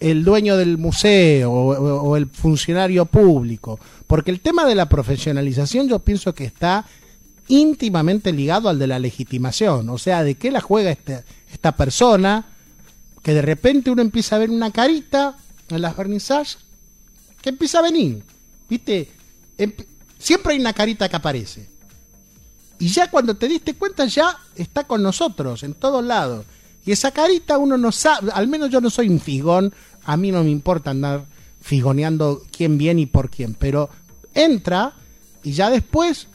el 0.00 0.24
dueño 0.24 0.56
del 0.56 0.78
museo 0.78 1.52
o, 1.52 2.16
el 2.16 2.26
funcionario 2.26 3.06
público. 3.06 3.78
Porque 4.06 4.30
el 4.32 4.40
tema 4.40 4.64
de 4.66 4.74
la 4.74 4.88
profesionalización 4.88 5.88
yo 5.88 6.00
pienso 6.00 6.34
que 6.34 6.44
está 6.44 6.86
íntimamente 7.48 8.32
ligado 8.32 8.68
al 8.68 8.78
de 8.78 8.86
la 8.86 8.98
legitimación. 8.98 9.88
O 9.90 9.98
sea, 9.98 10.24
de 10.24 10.34
qué 10.36 10.50
la 10.50 10.60
juega 10.60 10.90
este- 10.90 11.22
esta 11.52 11.72
persona, 11.76 12.46
que 13.22 13.34
de 13.34 13.42
repente 13.42 13.90
uno 13.90 14.02
empieza 14.02 14.36
a 14.36 14.38
ver 14.40 14.50
una 14.50 14.70
carita 14.72 15.36
en 15.68 15.82
las 15.82 15.96
vernissages 15.96 16.58
que 17.42 17.50
empieza 17.50 17.78
a 17.78 17.82
venir. 17.82 18.22
¿Viste? 18.68 19.08
Emp- 19.58 19.84
siempre 20.20 20.54
hay 20.54 20.60
una 20.60 20.72
carita 20.72 21.08
que 21.08 21.16
aparece. 21.16 21.68
Y 22.78 22.88
ya 22.88 23.10
cuando 23.10 23.36
te 23.36 23.48
diste 23.48 23.74
cuenta, 23.74 24.06
ya 24.06 24.38
está 24.54 24.84
con 24.84 25.02
nosotros, 25.02 25.64
en 25.64 25.74
todos 25.74 26.04
lados. 26.04 26.46
Y 26.86 26.92
esa 26.92 27.10
carita 27.10 27.58
uno 27.58 27.76
no 27.76 27.90
sabe, 27.90 28.30
al 28.32 28.46
menos 28.46 28.70
yo 28.70 28.80
no 28.80 28.88
soy 28.88 29.08
un 29.08 29.20
figón, 29.20 29.74
a 30.04 30.16
mí 30.16 30.30
no 30.30 30.44
me 30.44 30.50
importa 30.50 30.90
andar 30.90 31.26
figoneando 31.60 32.42
quién 32.56 32.78
viene 32.78 33.02
y 33.02 33.06
por 33.06 33.28
quién, 33.28 33.54
pero 33.54 33.90
entra 34.32 34.94
y 35.42 35.52
ya 35.52 35.68
después 35.68 36.28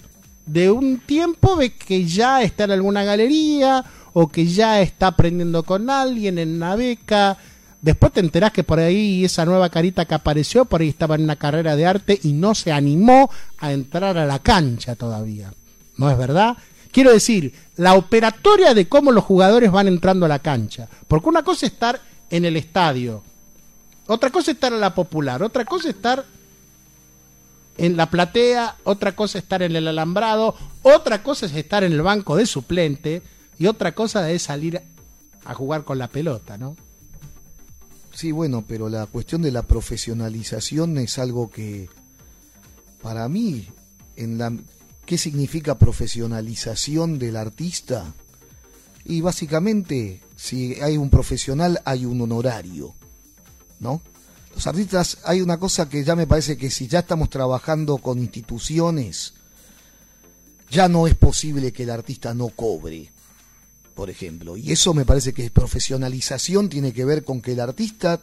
de 0.46 0.70
un 0.70 1.00
tiempo 1.00 1.56
ve 1.56 1.74
que 1.74 2.06
ya 2.06 2.44
está 2.44 2.66
en 2.66 2.72
alguna 2.72 3.04
galería 3.04 3.84
o 4.14 4.28
que 4.28 4.46
ya 4.46 4.82
está 4.82 5.08
aprendiendo 5.08 5.64
con 5.64 5.90
alguien 5.90 6.38
en 6.38 6.56
una 6.56 6.76
beca. 6.76 7.38
Después 7.82 8.14
te 8.14 8.20
enterás 8.20 8.52
que 8.52 8.64
por 8.64 8.80
ahí 8.80 9.26
esa 9.26 9.46
nueva 9.46 9.70
carita 9.70 10.06
que 10.06 10.16
apareció, 10.16 10.66
por 10.66 10.82
ahí 10.82 10.90
estaba 10.90 11.16
en 11.16 11.24
una 11.24 11.36
carrera 11.36 11.76
de 11.76 11.86
arte 11.86 12.20
y 12.24 12.34
no 12.34 12.56
se 12.56 12.72
animó 12.72 13.30
a 13.60 13.72
entrar 13.72 14.18
a 14.18 14.26
la 14.26 14.40
cancha 14.40 14.96
todavía. 14.96 15.54
¿No 15.98 16.10
es 16.10 16.18
verdad? 16.18 16.58
Quiero 16.92 17.12
decir, 17.12 17.54
la 17.76 17.94
operatoria 17.94 18.74
de 18.74 18.88
cómo 18.88 19.12
los 19.12 19.24
jugadores 19.24 19.72
van 19.72 19.88
entrando 19.88 20.26
a 20.26 20.30
la 20.30 20.40
cancha. 20.40 20.88
Porque 21.08 21.30
una 21.30 21.44
cosa 21.44 21.66
es 21.66 21.74
estar 21.74 22.00
en 22.30 22.46
el 22.46 22.58
estadio, 22.58 23.22
otra 24.08 24.30
cosa 24.30 24.52
es 24.52 24.56
estar 24.56 24.74
en 24.74 24.80
la 24.80 24.96
popular, 24.96 25.44
otra 25.44 25.66
cosa 25.66 25.90
es 25.90 25.96
estar 25.96 26.26
en 27.78 27.98
la 27.98 28.10
platea, 28.10 28.78
otra 28.84 29.16
cosa 29.16 29.38
es 29.38 29.44
estar 29.44 29.62
en 29.62 29.76
el 29.76 29.88
alambrado, 29.88 30.56
otra 30.84 31.22
cosa 31.22 31.46
es 31.48 31.56
estar 31.56 31.84
en 31.84 31.94
el 31.94 32.02
banco 32.02 32.36
de 32.36 32.46
suplente 32.46 33.22
y 33.60 33.68
otra 33.68 33.94
cosa 33.94 34.30
es 34.32 34.44
salir 34.44 34.82
a 35.44 35.54
jugar 35.54 35.84
con 35.84 35.98
la 35.98 36.08
pelota, 36.08 36.58
¿no? 36.58 36.76
Sí, 38.16 38.32
bueno, 38.32 38.64
pero 38.66 38.88
la 38.88 39.08
cuestión 39.08 39.42
de 39.42 39.52
la 39.52 39.64
profesionalización 39.64 40.98
es 41.00 41.20
algo 41.20 41.50
que, 41.50 41.90
para 43.02 43.28
mí, 43.28 43.68
en 44.16 44.38
la, 44.38 44.58
¿qué 45.06 45.18
significa 45.18 45.78
profesionalización 45.78 47.20
del 47.20 47.36
artista? 47.36 48.14
Y 49.04 49.20
básicamente, 49.20 50.22
si 50.38 50.76
hay 50.76 50.96
un 50.96 51.10
profesional, 51.10 51.82
hay 51.84 52.06
un 52.06 52.22
honorario, 52.22 52.96
¿no? 53.82 54.02
Los 54.54 54.66
artistas, 54.66 55.18
hay 55.26 55.42
una 55.42 55.60
cosa 55.60 55.90
que 55.90 56.06
ya 56.06 56.16
me 56.16 56.26
parece 56.26 56.56
que 56.56 56.72
si 56.72 56.88
ya 56.88 57.00
estamos 57.00 57.30
trabajando 57.30 57.98
con 57.98 58.20
instituciones, 58.20 59.34
ya 60.72 60.88
no 60.88 61.06
es 61.06 61.16
posible 61.16 61.74
que 61.74 61.84
el 61.84 61.90
artista 61.90 62.34
no 62.34 62.48
cobre 62.48 63.12
por 63.96 64.10
ejemplo. 64.10 64.58
Y 64.58 64.72
eso 64.72 64.94
me 64.94 65.06
parece 65.06 65.34
que 65.34 65.50
profesionalización 65.50 66.70
tiene 66.70 66.94
que 66.94 67.06
ver 67.06 67.24
con 67.24 67.42
que 67.42 67.54
el 67.54 67.62
artista 67.62 68.20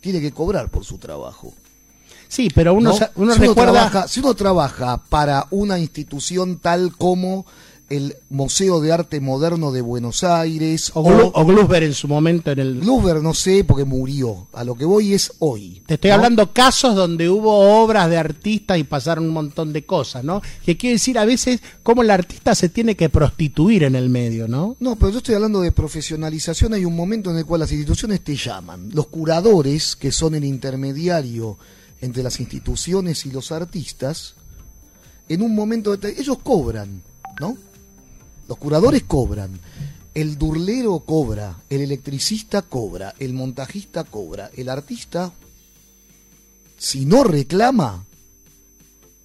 tiene 0.00 0.20
que 0.20 0.30
cobrar 0.30 0.70
por 0.70 0.84
su 0.84 0.98
trabajo. 0.98 1.52
Sí, 2.28 2.48
pero 2.54 2.74
uno, 2.74 2.90
¿no? 2.90 2.96
uno 3.16 3.34
si, 3.34 3.40
uno 3.40 3.48
recuerda... 3.48 3.72
trabaja, 3.72 4.08
si 4.08 4.20
uno 4.20 4.34
trabaja 4.34 5.02
para 5.08 5.46
una 5.50 5.80
institución 5.80 6.58
tal 6.58 6.96
como 6.96 7.44
el 7.90 8.16
Museo 8.30 8.80
de 8.80 8.92
Arte 8.92 9.20
Moderno 9.20 9.72
de 9.72 9.80
Buenos 9.82 10.22
Aires 10.22 10.92
o, 10.94 11.00
o 11.02 11.74
en 11.74 11.92
su 11.92 12.06
momento 12.06 12.52
en 12.52 12.60
el... 12.60 12.78
Luber, 12.80 13.20
no 13.20 13.34
sé, 13.34 13.64
porque 13.64 13.84
murió. 13.84 14.46
A 14.52 14.62
lo 14.62 14.76
que 14.76 14.84
voy 14.84 15.12
es 15.12 15.32
hoy. 15.40 15.82
Te 15.86 15.94
estoy 15.94 16.10
¿no? 16.10 16.14
hablando 16.14 16.52
casos 16.52 16.94
donde 16.94 17.28
hubo 17.28 17.82
obras 17.82 18.08
de 18.08 18.16
artistas 18.16 18.78
y 18.78 18.84
pasaron 18.84 19.24
un 19.24 19.32
montón 19.32 19.72
de 19.72 19.84
cosas, 19.84 20.22
¿no? 20.22 20.40
Que 20.64 20.76
quiere 20.76 20.94
decir 20.94 21.18
a 21.18 21.24
veces 21.24 21.60
cómo 21.82 22.02
el 22.02 22.10
artista 22.10 22.54
se 22.54 22.68
tiene 22.68 22.94
que 22.94 23.08
prostituir 23.08 23.82
en 23.82 23.96
el 23.96 24.08
medio, 24.08 24.46
¿no? 24.46 24.76
No, 24.78 24.94
pero 24.94 25.10
yo 25.10 25.18
estoy 25.18 25.34
hablando 25.34 25.60
de 25.60 25.72
profesionalización. 25.72 26.74
Hay 26.74 26.84
un 26.84 26.94
momento 26.94 27.30
en 27.32 27.38
el 27.38 27.44
cual 27.44 27.58
las 27.60 27.72
instituciones 27.72 28.22
te 28.22 28.36
llaman. 28.36 28.90
Los 28.94 29.08
curadores, 29.08 29.96
que 29.96 30.12
son 30.12 30.36
el 30.36 30.44
intermediario 30.44 31.58
entre 32.00 32.22
las 32.22 32.38
instituciones 32.38 33.26
y 33.26 33.32
los 33.32 33.50
artistas, 33.50 34.36
en 35.28 35.42
un 35.42 35.56
momento, 35.56 35.96
de- 35.96 36.14
ellos 36.20 36.38
cobran, 36.42 37.02
¿no? 37.40 37.56
Los 38.50 38.58
curadores 38.58 39.04
cobran. 39.04 39.60
el 40.12 40.36
durlero 40.36 40.98
cobra, 40.98 41.62
el 41.70 41.82
electricista 41.82 42.62
cobra, 42.62 43.14
el 43.20 43.32
montajista 43.32 44.02
cobra, 44.02 44.50
el 44.56 44.68
artista, 44.68 45.32
si 46.76 47.06
no 47.06 47.22
reclama, 47.22 48.04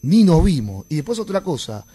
ni 0.03 0.23
nos 0.23 0.43
vimos. 0.43 0.85
Y 0.89 0.97
después 0.97 1.17
otra 1.17 1.41
cosa, 1.41 1.87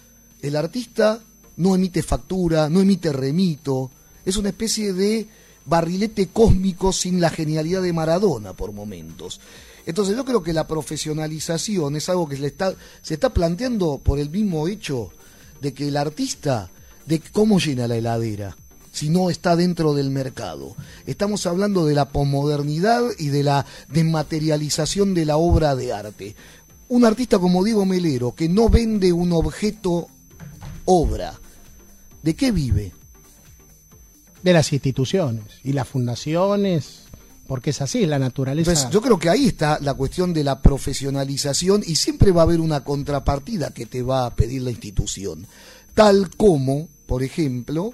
el 0.43 0.57
artista 0.57 1.21
no 1.59 1.77
emite 1.77 2.03
factura, 2.03 2.69
no 2.69 2.81
emite 2.81 3.13
remito, 3.13 3.93
es 4.25 4.37
una 4.37 4.49
especie 4.49 4.93
de 4.93 5.29
barrilete 5.67 6.31
cósmico 6.31 6.93
sin 6.93 7.21
la 7.21 7.31
genialidad 7.31 7.83
de 7.83 7.93
Maradona 7.93 8.55
por 8.55 8.73
momentos. 8.73 9.41
Entonces 9.87 10.17
yo 10.17 10.25
creo 10.25 10.43
que 10.43 10.53
la 10.53 10.67
profesionalización 10.67 11.95
es 11.95 12.09
algo 12.09 12.29
que 12.29 12.39
se, 12.39 12.47
está, 12.49 12.75
se 13.03 13.15
está 13.15 13.33
planteando 13.33 13.99
por 13.99 14.19
el 14.19 14.31
mismo 14.31 14.67
hecho 14.67 15.13
de 15.61 15.73
que 15.73 15.87
el 15.87 15.97
artista, 15.97 16.73
de 17.11 17.19
cómo 17.19 17.59
llena 17.59 17.89
la 17.89 17.97
heladera, 17.97 18.57
si 18.93 19.11
no 19.11 19.31
está 19.31 19.57
dentro 19.57 19.95
del 19.95 20.11
mercado. 20.11 20.77
Estamos 21.07 21.45
hablando 21.45 21.85
de 21.85 21.97
la 21.97 22.11
posmodernidad 22.11 23.03
y 23.19 23.31
de 23.31 23.43
la 23.43 23.67
desmaterialización 23.89 25.13
de 25.13 25.25
la 25.25 25.37
obra 25.37 25.75
de 25.75 25.93
arte. 25.93 26.37
Un 26.87 27.05
artista 27.05 27.41
como 27.41 27.65
Diego 27.65 27.85
Melero, 27.85 28.33
que 28.33 28.49
no 28.49 28.69
vende 28.69 29.13
un 29.13 29.33
objeto 29.33 30.07
obra, 30.85 31.35
¿de 32.23 32.37
qué 32.37 32.53
vive? 32.53 32.93
De 34.45 34.53
las 34.53 34.73
instituciones 34.73 35.47
y 35.65 35.73
las 35.73 35.89
fundaciones, 35.89 37.07
porque 37.49 37.71
es 37.71 37.83
así, 37.83 38.07
la 38.07 38.21
naturaleza. 38.21 38.71
Pues 38.71 38.89
yo 38.89 39.03
creo 39.03 39.19
que 39.19 39.31
ahí 39.31 39.49
está 39.49 39.81
la 39.81 39.95
cuestión 39.95 40.33
de 40.33 40.45
la 40.45 40.63
profesionalización 40.63 41.83
y 41.85 41.97
siempre 41.97 42.31
va 42.31 42.43
a 42.43 42.45
haber 42.45 42.61
una 42.61 42.85
contrapartida 42.85 43.75
que 43.75 43.87
te 43.87 44.05
va 44.05 44.27
a 44.27 44.37
pedir 44.37 44.63
la 44.63 44.71
institución. 44.71 45.49
Tal 45.95 46.31
como, 46.37 46.89
por 47.11 47.25
ejemplo, 47.25 47.93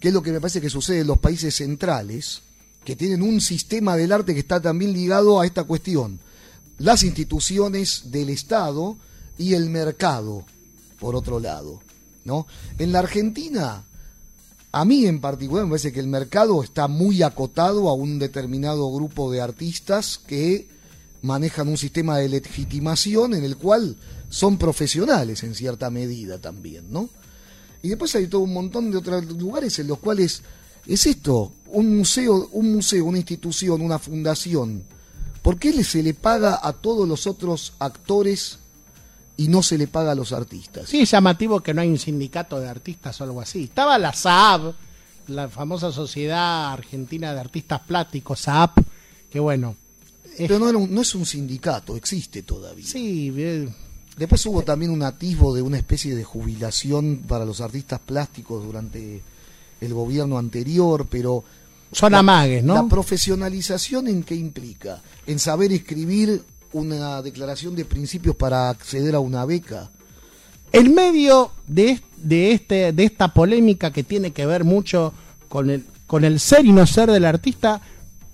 que 0.00 0.08
es 0.08 0.14
lo 0.14 0.22
que 0.22 0.32
me 0.32 0.40
parece 0.40 0.62
que 0.62 0.70
sucede 0.70 1.00
en 1.00 1.08
los 1.08 1.18
países 1.18 1.56
centrales, 1.56 2.40
que 2.86 2.96
tienen 2.96 3.20
un 3.20 3.38
sistema 3.42 3.98
del 3.98 4.12
arte 4.12 4.32
que 4.32 4.40
está 4.40 4.62
también 4.62 4.94
ligado 4.94 5.38
a 5.38 5.44
esta 5.44 5.64
cuestión. 5.64 6.18
Las 6.78 7.02
instituciones 7.02 8.04
del 8.10 8.30
Estado 8.30 8.96
y 9.36 9.52
el 9.52 9.68
mercado, 9.68 10.46
por 10.98 11.16
otro 11.16 11.38
lado. 11.38 11.82
¿no? 12.24 12.46
En 12.78 12.92
la 12.92 13.00
Argentina, 13.00 13.84
a 14.72 14.84
mí 14.86 15.04
en 15.04 15.20
particular 15.20 15.64
me 15.66 15.72
parece 15.72 15.92
que 15.92 16.00
el 16.00 16.06
mercado 16.06 16.62
está 16.62 16.88
muy 16.88 17.22
acotado 17.22 17.90
a 17.90 17.92
un 17.92 18.18
determinado 18.18 18.90
grupo 18.90 19.30
de 19.30 19.42
artistas 19.42 20.18
que 20.26 20.66
manejan 21.20 21.68
un 21.68 21.76
sistema 21.76 22.16
de 22.16 22.30
legitimación 22.30 23.34
en 23.34 23.44
el 23.44 23.58
cual 23.58 23.98
son 24.30 24.56
profesionales 24.56 25.42
en 25.42 25.54
cierta 25.54 25.90
medida 25.90 26.38
también, 26.38 26.90
¿no? 26.90 27.10
Y 27.82 27.88
después 27.88 28.14
hay 28.14 28.26
todo 28.26 28.42
un 28.42 28.52
montón 28.52 28.90
de 28.90 28.98
otros 28.98 29.24
lugares 29.26 29.78
en 29.78 29.88
los 29.88 29.98
cuales 29.98 30.42
es 30.86 31.06
esto, 31.06 31.52
un 31.68 31.96
museo, 31.96 32.48
un 32.52 32.72
museo, 32.72 33.04
una 33.04 33.18
institución, 33.18 33.80
una 33.80 33.98
fundación. 33.98 34.84
¿Por 35.42 35.58
qué 35.58 35.84
se 35.84 36.02
le 36.02 36.14
paga 36.14 36.60
a 36.62 36.72
todos 36.72 37.08
los 37.08 37.26
otros 37.26 37.72
actores 37.78 38.58
y 39.36 39.48
no 39.48 39.62
se 39.62 39.78
le 39.78 39.86
paga 39.86 40.12
a 40.12 40.14
los 40.14 40.32
artistas? 40.32 40.88
Sí, 40.88 41.00
es 41.00 41.10
llamativo 41.10 41.60
que 41.60 41.72
no 41.72 41.80
hay 41.80 41.88
un 41.88 41.98
sindicato 41.98 42.60
de 42.60 42.68
artistas 42.68 43.18
o 43.20 43.24
algo 43.24 43.40
así. 43.40 43.64
Estaba 43.64 43.98
la 43.98 44.12
SAAP, 44.12 44.74
la 45.28 45.48
famosa 45.48 45.90
Sociedad 45.90 46.72
Argentina 46.72 47.32
de 47.32 47.40
Artistas 47.40 47.80
Plásticos, 47.86 48.40
SAAP, 48.40 48.78
que 49.30 49.40
bueno. 49.40 49.76
Pero 50.36 50.58
no, 50.58 50.72
no 50.72 51.00
es 51.00 51.14
un 51.14 51.24
sindicato, 51.24 51.96
existe 51.96 52.42
todavía. 52.42 52.86
Sí, 52.86 53.30
bien 53.30 53.74
Después 54.20 54.44
hubo 54.44 54.60
también 54.60 54.90
un 54.90 55.02
atisbo 55.02 55.54
de 55.54 55.62
una 55.62 55.78
especie 55.78 56.14
de 56.14 56.24
jubilación 56.24 57.22
para 57.26 57.46
los 57.46 57.62
artistas 57.62 58.00
plásticos 58.00 58.62
durante 58.62 59.22
el 59.80 59.94
gobierno 59.94 60.36
anterior, 60.36 61.06
pero... 61.08 61.42
Son 61.90 62.14
amagues, 62.14 62.62
¿no? 62.62 62.74
La 62.74 62.86
profesionalización 62.86 64.08
en 64.08 64.22
qué 64.22 64.34
implica? 64.34 65.00
En 65.26 65.38
saber 65.38 65.72
escribir 65.72 66.42
una 66.74 67.22
declaración 67.22 67.74
de 67.74 67.86
principios 67.86 68.36
para 68.36 68.68
acceder 68.68 69.14
a 69.14 69.20
una 69.20 69.46
beca. 69.46 69.88
En 70.70 70.94
medio 70.94 71.52
de, 71.66 72.02
de, 72.18 72.52
este, 72.52 72.92
de 72.92 73.04
esta 73.04 73.32
polémica 73.32 73.90
que 73.90 74.04
tiene 74.04 74.32
que 74.32 74.44
ver 74.44 74.64
mucho 74.64 75.14
con 75.48 75.70
el, 75.70 75.86
con 76.06 76.26
el 76.26 76.40
ser 76.40 76.66
y 76.66 76.72
no 76.72 76.86
ser 76.86 77.10
del 77.10 77.24
artista, 77.24 77.80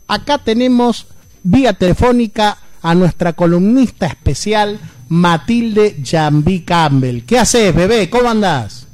acá 0.09 0.39
tenemos 0.39 1.07
vía 1.45 1.75
telefónica 1.75 2.59
a 2.83 2.93
nuestra 2.97 3.35
columnista 3.35 4.07
especial, 4.07 4.81
Matilde 5.09 5.97
Jambi 6.03 6.63
Campbell. 6.63 7.25
¿Qué 7.25 7.39
haces, 7.39 7.73
bebé? 7.73 8.11
¿Cómo 8.11 8.29
andás? 8.29 8.89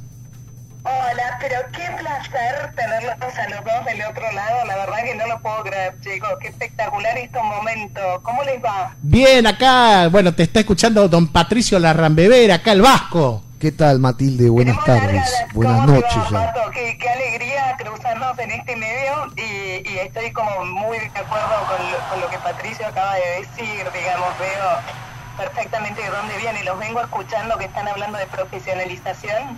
Hola, 0.83 1.37
pero 1.39 1.55
qué 1.71 1.89
placer 1.97 2.75
tenerlos 2.75 3.15
a 3.19 3.49
los 3.49 3.63
dos 3.63 3.85
del 3.85 4.01
otro 4.03 4.31
lado. 4.31 4.65
La 4.67 4.75
verdad 4.75 4.97
que 5.03 5.15
no 5.15 5.27
lo 5.27 5.41
puedo 5.41 5.63
creer, 5.63 5.95
chicos. 6.01 6.29
Qué 6.39 6.49
espectacular 6.49 7.17
este 7.17 7.41
momento. 7.41 8.01
¿Cómo 8.21 8.43
les 8.43 8.63
va? 8.63 8.93
Bien, 9.01 9.47
acá, 9.47 10.07
bueno, 10.09 10.33
te 10.35 10.43
está 10.43 10.59
escuchando 10.59 11.07
don 11.07 11.29
Patricio 11.29 11.79
Larrambeber, 11.79 12.51
acá 12.51 12.73
el 12.73 12.81
Vasco. 12.81 13.43
¿Qué 13.59 13.71
tal, 13.71 13.99
Matilde? 13.99 14.49
Buenas 14.49 14.83
tardes. 14.85 15.23
Buenas 15.53 15.87
noches 15.87 16.21
ya. 16.29 16.53
Qué, 16.73 16.97
qué, 16.99 17.09
alegría 17.09 17.75
cruzarnos 17.79 18.37
en 18.37 18.51
este 18.51 18.75
medio 18.75 19.33
y, 19.37 19.89
y 19.89 19.99
estoy 19.99 20.31
como 20.31 20.65
muy 20.65 20.99
de 20.99 21.07
acuerdo 21.07 21.55
con 21.69 21.77
con 22.09 22.19
lo 22.19 22.29
que 22.29 22.37
Patricio 22.39 22.85
acaba 22.85 23.15
de 23.15 23.39
decir. 23.39 23.87
Digamos, 23.93 24.37
veo 24.37 25.12
perfectamente 25.37 26.01
de 26.01 26.09
dónde 26.09 26.37
viene. 26.37 26.63
Los 26.63 26.79
vengo 26.79 27.01
escuchando 27.01 27.57
que 27.57 27.65
están 27.65 27.87
hablando 27.87 28.17
de 28.17 28.25
profesionalización 28.27 29.57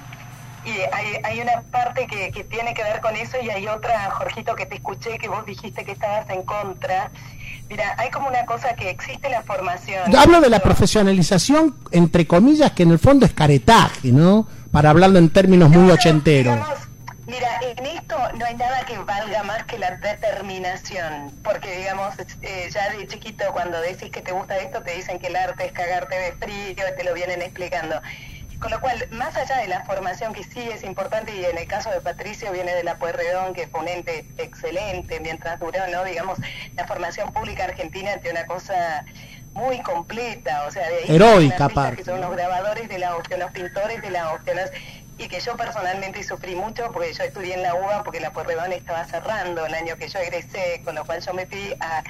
y 0.65 0.71
hay, 0.91 1.19
hay 1.23 1.41
una 1.41 1.61
parte 1.71 2.07
que, 2.07 2.31
que, 2.31 2.43
tiene 2.43 2.73
que 2.73 2.83
ver 2.83 2.99
con 2.99 3.15
eso 3.15 3.37
y 3.41 3.49
hay 3.49 3.67
otra, 3.67 4.09
Jorgito, 4.11 4.55
que 4.55 4.65
te 4.65 4.75
escuché 4.75 5.17
que 5.19 5.27
vos 5.27 5.45
dijiste 5.45 5.85
que 5.85 5.91
estabas 5.91 6.27
en 6.29 6.41
contra. 6.41 7.11
Mira, 7.69 7.95
hay 7.97 8.09
como 8.09 8.27
una 8.27 8.45
cosa 8.45 8.75
que 8.75 8.89
existe 8.89 9.29
la 9.29 9.41
formación. 9.43 10.15
hablo 10.15 10.41
de 10.41 10.49
la 10.49 10.59
profesionalización, 10.59 11.75
entre 11.91 12.25
comillas, 12.25 12.71
que 12.71 12.83
en 12.83 12.91
el 12.91 12.99
fondo 12.99 13.25
es 13.25 13.33
caretaje, 13.33 14.11
¿no? 14.11 14.47
Para 14.71 14.89
hablarlo 14.89 15.19
en 15.19 15.29
términos 15.29 15.69
muy 15.69 15.91
ochenteros. 15.91 16.59
Mira, 17.27 17.59
en 17.61 17.85
esto 17.87 18.15
no 18.35 18.45
hay 18.45 18.55
nada 18.55 18.85
que 18.85 18.97
valga 18.99 19.41
más 19.43 19.63
que 19.63 19.79
la 19.79 19.91
determinación, 19.91 21.31
porque 21.43 21.77
digamos, 21.77 22.13
eh, 22.43 22.69
ya 22.71 22.89
de 22.89 23.07
chiquito 23.07 23.45
cuando 23.51 23.81
decís 23.81 24.11
que 24.11 24.21
te 24.21 24.31
gusta 24.31 24.57
esto, 24.57 24.83
te 24.83 24.95
dicen 24.95 25.17
que 25.17 25.27
el 25.27 25.35
arte 25.35 25.65
es 25.65 25.71
cagarte 25.71 26.15
de 26.15 26.31
frío, 26.33 26.85
te 26.95 27.03
lo 27.03 27.13
vienen 27.15 27.41
explicando. 27.41 27.99
Con 28.59 28.71
lo 28.71 28.79
cual, 28.79 29.07
más 29.11 29.35
allá 29.35 29.57
de 29.57 29.67
la 29.67 29.83
formación 29.85 30.33
que 30.33 30.43
sí 30.43 30.69
es 30.71 30.83
importante, 30.83 31.35
y 31.35 31.43
en 31.45 31.57
el 31.57 31.67
caso 31.67 31.89
de 31.89 31.99
Patricio 31.99 32.51
viene 32.51 32.73
de 32.73 32.83
la 32.83 32.97
Pueyrredón, 32.97 33.53
que 33.53 33.67
fue 33.67 33.81
un 33.81 33.87
ente 33.87 34.25
excelente 34.37 35.19
mientras 35.19 35.59
duró, 35.59 35.85
¿no? 35.87 36.03
Digamos, 36.03 36.39
la 36.75 36.87
formación 36.87 37.33
pública 37.33 37.65
argentina 37.65 38.17
tiene 38.17 38.39
una 38.39 38.47
cosa 38.47 39.03
muy 39.53 39.81
completa, 39.81 40.65
o 40.67 40.71
sea, 40.71 40.87
de 40.89 40.95
ahí 40.95 41.15
heroica 41.15 41.69
Que 41.95 42.03
son 42.03 42.21
los 42.21 42.31
grabadores 42.31 42.87
de 42.87 42.99
la 42.99 43.15
hostia, 43.15 43.37
los 43.37 43.51
pintores 43.51 44.01
de 44.01 44.11
la 44.11 44.31
hostia, 44.33 44.53
y 45.17 45.27
que 45.27 45.39
yo 45.39 45.55
personalmente 45.55 46.23
sufrí 46.23 46.55
mucho 46.55 46.91
porque 46.91 47.13
yo 47.13 47.23
estudié 47.23 47.53
en 47.53 47.63
la 47.63 47.75
UBA 47.75 48.03
porque 48.03 48.19
la 48.19 48.31
Pueyrredón 48.31 48.73
estaba 48.73 49.05
cerrando 49.05 49.65
el 49.65 49.73
año 49.73 49.95
que 49.97 50.07
yo 50.07 50.19
egresé, 50.19 50.81
con 50.83 50.95
lo 50.95 51.05
cual 51.05 51.21
yo 51.21 51.33
me 51.33 51.45
fui 51.45 51.75
a 51.79 52.03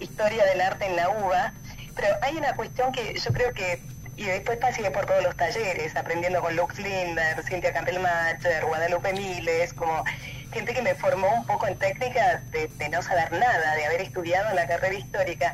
Historia 0.00 0.44
del 0.44 0.60
Arte 0.60 0.86
en 0.86 0.96
la 0.96 1.08
UBA. 1.10 1.52
Pero 1.94 2.08
hay 2.22 2.36
una 2.36 2.54
cuestión 2.54 2.92
que 2.92 3.18
yo 3.18 3.32
creo 3.32 3.52
que, 3.52 3.80
y 4.16 4.24
después 4.24 4.58
pasé 4.58 4.90
por 4.90 5.06
todos 5.06 5.22
los 5.22 5.36
talleres, 5.36 5.96
aprendiendo 5.96 6.40
con 6.40 6.54
Lux 6.56 6.78
Linder, 6.78 7.42
Cintia 7.42 7.72
Campbell-Macher, 7.72 8.64
Guadalupe 8.64 9.12
Miles, 9.12 9.72
como 9.72 10.04
gente 10.52 10.74
que 10.74 10.82
me 10.82 10.94
formó 10.94 11.28
un 11.34 11.46
poco 11.46 11.66
en 11.66 11.78
técnica 11.78 12.42
de 12.52 12.88
no 12.88 13.02
saber 13.02 13.32
nada, 13.32 13.74
de 13.74 13.84
haber 13.84 14.00
estudiado 14.00 14.50
en 14.50 14.56
la 14.56 14.66
carrera 14.66 14.94
histórica 14.94 15.52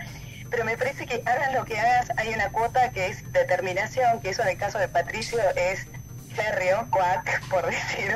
pero 0.55 0.65
me 0.65 0.77
parece 0.77 1.05
que 1.05 1.21
hagas 1.27 1.53
lo 1.53 1.65
que 1.65 1.77
hagas, 1.77 2.13
hay 2.17 2.33
una 2.33 2.49
cuota 2.51 2.93
que 2.93 3.07
es 3.07 3.33
determinación, 3.33 4.21
que 4.21 4.31
eso 4.31 4.43
en 4.43 4.51
el 4.51 4.57
caso 4.57 4.79
de 4.79 4.87
Patricio 4.87 5.41
es 5.57 5.89
férreo, 6.35 6.87
cuac, 6.91 7.47
por 7.49 7.67
decir. 7.71 8.15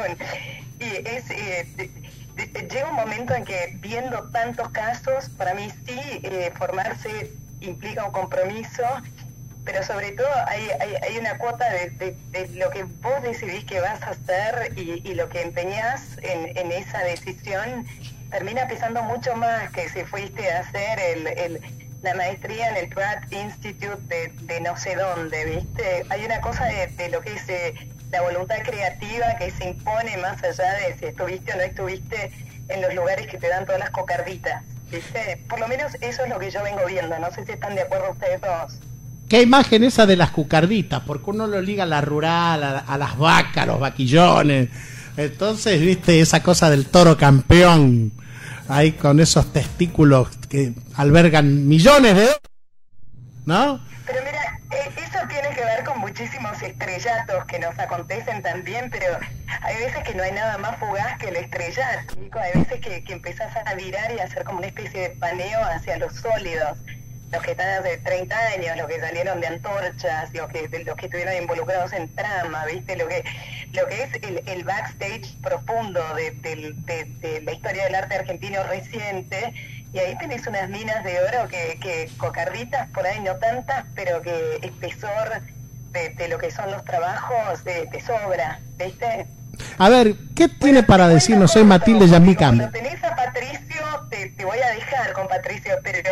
Y 0.80 1.08
es... 1.08 1.30
Eh, 1.30 1.90
llega 2.70 2.88
un 2.88 2.96
momento 2.96 3.34
en 3.34 3.44
que 3.44 3.76
viendo 3.80 4.22
tantos 4.30 4.68
casos, 4.70 5.28
para 5.30 5.54
mí 5.54 5.68
sí 5.86 6.00
eh, 6.22 6.52
formarse 6.56 7.32
implica 7.60 8.04
un 8.04 8.12
compromiso, 8.12 8.84
pero 9.64 9.82
sobre 9.82 10.12
todo 10.12 10.28
hay, 10.46 10.68
hay, 11.02 11.18
una 11.18 11.36
cuota 11.36 11.68
de, 11.70 12.16
de, 12.30 12.48
lo 12.54 12.70
que 12.70 12.84
vos 12.84 13.22
decidís 13.22 13.64
que 13.64 13.80
vas 13.80 14.00
a 14.02 14.10
hacer 14.10 14.72
y, 14.76 15.02
y 15.04 15.14
lo 15.14 15.28
que 15.28 15.42
empeñás 15.42 16.16
en, 16.22 16.56
en, 16.56 16.70
esa 16.70 17.00
decisión 17.00 17.84
termina 18.30 18.68
pesando 18.68 19.02
mucho 19.02 19.34
más 19.34 19.70
que 19.72 19.88
si 19.88 20.04
fuiste 20.04 20.50
a 20.50 20.60
hacer 20.60 21.00
el 21.00 21.60
la 22.02 22.14
maestría 22.14 22.70
en 22.70 22.76
el 22.76 22.88
Pratt 22.88 23.32
Institute 23.32 23.98
de, 24.08 24.60
no 24.60 24.76
sé 24.76 24.96
dónde, 24.96 25.44
¿viste? 25.44 26.06
Hay 26.10 26.24
una 26.24 26.40
cosa 26.40 26.64
de, 26.66 26.86
de 26.86 27.08
lo 27.10 27.20
que 27.20 27.32
es 27.32 27.48
eh, 27.48 27.74
la 28.12 28.22
voluntad 28.22 28.56
creativa 28.64 29.26
que 29.38 29.50
se 29.50 29.70
impone 29.70 30.16
más 30.18 30.42
allá 30.42 30.74
de 30.74 30.96
si 30.98 31.06
estuviste 31.06 31.52
o 31.52 31.56
no 31.56 31.62
estuviste 31.62 32.30
en 32.68 32.82
los 32.82 32.94
lugares 32.94 33.26
que 33.26 33.38
te 33.38 33.48
dan 33.48 33.64
todas 33.64 33.80
las 33.80 33.90
cocarditas, 33.90 34.62
¿viste? 34.90 35.42
Por 35.48 35.58
lo 35.58 35.68
menos 35.68 35.92
eso 36.00 36.22
es 36.22 36.28
lo 36.28 36.38
que 36.38 36.50
yo 36.50 36.62
vengo 36.62 36.86
viendo, 36.86 37.18
no 37.18 37.30
sé 37.32 37.44
si 37.44 37.52
están 37.52 37.74
de 37.74 37.82
acuerdo 37.82 38.10
ustedes 38.12 38.40
dos. 38.40 38.78
¿Qué 39.28 39.42
imagen 39.42 39.84
esa 39.84 40.06
de 40.06 40.16
las 40.16 40.30
cucarditas? 40.30 41.02
Porque 41.06 41.30
uno 41.30 41.46
lo 41.46 41.60
liga 41.60 41.82
a 41.82 41.86
la 41.86 42.00
rural, 42.00 42.62
a, 42.62 42.78
a 42.78 42.96
las 42.96 43.18
vacas, 43.18 43.64
a 43.64 43.66
los 43.66 43.80
vaquillones, 43.80 44.68
Entonces, 45.16 45.80
viste 45.80 46.20
esa 46.20 46.42
cosa 46.42 46.70
del 46.70 46.86
toro 46.86 47.16
campeón, 47.16 48.12
ahí 48.68 48.92
con 48.92 49.20
esos 49.20 49.52
testículos 49.52 50.37
que 50.48 50.72
albergan 50.94 51.68
millones 51.68 52.16
de... 52.16 52.28
¿No? 53.46 53.80
Pero 54.06 54.20
mira, 54.24 54.60
eh, 54.72 54.90
eso 54.96 55.18
tiene 55.28 55.54
que 55.54 55.64
ver 55.64 55.84
con 55.84 55.98
muchísimos 56.00 56.60
estrellatos 56.62 57.44
que 57.46 57.58
nos 57.58 57.78
acontecen 57.78 58.42
también, 58.42 58.90
pero 58.90 59.18
hay 59.62 59.76
veces 59.76 60.02
que 60.04 60.14
no 60.14 60.22
hay 60.22 60.32
nada 60.32 60.58
más 60.58 60.78
fugaz 60.78 61.18
que 61.18 61.28
el 61.28 61.36
estrellato. 61.36 62.14
Hay 62.40 62.60
veces 62.60 62.80
que, 62.80 63.04
que 63.04 63.12
empezás 63.12 63.54
a 63.64 63.74
virar 63.74 64.12
y 64.14 64.20
hacer 64.20 64.44
como 64.44 64.58
una 64.58 64.66
especie 64.66 65.00
de 65.00 65.10
paneo 65.10 65.60
hacia 65.64 65.98
los 65.98 66.14
sólidos 66.14 66.78
los 67.32 67.42
que 67.42 67.50
están 67.50 67.68
hace 67.68 67.98
30 67.98 68.36
años, 68.36 68.76
los 68.76 68.86
que 68.86 69.00
salieron 69.00 69.40
de 69.40 69.48
antorchas, 69.48 70.32
los 70.32 70.48
que, 70.48 70.68
los 70.84 70.96
que 70.96 71.06
estuvieron 71.06 71.34
involucrados 71.36 71.92
en 71.92 72.14
trama, 72.14 72.64
¿viste? 72.66 72.96
Lo 72.96 73.06
que, 73.06 73.22
lo 73.72 73.86
que 73.86 74.02
es 74.02 74.10
el, 74.46 74.64
backstage 74.64 75.36
profundo 75.42 76.00
de, 76.14 76.30
de, 76.30 77.42
la 77.42 77.52
historia 77.52 77.84
del 77.84 77.94
arte 77.94 78.16
argentino 78.16 78.62
reciente. 78.64 79.52
Y 79.92 79.98
ahí 79.98 80.16
tenés 80.18 80.46
unas 80.46 80.68
minas 80.68 81.02
de 81.02 81.18
oro 81.20 81.48
que, 81.48 81.78
que 81.80 82.10
cocarditas 82.18 82.88
por 82.90 83.06
ahí 83.06 83.20
no 83.20 83.36
tantas, 83.36 83.84
pero 83.94 84.20
que 84.20 84.58
espesor 84.62 85.42
de, 85.92 86.28
lo 86.28 86.38
que 86.38 86.50
son 86.50 86.70
los 86.70 86.84
trabajos 86.84 87.64
de, 87.64 87.88
sobra, 88.04 88.60
¿viste? 88.76 89.26
A 89.78 89.88
ver, 89.88 90.14
¿qué 90.36 90.48
tiene 90.48 90.82
para 90.82 91.08
decirnos 91.08 91.56
hoy 91.56 91.64
Matilde 91.64 92.06
Yamicam? 92.06 92.56
Cuando 92.56 92.70
tenés 92.70 93.02
a 93.02 93.14
Patricio, 93.16 94.08
te, 94.10 94.44
voy 94.44 94.58
a 94.58 94.70
dejar 94.70 95.12
con 95.12 95.26
Patricio, 95.26 95.78
pero 95.82 96.10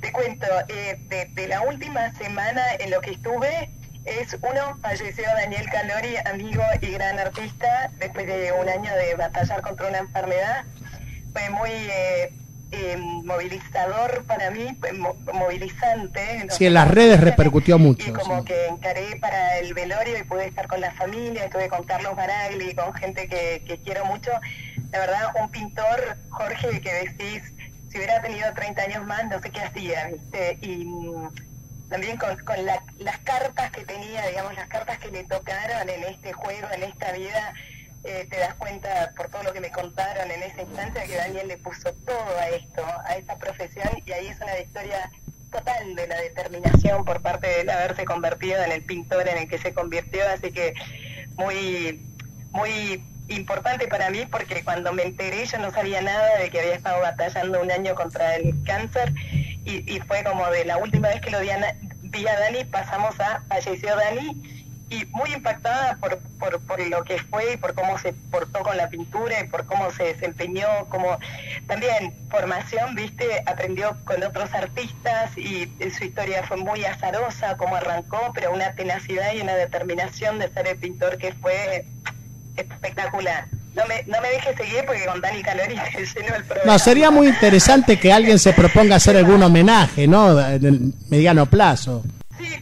te 0.00 0.12
cuento, 0.12 0.46
eh, 0.68 0.98
de, 1.34 1.48
la 1.48 1.62
última 1.62 2.14
semana 2.14 2.62
en 2.78 2.90
lo 2.90 3.00
que 3.00 3.12
estuve, 3.12 3.70
es 4.04 4.36
uno, 4.42 4.78
falleció 4.82 5.24
Daniel 5.24 5.66
Calori, 5.70 6.16
amigo 6.26 6.62
y 6.80 6.90
gran 6.92 7.18
artista, 7.18 7.90
después 7.98 8.26
de 8.26 8.52
un 8.52 8.68
año 8.68 8.94
de 8.94 9.14
batallar 9.14 9.62
contra 9.62 9.88
una 9.88 9.98
enfermedad. 9.98 10.64
Fue 11.32 11.50
muy 11.50 11.70
eh, 11.70 12.32
eh, 12.74 12.96
movilizador 12.96 14.24
para 14.24 14.50
mí, 14.50 14.76
movilizante. 15.32 16.46
Sí, 16.50 16.66
en 16.66 16.74
las 16.74 16.90
redes 16.90 17.20
repercutió 17.20 17.78
mucho. 17.78 18.10
Y 18.10 18.12
como 18.12 18.44
que 18.44 18.66
encaré 18.66 19.16
para 19.20 19.58
el 19.58 19.74
velorio 19.74 20.18
y 20.18 20.24
pude 20.24 20.46
estar 20.46 20.66
con 20.66 20.80
la 20.80 20.92
familia, 20.92 21.44
estuve 21.44 21.68
con 21.68 21.84
Carlos 21.84 22.16
Baragli, 22.16 22.74
con 22.74 22.92
gente 22.94 23.28
que, 23.28 23.62
que 23.66 23.78
quiero 23.78 24.04
mucho. 24.06 24.32
La 24.92 24.98
verdad, 24.98 25.34
un 25.40 25.50
pintor, 25.50 26.16
Jorge, 26.30 26.80
que 26.80 26.92
decís, 26.92 27.42
si 27.90 27.98
hubiera 27.98 28.20
tenido 28.22 28.52
30 28.52 28.82
años 28.82 29.06
más, 29.06 29.24
no 29.28 29.40
sé 29.40 29.50
qué 29.50 29.60
hacía, 29.60 30.08
¿viste? 30.08 30.58
Y 30.62 30.84
mm, 30.84 31.28
también 31.88 32.16
con, 32.16 32.36
con 32.44 32.56
las 32.66 33.18
cartas 33.24 33.70
que 33.70 33.84
tenía, 33.84 34.26
digamos, 34.26 34.54
las 34.54 34.68
cartas 34.68 34.98
que 34.98 35.10
le 35.10 35.24
tocaron 35.24 35.88
en 35.88 36.02
este 36.04 36.32
juego, 36.32 36.66
en 36.72 36.82
esta 36.82 37.12
vida, 37.12 37.54
eh, 38.04 38.26
te 38.30 38.38
das 38.38 38.54
cuenta 38.54 39.12
por 39.16 39.28
todo 39.28 39.42
lo 39.44 39.52
que 39.52 39.60
me 39.60 39.70
contaron 39.70 40.30
en 40.30 40.42
esa 40.42 40.62
instancia 40.62 41.04
que 41.04 41.16
Daniel 41.16 41.48
le 41.48 41.56
puso 41.56 41.92
todo 42.04 42.38
a 42.38 42.48
esto, 42.50 42.84
a 43.06 43.16
esta 43.16 43.36
profesión 43.36 43.88
y 44.04 44.12
ahí 44.12 44.26
es 44.26 44.40
una 44.40 44.54
victoria 44.54 45.10
total 45.50 45.94
de 45.94 46.06
la 46.06 46.16
determinación 46.16 47.04
por 47.04 47.22
parte 47.22 47.46
de 47.46 47.60
él 47.62 47.70
haberse 47.70 48.04
convertido 48.04 48.62
en 48.62 48.72
el 48.72 48.82
pintor 48.82 49.28
en 49.28 49.38
el 49.38 49.48
que 49.48 49.58
se 49.58 49.72
convirtió, 49.72 50.28
así 50.28 50.52
que 50.52 50.74
muy, 51.36 52.04
muy 52.50 53.02
importante 53.28 53.88
para 53.88 54.10
mí 54.10 54.26
porque 54.30 54.62
cuando 54.62 54.92
me 54.92 55.04
enteré 55.04 55.46
yo 55.46 55.58
no 55.58 55.70
sabía 55.70 56.02
nada 56.02 56.38
de 56.38 56.50
que 56.50 56.60
había 56.60 56.74
estado 56.74 57.00
batallando 57.00 57.62
un 57.62 57.70
año 57.70 57.94
contra 57.94 58.36
el 58.36 58.54
cáncer 58.64 59.14
y, 59.64 59.98
fue 60.00 60.22
como 60.24 60.46
de 60.50 60.66
la 60.66 60.76
última 60.76 61.08
vez 61.08 61.22
que 61.22 61.30
lo 61.30 61.40
vi 61.40 61.48
a, 61.48 61.76
vi 62.02 62.26
a 62.26 62.38
Dani 62.38 62.64
pasamos 62.64 63.18
a 63.18 63.42
falleció 63.48 63.96
Dani 63.96 64.63
y 64.90 65.06
muy 65.06 65.32
impactada 65.32 65.96
por, 65.96 66.18
por, 66.38 66.60
por, 66.60 66.86
lo 66.86 67.02
que 67.04 67.18
fue 67.18 67.54
y 67.54 67.56
por 67.56 67.74
cómo 67.74 67.98
se 67.98 68.12
portó 68.30 68.60
con 68.60 68.76
la 68.76 68.88
pintura 68.88 69.40
y 69.40 69.48
por 69.48 69.66
cómo 69.66 69.90
se 69.90 70.04
desempeñó, 70.04 70.66
como 70.88 71.18
también 71.66 72.14
formación, 72.30 72.94
viste, 72.94 73.42
aprendió 73.46 73.96
con 74.04 74.22
otros 74.22 74.52
artistas 74.52 75.36
y 75.36 75.70
su 75.90 76.04
historia 76.04 76.42
fue 76.46 76.58
muy 76.58 76.84
azarosa, 76.84 77.56
como 77.56 77.76
arrancó, 77.76 78.32
pero 78.34 78.52
una 78.52 78.72
tenacidad 78.74 79.34
y 79.34 79.40
una 79.40 79.54
determinación 79.54 80.38
de 80.38 80.52
ser 80.52 80.68
el 80.68 80.76
pintor 80.76 81.16
que 81.18 81.32
fue 81.32 81.86
espectacular. 82.56 83.46
No 83.74 83.82
me, 83.88 84.28
dejes 84.28 84.56
seguir 84.56 84.84
porque 84.86 85.04
con 85.04 85.20
Dani 85.20 85.42
Calori 85.42 85.74
se 86.06 86.20
llenó 86.20 86.36
el 86.36 86.44
programa. 86.44 86.72
No, 86.72 86.78
sería 86.78 87.10
muy 87.10 87.28
interesante 87.28 87.98
que 87.98 88.12
alguien 88.12 88.38
se 88.38 88.52
proponga 88.52 88.96
hacer 88.96 89.16
algún 89.16 89.42
homenaje, 89.42 90.06
¿no? 90.06 90.38
En 90.40 90.64
el 90.64 90.94
mediano 91.08 91.46
plazo. 91.46 92.04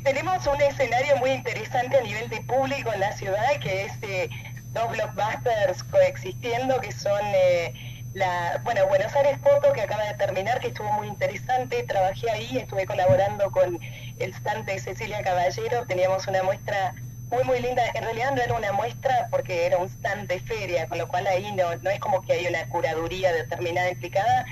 Tenemos 0.00 0.46
un 0.46 0.60
escenario 0.60 1.16
muy 1.18 1.30
interesante 1.30 1.96
a 1.96 2.00
nivel 2.00 2.28
de 2.28 2.40
público 2.42 2.92
en 2.92 3.00
la 3.00 3.12
ciudad, 3.12 3.58
que 3.60 3.84
es 3.84 3.92
eh, 4.02 4.28
dos 4.72 4.90
blockbusters 4.90 5.82
coexistiendo, 5.84 6.80
que 6.80 6.92
son 6.92 7.20
eh, 7.34 7.72
la, 8.14 8.60
bueno, 8.64 8.86
Buenos 8.88 9.14
Aires 9.14 9.38
Foto, 9.42 9.72
que 9.72 9.82
acaba 9.82 10.04
de 10.04 10.14
terminar, 10.14 10.60
que 10.60 10.68
estuvo 10.68 10.90
muy 10.92 11.08
interesante, 11.08 11.82
trabajé 11.84 12.30
ahí, 12.30 12.58
estuve 12.58 12.86
colaborando 12.86 13.50
con 13.50 13.78
el 14.18 14.34
stand 14.34 14.66
de 14.66 14.78
Cecilia 14.78 15.22
Caballero, 15.22 15.86
teníamos 15.86 16.26
una 16.26 16.42
muestra 16.42 16.94
muy, 17.30 17.44
muy 17.44 17.60
linda. 17.60 17.82
En 17.94 18.04
realidad 18.04 18.32
no 18.34 18.42
era 18.42 18.54
una 18.54 18.72
muestra 18.72 19.28
porque 19.30 19.66
era 19.66 19.78
un 19.78 19.88
stand 19.88 20.28
de 20.28 20.40
feria, 20.40 20.86
con 20.86 20.98
lo 20.98 21.08
cual 21.08 21.26
ahí 21.26 21.50
no, 21.52 21.76
no 21.76 21.90
es 21.90 21.98
como 22.00 22.20
que 22.22 22.34
hay 22.34 22.46
una 22.46 22.68
curaduría 22.68 23.32
determinada 23.32 23.90
implicada, 23.90 24.44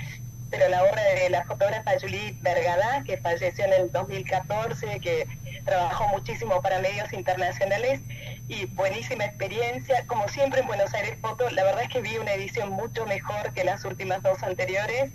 pero 0.51 0.67
la 0.67 0.83
obra 0.83 1.01
de 1.01 1.29
la 1.29 1.45
fotógrafa 1.45 1.91
Julie 1.99 2.35
Bergadá, 2.41 3.03
que 3.05 3.17
falleció 3.17 3.63
en 3.65 3.73
el 3.73 3.91
2014, 3.91 4.99
que 4.99 5.25
trabajó 5.65 6.09
muchísimo 6.09 6.61
para 6.61 6.79
medios 6.79 7.11
internacionales 7.13 8.01
y 8.49 8.65
buenísima 8.65 9.25
experiencia. 9.25 10.05
Como 10.07 10.27
siempre 10.27 10.59
en 10.59 10.67
Buenos 10.67 10.93
Aires 10.93 11.17
Foto, 11.21 11.49
la 11.51 11.63
verdad 11.63 11.83
es 11.83 11.89
que 11.89 12.01
vi 12.01 12.17
una 12.17 12.33
edición 12.33 12.69
mucho 12.69 13.05
mejor 13.05 13.53
que 13.53 13.63
las 13.63 13.85
últimas 13.85 14.21
dos 14.23 14.43
anteriores. 14.43 15.09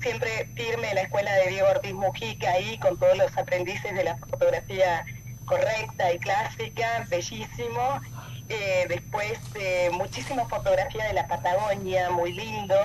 Siempre 0.00 0.48
firme 0.56 0.92
la 0.92 1.02
escuela 1.02 1.32
de 1.32 1.50
Diego 1.50 1.68
Ortiz 1.68 1.92
Mujica 1.92 2.50
ahí 2.50 2.76
con 2.78 2.98
todos 2.98 3.16
los 3.16 3.36
aprendices 3.38 3.94
de 3.94 4.02
la 4.02 4.16
fotografía 4.16 5.06
correcta 5.44 6.12
y 6.12 6.18
clásica, 6.18 7.06
bellísimo. 7.08 8.00
Eh, 8.48 8.86
después, 8.88 9.38
eh, 9.54 9.90
muchísima 9.92 10.46
fotografía 10.46 11.04
de 11.04 11.12
la 11.12 11.28
Patagonia, 11.28 12.10
muy 12.10 12.32
lindo 12.32 12.76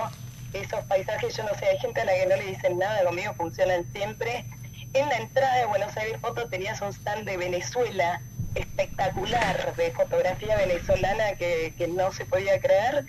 esos 0.54 0.84
paisajes, 0.86 1.36
yo 1.36 1.43
no 1.43 1.54
sé, 1.56 1.66
hay 1.66 1.78
gente 1.80 2.02
a 2.02 2.06
la 2.06 2.14
que 2.14 2.26
no 2.26 2.36
le 2.36 2.45
dicen 2.45 2.78
nada, 2.78 3.04
conmigo 3.04 3.34
funcionan 3.36 3.86
siempre. 3.93 4.45
En 4.93 5.08
la 5.08 5.18
entrada 5.18 5.56
de 5.58 5.66
Buenos 5.66 5.95
Aires 5.97 6.20
Foto 6.20 6.50
tenías 6.50 6.82
un 6.82 6.89
stand 6.89 7.26
de 7.26 7.38
Venezuela 7.38 8.22
espectacular, 8.56 9.76
de 9.76 9.91
fotografía 9.91 10.58
venezolana 10.58 11.36
que, 11.38 11.74
no 11.93 12.12
se 12.12 12.26
podía 12.26 12.60
creer. 12.60 13.06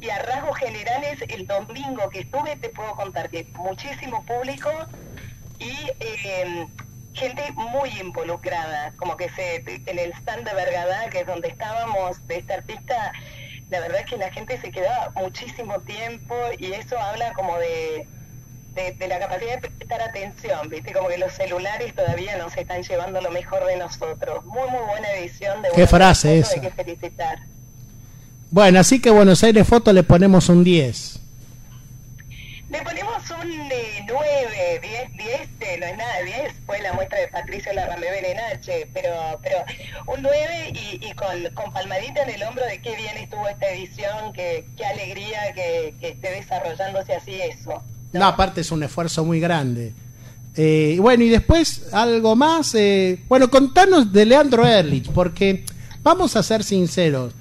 Y 0.00 0.08
a 0.10 0.18
rasgos 0.18 0.58
generales, 0.58 1.22
el 1.28 1.46
domingo 1.46 2.08
que 2.10 2.20
estuve, 2.20 2.56
te 2.56 2.70
puedo 2.70 2.94
contar 2.96 3.30
que 3.30 3.44
muchísimo 3.54 4.24
público 4.24 4.70
y 5.58 5.72
eh, 6.00 6.66
gente 7.12 7.52
muy 7.52 7.90
involucrada, 8.00 8.92
como 8.96 9.16
que 9.16 9.28
se 9.30 9.56
en 9.66 9.98
el 9.98 10.12
stand 10.12 10.48
de 10.48 10.54
Vergada, 10.54 11.10
que 11.10 11.20
es 11.20 11.26
donde 11.26 11.48
estábamos, 11.48 12.26
de 12.26 12.38
este 12.38 12.54
artista, 12.54 13.12
la 13.70 13.80
verdad 13.80 14.00
es 14.00 14.06
que 14.06 14.16
la 14.16 14.32
gente 14.32 14.60
se 14.60 14.70
queda 14.70 15.12
muchísimo 15.14 15.78
tiempo 15.80 16.34
y 16.58 16.72
eso 16.72 16.98
habla 16.98 17.32
como 17.34 17.56
de, 17.58 18.06
de, 18.74 19.08
la 19.08 19.18
capacidad 19.20 19.60
de 19.60 19.70
prestar 19.70 20.02
atención, 20.02 20.68
¿viste? 20.68 20.92
Como 20.92 21.08
que 21.08 21.18
los 21.18 21.32
celulares 21.32 21.94
todavía 21.94 22.36
nos 22.36 22.56
están 22.56 22.82
llevando 22.82 23.20
lo 23.20 23.30
mejor 23.30 23.64
de 23.66 23.76
nosotros. 23.76 24.44
Muy, 24.44 24.68
muy 24.70 24.82
buena 24.88 25.10
edición 25.12 25.62
de 25.62 25.68
¿Qué 25.74 25.86
frase 25.86 26.40
es? 26.40 26.52
Hay 26.52 26.60
que 26.60 26.70
felicitar. 26.70 27.38
Bueno, 28.50 28.80
así 28.80 29.00
que 29.00 29.10
Buenos 29.10 29.44
Aires 29.44 29.66
Foto 29.66 29.92
le 29.92 30.02
ponemos 30.02 30.48
un 30.48 30.64
10. 30.64 31.20
Le 32.70 32.82
ponemos 32.82 33.30
un 33.30 33.68
9, 34.42 34.80
10, 35.16 35.58
10, 35.58 35.80
no 35.80 35.86
es 35.86 35.96
nada, 35.96 36.22
10 36.24 36.52
fue 36.66 36.80
la 36.80 36.92
muestra 36.92 37.20
de 37.20 37.28
Patricio 37.28 37.72
Larrame 37.72 38.10
Berenache, 38.10 38.88
pero, 38.92 39.40
pero 39.42 39.56
un 40.06 40.22
9 40.22 40.72
y, 40.74 41.06
y 41.06 41.12
con, 41.12 41.54
con, 41.54 41.72
palmadita 41.72 42.22
en 42.22 42.30
el 42.30 42.42
hombro 42.42 42.64
de 42.66 42.80
qué 42.80 42.96
bien 42.96 43.16
estuvo 43.16 43.46
esta 43.48 43.68
edición, 43.70 44.32
que, 44.32 44.66
qué 44.76 44.84
alegría 44.84 45.52
que, 45.54 45.94
que 46.00 46.08
esté 46.10 46.30
desarrollándose 46.30 47.14
así 47.14 47.34
eso. 47.40 47.82
¿no? 48.12 48.24
aparte 48.24 48.62
es 48.62 48.70
un 48.70 48.82
esfuerzo 48.82 49.24
muy 49.24 49.40
grande. 49.40 49.92
Eh, 50.56 50.98
bueno, 51.00 51.24
y 51.24 51.28
después 51.28 51.92
algo 51.92 52.34
más. 52.34 52.74
Eh, 52.74 53.22
bueno, 53.28 53.50
contanos 53.50 54.12
de 54.12 54.26
Leandro 54.26 54.66
Erlich, 54.66 55.10
porque 55.10 55.64
vamos 56.02 56.36
a 56.36 56.42
ser 56.42 56.64
sinceros. 56.64 57.32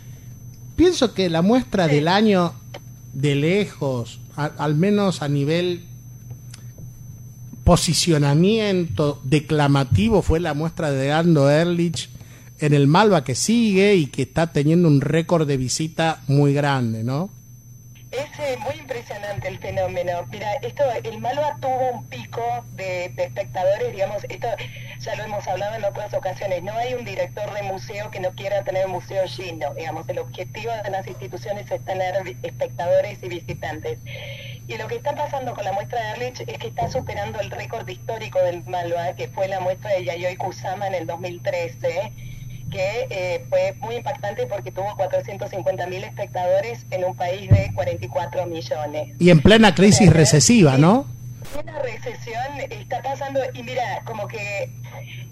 Pienso 0.76 1.14
que 1.14 1.30
la 1.30 1.42
muestra 1.42 1.88
del 1.88 2.08
año 2.08 2.54
de 3.14 3.36
lejos 3.36 4.20
al 4.36 4.76
menos 4.76 5.22
a 5.22 5.28
nivel 5.28 5.84
posicionamiento 7.70 9.22
declamativo, 9.24 10.24
fue 10.24 10.40
la 10.40 10.56
muestra 10.56 10.90
de 10.90 11.12
Ando 11.12 11.52
Erlich 11.52 12.10
en 12.58 12.74
el 12.74 12.88
Malva 12.88 13.24
que 13.24 13.36
sigue 13.36 13.94
y 13.94 14.08
que 14.08 14.24
está 14.24 14.52
teniendo 14.52 14.88
un 14.88 15.02
récord 15.02 15.48
de 15.48 15.56
visita 15.56 16.24
muy 16.26 16.52
grande, 16.52 17.04
¿no? 17.04 17.30
Es 18.12 18.40
eh, 18.40 18.58
muy 18.58 18.74
impresionante 18.74 19.48
el 19.48 19.60
fenómeno. 19.60 20.26
Mira, 20.32 20.54
esto, 20.64 20.84
el 21.04 21.20
Malva 21.20 21.58
tuvo 21.62 21.92
un 21.92 22.06
pico 22.08 22.42
de, 22.74 23.06
espectadores, 23.06 23.92
digamos, 23.92 24.26
esto 24.30 24.48
ya 25.00 25.16
lo 25.16 25.24
hemos 25.26 25.48
hablado 25.48 25.76
en 25.76 25.86
otras 25.86 26.12
ocasiones, 26.16 26.64
no 26.64 26.74
hay 26.74 26.96
un 26.96 27.06
director 27.06 27.54
de 27.54 27.62
museo 27.62 28.10
que 28.10 28.20
no 28.20 28.32
quiera 28.32 28.64
tener 28.64 28.88
un 28.88 28.94
museo 28.94 29.26
lleno, 29.26 29.76
digamos, 29.76 30.10
el 30.10 30.18
objetivo 30.18 30.72
de 30.84 30.90
las 30.90 31.06
instituciones 31.06 31.70
es 31.70 31.86
tener 31.86 32.16
espectadores 32.42 33.22
y 33.22 33.30
visitantes. 33.30 34.00
Y 34.68 34.78
lo 34.78 34.88
que 34.88 34.96
está 34.96 35.14
pasando 35.14 35.54
con 35.54 35.64
la 35.64 35.74
muestra 35.74 36.02
de 36.02 36.10
Erlich 36.14 36.42
es 36.48 36.58
que 36.58 36.68
está 36.68 36.90
superando 36.90 37.40
el 37.40 37.52
récord 37.52 37.88
histórico 37.88 38.40
del 38.40 38.64
Malva, 38.66 39.14
que 39.16 39.28
fue 39.28 39.48
la 39.48 39.60
muestra 39.60 39.92
de 39.92 40.06
Yayoi 40.06 40.36
Kusama 40.36 40.88
en 40.88 40.96
el 40.96 41.06
2013 41.06 42.12
que 42.70 43.08
eh, 43.10 43.46
fue 43.50 43.74
muy 43.80 43.96
impactante 43.96 44.46
porque 44.48 44.72
tuvo 44.72 44.96
450 44.96 45.88
mil 45.88 46.04
espectadores 46.04 46.86
en 46.92 47.04
un 47.04 47.16
país 47.16 47.50
de 47.50 47.72
44 47.74 48.46
millones. 48.46 49.16
Y 49.20 49.30
en 49.30 49.42
plena 49.42 49.74
crisis 49.76 50.12
recesiva, 50.12 50.78
¿no? 50.78 51.08
Una 51.62 51.80
recesión 51.80 52.60
está 52.70 53.02
pasando 53.02 53.40
y 53.54 53.64
mira, 53.64 54.02
como 54.06 54.28
que 54.28 54.70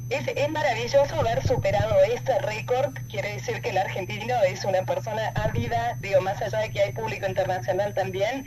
es, 0.09 0.27
es 0.27 0.49
maravilloso 0.49 1.15
haber 1.19 1.45
superado 1.45 1.95
este 2.13 2.39
récord, 2.39 2.93
quiere 3.09 3.33
decir 3.33 3.61
que 3.61 3.69
el 3.69 3.77
argentino 3.77 4.35
es 4.47 4.63
una 4.65 4.83
persona 4.83 5.31
ávida, 5.35 5.97
digo, 6.01 6.21
más 6.21 6.41
allá 6.41 6.59
de 6.59 6.71
que 6.71 6.81
hay 6.81 6.91
público 6.93 7.27
internacional 7.27 7.93
también, 7.93 8.45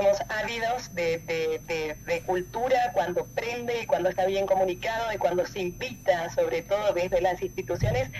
somos 0.00 0.18
ávidos 0.28 0.94
de, 0.94 2.22
cultura 2.26 2.92
cuando 2.94 3.26
prende 3.26 3.82
y 3.82 3.86
cuando 3.86 4.08
está 4.08 4.24
bien 4.24 4.46
comunicado 4.46 5.12
y 5.12 5.18
cuando 5.18 5.44
se 5.46 5.60
invita, 5.60 6.30
sobre 6.30 6.62
todo 6.62 6.92
desde 6.94 7.20
las 7.20 7.42
instituciones. 7.42 8.10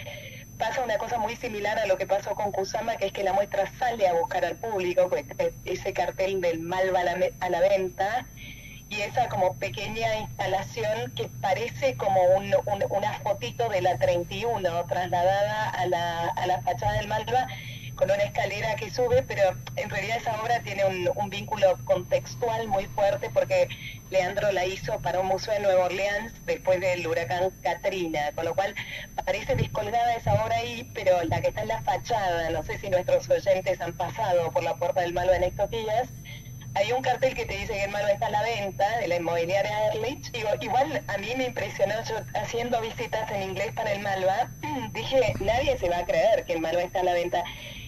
Pasa 0.59 0.83
una 0.83 0.99
cosa 0.99 1.17
muy 1.17 1.37
similar 1.37 1.79
a 1.79 1.87
lo 1.87 1.97
que 1.97 2.07
pasó 2.07 2.35
con 2.35 2.53
Kusama, 2.53 2.97
que 2.97 3.07
es 3.07 3.13
que 3.13 3.23
la 3.23 3.33
muestra 3.33 3.65
sale 3.79 4.07
a 4.07 4.13
buscar 4.13 4.45
al 4.45 4.57
público, 4.57 5.09
pues, 5.09 5.25
ese 5.65 5.95
cartel 5.95 6.43
del 6.43 6.61
mal 6.61 6.95
va 6.95 7.01
a 7.01 7.49
la, 7.49 7.61
venta, 7.61 8.27
y 8.91 9.01
esa 9.01 9.29
como 9.29 9.55
pequeña 9.55 10.19
instalación 10.19 11.13
que 11.13 11.31
parece 11.41 11.97
como 11.97 12.21
un, 12.37 12.55
una 12.91 13.13
fotito 13.21 13.71
de 13.71 13.81
la 13.81 13.97
31 13.97 14.85
trasladada 14.87 15.71
a 15.71 15.87
la, 15.87 16.29
a 16.29 16.47
la 16.47 16.61
fachada 16.61 16.93
del 16.95 17.09
Malva 17.09 17.47
con 18.01 18.11
una 18.11 18.23
escalera 18.23 18.77
que 18.77 18.89
sube, 18.89 19.23
pero 19.23 19.43
en 19.77 19.91
realidad 19.91 20.17
esa 20.17 20.41
obra 20.41 20.61
tiene 20.61 20.85
un, 20.87 21.29
vínculo 21.29 21.79
contextual 21.85 22.67
muy 22.67 22.87
fuerte 22.87 23.29
porque 23.29 23.69
Leandro 24.09 24.51
la 24.53 24.65
hizo 24.65 24.99
para 25.01 25.21
un 25.21 25.27
museo 25.27 25.53
de 25.53 25.61
Nueva 25.61 25.85
Orleans 25.85 26.33
después 26.47 26.81
del 26.81 27.07
huracán 27.07 27.51
Katrina, 27.63 28.33
con 28.35 28.47
lo 28.47 28.55
cual 28.55 28.75
parece 29.27 29.55
descolgada 29.55 30.15
esa 30.15 30.33
obra 30.43 30.57
ahí, 30.57 30.91
pero 30.95 31.23
la 31.25 31.43
que 31.43 31.49
está 31.49 31.61
en 31.61 31.69
la 31.69 31.83
fachada, 31.83 32.49
no 32.51 32.63
sé 32.63 32.79
si 32.79 32.89
nuestros 32.89 33.29
oyentes 33.29 33.79
han 33.83 33.93
pasado 33.93 34.51
por 34.51 34.65
la 34.65 34.75
puerta 34.77 35.03
del 35.03 35.13
malo 35.13 35.35
en 35.35 35.45
estos 35.45 35.71
días, 35.71 36.09
hay 36.75 36.93
un 36.93 37.03
cartel 37.03 37.35
que 37.35 37.45
te 37.45 37.59
dice 37.59 37.75
que 37.75 37.85
el 37.85 37.91
malo 37.91 38.09
está 38.09 38.29
a 38.29 38.31
la 38.31 38.43
venta 38.43 38.99
de 38.99 39.09
la 39.09 39.17
inmobiliaria 39.17 39.89
Erlich. 39.89 40.31
Digo, 40.31 40.49
igual 40.61 41.03
a 41.09 41.19
mí 41.19 41.35
me 41.37 41.47
impresionó, 41.47 41.95
yo 42.09 42.15
haciendo 42.35 42.81
visitas 42.81 43.31
en 43.33 43.43
inglés 43.43 43.73
para 43.73 43.93
el 43.93 44.01
Malva, 44.01 44.51
dije, 44.93 45.35
nadie 45.41 45.77
se 45.79 45.89
va 45.89 45.99
a 45.99 46.05
creer 46.05 46.45
que 46.45 46.55
el 46.55 46.61
Malva 46.61 46.83
está 46.83 47.01
a 47.01 47.05
la 47.05 47.13
venta. 47.15 47.43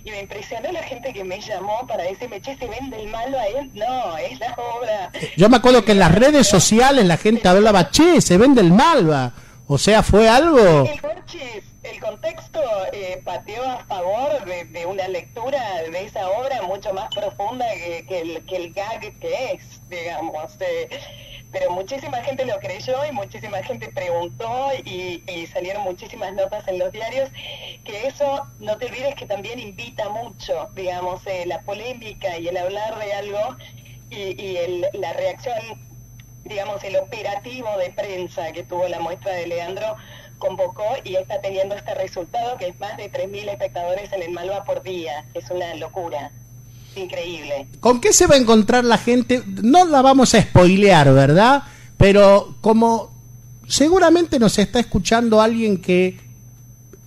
Y 0.04 0.10
me 0.10 0.20
impresionó 0.20 0.72
la 0.72 0.82
gente 0.82 1.12
que 1.12 1.22
me 1.22 1.40
llamó 1.40 1.86
para 1.86 2.04
decirme, 2.04 2.40
che, 2.40 2.56
¿se 2.56 2.66
vende 2.66 3.00
el 3.00 3.08
malo 3.08 3.38
a 3.38 3.46
él? 3.46 3.70
No, 3.74 4.16
es 4.18 4.38
la 4.40 4.54
obra. 4.54 5.12
Yo 5.36 5.48
me 5.48 5.58
acuerdo 5.58 5.84
que 5.84 5.92
en 5.92 6.00
las 6.00 6.12
redes 6.12 6.48
sociales 6.48 7.04
la 7.06 7.16
gente 7.16 7.46
hablaba, 7.48 7.90
che, 7.90 8.20
se 8.20 8.36
vende 8.36 8.60
el 8.60 8.72
Malva. 8.72 9.32
O 9.66 9.78
sea, 9.78 10.02
fue 10.02 10.28
algo... 10.28 10.58
El, 11.82 12.00
contexto 12.00 12.60
eh, 12.92 13.20
pateó 13.24 13.62
a 13.64 13.84
favor 13.86 14.44
de, 14.44 14.86
una 14.86 15.06
lectura 15.08 15.82
de 15.90 16.04
esa 16.04 16.28
obra 16.28 16.62
mucho 16.62 16.92
más 16.92 17.08
profunda 17.14 17.64
que, 17.74 18.20
el, 18.20 18.44
que 18.44 18.56
el 18.56 18.72
gag 18.72 19.18
que 19.18 19.52
es, 19.52 19.80
digamos. 19.88 20.52
Eh, 20.60 20.88
pero 21.52 21.70
muchísima 21.70 22.18
gente 22.22 22.46
lo 22.46 22.58
creyó 22.58 23.04
y 23.04 23.12
muchísima 23.12 23.62
gente 23.62 23.88
preguntó 23.92 24.70
y, 24.84 25.22
salieron 25.52 25.82
muchísimas 25.82 26.32
notas 26.32 26.66
en 26.66 26.78
los 26.78 26.90
diarios, 26.92 27.28
que 27.84 28.06
eso, 28.06 28.46
no 28.58 28.78
te 28.78 28.86
olvides 28.86 29.14
que 29.14 29.26
también 29.26 29.58
invita 29.58 30.08
mucho, 30.08 30.70
digamos, 30.74 31.26
eh, 31.26 31.44
la 31.46 31.60
polémica 31.60 32.38
y 32.38 32.48
el 32.48 32.56
hablar 32.56 32.98
de 32.98 33.12
algo 33.12 33.56
y, 34.10 34.56
el, 34.56 34.86
la 34.94 35.12
reacción, 35.12 35.56
digamos, 36.44 36.82
el 36.84 36.96
operativo 36.96 37.76
de 37.76 37.90
prensa 37.90 38.50
que 38.52 38.62
tuvo 38.62 38.88
la 38.88 39.00
muestra 39.00 39.32
de 39.32 39.46
Leandro 39.46 39.96
convocó 40.38 40.86
y 41.04 41.16
está 41.16 41.40
teniendo 41.40 41.74
este 41.74 41.94
resultado 41.94 42.56
que 42.56 42.68
es 42.68 42.80
más 42.80 42.96
de 42.96 43.12
3.000 43.12 43.50
espectadores 43.50 44.12
en 44.12 44.22
el 44.22 44.30
Malva 44.30 44.64
por 44.64 44.82
día, 44.82 45.26
es 45.34 45.50
una 45.50 45.74
locura 45.74 46.32
increíble. 46.96 47.66
¿Con 47.80 48.00
qué 48.00 48.12
se 48.12 48.26
va 48.26 48.34
a 48.34 48.38
encontrar 48.38 48.84
la 48.84 48.98
gente? 48.98 49.42
No 49.62 49.84
la 49.84 50.02
vamos 50.02 50.34
a 50.34 50.42
spoilear, 50.42 51.12
¿verdad? 51.12 51.62
Pero 51.96 52.56
como 52.60 53.10
seguramente 53.66 54.38
nos 54.38 54.58
está 54.58 54.80
escuchando 54.80 55.40
alguien 55.40 55.80
que 55.80 56.18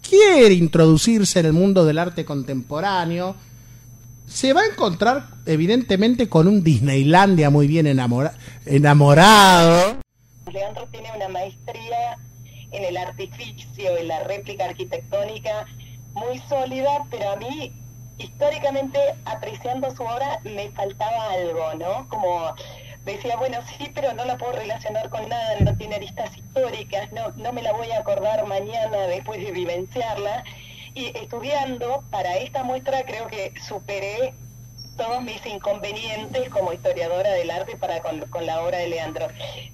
quiere 0.08 0.54
introducirse 0.54 1.40
en 1.40 1.48
el 1.48 1.54
mundo 1.54 1.86
del 1.86 2.00
arte 2.00 2.26
contemporáneo, 2.26 3.36
se 4.28 4.54
va 4.54 4.62
a 4.62 4.68
encontrar 4.68 5.28
evidentemente 5.46 6.30
con 6.30 6.48
un 6.48 6.64
Disneylandia 6.64 7.50
muy 7.50 7.68
bien 7.68 7.88
enamorado. 7.88 8.38
Leandro 10.52 10.88
tiene 10.92 11.10
una 11.16 11.28
maestría 11.30 12.18
en 12.72 12.84
el 12.86 12.98
artificio, 12.98 13.98
en 13.98 14.08
la 14.08 14.24
réplica 14.24 14.66
arquitectónica 14.66 15.66
muy 16.14 16.40
sólida, 16.50 17.06
pero 17.12 17.32
a 17.32 17.36
mí 17.36 17.74
históricamente 18.18 19.00
apreciando 19.26 19.92
su 19.92 20.04
obra 20.04 20.40
me 20.44 20.70
faltaba 20.72 21.32
algo, 21.32 21.74
¿no? 21.76 22.08
Como 22.10 22.54
decía, 23.04 23.38
bueno, 23.38 23.60
sí, 23.78 23.92
pero 23.94 24.14
no 24.14 24.26
la 24.26 24.38
puedo 24.38 24.54
relacionar 24.54 25.10
con 25.10 25.28
nada, 25.30 25.60
no 25.60 25.76
tiene 25.78 25.96
aristas 25.96 26.36
históricas, 26.36 27.12
no, 27.12 27.32
no 27.38 27.54
me 27.54 27.62
la 27.62 27.72
voy 27.74 27.92
a 27.92 28.00
acordar 28.00 28.46
mañana 28.46 28.98
después 29.08 29.44
de 29.44 29.52
vivenciarla. 29.52 30.44
Y 30.94 31.08
estudiando 31.18 32.04
para 32.10 32.38
esta 32.38 32.64
muestra 32.64 33.04
creo 33.04 33.28
que 33.28 33.54
superé 33.62 34.34
todos 34.96 35.22
mis 35.22 35.46
inconvenientes 35.46 36.50
como 36.50 36.74
historiadora 36.74 37.32
del 37.32 37.52
arte 37.52 37.76
para 37.78 38.02
con, 38.02 38.46
la 38.46 38.62
obra 38.62 38.78
de 38.78 38.88
Leandro. 38.88 39.28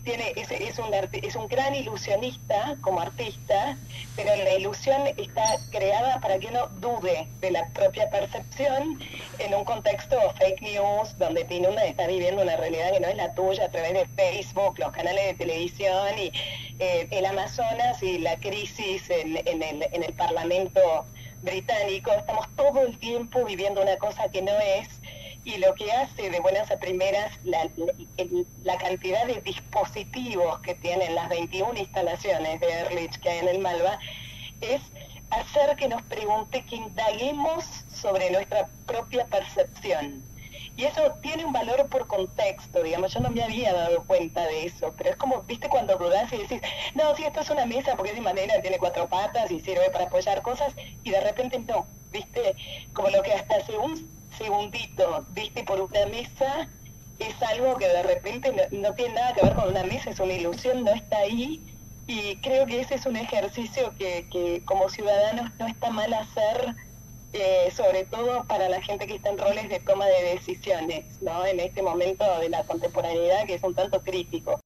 Tiene, 0.03 0.33
es, 0.35 0.79
un 0.79 0.93
es 0.93 1.35
un 1.35 1.47
gran 1.47 1.75
ilusionista 1.75 2.77
como 2.81 3.01
artista, 3.01 3.77
pero 4.15 4.35
la 4.35 4.53
ilusión 4.53 5.01
está 5.17 5.43
creada 5.71 6.19
para 6.19 6.39
que 6.39 6.47
uno 6.47 6.67
dude 6.79 7.27
de 7.39 7.51
la 7.51 7.67
propia 7.69 8.09
percepción 8.09 8.99
en 9.39 9.53
un 9.53 9.63
contexto 9.63 10.17
fake 10.37 10.61
news 10.61 11.17
donde 11.17 11.43
tiene 11.45 11.67
una 11.67 11.83
está 11.85 12.07
viviendo 12.07 12.41
una 12.41 12.55
realidad 12.57 12.91
que 12.91 12.99
no 12.99 13.07
es 13.07 13.15
la 13.15 13.33
tuya 13.33 13.65
a 13.65 13.69
través 13.69 13.93
de 13.93 14.07
Facebook, 14.15 14.79
los 14.79 14.91
canales 14.91 15.25
de 15.25 15.33
televisión 15.33 16.17
y 16.17 16.31
eh, 16.79 17.07
el 17.11 17.25
Amazonas 17.25 18.01
y 18.01 18.19
la 18.19 18.37
crisis 18.37 19.09
en, 19.09 19.37
el, 19.37 19.83
en 19.91 20.03
el 20.03 20.13
Parlamento 20.13 21.05
británico. 21.41 22.11
Estamos 22.11 22.47
todo 22.55 22.81
el 22.81 22.97
tiempo 22.97 23.43
viviendo 23.45 23.81
una 23.81 23.97
cosa 23.97 24.29
que 24.29 24.41
no 24.41 24.53
es 24.59 25.00
y 25.43 25.57
lo 25.57 25.73
que 25.73 25.91
hace 25.91 26.29
de 26.29 26.39
buenas 26.39 26.69
a 26.71 26.77
primeras 26.77 27.31
la, 27.43 28.77
cantidad 28.77 29.25
de 29.25 29.41
dispositivos 29.41 30.59
que 30.59 30.75
tienen 30.75 31.15
las 31.15 31.29
21 31.29 31.79
instalaciones 31.79 32.59
de 32.59 32.71
Erlich 32.71 33.19
que 33.19 33.29
hay 33.29 33.39
en 33.39 33.47
el 33.47 33.59
Malva 33.59 33.99
es 34.61 34.81
hacer 35.31 35.75
que 35.77 35.87
nos 35.87 36.01
pregunte, 36.03 36.63
que 36.65 36.75
indaguemos 36.75 37.65
sobre 37.89 38.29
nuestra 38.31 38.67
propia 38.85 39.25
percepción. 39.25 40.21
Y 40.77 40.85
eso 40.85 41.13
tiene 41.21 41.45
un 41.45 41.53
valor 41.53 41.87
por 41.87 42.07
contexto, 42.07 42.81
digamos, 42.81 43.13
yo 43.13 43.19
no 43.19 43.29
me 43.29 43.43
había 43.43 43.73
dado 43.73 44.03
cuenta 44.03 44.45
de 44.45 44.65
eso, 44.65 44.93
pero 44.97 45.11
es 45.11 45.15
como, 45.15 45.41
viste, 45.43 45.69
cuando 45.69 45.97
dudás 45.97 46.31
y 46.33 46.37
decís, 46.37 46.61
no, 46.95 47.15
si 47.15 47.23
esto 47.23 47.41
es 47.41 47.49
una 47.49 47.65
mesa 47.65 47.95
porque 47.95 48.11
es 48.11 48.15
de 48.15 48.21
manera, 48.21 48.61
tiene 48.61 48.77
cuatro 48.77 49.07
patas 49.07 49.51
y 49.51 49.59
sirve 49.59 49.89
para 49.91 50.05
apoyar 50.05 50.41
cosas, 50.41 50.73
y 51.03 51.11
de 51.11 51.21
repente 51.21 51.59
no, 51.59 51.85
viste, 52.11 52.55
como 52.93 53.09
lo 53.09 53.21
que 53.21 53.33
hasta 53.33 53.57
hace 53.57 53.77
un 53.77 54.20
segundito 54.41 55.25
viste 55.29 55.63
por 55.63 55.79
una 55.81 56.05
mesa 56.07 56.67
es 57.19 57.41
algo 57.43 57.75
que 57.77 57.87
de 57.87 58.03
repente 58.03 58.51
no, 58.71 58.93
tiene 58.93 59.13
nada 59.13 59.33
que 59.33 59.43
ver 59.43 59.53
con 59.53 59.69
una 59.69 59.83
mesa, 59.83 60.09
es 60.09 60.19
una 60.19 60.33
ilusión, 60.33 60.83
no 60.83 60.91
está 60.91 61.19
ahí. 61.19 61.61
Y 62.07 62.37
creo 62.37 62.65
que 62.65 62.81
ese 62.81 62.95
es 62.95 63.05
un 63.05 63.15
ejercicio 63.15 63.93
que, 63.99 64.27
que 64.31 64.63
como 64.65 64.89
ciudadanos 64.89 65.51
no 65.59 65.67
está 65.67 65.91
mal 65.91 66.11
hacer, 66.13 66.75
eh, 67.33 67.71
sobre 67.75 68.05
todo 68.05 68.43
para 68.45 68.69
la 68.69 68.81
gente 68.81 69.05
que 69.05 69.15
está 69.15 69.29
en 69.29 69.37
roles 69.37 69.69
de 69.69 69.79
toma 69.81 70.07
de 70.07 70.33
decisiones, 70.33 71.21
¿no? 71.21 71.45
En 71.45 71.59
este 71.59 71.83
momento 71.83 72.25
de 72.39 72.49
la 72.49 72.63
contemporaneidad 72.63 73.45
que 73.45 73.53
es 73.53 73.63
un 73.63 73.75
tanto 73.75 74.01
crítico. 74.01 74.59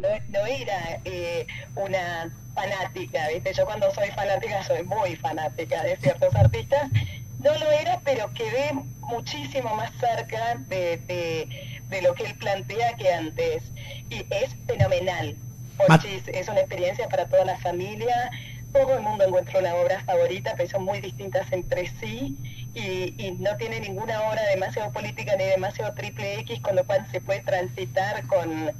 No, 0.00 0.46
era 0.46 1.00
eh, 1.04 1.46
una 1.76 2.34
fanática, 2.54 3.28
¿viste? 3.28 3.52
Yo 3.52 3.66
cuando 3.66 3.90
soy 3.90 4.10
fanática 4.12 4.62
soy 4.62 4.82
muy 4.84 5.16
fanática 5.16 5.82
de 5.82 5.96
ciertos 5.98 6.34
artistas 6.34 6.88
no 7.42 7.54
lo 7.58 7.70
era, 7.72 8.00
pero 8.04 8.32
quedé 8.34 8.72
muchísimo 9.00 9.74
más 9.74 9.90
cerca 9.98 10.56
de, 10.68 11.00
de, 11.88 12.02
lo 12.02 12.14
que 12.14 12.24
él 12.24 12.34
plantea 12.36 12.96
que 12.96 13.12
antes. 13.12 13.72
Y 14.10 14.26
es 14.30 14.54
fenomenal. 14.66 15.36
es 16.32 16.48
una 16.48 16.60
experiencia 16.60 17.08
para 17.08 17.26
toda 17.26 17.44
la 17.44 17.58
familia. 17.58 18.30
Todo 18.72 18.96
el 18.96 19.02
mundo 19.02 19.24
encuentra 19.24 19.58
una 19.58 19.74
obra 19.74 20.00
favorita, 20.04 20.54
pero 20.56 20.68
son 20.68 20.84
muy 20.84 21.00
distintas 21.00 21.50
entre 21.50 21.88
sí 21.88 22.36
y, 22.72 23.14
y 23.18 23.32
no 23.32 23.56
tiene 23.56 23.80
ninguna 23.80 24.22
obra 24.22 24.42
demasiado 24.54 24.92
política 24.92 25.34
ni 25.36 25.44
demasiado 25.44 25.92
triple 25.94 26.38
X, 26.40 26.60
con 26.60 26.76
lo 26.76 26.84
cual 26.84 27.04
se 27.10 27.20
puede 27.20 27.40
transitar 27.40 28.24
con 28.28 28.72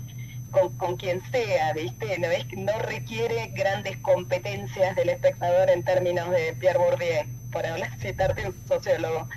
con, 0.51 0.71
con 0.77 0.97
quien 0.97 1.21
sea, 1.31 1.73
¿viste? 1.73 2.19
No, 2.19 2.27
es, 2.29 2.47
no 2.57 2.73
requiere 2.81 3.53
grandes 3.55 3.97
competencias 3.99 4.97
del 4.97 5.09
espectador 5.11 5.71
en 5.71 5.85
términos 5.85 6.31
de 6.31 6.55
Pierre 6.59 6.79
Bourdieu, 6.79 7.25
por 7.53 7.67
hablar, 7.67 7.91
citarte 8.01 8.47
un 8.47 8.55
sociólogo. 8.67 9.29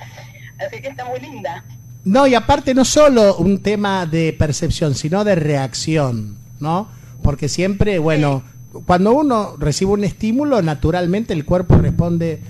Así 0.59 0.81
que 0.81 0.89
está 0.89 1.05
muy 1.05 1.19
linda. 1.19 1.63
No, 2.05 2.27
y 2.27 2.35
aparte 2.35 2.73
no 2.73 2.83
solo 2.83 3.37
un 3.37 3.61
tema 3.61 4.05
de 4.05 4.33
percepción, 4.33 4.93
sino 4.93 5.23
de 5.23 5.35
reacción, 5.35 6.37
¿no? 6.59 6.89
Porque 7.21 7.47
siempre, 7.47 7.97
bueno, 7.97 8.43
cuando 8.85 9.13
uno 9.13 9.55
recibe 9.57 9.91
un 9.91 10.03
estímulo, 10.03 10.61
naturalmente 10.61 11.33
el 11.33 11.45
cuerpo 11.45 11.77
responde, 11.77 12.41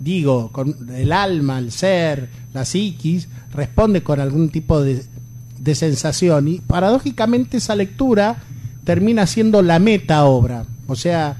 digo, 0.00 0.50
con 0.50 0.90
el 0.92 1.12
alma, 1.12 1.58
el 1.58 1.70
ser, 1.70 2.28
la 2.52 2.64
psiquis, 2.64 3.28
responde 3.52 4.02
con 4.02 4.18
algún 4.18 4.48
tipo 4.48 4.80
de, 4.82 5.04
de 5.66 5.74
sensación. 5.74 6.48
Y 6.48 6.60
paradójicamente 6.60 7.58
esa 7.58 7.76
lectura 7.76 8.38
termina 8.84 9.26
siendo 9.26 9.60
la 9.60 9.78
meta 9.78 10.24
obra. 10.24 10.64
O 10.86 10.96
sea, 10.96 11.36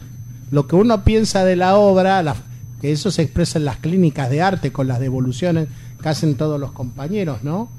lo 0.51 0.67
que 0.67 0.77
uno 0.77 1.05
piensa 1.05 1.45
de 1.45 1.57
la 1.57 1.77
obra, 1.77 2.35
que 2.81 2.93
eso 2.93 3.11
se 3.11 3.23
expresa 3.23 3.59
en 3.59 3.65
las 3.65 3.79
clínicas 3.79 4.29
de 4.29 4.43
arte 4.43 4.73
con 4.73 4.89
las 4.89 5.01
devoluciones 5.01 5.69
que 6.03 6.09
hacen 6.09 6.35
todos 6.35 6.61
los 6.61 6.73
compañeros, 6.73 7.43
¿no? 7.43 7.71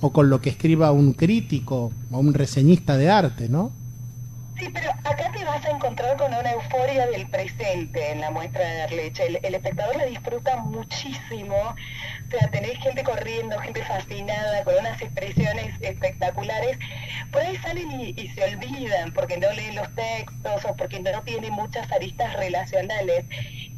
O 0.00 0.12
con 0.12 0.30
lo 0.30 0.40
que 0.40 0.50
escriba 0.50 0.92
un 0.92 1.14
crítico 1.14 1.90
o 2.10 2.18
un 2.18 2.34
reseñista 2.34 2.96
de 2.96 3.10
arte, 3.10 3.48
¿no? 3.48 3.72
Sí, 4.64 4.70
pero 4.72 4.90
acá 5.04 5.30
te 5.30 5.44
vas 5.44 5.62
a 5.66 5.72
encontrar 5.72 6.16
con 6.16 6.32
una 6.32 6.52
euforia 6.52 7.06
del 7.08 7.28
presente 7.28 8.12
en 8.12 8.22
la 8.22 8.30
muestra 8.30 8.66
de 8.66 8.82
Arleche. 8.82 9.26
El, 9.26 9.38
el 9.42 9.56
espectador 9.56 9.94
la 9.94 10.06
disfruta 10.06 10.56
muchísimo. 10.56 11.54
O 11.54 12.30
sea, 12.30 12.50
tenés 12.50 12.78
gente 12.78 13.02
corriendo, 13.02 13.58
gente 13.58 13.82
fascinada, 13.84 14.64
con 14.64 14.74
unas 14.76 15.02
expresiones 15.02 15.74
espectaculares. 15.82 16.78
Por 17.30 17.42
ahí 17.42 17.56
salen 17.56 18.00
y, 18.16 18.28
se 18.28 18.42
olvidan 18.42 19.12
porque 19.12 19.36
no 19.36 19.52
leen 19.52 19.74
los 19.74 19.94
textos 19.96 20.64
o 20.64 20.74
porque 20.74 20.98
no 20.98 21.22
tiene 21.24 21.50
muchas 21.50 21.92
aristas 21.92 22.32
relacionales. 22.32 23.26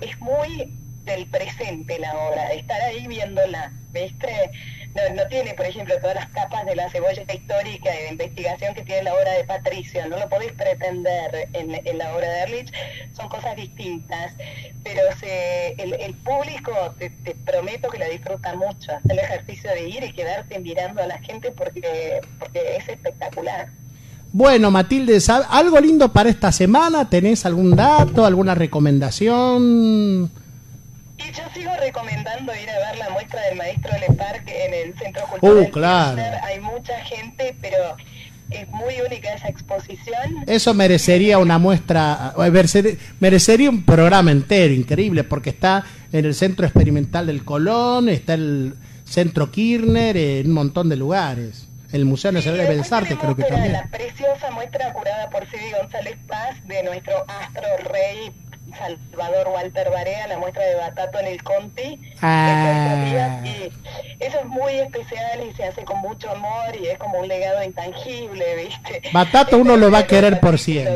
Es 0.00 0.20
muy 0.20 0.72
del 1.04 1.26
presente 1.26 1.98
la 1.98 2.16
obra, 2.16 2.52
estar 2.52 2.80
ahí 2.82 3.08
viéndola, 3.08 3.72
¿viste? 3.90 4.52
No, 4.96 5.14
no 5.14 5.28
tiene, 5.28 5.52
por 5.52 5.66
ejemplo, 5.66 5.94
todas 6.00 6.14
las 6.16 6.28
capas 6.28 6.64
de 6.64 6.74
la 6.74 6.88
cebolla 6.88 7.22
histórica 7.22 7.94
y 7.94 8.04
de 8.04 8.08
investigación 8.12 8.74
que 8.74 8.82
tiene 8.82 9.02
la 9.02 9.14
obra 9.14 9.32
de 9.32 9.44
Patricio, 9.44 10.08
no 10.08 10.16
lo 10.18 10.26
podéis 10.28 10.52
pretender 10.52 11.48
en, 11.52 11.98
la 11.98 12.14
obra 12.16 12.26
de 12.26 12.40
Erlich, 12.44 12.72
son 13.12 13.28
cosas 13.28 13.56
distintas, 13.56 14.32
pero 14.84 15.02
se, 15.20 15.72
el, 15.72 16.14
público, 16.14 16.72
te, 16.98 17.10
prometo 17.44 17.90
que 17.90 17.98
la 17.98 18.06
disfruta 18.06 18.54
mucho, 18.54 18.92
hacer 18.92 19.12
el 19.12 19.18
ejercicio 19.18 19.70
de 19.70 19.88
ir 19.88 20.02
y 20.02 20.12
quedarte 20.12 20.58
mirando 20.60 21.02
a 21.02 21.06
la 21.06 21.18
gente 21.18 21.50
porque, 21.50 22.20
porque 22.38 22.76
es 22.76 22.88
espectacular. 22.88 23.68
Bueno, 24.32 24.70
Matilde, 24.70 25.16
¿sab- 25.18 25.46
¿algo 25.50 25.78
lindo 25.78 26.10
para 26.12 26.30
esta 26.30 26.52
semana? 26.52 27.08
¿Tenés 27.10 27.44
algún 27.44 27.76
dato, 27.76 28.24
alguna 28.24 28.54
recomendación? 28.54 30.30
Yo 31.34 31.42
sigo 31.54 31.70
recomendando 31.80 32.52
ir 32.54 32.68
a 32.70 32.78
ver 32.90 32.98
la 32.98 33.10
muestra 33.10 33.40
del 33.42 33.56
maestro 33.56 33.90
Le 33.98 34.14
Parque 34.14 34.66
en 34.66 34.74
el 34.74 34.98
Centro 34.98 35.22
Cultural. 35.26 35.56
Uh, 35.66 35.70
claro. 35.70 36.22
Hay 36.44 36.60
mucha 36.60 36.98
gente, 37.04 37.56
pero 37.60 37.96
es 38.50 38.68
muy 38.68 38.94
única 39.06 39.32
esa 39.34 39.48
exposición. 39.48 40.44
Eso 40.46 40.72
merecería 40.74 41.38
una 41.38 41.58
muestra, 41.58 42.32
eh, 42.38 42.50
merece- 42.50 42.98
merecería 43.20 43.70
un 43.70 43.84
programa 43.84 44.30
entero, 44.30 44.72
increíble, 44.72 45.24
porque 45.24 45.50
está 45.50 45.84
en 46.12 46.24
el 46.24 46.34
Centro 46.34 46.64
Experimental 46.66 47.26
del 47.26 47.44
Colón, 47.44 48.08
está 48.08 48.34
el 48.34 48.74
Centro 49.04 49.50
Kirchner, 49.50 50.16
en 50.16 50.46
un 50.48 50.52
montón 50.52 50.88
de 50.88 50.96
lugares. 50.96 51.68
El 51.92 52.04
Museo 52.04 52.32
Nacional 52.32 52.60
de 52.60 52.66
Bellas 52.68 52.92
Artes 52.92 53.16
creo 53.16 53.36
que 53.36 53.44
también. 53.44 53.72
La 53.72 53.86
preciosa 53.88 54.50
muestra 54.50 54.92
curada 54.92 55.30
por 55.30 55.48
Sidi 55.48 55.70
González 55.80 56.16
Paz 56.26 56.56
de 56.66 56.82
nuestro 56.82 57.24
astro 57.28 57.62
rey 57.92 58.32
Salvador 58.78 59.48
Walter 59.48 59.90
Barea, 59.90 60.26
la 60.26 60.38
muestra 60.38 60.64
de 60.64 60.74
Batato 60.76 61.18
en 61.20 61.26
el 61.26 61.42
Conti. 61.42 62.00
Ah. 62.22 63.40
Y 63.44 63.72
eso 64.22 64.38
es 64.40 64.46
muy 64.46 64.72
especial 64.74 65.40
y 65.50 65.54
se 65.54 65.64
hace 65.64 65.84
con 65.84 65.98
mucho 66.00 66.30
amor 66.30 66.74
y 66.80 66.86
es 66.88 66.98
como 66.98 67.18
un 67.20 67.28
legado 67.28 67.62
intangible, 67.62 68.44
¿viste? 68.56 69.02
Batato 69.12 69.58
uno 69.58 69.76
lo 69.76 69.90
va 69.90 69.98
a 69.98 70.06
querer 70.06 70.40
por 70.40 70.58
siempre. 70.58 70.94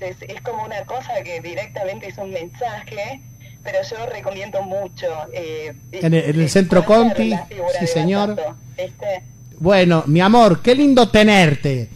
Es, 0.00 0.16
es 0.22 0.40
como 0.42 0.64
una 0.64 0.84
cosa 0.84 1.22
que 1.24 1.40
directamente 1.40 2.08
es 2.08 2.18
un 2.18 2.30
mensaje. 2.30 3.20
Pero 3.64 3.78
yo 3.82 4.06
recomiendo 4.06 4.62
mucho. 4.62 5.06
eh, 5.32 5.74
En 5.90 6.14
el- 6.14 6.24
en 6.30 6.40
el 6.40 6.48
centro 6.48 6.84
Conti, 6.84 7.34
sí, 7.80 7.86
señor. 7.88 8.36
Batato, 8.36 8.56
¿viste? 8.76 9.22
Bueno, 9.58 10.04
mi 10.06 10.20
amor, 10.20 10.62
qué 10.62 10.74
lindo 10.76 11.08
tenerte. 11.08 11.88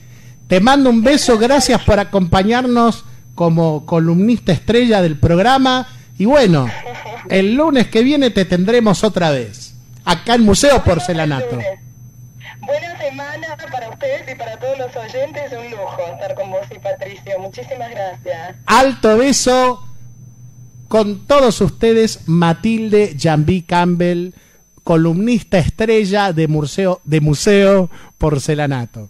Te 0.49 0.59
mando 0.59 0.91
un 0.91 1.05
beso, 1.05 1.39
gracias 1.39 1.81
por 1.85 2.01
acompañarnos 2.01 3.05
como 3.35 3.87
columnista 3.87 4.53
estrella 4.53 5.03
del 5.03 5.19
programa. 5.19 5.89
Y 6.19 6.25
bueno, 6.25 6.69
el 7.29 7.55
lunes 7.55 7.89
que 7.89 8.03
viene 8.03 8.31
te 8.31 8.45
tendremos 8.45 9.05
otra 9.05 9.31
vez, 9.31 9.75
acá 10.05 10.35
en 10.35 10.43
Museo 10.43 10.83
Porcelanato. 10.83 11.59
Buena 12.61 12.99
semana 12.99 13.57
para 13.71 13.89
ustedes 13.89 14.33
y 14.33 14.35
para 14.37 14.59
todos 14.59 14.79
los 14.79 14.95
oyentes. 14.97 15.53
Un 15.53 15.71
lujo 15.71 15.99
estar 16.13 16.35
con 16.35 16.51
vos 16.51 16.67
y 16.75 16.79
Patricio. 16.79 17.39
Muchísimas 17.39 17.91
gracias. 17.91 18.57
Alto 18.67 19.17
beso 19.17 19.85
con 20.89 21.27
todos 21.27 21.61
ustedes, 21.61 22.23
Matilde 22.27 23.17
Jambi 23.17 23.63
Campbell, 23.63 24.33
columnista 24.83 25.59
estrella 25.59 26.33
de 26.33 26.49
Museo, 26.49 27.01
de 27.05 27.21
Museo 27.21 27.91
Porcelanato. 28.19 29.09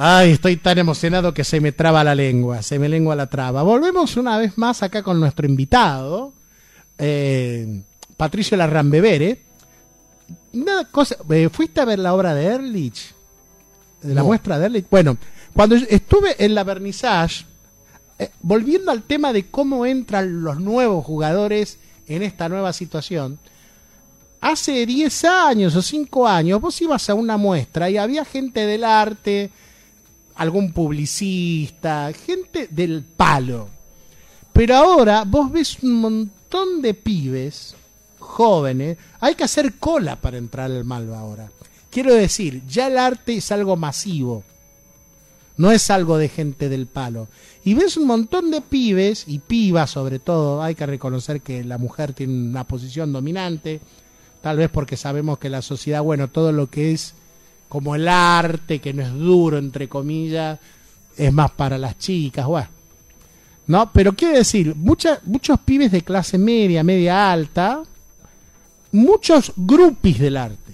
Ay, 0.00 0.30
estoy 0.30 0.56
tan 0.56 0.78
emocionado 0.78 1.34
que 1.34 1.42
se 1.42 1.60
me 1.60 1.72
traba 1.72 2.04
la 2.04 2.14
lengua, 2.14 2.62
se 2.62 2.78
me 2.78 2.88
lengua 2.88 3.16
la 3.16 3.26
traba. 3.26 3.64
Volvemos 3.64 4.16
una 4.16 4.38
vez 4.38 4.56
más 4.56 4.84
acá 4.84 5.02
con 5.02 5.18
nuestro 5.18 5.44
invitado, 5.44 6.32
eh, 6.98 7.82
Patricio 8.16 8.56
Larrambevere. 8.56 9.42
Una 10.52 10.84
cosa, 10.84 11.16
eh, 11.30 11.48
¿fuiste 11.50 11.80
a 11.80 11.84
ver 11.84 11.98
la 11.98 12.14
obra 12.14 12.32
de 12.32 12.44
Ehrlich? 12.46 13.12
De 14.02 14.14
la 14.14 14.20
No. 14.20 14.26
muestra 14.28 14.56
de 14.60 14.66
Ehrlich. 14.66 14.86
Bueno, 14.88 15.16
cuando 15.52 15.74
estuve 15.74 16.36
en 16.44 16.54
la 16.54 16.62
vernissage, 16.62 17.44
eh, 18.20 18.30
volviendo 18.40 18.92
al 18.92 19.02
tema 19.02 19.32
de 19.32 19.46
cómo 19.50 19.84
entran 19.84 20.44
los 20.44 20.60
nuevos 20.60 21.04
jugadores 21.04 21.76
en 22.06 22.22
esta 22.22 22.48
nueva 22.48 22.72
situación, 22.72 23.40
hace 24.40 24.86
10 24.86 25.24
años 25.24 25.74
o 25.74 25.82
5 25.82 26.28
años 26.28 26.60
vos 26.60 26.80
ibas 26.82 27.10
a 27.10 27.14
una 27.14 27.36
muestra 27.36 27.90
y 27.90 27.96
había 27.96 28.24
gente 28.24 28.64
del 28.64 28.84
arte, 28.84 29.50
algún 30.38 30.72
publicista, 30.72 32.10
gente 32.12 32.68
del 32.70 33.04
palo. 33.04 33.68
Pero 34.52 34.76
ahora 34.76 35.24
vos 35.24 35.52
ves 35.52 35.82
un 35.82 36.00
montón 36.00 36.80
de 36.80 36.94
pibes 36.94 37.76
jóvenes, 38.18 38.96
hay 39.20 39.34
que 39.34 39.44
hacer 39.44 39.74
cola 39.74 40.16
para 40.16 40.38
entrar 40.38 40.70
al 40.70 40.84
Malva 40.84 41.20
ahora. 41.20 41.50
Quiero 41.90 42.14
decir, 42.14 42.62
ya 42.66 42.86
el 42.86 42.98
arte 42.98 43.36
es 43.36 43.52
algo 43.52 43.76
masivo 43.76 44.42
no 45.58 45.72
es 45.72 45.90
algo 45.90 46.16
de 46.16 46.30
gente 46.30 46.70
del 46.70 46.86
palo. 46.86 47.28
Y 47.64 47.74
ves 47.74 47.98
un 47.98 48.06
montón 48.06 48.50
de 48.50 48.62
pibes, 48.62 49.24
y 49.26 49.40
pibas 49.40 49.90
sobre 49.90 50.18
todo, 50.20 50.62
hay 50.62 50.74
que 50.74 50.86
reconocer 50.86 51.42
que 51.42 51.62
la 51.64 51.76
mujer 51.76 52.14
tiene 52.14 52.32
una 52.32 52.64
posición 52.64 53.12
dominante, 53.12 53.80
tal 54.40 54.56
vez 54.56 54.70
porque 54.70 54.96
sabemos 54.96 55.38
que 55.38 55.50
la 55.50 55.60
sociedad, 55.60 56.02
bueno, 56.02 56.28
todo 56.28 56.52
lo 56.52 56.70
que 56.70 56.92
es 56.92 57.14
como 57.68 57.94
el 57.94 58.08
arte, 58.08 58.80
que 58.80 58.92
no 58.94 59.02
es 59.02 59.12
duro, 59.12 59.58
entre 59.58 59.88
comillas, 59.88 60.58
es 61.16 61.32
más 61.32 61.50
para 61.50 61.76
las 61.78 61.98
chicas, 61.98 62.46
bueno. 62.46 62.68
No, 63.66 63.92
pero 63.92 64.14
quiero 64.14 64.36
decir, 64.38 64.74
mucha- 64.74 65.20
muchos 65.24 65.58
pibes 65.60 65.92
de 65.92 66.02
clase 66.02 66.38
media, 66.38 66.82
media 66.82 67.30
alta, 67.30 67.82
muchos 68.92 69.52
grupis 69.56 70.18
del 70.18 70.36
arte. 70.36 70.72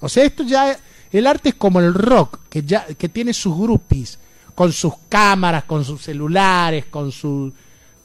O 0.00 0.08
sea, 0.08 0.24
esto 0.24 0.42
ya 0.42 0.76
el 1.12 1.26
arte 1.26 1.50
es 1.50 1.54
como 1.54 1.80
el 1.80 1.94
rock, 1.94 2.40
que 2.48 2.62
ya 2.62 2.86
que 2.86 3.08
tiene 3.08 3.32
sus 3.32 3.56
grupis 3.56 4.18
con 4.54 4.72
sus 4.72 4.94
cámaras, 5.08 5.64
con 5.64 5.84
sus 5.84 6.02
celulares, 6.02 6.86
con 6.86 7.12
su 7.12 7.52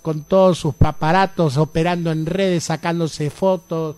con 0.01 0.23
todos 0.25 0.57
sus 0.59 0.75
aparatos 0.79 1.55
operando 1.57 2.11
en 2.11 2.25
redes, 2.25 2.65
sacándose 2.65 3.29
fotos, 3.29 3.95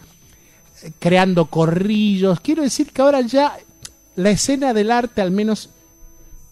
eh, 0.83 0.91
creando 0.99 1.47
corrillos. 1.47 2.39
Quiero 2.41 2.61
decir 2.61 2.91
que 2.91 3.01
ahora 3.01 3.21
ya 3.21 3.57
la 4.15 4.29
escena 4.29 4.73
del 4.73 4.91
arte, 4.91 5.21
al 5.21 5.31
menos 5.31 5.69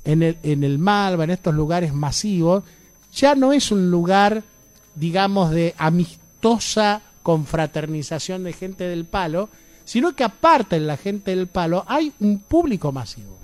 en 0.03 0.23
el, 0.23 0.37
en 0.43 0.63
el 0.63 0.79
Malva, 0.79 1.23
en 1.23 1.31
estos 1.31 1.53
lugares 1.53 1.93
masivos, 1.93 2.63
ya 3.13 3.35
no 3.35 3.53
es 3.53 3.71
un 3.71 3.91
lugar, 3.91 4.43
digamos, 4.95 5.51
de 5.51 5.75
amistosa 5.77 7.01
confraternización 7.21 8.43
de 8.43 8.53
gente 8.53 8.83
del 8.85 9.05
palo, 9.05 9.49
sino 9.85 10.15
que 10.15 10.23
aparte 10.23 10.79
de 10.79 10.85
la 10.85 10.97
gente 10.97 11.35
del 11.35 11.47
palo 11.47 11.85
hay 11.87 12.13
un 12.19 12.39
público 12.39 12.91
masivo 12.91 13.37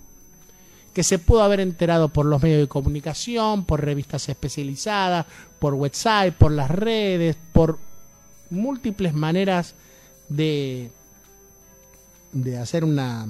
que 0.94 1.04
se 1.04 1.20
pudo 1.20 1.44
haber 1.44 1.60
enterado 1.60 2.10
por 2.10 2.26
los 2.26 2.42
medios 2.42 2.62
de 2.62 2.68
comunicación, 2.68 3.64
por 3.64 3.84
revistas 3.84 4.28
especializadas, 4.28 5.26
por 5.60 5.76
website, 5.76 6.34
por 6.34 6.52
las 6.52 6.70
redes, 6.70 7.38
por 7.54 7.78
múltiples 8.50 9.14
maneras 9.14 9.76
de, 10.28 10.92
de 12.32 12.58
hacer 12.58 12.84
una, 12.84 13.28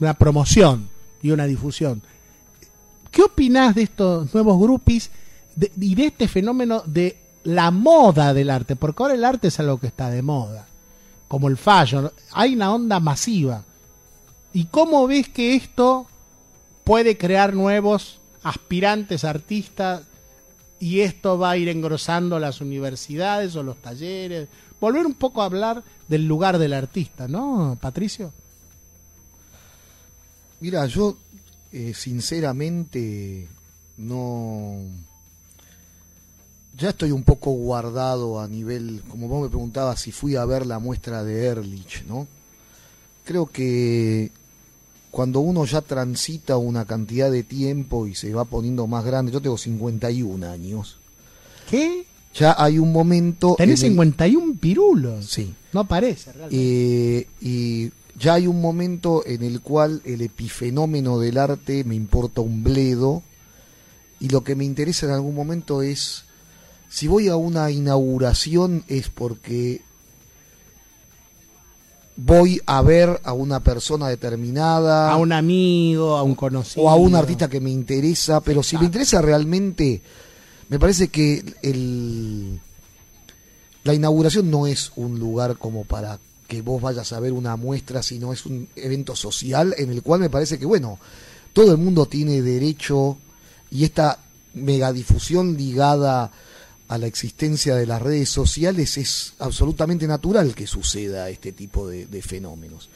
una 0.00 0.14
promoción 0.14 0.88
y 1.22 1.30
una 1.30 1.46
difusión. 1.46 2.02
¿qué 3.10 3.22
opinás 3.22 3.74
de 3.74 3.82
estos 3.82 4.32
nuevos 4.34 4.58
grupis 4.60 5.10
y 5.80 5.94
de 5.94 6.06
este 6.06 6.28
fenómeno 6.28 6.82
de 6.86 7.16
la 7.44 7.70
moda 7.70 8.34
del 8.34 8.50
arte? 8.50 8.76
Porque 8.76 9.02
ahora 9.02 9.14
el 9.14 9.24
arte 9.24 9.48
es 9.48 9.58
algo 9.58 9.78
que 9.78 9.88
está 9.88 10.10
de 10.10 10.22
moda, 10.22 10.66
como 11.26 11.48
el 11.48 11.56
fallo, 11.56 12.12
hay 12.32 12.54
una 12.54 12.72
onda 12.72 13.00
masiva. 13.00 13.64
¿Y 14.52 14.66
cómo 14.66 15.06
ves 15.06 15.28
que 15.28 15.54
esto 15.54 16.06
puede 16.84 17.18
crear 17.18 17.54
nuevos 17.54 18.18
aspirantes 18.42 19.24
artistas 19.24 20.02
y 20.80 21.00
esto 21.00 21.38
va 21.38 21.50
a 21.50 21.56
ir 21.56 21.68
engrosando 21.68 22.38
las 22.38 22.60
universidades 22.60 23.56
o 23.56 23.62
los 23.62 23.76
talleres? 23.78 24.48
Volver 24.80 25.04
un 25.04 25.14
poco 25.14 25.42
a 25.42 25.46
hablar 25.46 25.82
del 26.06 26.26
lugar 26.26 26.58
del 26.58 26.72
artista, 26.72 27.26
¿no, 27.26 27.76
Patricio? 27.80 28.32
Mira, 30.60 30.86
yo 30.86 31.16
eh, 31.72 31.92
sinceramente 31.94 33.46
no... 33.96 34.76
Ya 36.78 36.90
estoy 36.90 37.10
un 37.10 37.24
poco 37.24 37.50
guardado 37.50 38.40
a 38.40 38.46
nivel, 38.46 39.02
como 39.08 39.26
vos 39.26 39.42
me 39.42 39.48
preguntabas 39.48 40.00
si 40.00 40.12
fui 40.12 40.36
a 40.36 40.44
ver 40.44 40.64
la 40.64 40.78
muestra 40.78 41.24
de 41.24 41.46
Ehrlich, 41.46 42.04
¿no? 42.06 42.28
Creo 43.24 43.46
que 43.46 44.30
cuando 45.10 45.40
uno 45.40 45.64
ya 45.64 45.80
transita 45.82 46.56
una 46.56 46.84
cantidad 46.84 47.32
de 47.32 47.42
tiempo 47.42 48.06
y 48.06 48.14
se 48.14 48.32
va 48.32 48.44
poniendo 48.44 48.86
más 48.86 49.04
grande, 49.04 49.32
yo 49.32 49.40
tengo 49.40 49.58
51 49.58 50.48
años, 50.48 50.98
¿Qué? 51.68 52.04
ya 52.32 52.54
hay 52.56 52.78
un 52.78 52.92
momento... 52.92 53.56
Tenés 53.58 53.80
en 53.82 53.86
el- 53.86 53.92
51 53.94 54.54
pirulos. 54.60 55.26
Sí. 55.26 55.52
No 55.72 55.84
parece 55.88 56.32
realmente. 56.32 57.18
Eh, 57.18 57.26
y 57.40 57.90
ya 58.18 58.34
hay 58.34 58.46
un 58.46 58.60
momento 58.60 59.24
en 59.26 59.42
el 59.42 59.60
cual 59.60 60.02
el 60.04 60.22
epifenómeno 60.22 61.18
del 61.18 61.38
arte 61.38 61.84
me 61.84 61.94
importa 61.94 62.40
un 62.40 62.64
bledo 62.64 63.22
y 64.20 64.28
lo 64.28 64.42
que 64.42 64.56
me 64.56 64.64
interesa 64.64 65.06
en 65.06 65.12
algún 65.12 65.34
momento 65.34 65.82
es 65.82 66.24
si 66.88 67.06
voy 67.06 67.28
a 67.28 67.36
una 67.36 67.70
inauguración 67.70 68.84
es 68.88 69.08
porque 69.08 69.82
voy 72.16 72.60
a 72.66 72.82
ver 72.82 73.20
a 73.22 73.32
una 73.32 73.60
persona 73.60 74.08
determinada 74.08 75.12
a 75.12 75.16
un 75.16 75.32
amigo, 75.32 76.16
a 76.16 76.22
un 76.24 76.34
conocido. 76.34 76.86
o 76.86 76.90
a 76.90 76.96
un 76.96 77.14
artista 77.14 77.48
que 77.48 77.60
me 77.60 77.70
interesa, 77.70 78.40
pero 78.40 78.62
si 78.64 78.76
me 78.76 78.86
interesa 78.86 79.22
realmente, 79.22 80.02
me 80.68 80.80
parece 80.80 81.08
que 81.08 81.44
el, 81.62 82.58
la 83.84 83.94
inauguración 83.94 84.50
no 84.50 84.66
es 84.66 84.90
un 84.96 85.20
lugar 85.20 85.56
como 85.58 85.84
para 85.84 86.18
que 86.48 86.62
vos 86.62 86.82
vayas 86.82 87.12
a 87.12 87.20
ver 87.20 87.32
una 87.32 87.54
muestra, 87.54 88.02
sino 88.02 88.32
es 88.32 88.44
un 88.46 88.68
evento 88.74 89.14
social 89.14 89.74
en 89.78 89.90
el 89.90 90.02
cual 90.02 90.18
me 90.18 90.30
parece 90.30 90.58
que, 90.58 90.66
bueno, 90.66 90.98
todo 91.52 91.70
el 91.70 91.78
mundo 91.78 92.06
tiene 92.06 92.42
derecho 92.42 93.18
y 93.70 93.84
esta 93.84 94.18
megadifusión 94.54 95.56
ligada 95.56 96.32
a 96.88 96.98
la 96.98 97.06
existencia 97.06 97.76
de 97.76 97.86
las 97.86 98.02
redes 98.02 98.30
sociales 98.30 98.96
es 98.96 99.34
absolutamente 99.38 100.08
natural 100.08 100.54
que 100.54 100.66
suceda 100.66 101.28
este 101.28 101.52
tipo 101.52 101.86
de, 101.86 102.06
de 102.06 102.22
fenómenos 102.22 102.88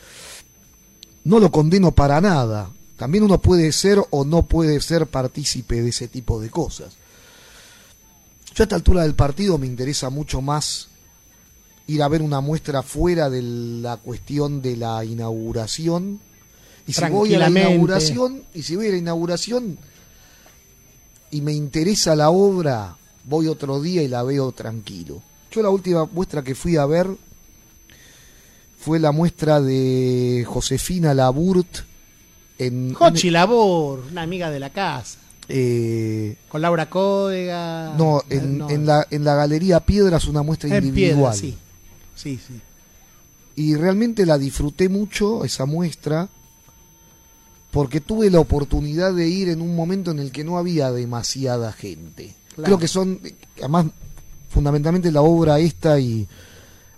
no 1.24 1.38
lo 1.38 1.50
condeno 1.50 1.92
para 1.92 2.20
nada. 2.20 2.70
También 2.96 3.24
uno 3.24 3.40
puede 3.40 3.72
ser 3.72 3.98
o 4.10 4.24
no 4.24 4.42
puede 4.42 4.80
ser 4.80 5.06
partícipe 5.06 5.82
de 5.82 5.90
ese 5.90 6.08
tipo 6.08 6.40
de 6.40 6.50
cosas. 6.50 6.94
Yo 8.54 8.62
a 8.62 8.64
esta 8.64 8.76
altura 8.76 9.02
del 9.02 9.14
partido 9.14 9.58
me 9.58 9.66
interesa 9.66 10.10
mucho 10.10 10.40
más 10.40 10.88
ir 11.86 12.02
a 12.02 12.08
ver 12.08 12.22
una 12.22 12.40
muestra 12.40 12.82
fuera 12.82 13.28
de 13.30 13.42
la 13.42 13.96
cuestión 13.96 14.62
de 14.62 14.76
la 14.76 15.04
inauguración. 15.04 16.20
Y 16.86 16.92
si 16.92 17.04
voy 17.10 17.34
a 17.34 17.38
la 17.38 17.50
inauguración, 17.50 18.42
y 18.54 18.62
si 18.62 18.76
voy 18.76 18.88
a 18.88 18.90
la 18.90 18.96
inauguración 18.96 19.78
y 21.30 21.40
me 21.40 21.52
interesa 21.52 22.14
la 22.16 22.30
obra, 22.30 22.96
voy 23.24 23.46
otro 23.48 23.80
día 23.80 24.02
y 24.02 24.08
la 24.08 24.22
veo 24.22 24.52
tranquilo. 24.52 25.22
Yo 25.50 25.62
la 25.62 25.70
última 25.70 26.06
muestra 26.06 26.42
que 26.42 26.54
fui 26.54 26.76
a 26.76 26.86
ver 26.86 27.08
fue 28.78 28.98
la 28.98 29.12
muestra 29.12 29.60
de 29.60 30.44
Josefina 30.46 31.14
Laburt 31.14 31.68
en 32.58 32.94
Jochi 32.94 33.30
Labor, 33.30 34.02
una 34.10 34.22
amiga 34.22 34.50
de 34.50 34.60
la 34.60 34.70
casa. 34.70 35.18
eh, 35.48 36.36
Con 36.48 36.62
Laura 36.62 36.88
Códega. 36.90 37.94
no, 37.96 38.22
en, 38.28 38.58
no, 38.58 38.70
en 38.70 38.86
la, 38.86 39.06
en 39.10 39.24
la 39.24 39.34
Galería 39.34 39.80
Piedras 39.80 40.24
una 40.26 40.42
muestra 40.42 40.68
en 40.76 40.84
individual. 40.84 41.32
piedra, 41.32 41.32
sí. 41.34 41.56
Sí, 42.14 42.38
sí. 42.46 42.60
Y 43.56 43.74
realmente 43.76 44.24
la 44.24 44.38
disfruté 44.38 44.88
mucho, 44.88 45.44
esa 45.44 45.66
muestra, 45.66 46.28
porque 47.70 48.00
tuve 48.00 48.30
la 48.30 48.40
oportunidad 48.40 49.14
de 49.14 49.28
ir 49.28 49.48
en 49.48 49.60
un 49.60 49.74
momento 49.74 50.10
en 50.10 50.18
el 50.18 50.30
que 50.30 50.44
no 50.44 50.58
había 50.58 50.90
demasiada 50.90 51.72
gente. 51.72 52.34
Claro. 52.54 52.64
Creo 52.64 52.78
que 52.78 52.88
son, 52.88 53.20
además, 53.58 53.86
fundamentalmente 54.50 55.10
la 55.10 55.22
obra 55.22 55.58
esta 55.58 55.98
y 55.98 56.28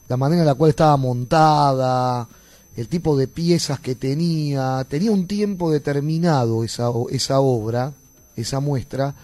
la 0.09 0.17
manera 0.17 0.43
en 0.43 0.47
la 0.47 0.55
cual 0.55 0.71
estaba 0.71 0.97
montada, 0.97 2.29
el 2.77 2.89
tipo 2.89 3.17
de 3.17 3.29
piezas 3.29 3.81
que 3.81 3.95
tenía, 3.95 4.85
tenía 4.89 5.13
un 5.13 5.27
tiempo 5.27 5.71
determinado 5.71 6.65
esa, 6.65 6.91
esa 7.11 7.41
obra, 7.41 7.93
esa 8.37 8.61
muestra, 8.61 9.15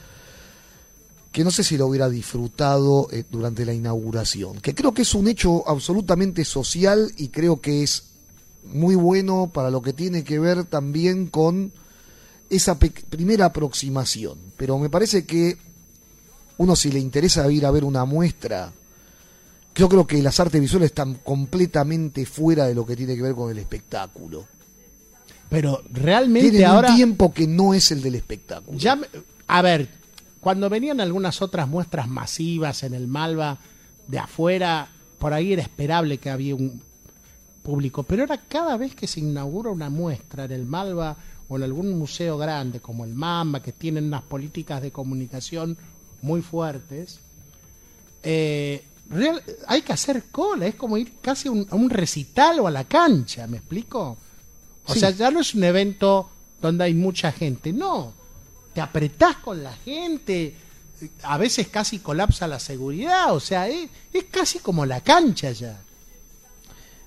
que 1.33 1.45
no 1.45 1.51
sé 1.51 1.63
si 1.63 1.77
lo 1.77 1.87
hubiera 1.87 2.09
disfrutado 2.09 3.09
eh, 3.13 3.25
durante 3.31 3.65
la 3.65 3.73
inauguración, 3.73 4.61
que 4.61 4.75
creo 4.75 4.93
que 4.93 5.03
es 5.03 5.15
un 5.15 5.29
hecho 5.29 5.69
absolutamente 5.69 6.45
social 6.45 7.13
y 7.17 7.29
creo 7.29 7.61
que 7.61 7.83
es 7.83 8.05
muy 8.65 8.95
bueno 8.95 9.51
para 9.53 9.71
lo 9.71 9.81
que 9.81 9.93
tiene 9.93 10.25
que 10.25 10.39
ver 10.39 10.65
también 10.65 11.29
con 11.29 11.73
esa 12.51 12.79
primera 12.79 13.47
aproximación. 13.47 14.39
Pero 14.57 14.79
me 14.79 14.91
parece 14.91 15.25
que 15.25 15.57
uno 16.59 16.77
si 16.77 16.91
le 16.91 16.99
interesa 16.99 17.51
ir 17.51 17.65
a 17.65 17.71
ver 17.71 17.85
una 17.85 18.05
muestra, 18.05 18.73
yo 19.75 19.89
creo 19.89 20.07
que 20.07 20.21
las 20.23 20.41
artes 20.41 20.61
visuales 20.61 20.89
están 20.89 21.15
completamente 21.15 22.27
fuera 22.27 22.67
de 22.67 22.75
lo 22.75 22.85
que 22.85 22.97
tiene 22.97 23.15
que 23.15 23.23
ver 23.23 23.35
con 23.35 23.51
el 23.51 23.59
espectáculo. 23.59 24.47
Pero 25.49 25.83
realmente 25.91 26.51
Tienen 26.51 26.69
ahora. 26.69 26.91
un 26.91 26.97
tiempo 26.97 27.33
que 27.33 27.47
no 27.47 27.73
es 27.73 27.91
el 27.93 28.03
del 28.03 28.17
espectáculo. 28.17 28.77
Ya, 28.79 29.01
a 29.47 29.63
ver, 29.63 29.89
cuando 30.41 30.69
venían 30.71 31.01
algunas 31.01 31.43
otras 31.43 31.69
muestras 31.69 32.09
masivas 32.09 32.83
en 32.83 32.95
el 32.95 33.07
Malva 33.07 33.59
de 34.09 34.19
afuera, 34.19 34.89
por 35.19 35.33
ahí 35.35 35.53
era 35.53 35.63
esperable 35.63 36.19
que 36.19 36.31
había 36.31 36.55
un 36.55 36.81
público. 37.63 38.03
Pero 38.05 38.23
ahora 38.23 38.41
cada 38.49 38.77
vez 38.77 38.95
que 38.95 39.07
se 39.07 39.21
inaugura 39.21 39.71
una 39.71 39.91
muestra 39.91 40.45
en 40.45 40.53
el 40.53 40.65
Malva 40.67 41.17
o 41.49 41.57
en 41.57 41.63
algún 41.65 41.99
museo 41.99 42.39
grande 42.39 42.81
como 42.81 43.05
el 43.05 43.15
Mamba, 43.15 43.61
que 43.63 43.73
tienen 43.73 44.05
unas 44.05 44.23
políticas 44.23 44.81
de 44.83 44.91
comunicación 44.93 45.77
muy 46.23 46.41
fuertes, 46.43 47.21
eh, 48.23 48.85
real- 49.09 49.43
hay 49.67 49.83
que 49.83 49.93
hacer 49.93 50.25
cola, 50.31 50.67
es 50.67 50.75
como 50.75 50.97
ir 50.97 51.15
casi 51.21 51.49
a 51.49 51.53
un, 51.53 51.67
a 51.71 51.75
un 51.75 51.91
recital 51.91 52.61
o 52.61 52.67
a 52.67 52.71
la 52.71 52.85
cancha, 52.85 53.47
¿me 53.47 53.59
explico? 53.59 54.17
O 54.87 54.93
Sí. 54.95 55.01
sea, 55.01 55.11
ya 55.11 55.31
no 55.31 55.41
es 55.41 55.55
un 55.55 55.65
evento 55.65 56.31
donde 56.61 56.85
hay 56.85 56.95
mucha 56.95 57.33
gente, 57.33 57.73
no, 57.73 58.13
te 58.75 58.81
apretás 58.81 59.37
con 59.37 59.63
la 59.63 59.73
gente, 59.73 60.55
a 61.23 61.39
veces 61.39 61.69
casi 61.69 61.99
colapsa 61.99 62.47
la 62.47 62.59
seguridad, 62.61 63.35
o 63.35 63.41
sea, 63.41 63.69
es, 63.69 63.89
es 64.13 64.25
casi 64.31 64.59
como 64.61 64.87
la 64.87 65.01
cancha 65.01 65.51
ya. 65.53 65.81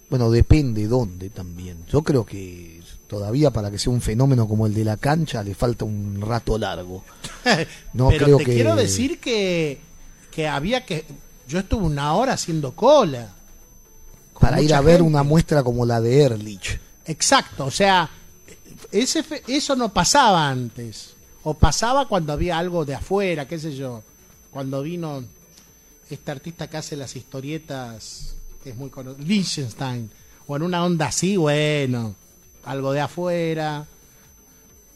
Bueno, 0.10 0.30
depende 0.30 0.88
dónde 0.88 1.30
también. 1.30 1.86
Yo 1.88 2.04
creo 2.04 2.26
que 2.26 2.82
todavía 3.08 3.52
para 3.52 3.72
que 3.72 3.80
sea 3.80 3.92
un 3.92 4.02
fenómeno 4.02 4.48
como 4.48 4.68
el 4.68 4.74
de 4.74 4.84
la 4.86 4.98
cancha 4.98 5.42
le 5.44 5.56
falta 5.56 5.86
un 5.86 6.22
rato 6.22 6.58
largo. 6.58 7.04
No 7.94 8.10
Pero 8.10 8.26
creo 8.26 8.38
te 8.38 8.46
que- 8.46 8.54
quiero 8.54 8.76
decir 8.76 9.20
que, 9.20 9.80
que 10.32 10.48
había 10.48 10.86
que... 10.86 11.06
Yo 11.48 11.60
estuve 11.60 11.86
una 11.86 12.14
hora 12.14 12.34
haciendo 12.34 12.74
cola. 12.74 13.34
Para 14.40 14.62
ir 14.62 14.74
a 14.74 14.82
ver 14.82 15.02
una 15.02 15.24
muestra 15.24 15.64
como 15.64 15.86
la 15.86 16.00
de 16.02 16.22
Ehrlich. 16.24 16.80
Exacto, 17.06 17.66
o 17.66 17.72
sea, 17.72 18.10
ese 18.92 19.24
fe- 19.24 19.44
eso 19.48 19.76
no 19.76 19.92
pasaba 19.94 20.48
antes. 20.50 21.13
O 21.44 21.54
pasaba 21.54 22.08
cuando 22.08 22.34
había 22.34 22.58
algo 22.58 22.86
de 22.86 22.96
afuera, 22.96 23.48
qué 23.48 23.60
sé 23.60 23.76
yo. 23.76 24.04
Cuando 24.52 24.82
vino 24.82 25.24
este 26.10 26.32
artista 26.32 26.70
que 26.70 26.78
hace 26.78 26.96
las 26.96 27.16
historietas, 27.16 28.36
que 28.64 28.72
es 28.72 28.76
muy 28.76 28.90
conocido, 28.90 29.26
Liechtenstein. 29.26 30.10
O 30.48 30.56
en 30.56 30.64
una 30.64 30.86
onda 30.86 31.08
así, 31.08 31.38
bueno, 31.38 32.16
algo 32.64 32.94
de 32.94 33.02
afuera. 33.02 33.86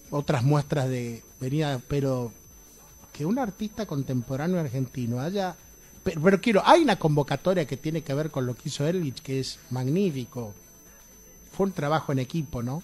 Otras 0.10 0.44
muestras 0.44 0.88
de 0.88 1.22
venida, 1.40 1.82
pero 1.88 2.32
que 3.11 3.26
un 3.26 3.40
artista 3.40 3.86
contemporáneo 3.86 4.60
argentino 4.60 5.19
haya... 5.19 5.56
Pero, 6.03 6.40
quiero, 6.40 6.61
hay 6.65 6.84
una 6.84 6.98
convocatoria 6.98 7.65
que 7.65 7.76
tiene 7.76 8.02
que 8.02 8.14
ver 8.14 8.32
con 8.32 8.45
lo 8.45 8.56
que 8.56 8.69
hizo 8.69 8.88
Erlich, 8.88 9.22
que 9.22 9.41
es 9.41 9.60
magnífico 9.69 10.53
fue 11.57 11.65
un 11.65 11.72
trabajo 11.72 12.11
en 12.11 12.19
equipo, 12.19 12.61
¿no? 12.61 12.84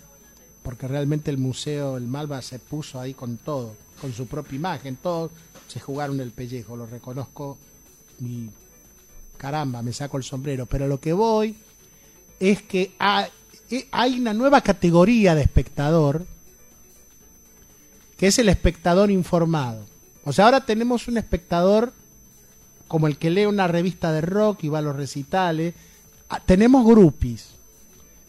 Porque 0.63 0.87
realmente 0.87 1.29
el 1.29 1.37
museo, 1.37 1.97
el 1.97 2.07
Malva, 2.07 2.41
se 2.41 2.59
puso 2.59 2.99
ahí 2.99 3.13
con 3.13 3.37
todo, 3.37 3.75
con 3.99 4.13
su 4.13 4.27
propia 4.27 4.55
imagen, 4.55 4.95
todos 4.95 5.31
se 5.67 5.79
jugaron 5.79 6.19
el 6.21 6.31
pellejo, 6.31 6.75
lo 6.75 6.85
reconozco 6.85 7.57
y 8.19 8.47
caramba, 9.37 9.81
me 9.81 9.91
saco 9.91 10.17
el 10.17 10.23
sombrero. 10.23 10.65
Pero 10.65 10.87
lo 10.87 10.99
que 10.99 11.13
voy 11.13 11.55
es 12.39 12.61
que 12.61 12.93
hay, 12.97 13.27
eh, 13.69 13.87
hay 13.91 14.19
una 14.19 14.33
nueva 14.33 14.61
categoría 14.61 15.35
de 15.35 15.41
espectador 15.41 16.25
que 18.17 18.27
es 18.27 18.39
el 18.39 18.49
espectador 18.49 19.11
informado. 19.11 19.85
O 20.23 20.31
sea, 20.31 20.45
ahora 20.45 20.65
tenemos 20.65 21.07
un 21.07 21.17
espectador 21.17 21.91
como 22.87 23.07
el 23.07 23.17
que 23.17 23.29
lee 23.29 23.45
una 23.45 23.67
revista 23.67 24.11
de 24.11 24.21
rock 24.21 24.63
y 24.63 24.69
va 24.69 24.79
a 24.79 24.81
los 24.83 24.95
recitales. 24.95 25.73
Ah, 26.29 26.39
Tenemos 26.45 26.85
groupies. 26.85 27.52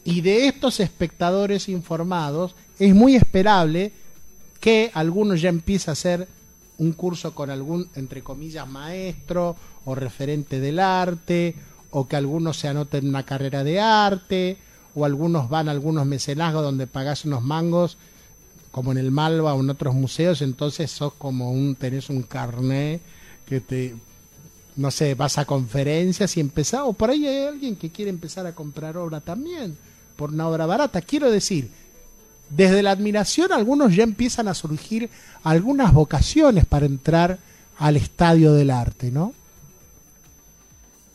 Y 0.05 0.21
de 0.21 0.47
estos 0.47 0.81
espectadores 0.81 1.69
informados 1.69 2.55
es 2.79 2.95
muy 2.95 3.17
esperable 3.17 3.93
que 4.61 4.91
alguno 4.95 5.35
ya 5.35 5.49
empiece 5.49 5.91
a 5.91 5.93
hacer 5.93 6.29
un 6.79 6.93
curso 6.93 7.35
con 7.35 7.51
algún, 7.51 7.89
entre 7.95 8.23
comillas, 8.23 8.69
maestro 8.69 9.57
o 9.85 9.95
referente 9.95 10.61
del 10.61 10.79
arte, 10.79 11.55
o 11.91 12.09
que 12.09 12.17
algunos 12.17 12.59
se 12.59 12.69
anoten 12.69 13.05
en 13.05 13.11
una 13.11 13.25
carrera 13.25 13.63
de 13.63 13.81
arte, 13.81 14.59
o 14.95 15.05
algunos 15.05 15.49
van 15.49 15.69
a 15.69 15.73
algunos 15.73 16.07
mecenazgos 16.07 16.63
donde 16.63 16.87
pagas 16.87 17.25
unos 17.25 17.43
mangos, 17.43 17.97
como 18.71 18.91
en 18.91 18.99
el 18.99 19.13
Malva 19.13 19.55
o 19.55 19.61
en 19.61 19.71
otros 19.71 19.95
museos, 19.95 20.43
entonces 20.43 20.91
sos 20.91 21.15
como 21.15 21.53
un, 21.53 21.77
tenés 21.77 22.11
un 22.11 22.23
carné 22.23 23.01
que 23.47 23.61
te, 23.61 23.95
no 24.75 24.91
sé, 24.91 25.15
vas 25.15 25.39
a 25.39 25.45
conferencias 25.45 26.37
y 26.37 26.41
empezás, 26.41 26.81
o 26.85 26.93
por 26.93 27.11
ahí 27.11 27.27
hay 27.27 27.47
alguien 27.47 27.77
que 27.77 27.91
quiere 27.91 28.11
empezar 28.11 28.47
a 28.47 28.55
comprar 28.55 28.97
obra 28.97 29.21
también, 29.21 29.77
por 30.17 30.31
una 30.31 30.49
obra 30.49 30.67
barata. 30.67 31.01
Quiero 31.01 31.31
decir, 31.31 31.71
desde 32.51 32.83
la 32.83 32.91
admiración 32.91 33.53
algunos 33.53 33.95
ya 33.95 34.03
empiezan 34.03 34.49
a 34.49 34.55
surgir 34.55 35.11
algunas 35.43 35.93
vocaciones 35.93 36.67
para 36.67 36.87
entrar 36.87 37.39
al 37.79 37.97
estadio 37.97 38.53
del 38.53 38.71
arte, 38.71 39.11
¿no? 39.11 39.35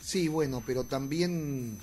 Sí, 0.01 0.27
bueno, 0.27 0.63
pero 0.65 0.83
también 0.83 1.77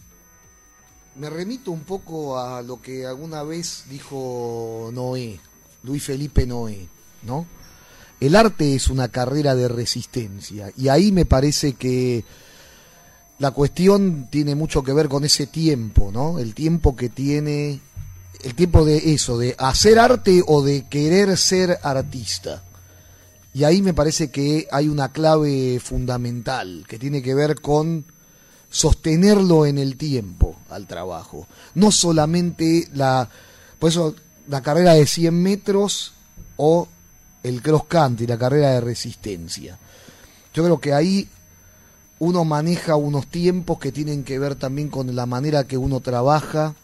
me 1.14 1.30
remito 1.30 1.70
un 1.70 1.80
poco 1.84 2.38
a 2.38 2.60
lo 2.62 2.82
que 2.82 3.06
alguna 3.06 3.42
vez 3.42 3.84
dijo 3.88 4.90
Noé, 4.92 5.40
Luis 5.82 6.02
Felipe 6.02 6.46
Noé, 6.46 6.88
¿no? 7.22 7.46
El 8.18 8.34
arte 8.34 8.74
es 8.74 8.88
una 8.88 9.08
carrera 9.08 9.54
de 9.54 9.68
resistencia 9.68 10.72
y 10.76 10.88
ahí 10.88 11.12
me 11.12 11.24
parece 11.24 11.74
que 11.74 12.24
la 13.38 13.50
cuestión 13.50 14.28
tiene 14.30 14.54
mucho 14.54 14.82
que 14.82 14.92
ver 14.92 15.08
con 15.08 15.24
ese 15.24 15.46
tiempo, 15.46 16.10
¿no? 16.12 16.38
El 16.38 16.54
tiempo 16.54 16.96
que 16.96 17.08
tiene, 17.08 17.80
el 18.42 18.54
tiempo 18.54 18.84
de 18.84 19.12
eso, 19.12 19.38
de 19.38 19.54
hacer 19.58 19.98
arte 19.98 20.42
o 20.46 20.62
de 20.62 20.86
querer 20.88 21.36
ser 21.36 21.78
artista. 21.82 22.62
Y 23.52 23.64
ahí 23.64 23.82
me 23.82 23.94
parece 23.94 24.30
que 24.30 24.66
hay 24.70 24.88
una 24.88 25.12
clave 25.12 25.80
fundamental 25.80 26.84
que 26.88 26.98
tiene 26.98 27.22
que 27.22 27.34
ver 27.34 27.60
con 27.60 28.04
sostenerlo 28.70 29.66
en 29.66 29.78
el 29.78 29.96
tiempo 29.96 30.56
al 30.70 30.86
trabajo. 30.86 31.46
No 31.74 31.90
solamente 31.90 32.88
la, 32.94 33.28
por 33.78 33.90
eso 33.90 34.14
la 34.48 34.62
carrera 34.62 34.94
de 34.94 35.06
100 35.06 35.42
metros 35.42 36.12
o 36.56 36.88
el 37.42 37.62
cross 37.62 37.84
country, 37.86 38.26
la 38.26 38.38
carrera 38.38 38.72
de 38.72 38.80
resistencia. 38.80 39.78
Yo 40.52 40.64
creo 40.64 40.80
que 40.80 40.92
ahí 40.92 41.28
uno 42.18 42.44
maneja 42.44 42.96
unos 42.96 43.26
tiempos 43.26 43.78
que 43.78 43.92
tienen 43.92 44.24
que 44.24 44.38
ver 44.38 44.54
también 44.54 44.88
con 44.88 45.14
la 45.14 45.26
manera 45.26 45.66
que 45.66 45.76
uno 45.76 46.00
trabaja. 46.00 46.74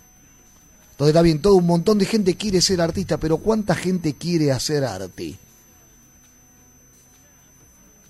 Donde 0.99 1.11
está 1.11 1.23
bien, 1.23 1.41
todo 1.41 1.55
un 1.55 1.67
montón 1.67 1.99
de 1.99 2.07
gente 2.07 2.37
quiere 2.37 2.61
ser 2.61 2.81
artista, 2.81 3.17
pero 3.19 3.39
¿cuánta 3.39 3.75
gente 3.75 4.15
quiere 4.15 4.53
hacer 4.53 4.85
arte? 4.85 5.39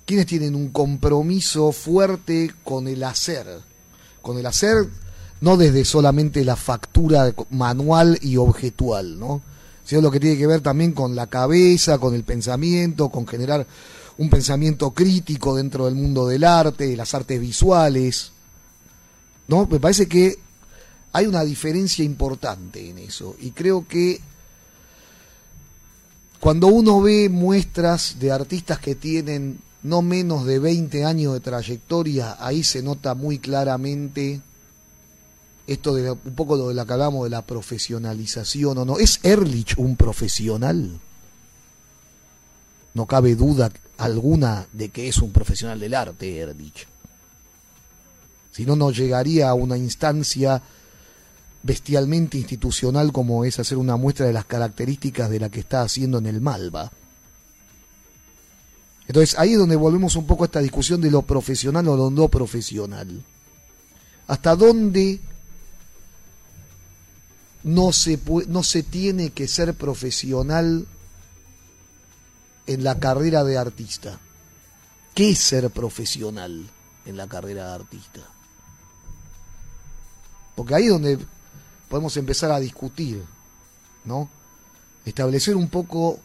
¿Quiénes 0.05 0.27
tienen 0.27 0.55
un 0.55 0.71
compromiso 0.71 1.73
fuerte 1.73 2.53
con 2.65 2.89
el 2.89 3.05
hacer? 3.05 3.47
Con 4.21 4.39
el 4.39 4.47
hacer 4.47 4.89
no 5.43 5.57
desde 5.57 5.85
solamente 5.85 6.45
la 6.45 6.55
factura 6.55 7.35
manual 7.51 8.17
y 8.23 8.37
objetual, 8.37 9.19
¿no? 9.19 9.43
Sino 9.85 10.01
lo 10.01 10.11
que 10.13 10.21
tiene 10.21 10.39
que 10.39 10.47
ver 10.47 10.61
también 10.61 10.93
con 10.93 11.17
la 11.17 11.27
cabeza, 11.27 11.99
con 11.99 12.15
el 12.15 12.23
pensamiento, 12.23 13.09
con 13.09 13.27
generar 13.27 13.67
un 14.19 14.31
pensamiento 14.31 14.91
crítico 14.91 15.57
dentro 15.57 15.87
del 15.87 15.95
mundo 15.95 16.27
del 16.27 16.45
arte, 16.45 16.87
de 16.87 16.97
las 16.97 17.15
artes 17.15 17.41
visuales. 17.41 18.33
¿No? 19.49 19.67
Me 19.67 19.81
parece 19.81 20.07
que 20.07 20.39
hay 21.13 21.27
una 21.27 21.45
diferencia 21.45 22.05
importante 22.05 22.89
en 22.89 22.99
eso. 22.99 23.37
Y 23.41 23.51
creo 23.51 23.87
que 23.87 24.21
cuando 26.41 26.67
uno 26.67 27.01
ve 27.01 27.29
muestras 27.29 28.17
de 28.19 28.33
artistas 28.33 28.79
que 28.79 28.95
tienen 28.95 29.61
no 29.83 30.03
menos 30.03 30.45
de 30.47 30.59
20 30.59 31.05
años 31.05 31.35
de 31.35 31.41
trayectoria, 31.41 32.37
ahí 32.39 32.65
se 32.65 32.83
nota 32.83 33.15
muy 33.15 33.39
claramente 33.39 34.41
esto 35.67 35.95
de 35.95 36.11
un 36.11 36.35
poco 36.35 36.57
lo 36.57 36.69
de 36.69 36.75
la 36.75 36.85
que 36.85 36.93
hablamos 36.93 37.25
de 37.25 37.31
la 37.31 37.43
profesionalización 37.43 38.79
o 38.79 38.85
no. 38.85 38.99
¿Es 38.99 39.21
Ehrlich 39.23 39.79
un 39.79 39.97
profesional? 39.97 40.99
No 42.95 43.07
cabe 43.07 43.35
duda 43.35 43.71
alguna 44.03 44.67
de 44.73 44.91
que 44.91 45.09
es 45.09 45.19
un 45.19 45.33
profesional 45.33 45.81
del 45.81 45.95
arte, 45.95 46.39
Ehrlich. 46.39 46.87
Si 48.53 48.67
no, 48.67 48.77
no 48.77 48.91
llegaría 48.91 49.49
a 49.49 49.55
una 49.55 49.79
instancia 49.79 50.63
bestialmente 51.63 52.37
institucional 52.37 53.13
como 53.13 53.45
es 53.45 53.59
hacer 53.59 53.79
una 53.79 53.97
muestra 53.97 54.27
de 54.27 54.33
las 54.33 54.45
características 54.45 55.31
de 55.31 55.41
la 55.41 55.49
que 55.49 55.61
está 55.61 55.83
haciendo 55.83 56.19
en 56.19 56.27
el 56.27 56.41
Malva. 56.41 56.91
Entonces 59.07 59.39
ahí 59.39 59.53
es 59.53 59.59
donde 59.59 59.77
volvemos 59.77 60.17
un 60.17 60.27
poco 60.27 60.45
a 60.45 60.47
esta 60.47 60.61
discusión 60.61 61.01
de 61.01 61.11
lo 61.11 61.23
profesional 61.23 61.87
o 61.89 61.97
lo 61.97 62.11
no 62.11 62.29
profesional. 62.29 63.23
¿Hasta 64.27 64.57
dónde 64.57 65.21
no 67.65 67.93
se, 67.93 68.19
no 68.49 68.63
se 68.63 68.83
tiene 68.83 69.31
que 69.31 69.49
ser 69.49 69.75
profesional 69.75 70.87
en 72.67 72.85
la 72.85 72.99
carrera 72.99 73.45
de 73.45 73.59
artista? 73.59 74.19
¿Qué 75.15 75.31
es 75.31 75.39
ser 75.39 75.71
profesional 75.71 76.69
en 77.05 77.17
la 77.17 77.27
carrera 77.27 77.69
de 77.69 77.75
artista? 77.75 78.21
Porque 80.55 80.75
ahí 80.75 80.85
es 80.85 80.91
donde 80.91 81.19
podemos 81.89 82.17
empezar 82.17 82.51
a 82.51 82.61
discutir, 82.61 83.23
¿no? 84.05 84.29
Establecer 85.05 85.57
un 85.57 85.69
poco 85.69 86.21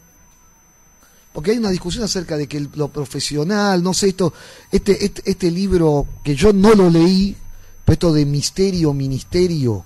porque 1.32 1.52
hay 1.52 1.58
una 1.58 1.70
discusión 1.70 2.04
acerca 2.04 2.36
de 2.36 2.48
que 2.48 2.68
lo 2.74 2.88
profesional, 2.88 3.80
no 3.82 3.94
sé, 3.94 4.08
esto, 4.08 4.32
este, 4.72 5.04
este, 5.04 5.22
este 5.30 5.50
libro 5.50 6.06
que 6.24 6.34
yo 6.34 6.52
no 6.52 6.74
lo 6.74 6.90
leí, 6.90 7.36
pero 7.84 7.92
esto 7.92 8.12
de 8.12 8.24
misterio, 8.26 8.92
ministerio, 8.92 9.84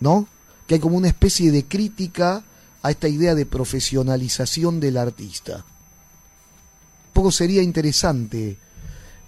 ¿no? 0.00 0.26
Que 0.66 0.74
hay 0.74 0.80
como 0.80 0.96
una 0.96 1.08
especie 1.08 1.52
de 1.52 1.66
crítica 1.66 2.42
a 2.82 2.90
esta 2.90 3.08
idea 3.08 3.34
de 3.34 3.46
profesionalización 3.46 4.80
del 4.80 4.96
artista. 4.96 5.56
Un 5.56 7.12
poco 7.12 7.30
sería 7.30 7.62
interesante. 7.62 8.56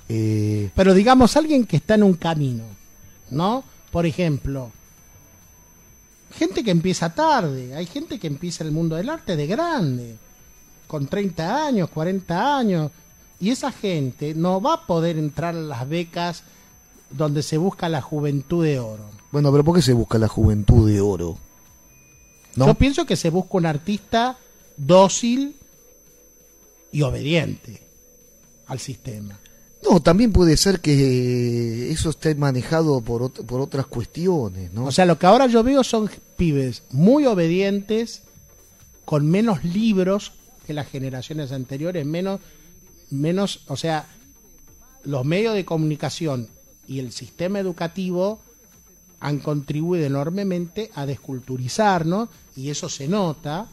Eh, 0.08 0.70
Pero 0.74 0.94
digamos, 0.94 1.36
alguien 1.36 1.66
que 1.66 1.76
está 1.76 1.94
en 1.94 2.02
un 2.02 2.14
camino, 2.14 2.64
¿no? 3.30 3.64
Por 3.90 4.06
ejemplo, 4.06 4.70
gente 6.34 6.64
que 6.64 6.70
empieza 6.70 7.14
tarde, 7.14 7.74
hay 7.74 7.86
gente 7.86 8.18
que 8.18 8.26
empieza 8.26 8.64
el 8.64 8.72
mundo 8.72 8.96
del 8.96 9.10
arte 9.10 9.36
de 9.36 9.46
grande 9.46 10.16
con 10.86 11.06
30 11.06 11.66
años, 11.66 11.88
40 11.90 12.58
años, 12.58 12.90
y 13.40 13.50
esa 13.50 13.72
gente 13.72 14.34
no 14.34 14.60
va 14.60 14.74
a 14.74 14.86
poder 14.86 15.18
entrar 15.18 15.54
a 15.54 15.60
las 15.60 15.88
becas 15.88 16.42
donde 17.10 17.42
se 17.42 17.58
busca 17.58 17.88
la 17.88 18.00
juventud 18.00 18.64
de 18.64 18.78
oro. 18.78 19.04
Bueno, 19.30 19.50
pero 19.50 19.64
¿por 19.64 19.74
qué 19.74 19.82
se 19.82 19.94
busca 19.94 20.18
la 20.18 20.28
juventud 20.28 20.88
de 20.88 21.00
oro? 21.00 21.38
¿No? 22.56 22.66
Yo 22.66 22.74
pienso 22.74 23.06
que 23.06 23.16
se 23.16 23.30
busca 23.30 23.56
un 23.56 23.66
artista 23.66 24.38
dócil 24.76 25.56
y 26.90 27.02
obediente 27.02 27.82
al 28.66 28.78
sistema. 28.78 29.38
No, 29.82 30.00
también 30.00 30.32
puede 30.32 30.56
ser 30.56 30.80
que 30.80 31.90
eso 31.90 32.10
esté 32.10 32.34
manejado 32.36 33.00
por, 33.00 33.32
por 33.32 33.60
otras 33.60 33.86
cuestiones, 33.86 34.72
¿no? 34.72 34.86
O 34.86 34.92
sea, 34.92 35.06
lo 35.06 35.18
que 35.18 35.26
ahora 35.26 35.48
yo 35.48 35.64
veo 35.64 35.82
son 35.82 36.08
pibes 36.36 36.84
muy 36.90 37.26
obedientes, 37.26 38.22
con 39.04 39.28
menos 39.28 39.64
libros, 39.64 40.32
que 40.66 40.72
las 40.72 40.88
generaciones 40.88 41.50
anteriores, 41.50 42.06
menos, 42.06 42.40
menos, 43.10 43.62
o 43.66 43.76
sea, 43.76 44.06
los 45.02 45.24
medios 45.24 45.54
de 45.54 45.64
comunicación 45.64 46.48
y 46.86 47.00
el 47.00 47.10
sistema 47.10 47.58
educativo 47.58 48.40
han 49.18 49.40
contribuido 49.40 50.06
enormemente 50.06 50.90
a 50.94 51.06
desculturizarnos 51.06 52.28
y 52.56 52.70
eso 52.70 52.88
se 52.88 53.08
nota. 53.08 53.66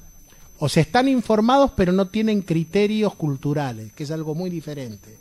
O 0.60 0.68
se 0.68 0.81
están 0.81 1.07
informados 1.07 1.72
pero 1.76 1.91
no 1.91 2.07
tienen 2.07 2.41
criterios 2.41 3.15
culturales, 3.15 3.93
que 3.93 4.03
es 4.03 4.11
algo 4.11 4.35
muy 4.35 4.49
diferente. 4.49 5.18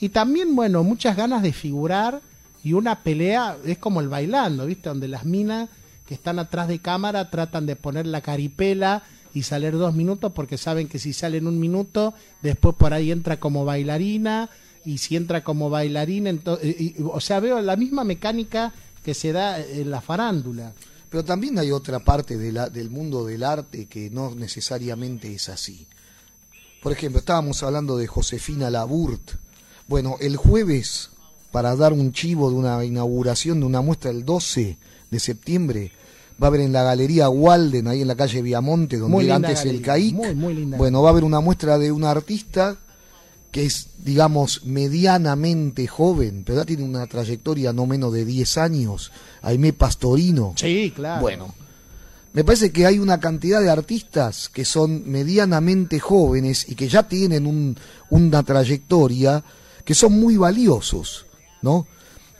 Y 0.00 0.08
también, 0.08 0.56
bueno, 0.56 0.82
muchas 0.82 1.16
ganas 1.16 1.42
de 1.42 1.52
figurar 1.52 2.20
y 2.64 2.72
una 2.72 3.02
pelea, 3.02 3.56
es 3.64 3.78
como 3.78 4.00
el 4.00 4.08
bailando, 4.08 4.66
¿viste? 4.66 4.88
Donde 4.88 5.06
las 5.06 5.24
minas 5.24 5.68
que 6.06 6.14
están 6.14 6.38
atrás 6.38 6.68
de 6.68 6.80
cámara 6.80 7.30
tratan 7.30 7.66
de 7.66 7.76
poner 7.76 8.06
la 8.06 8.20
caripela 8.20 9.04
y 9.34 9.44
salir 9.44 9.72
dos 9.72 9.94
minutos 9.94 10.32
porque 10.32 10.58
saben 10.58 10.88
que 10.88 10.98
si 10.98 11.12
salen 11.12 11.46
un 11.46 11.58
minuto, 11.58 12.14
después 12.42 12.74
por 12.76 12.92
ahí 12.92 13.12
entra 13.12 13.38
como 13.38 13.64
bailarina 13.64 14.50
y 14.84 14.98
si 14.98 15.16
entra 15.16 15.44
como 15.44 15.70
bailarina, 15.70 16.30
entonces, 16.30 16.80
y, 16.80 16.96
o 17.02 17.20
sea, 17.20 17.40
veo 17.40 17.60
la 17.60 17.76
misma 17.76 18.04
mecánica 18.04 18.72
que 19.04 19.14
se 19.14 19.32
da 19.32 19.60
en 19.60 19.90
la 19.90 20.00
farándula. 20.00 20.72
Pero 21.12 21.24
también 21.24 21.58
hay 21.58 21.70
otra 21.70 22.00
parte 22.00 22.36
de 22.38 22.50
la- 22.52 22.68
del 22.70 22.88
mundo 22.90 23.24
del 23.26 23.44
arte 23.44 23.84
que 23.86 24.08
no 24.10 24.34
necesariamente 24.34 25.32
es 25.34 25.48
así. 25.50 25.86
Por 26.82 26.90
ejemplo, 26.92 27.18
estábamos 27.20 27.62
hablando 27.62 27.96
de 27.98 28.06
Josefina 28.06 28.70
Laburt. 28.70 29.32
Bueno, 29.86 30.16
el 30.20 30.36
jueves, 30.36 31.10
para 31.52 31.76
dar 31.76 31.92
un 31.92 32.12
chivo 32.12 32.48
de 32.50 32.56
una 32.56 32.82
inauguración 32.84 33.60
de 33.60 33.66
una 33.66 33.82
muestra 33.82 34.10
el 34.10 34.24
12 34.24 34.78
de 35.10 35.20
septiembre, 35.20 35.92
va 36.42 36.46
a 36.46 36.48
haber 36.48 36.62
en 36.62 36.72
la 36.72 36.82
Galería 36.82 37.28
Walden, 37.28 37.88
ahí 37.88 38.00
en 38.00 38.08
la 38.08 38.16
calle 38.16 38.40
Viamonte, 38.40 38.96
donde 38.96 39.12
Muy 39.14 39.26
era 39.26 39.36
antes 39.36 39.66
el 39.66 39.82
CAIC. 39.82 40.14
muy, 40.14 40.34
muy 40.34 40.54
linda. 40.54 40.78
Bueno, 40.78 41.02
va 41.02 41.10
a 41.10 41.12
haber 41.12 41.24
una 41.24 41.40
muestra 41.40 41.76
de 41.76 41.92
un 41.92 42.04
artista 42.04 42.78
que 43.52 43.64
es, 43.66 43.88
digamos, 44.02 44.64
medianamente 44.64 45.86
joven, 45.86 46.42
pero 46.44 46.58
ya 46.58 46.64
tiene 46.64 46.82
una 46.84 47.06
trayectoria 47.06 47.72
no 47.72 47.86
menos 47.86 48.12
de 48.12 48.24
10 48.24 48.56
años, 48.58 49.12
Aimé 49.42 49.72
Pastorino. 49.74 50.54
Sí, 50.56 50.92
claro. 50.96 51.20
Bueno, 51.20 51.54
me 52.32 52.44
parece 52.44 52.72
que 52.72 52.86
hay 52.86 52.98
una 52.98 53.20
cantidad 53.20 53.60
de 53.60 53.68
artistas 53.70 54.48
que 54.48 54.64
son 54.64 55.02
medianamente 55.10 56.00
jóvenes 56.00 56.66
y 56.68 56.74
que 56.74 56.88
ya 56.88 57.06
tienen 57.06 57.46
un- 57.46 57.76
una 58.08 58.42
trayectoria 58.42 59.44
que 59.84 59.94
son 59.94 60.18
muy 60.18 60.36
valiosos, 60.38 61.26
¿no? 61.60 61.86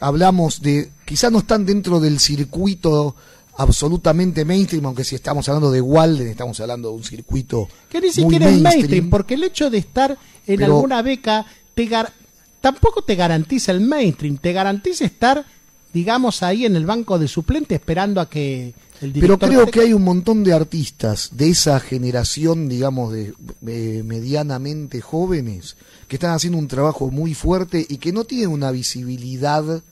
Hablamos 0.01 0.63
de, 0.63 0.91
quizás 1.05 1.31
no 1.31 1.41
están 1.41 1.67
dentro 1.67 2.01
del 2.01 2.19
circuito 2.21 3.15
absolutamente 3.57 4.45
mainstream, 4.45 4.87
aunque 4.87 5.05
si 5.05 5.15
estamos 5.15 5.49
hablando 5.49 5.71
de 5.71 5.81
Walden, 5.81 6.29
estamos 6.29 6.59
hablando 6.61 6.89
de 6.91 6.95
un 6.97 7.05
circuito 7.05 7.69
Que 7.91 7.99
ni 8.01 8.07
muy 8.07 8.13
siquiera 8.15 8.49
es 8.51 8.61
mainstream, 8.61 9.11
porque 9.11 9.35
el 9.35 9.45
hecho 9.45 9.71
de 9.71 9.79
estar 9.79 10.17
en 10.47 10.59
Pero- 10.59 10.77
alguna 10.77 11.03
beca 11.03 11.47
te 11.75 11.89
gar- 11.89 12.13
tampoco 12.61 13.03
te 13.03 13.15
garantiza 13.15 13.73
el 13.73 13.81
mainstream, 13.81 14.39
te 14.39 14.53
garantiza 14.53 15.05
estar, 15.05 15.45
digamos, 15.93 16.43
ahí 16.43 16.65
en 16.65 16.77
el 16.77 16.87
banco 16.87 17.19
de 17.19 17.29
suplente 17.29 17.75
esperando 17.75 18.21
a 18.21 18.29
que 18.29 18.75
el 19.01 19.13
Pero 19.13 19.37
director... 19.37 19.49
creo 19.49 19.67
que 19.67 19.81
hay 19.81 19.93
un 19.93 20.03
montón 20.05 20.45
de 20.45 20.53
artistas 20.53 21.31
de 21.33 21.51
esa 21.51 21.81
generación, 21.81 22.69
digamos, 22.69 23.13
de 23.13 23.35
eh, 23.67 24.03
medianamente 24.05 25.01
jóvenes, 25.01 25.77
que 26.09 26.17
están 26.17 26.31
haciendo 26.33 26.59
un 26.59 26.69
trabajo 26.69 27.11
muy 27.11 27.35
fuerte 27.35 27.85
y 27.89 27.97
que 27.99 28.13
no 28.13 28.25
tienen 28.25 28.49
una 28.51 28.71
visibilidad 28.71 29.83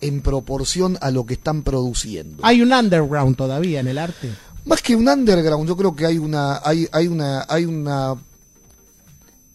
en 0.00 0.20
proporción 0.20 0.98
a 1.00 1.10
lo 1.10 1.24
que 1.26 1.34
están 1.34 1.62
produciendo. 1.62 2.44
Hay 2.44 2.60
un 2.62 2.72
underground 2.72 3.36
todavía 3.36 3.80
en 3.80 3.88
el 3.88 3.98
arte. 3.98 4.30
Más 4.66 4.80
que 4.82 4.96
un 4.96 5.08
underground, 5.08 5.68
yo 5.68 5.76
creo 5.76 5.94
que 5.94 6.06
hay 6.06 6.18
una, 6.18 6.60
hay, 6.64 6.88
hay 6.92 7.06
una, 7.06 7.44
hay 7.48 7.64
una 7.66 8.14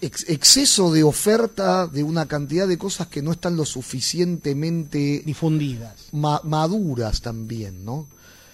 ex- 0.01 0.29
exceso 0.29 0.91
de 0.91 1.03
oferta 1.03 1.87
de 1.87 2.03
una 2.03 2.25
cantidad 2.27 2.67
de 2.67 2.77
cosas 2.77 3.07
que 3.07 3.21
no 3.21 3.31
están 3.31 3.55
lo 3.57 3.65
suficientemente 3.65 5.23
Difundidas. 5.25 5.95
ma- 6.11 6.41
maduras 6.43 7.21
también, 7.21 7.83
¿no? 7.85 8.07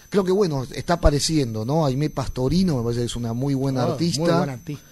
Creo 0.10 0.24
que 0.24 0.32
bueno, 0.32 0.66
está 0.74 0.94
apareciendo, 0.94 1.66
¿no? 1.66 1.86
Aimé 1.86 2.10
Pastorino, 2.10 2.78
me 2.78 2.84
parece 2.84 3.02
que 3.02 3.06
es 3.08 3.16
una 3.16 3.34
muy 3.34 3.54
buena 3.54 3.86
Oh, 3.86 3.92
artista. 3.94 4.22
Muy 4.22 4.32
buen 4.32 4.50
artista. 4.50 4.84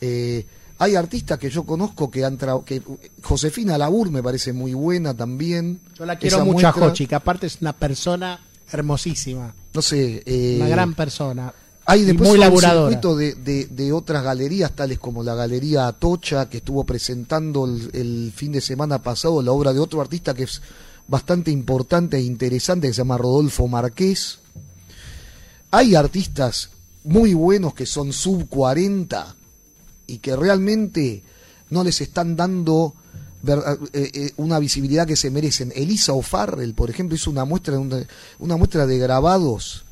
Eh, 0.00 0.46
hay 0.82 0.96
artistas 0.96 1.38
que 1.38 1.48
yo 1.48 1.62
conozco 1.64 2.10
que 2.10 2.24
han 2.24 2.36
trabajado, 2.36 2.64
que 2.64 2.82
Josefina 3.22 3.78
Labur 3.78 4.10
me 4.10 4.22
parece 4.22 4.52
muy 4.52 4.74
buena 4.74 5.14
también. 5.14 5.80
Yo 5.96 6.04
la 6.04 6.18
quiero 6.18 6.36
Esa 6.36 6.44
mucho 6.44 6.66
a 6.66 6.72
Jochi, 6.72 7.06
que 7.06 7.14
aparte 7.14 7.46
es 7.46 7.58
una 7.60 7.72
persona 7.72 8.40
hermosísima. 8.72 9.54
No 9.74 9.80
sé, 9.82 10.22
eh, 10.26 10.56
Una 10.60 10.68
gran 10.68 10.94
persona. 10.94 11.52
Hay 11.84 12.02
después 12.02 12.28
muy 12.30 12.38
un 12.38 12.58
circuito 12.60 13.16
de, 13.16 13.34
de- 13.34 13.66
de 13.66 13.92
otras 13.92 14.22
galerías, 14.24 14.72
tales 14.72 14.98
como 14.98 15.22
la 15.22 15.34
Galería 15.34 15.86
Atocha, 15.88 16.48
que 16.48 16.58
estuvo 16.58 16.84
presentando 16.84 17.64
el, 17.64 17.90
el 17.92 18.32
fin 18.34 18.52
de 18.52 18.60
semana 18.60 19.02
pasado 19.02 19.42
la 19.42 19.50
obra 19.52 19.72
de 19.72 19.80
otro 19.80 20.00
artista 20.00 20.32
que 20.34 20.44
es 20.44 20.62
bastante 21.08 21.50
importante 21.50 22.16
e 22.16 22.22
interesante, 22.22 22.86
que 22.88 22.92
se 22.94 22.98
llama 22.98 23.18
Rodolfo 23.18 23.66
Marqués. 23.68 24.38
Hay 25.70 25.94
artistas 25.94 26.70
muy 27.04 27.34
buenos 27.34 27.74
que 27.74 27.86
son 27.86 28.12
sub 28.12 28.48
40 28.48 29.34
y 30.12 30.18
que 30.18 30.36
realmente 30.36 31.22
no 31.70 31.82
les 31.82 32.00
están 32.02 32.36
dando 32.36 32.94
eh, 33.46 34.10
eh, 34.12 34.32
una 34.36 34.58
visibilidad 34.58 35.06
que 35.06 35.16
se 35.16 35.30
merecen. 35.30 35.72
Elisa 35.74 36.12
O'Farrell, 36.12 36.74
por 36.74 36.90
ejemplo, 36.90 37.16
hizo 37.16 37.30
una 37.30 37.44
muestra, 37.46 37.78
una, 37.78 37.98
una 38.38 38.56
muestra 38.56 38.86
de 38.86 38.98
grabados 38.98 39.84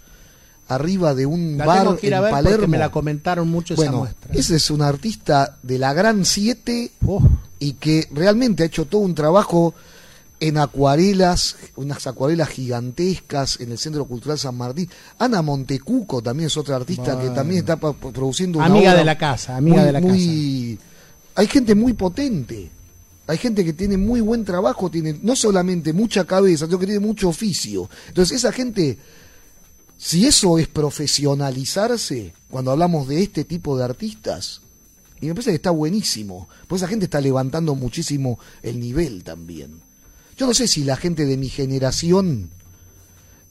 arriba 0.68 1.14
de 1.14 1.26
un 1.26 1.56
La 1.58 1.64
bar 1.66 1.98
ir 2.02 2.14
a 2.14 2.18
en 2.18 2.22
ver 2.22 2.32
porque 2.32 2.42
Palermo. 2.44 2.68
me 2.68 2.78
la 2.78 2.90
comentaron 2.92 3.48
mucho 3.48 3.74
esa 3.74 3.90
muestra. 3.90 4.32
ese 4.34 4.56
es 4.56 4.70
un 4.70 4.82
artista 4.82 5.58
de 5.62 5.78
la 5.78 5.92
Gran 5.94 6.24
7 6.24 6.92
Oh, 7.06 7.22
y 7.58 7.72
que 7.72 8.06
realmente 8.12 8.62
ha 8.62 8.66
hecho 8.66 8.84
todo 8.84 9.00
un 9.00 9.14
trabajo 9.14 9.74
en 10.40 10.56
acuarelas, 10.58 11.56
unas 11.76 12.06
acuarelas 12.06 12.48
gigantescas 12.48 13.60
en 13.60 13.70
el 13.72 13.78
Centro 13.78 14.06
Cultural 14.06 14.38
San 14.38 14.56
Martín. 14.56 14.88
Ana 15.18 15.42
Montecuco 15.42 16.22
también 16.22 16.46
es 16.46 16.56
otra 16.56 16.76
artista 16.76 17.20
que 17.20 17.28
también 17.30 17.60
está 17.60 17.76
produciendo 17.76 18.58
una 18.58 18.66
Amiga 18.66 18.90
obra 18.90 18.98
de 19.00 19.04
la 19.04 19.18
casa, 19.18 19.56
amiga 19.56 19.76
muy- 19.76 19.84
de 19.86 19.92
la 19.92 20.00
muy- 20.00 20.78
Hay 21.34 21.46
gente 21.46 21.74
muy 21.74 21.92
potente. 21.92 22.70
Hay 23.26 23.38
gente 23.38 23.64
que 23.64 23.72
tiene 23.72 23.96
muy 23.96 24.20
buen 24.20 24.44
trabajo, 24.44 24.90
tiene 24.90 25.16
no 25.22 25.36
solamente 25.36 25.92
mucha 25.92 26.24
cabeza, 26.24 26.66
sino 26.66 26.78
que 26.78 26.86
tiene 26.86 27.00
mucho 27.00 27.28
oficio. 27.28 27.88
Entonces 28.08 28.38
esa 28.38 28.50
gente, 28.50 28.98
si 29.96 30.26
eso 30.26 30.58
es 30.58 30.66
profesionalizarse, 30.66 32.32
cuando 32.50 32.70
hablamos 32.72 33.06
de 33.08 33.22
este 33.22 33.44
tipo 33.44 33.76
de 33.78 33.84
artistas, 33.84 34.60
y 35.20 35.26
me 35.26 35.34
parece 35.34 35.50
que 35.50 35.56
está 35.56 35.70
buenísimo, 35.70 36.48
pues 36.66 36.82
esa 36.82 36.88
gente 36.88 37.04
está 37.04 37.20
levantando 37.20 37.74
muchísimo 37.74 38.38
el 38.62 38.80
nivel 38.80 39.22
también. 39.22 39.80
Yo 40.40 40.46
no 40.46 40.54
sé 40.54 40.66
si 40.68 40.84
la 40.84 40.96
gente 40.96 41.26
de 41.26 41.36
mi 41.36 41.50
generación 41.50 42.48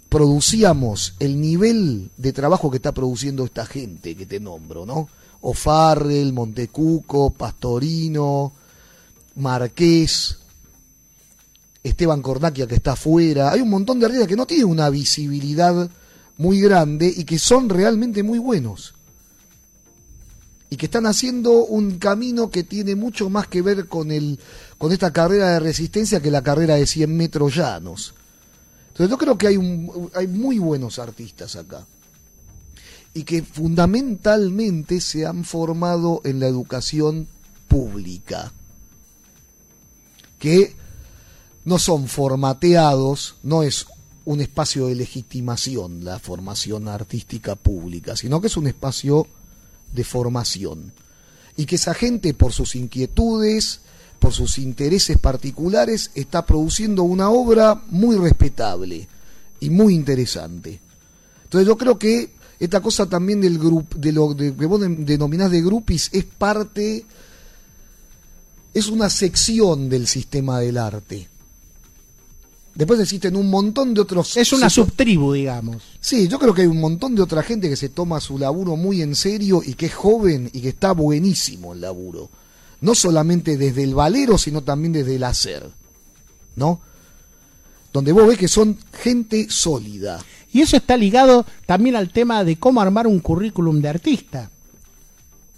producíamos 0.09 1.13
el 1.19 1.39
nivel 1.39 2.09
de 2.17 2.33
trabajo 2.33 2.71
que 2.71 2.77
está 2.77 2.95
produciendo 2.95 3.45
esta 3.45 3.67
gente 3.67 4.15
que 4.15 4.25
te 4.25 4.39
nombro, 4.39 4.87
¿no? 4.87 5.07
O'Farrell, 5.41 6.33
Montecuco, 6.33 7.29
Pastorino, 7.29 8.53
Marqués, 9.35 10.39
Esteban 11.83 12.23
Cornaquia 12.23 12.65
que 12.65 12.73
está 12.73 12.93
afuera. 12.93 13.51
Hay 13.51 13.61
un 13.61 13.69
montón 13.69 13.99
de 13.99 14.07
artistas 14.07 14.27
que 14.27 14.35
no 14.35 14.47
tienen 14.47 14.65
una 14.65 14.89
visibilidad 14.89 15.87
muy 16.37 16.59
grande 16.59 17.13
y 17.15 17.23
que 17.23 17.37
son 17.37 17.69
realmente 17.69 18.23
muy 18.23 18.39
buenos. 18.39 18.95
Y 20.71 20.75
que 20.75 20.87
están 20.87 21.05
haciendo 21.05 21.65
un 21.65 21.99
camino 21.99 22.49
que 22.49 22.63
tiene 22.63 22.95
mucho 22.95 23.29
más 23.29 23.47
que 23.47 23.61
ver 23.61 23.87
con, 23.87 24.11
el, 24.11 24.39
con 24.79 24.93
esta 24.93 25.11
carrera 25.11 25.51
de 25.51 25.59
resistencia 25.59 26.21
que 26.21 26.31
la 26.31 26.41
carrera 26.41 26.75
de 26.75 26.87
100 26.87 27.15
metros 27.15 27.53
llanos. 27.53 28.15
Entonces 28.87 29.11
yo 29.11 29.17
creo 29.17 29.37
que 29.37 29.47
hay, 29.47 29.57
un, 29.57 30.09
hay 30.15 30.27
muy 30.27 30.57
buenos 30.57 30.97
artistas 30.99 31.57
acá. 31.57 31.85
Y 33.13 33.23
que 33.23 33.43
fundamentalmente 33.43 35.01
se 35.01 35.25
han 35.25 35.43
formado 35.43 36.21
en 36.23 36.39
la 36.39 36.47
educación 36.47 37.27
pública. 37.67 38.53
Que 40.39 40.75
no 41.65 41.77
son 41.77 42.07
formateados, 42.07 43.35
no 43.43 43.63
es 43.63 43.85
un 44.23 44.39
espacio 44.39 44.87
de 44.87 44.95
legitimación 44.95 46.05
la 46.05 46.19
formación 46.19 46.87
artística 46.87 47.55
pública, 47.55 48.15
sino 48.15 48.39
que 48.39 48.47
es 48.47 48.55
un 48.55 48.67
espacio 48.67 49.27
de 49.91 50.05
formación. 50.05 50.93
Y 51.57 51.65
que 51.65 51.75
esa 51.75 51.93
gente, 51.93 52.33
por 52.33 52.53
sus 52.53 52.75
inquietudes, 52.75 53.81
por 54.19 54.33
sus 54.33 54.57
intereses 54.57 55.17
particulares, 55.17 56.11
está 56.13 56.45
produciendo 56.45 57.03
una 57.03 57.29
obra 57.29 57.81
muy 57.89 58.17
respetable 58.17 59.07
y 59.59 59.69
muy 59.69 59.95
interesante. 59.95 60.79
Entonces 61.45 61.67
yo 61.67 61.77
creo 61.77 61.97
que 61.97 62.31
esta 62.59 62.81
cosa 62.81 63.05
también 63.07 63.39
del 63.41 63.57
grupo, 63.57 63.97
de 63.97 64.11
lo 64.11 64.33
de- 64.33 64.53
que 64.53 64.65
vos 64.65 64.81
de- 64.81 64.89
denominás 64.89 65.49
de 65.49 65.61
grupis, 65.61 66.09
es 66.11 66.25
parte, 66.25 67.05
es 68.73 68.87
una 68.87 69.09
sección 69.09 69.89
del 69.89 70.07
sistema 70.07 70.59
del 70.59 70.77
arte. 70.77 71.27
Después 72.75 72.99
existen 72.99 73.35
un 73.35 73.49
montón 73.49 73.93
de 73.93 74.01
otros... 74.01 74.37
es 74.37 74.53
una 74.53 74.69
subtribu, 74.69 75.33
digamos. 75.33 75.81
Sí, 75.99 76.27
yo 76.27 76.39
creo 76.39 76.53
que 76.53 76.61
hay 76.61 76.67
un 76.67 76.79
montón 76.79 77.13
de 77.15 77.21
otra 77.21 77.43
gente 77.43 77.67
que 77.67 77.75
se 77.75 77.89
toma 77.89 78.21
su 78.21 78.37
laburo 78.37 78.75
muy 78.77 79.01
en 79.01 79.15
serio 79.15 79.61
y 79.65 79.73
que 79.73 79.87
es 79.87 79.93
joven 79.95 80.49
y 80.53 80.61
que 80.61 80.69
está 80.69 80.91
buenísimo 80.93 81.73
el 81.73 81.81
laburo. 81.81 82.29
No 82.81 82.95
solamente 82.95 83.57
desde 83.57 83.83
el 83.83 83.93
valero, 83.93 84.37
sino 84.37 84.61
también 84.61 84.93
desde 84.93 85.15
el 85.15 85.23
hacer. 85.23 85.69
¿No? 86.55 86.81
Donde 87.91 88.11
vos 88.11 88.27
ves 88.27 88.37
que 88.37 88.47
son 88.47 88.77
gente 88.93 89.47
sólida. 89.49 90.19
Y 90.51 90.61
eso 90.61 90.77
está 90.77 90.97
ligado 90.97 91.45
también 91.65 91.95
al 91.95 92.11
tema 92.11 92.43
de 92.43 92.57
cómo 92.57 92.81
armar 92.81 93.07
un 93.07 93.19
currículum 93.19 93.81
de 93.81 93.89
artista. 93.89 94.49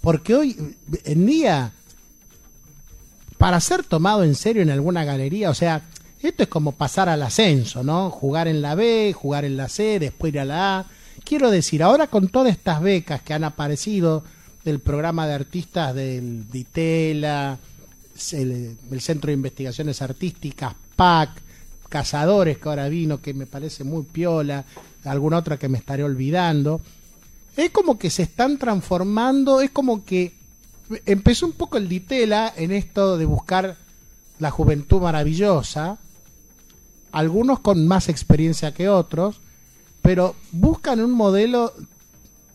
Porque 0.01 0.35
hoy 0.35 0.75
en 1.03 1.25
día, 1.25 1.73
para 3.37 3.59
ser 3.59 3.83
tomado 3.83 4.23
en 4.23 4.35
serio 4.35 4.61
en 4.61 4.71
alguna 4.71 5.05
galería, 5.05 5.49
o 5.49 5.53
sea, 5.53 5.83
esto 6.21 6.43
es 6.43 6.49
como 6.49 6.73
pasar 6.73 7.09
al 7.09 7.23
ascenso, 7.23 7.83
¿no? 7.83 8.09
Jugar 8.09 8.47
en 8.47 8.61
la 8.61 8.75
B, 8.75 9.13
jugar 9.15 9.45
en 9.45 9.57
la 9.57 9.69
C, 9.69 9.99
después 9.99 10.33
ir 10.33 10.39
a 10.39 10.45
la 10.45 10.79
A. 10.79 10.85
Quiero 11.23 11.49
decir, 11.51 11.83
ahora 11.83 12.07
con 12.07 12.29
todas 12.29 12.51
estas 12.51 12.81
becas 12.81 13.21
que 13.21 13.33
han 13.33 13.43
aparecido 13.43 14.23
del 14.63 14.79
programa 14.79 15.27
de 15.27 15.33
artistas 15.33 15.95
del 15.95 16.49
Ditela, 16.49 17.57
el, 18.33 18.77
el 18.91 19.01
Centro 19.01 19.27
de 19.27 19.33
Investigaciones 19.33 20.01
Artísticas, 20.01 20.75
PAC, 20.95 21.41
Cazadores, 21.89 22.57
que 22.57 22.69
ahora 22.69 22.87
vino, 22.87 23.21
que 23.21 23.33
me 23.33 23.47
parece 23.47 23.83
muy 23.83 24.03
piola, 24.03 24.63
alguna 25.03 25.37
otra 25.37 25.57
que 25.57 25.67
me 25.67 25.77
estaré 25.77 26.03
olvidando. 26.03 26.79
Es 27.57 27.71
como 27.71 27.99
que 27.99 28.09
se 28.09 28.23
están 28.23 28.57
transformando, 28.57 29.61
es 29.61 29.71
como 29.71 30.05
que 30.05 30.33
empezó 31.05 31.45
un 31.45 31.51
poco 31.53 31.77
el 31.77 31.89
ditela 31.89 32.53
en 32.55 32.71
esto 32.71 33.17
de 33.17 33.25
buscar 33.25 33.77
la 34.39 34.51
juventud 34.51 35.01
maravillosa, 35.01 35.97
algunos 37.11 37.59
con 37.59 37.87
más 37.87 38.09
experiencia 38.09 38.73
que 38.73 38.89
otros, 38.89 39.41
pero 40.01 40.35
buscan 40.51 41.01
un 41.01 41.11
modelo 41.11 41.73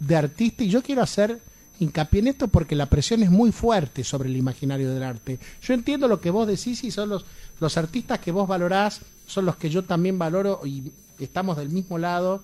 de 0.00 0.16
artista 0.16 0.64
y 0.64 0.68
yo 0.68 0.82
quiero 0.82 1.02
hacer 1.02 1.40
hincapié 1.78 2.20
en 2.20 2.28
esto 2.28 2.48
porque 2.48 2.74
la 2.74 2.86
presión 2.86 3.22
es 3.22 3.30
muy 3.30 3.52
fuerte 3.52 4.04
sobre 4.04 4.28
el 4.28 4.36
imaginario 4.36 4.92
del 4.92 5.02
arte. 5.02 5.38
Yo 5.62 5.74
entiendo 5.74 6.08
lo 6.08 6.20
que 6.20 6.30
vos 6.30 6.46
decís 6.46 6.82
y 6.84 6.90
son 6.90 7.08
los, 7.08 7.24
los 7.60 7.76
artistas 7.76 8.18
que 8.20 8.32
vos 8.32 8.48
valorás, 8.48 9.00
son 9.26 9.44
los 9.44 9.56
que 9.56 9.70
yo 9.70 9.84
también 9.84 10.18
valoro 10.18 10.60
y 10.64 10.92
estamos 11.18 11.56
del 11.56 11.70
mismo 11.70 11.98
lado 11.98 12.42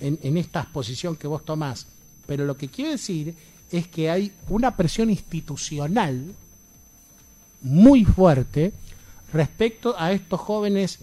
en, 0.00 0.18
en 0.22 0.36
esta 0.36 0.60
exposición 0.62 1.16
que 1.16 1.26
vos 1.26 1.44
tomás. 1.44 1.86
Pero 2.26 2.44
lo 2.44 2.56
que 2.56 2.68
quiero 2.68 2.90
decir 2.90 3.34
es 3.70 3.88
que 3.88 4.10
hay 4.10 4.32
una 4.48 4.76
presión 4.76 5.10
institucional 5.10 6.34
muy 7.62 8.04
fuerte 8.04 8.72
respecto 9.32 9.94
a 9.98 10.12
estos 10.12 10.40
jóvenes 10.40 10.98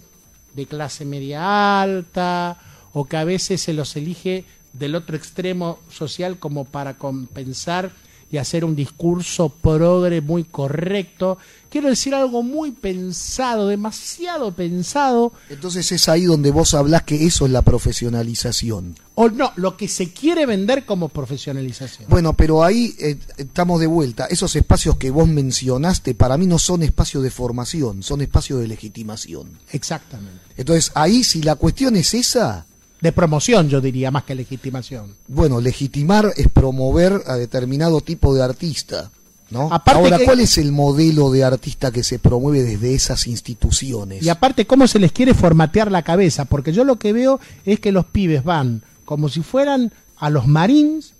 de 0.54 0.66
clase 0.66 1.04
media 1.04 1.82
alta 1.82 2.58
o 2.92 3.04
que 3.04 3.16
a 3.16 3.24
veces 3.24 3.60
se 3.60 3.72
los 3.72 3.96
elige 3.96 4.44
del 4.72 4.94
otro 4.94 5.16
extremo 5.16 5.78
social 5.90 6.38
como 6.38 6.64
para 6.64 6.98
compensar 6.98 7.92
y 8.32 8.38
hacer 8.38 8.64
un 8.64 8.74
discurso 8.74 9.50
progre 9.50 10.22
muy 10.22 10.44
correcto. 10.44 11.36
Quiero 11.68 11.90
decir 11.90 12.14
algo 12.14 12.42
muy 12.42 12.70
pensado, 12.70 13.68
demasiado 13.68 14.52
pensado. 14.52 15.34
Entonces 15.50 15.92
es 15.92 16.08
ahí 16.08 16.24
donde 16.24 16.50
vos 16.50 16.72
hablás 16.72 17.02
que 17.02 17.26
eso 17.26 17.44
es 17.44 17.52
la 17.52 17.60
profesionalización. 17.60 18.94
O 19.16 19.28
no, 19.28 19.52
lo 19.56 19.76
que 19.76 19.86
se 19.86 20.14
quiere 20.14 20.46
vender 20.46 20.86
como 20.86 21.10
profesionalización. 21.10 22.08
Bueno, 22.08 22.32
pero 22.32 22.64
ahí 22.64 22.96
eh, 22.98 23.18
estamos 23.36 23.80
de 23.80 23.86
vuelta. 23.86 24.24
Esos 24.24 24.56
espacios 24.56 24.96
que 24.96 25.10
vos 25.10 25.28
mencionaste 25.28 26.14
para 26.14 26.38
mí 26.38 26.46
no 26.46 26.58
son 26.58 26.82
espacios 26.82 27.22
de 27.22 27.30
formación, 27.30 28.02
son 28.02 28.22
espacios 28.22 28.60
de 28.60 28.68
legitimación. 28.68 29.58
Exactamente. 29.72 30.40
Entonces 30.56 30.90
ahí 30.94 31.22
si 31.22 31.42
la 31.42 31.56
cuestión 31.56 31.96
es 31.96 32.14
esa, 32.14 32.64
De 33.02 33.12
promoción, 33.12 33.68
yo 33.68 33.80
diría, 33.80 34.10
más 34.10 34.24
que 34.24 34.34
legitimación. 34.34 35.14
bueno, 35.28 35.60
legitimar 35.60 36.32
es 36.36 36.48
promover 36.48 37.20
a 37.26 37.34
determinado 37.34 38.00
tipo 38.00 38.34
de 38.34 38.42
artista. 38.42 39.10
¿no? 39.50 39.68
Aparte 39.70 40.00
Ahora, 40.00 40.16
que- 40.18 40.24
¿cuál 40.24 40.40
es 40.40 40.56
el 40.56 40.72
modelo 40.72 41.30
de 41.30 41.44
artista 41.44 41.90
que 41.90 42.02
se 42.04 42.18
promueve 42.18 42.62
desde 42.62 42.94
esas 42.94 43.26
instituciones? 43.26 44.22
Y 44.22 44.30
aparte, 44.30 44.66
cómo 44.66 44.86
se 44.86 44.98
les 44.98 45.12
quiere 45.12 45.34
formatear 45.34 45.90
la 45.92 46.00
cabeza, 46.02 46.46
porque 46.46 46.72
yo 46.72 46.84
lo 46.84 46.96
que 46.96 47.12
veo 47.12 47.38
es 47.66 47.78
que 47.78 47.92
los 47.92 48.06
pibes 48.06 48.44
van 48.44 48.82
como 49.04 49.28
si 49.28 49.42
fueran 49.42 49.92
a 50.16 50.30
los 50.30 50.46
marines, 50.46 51.12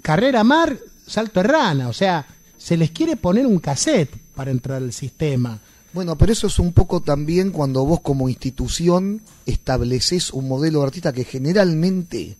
carrera 0.00 0.42
mar, 0.44 0.78
salto 1.06 1.40
de 1.42 1.48
rana, 1.48 1.88
o 1.88 1.92
sea, 1.92 2.24
se 2.56 2.76
les 2.76 2.90
quiere 2.92 3.16
poner 3.16 3.46
un 3.46 3.58
cassette 3.58 4.16
para 4.34 4.50
entrar 4.50 4.78
al 4.82 4.92
sistema. 4.92 5.58
Bueno, 5.92 6.16
pero 6.16 6.32
eso 6.32 6.46
es 6.46 6.58
un 6.58 6.72
poco 6.72 7.02
también 7.02 7.50
cuando 7.50 7.84
vos 7.84 8.00
como 8.00 8.30
institución 8.30 9.20
estableces 9.44 10.32
un 10.32 10.48
modelo 10.48 10.80
de 10.80 10.86
artista 10.86 11.12
que 11.12 11.24
generalmente 11.24 12.36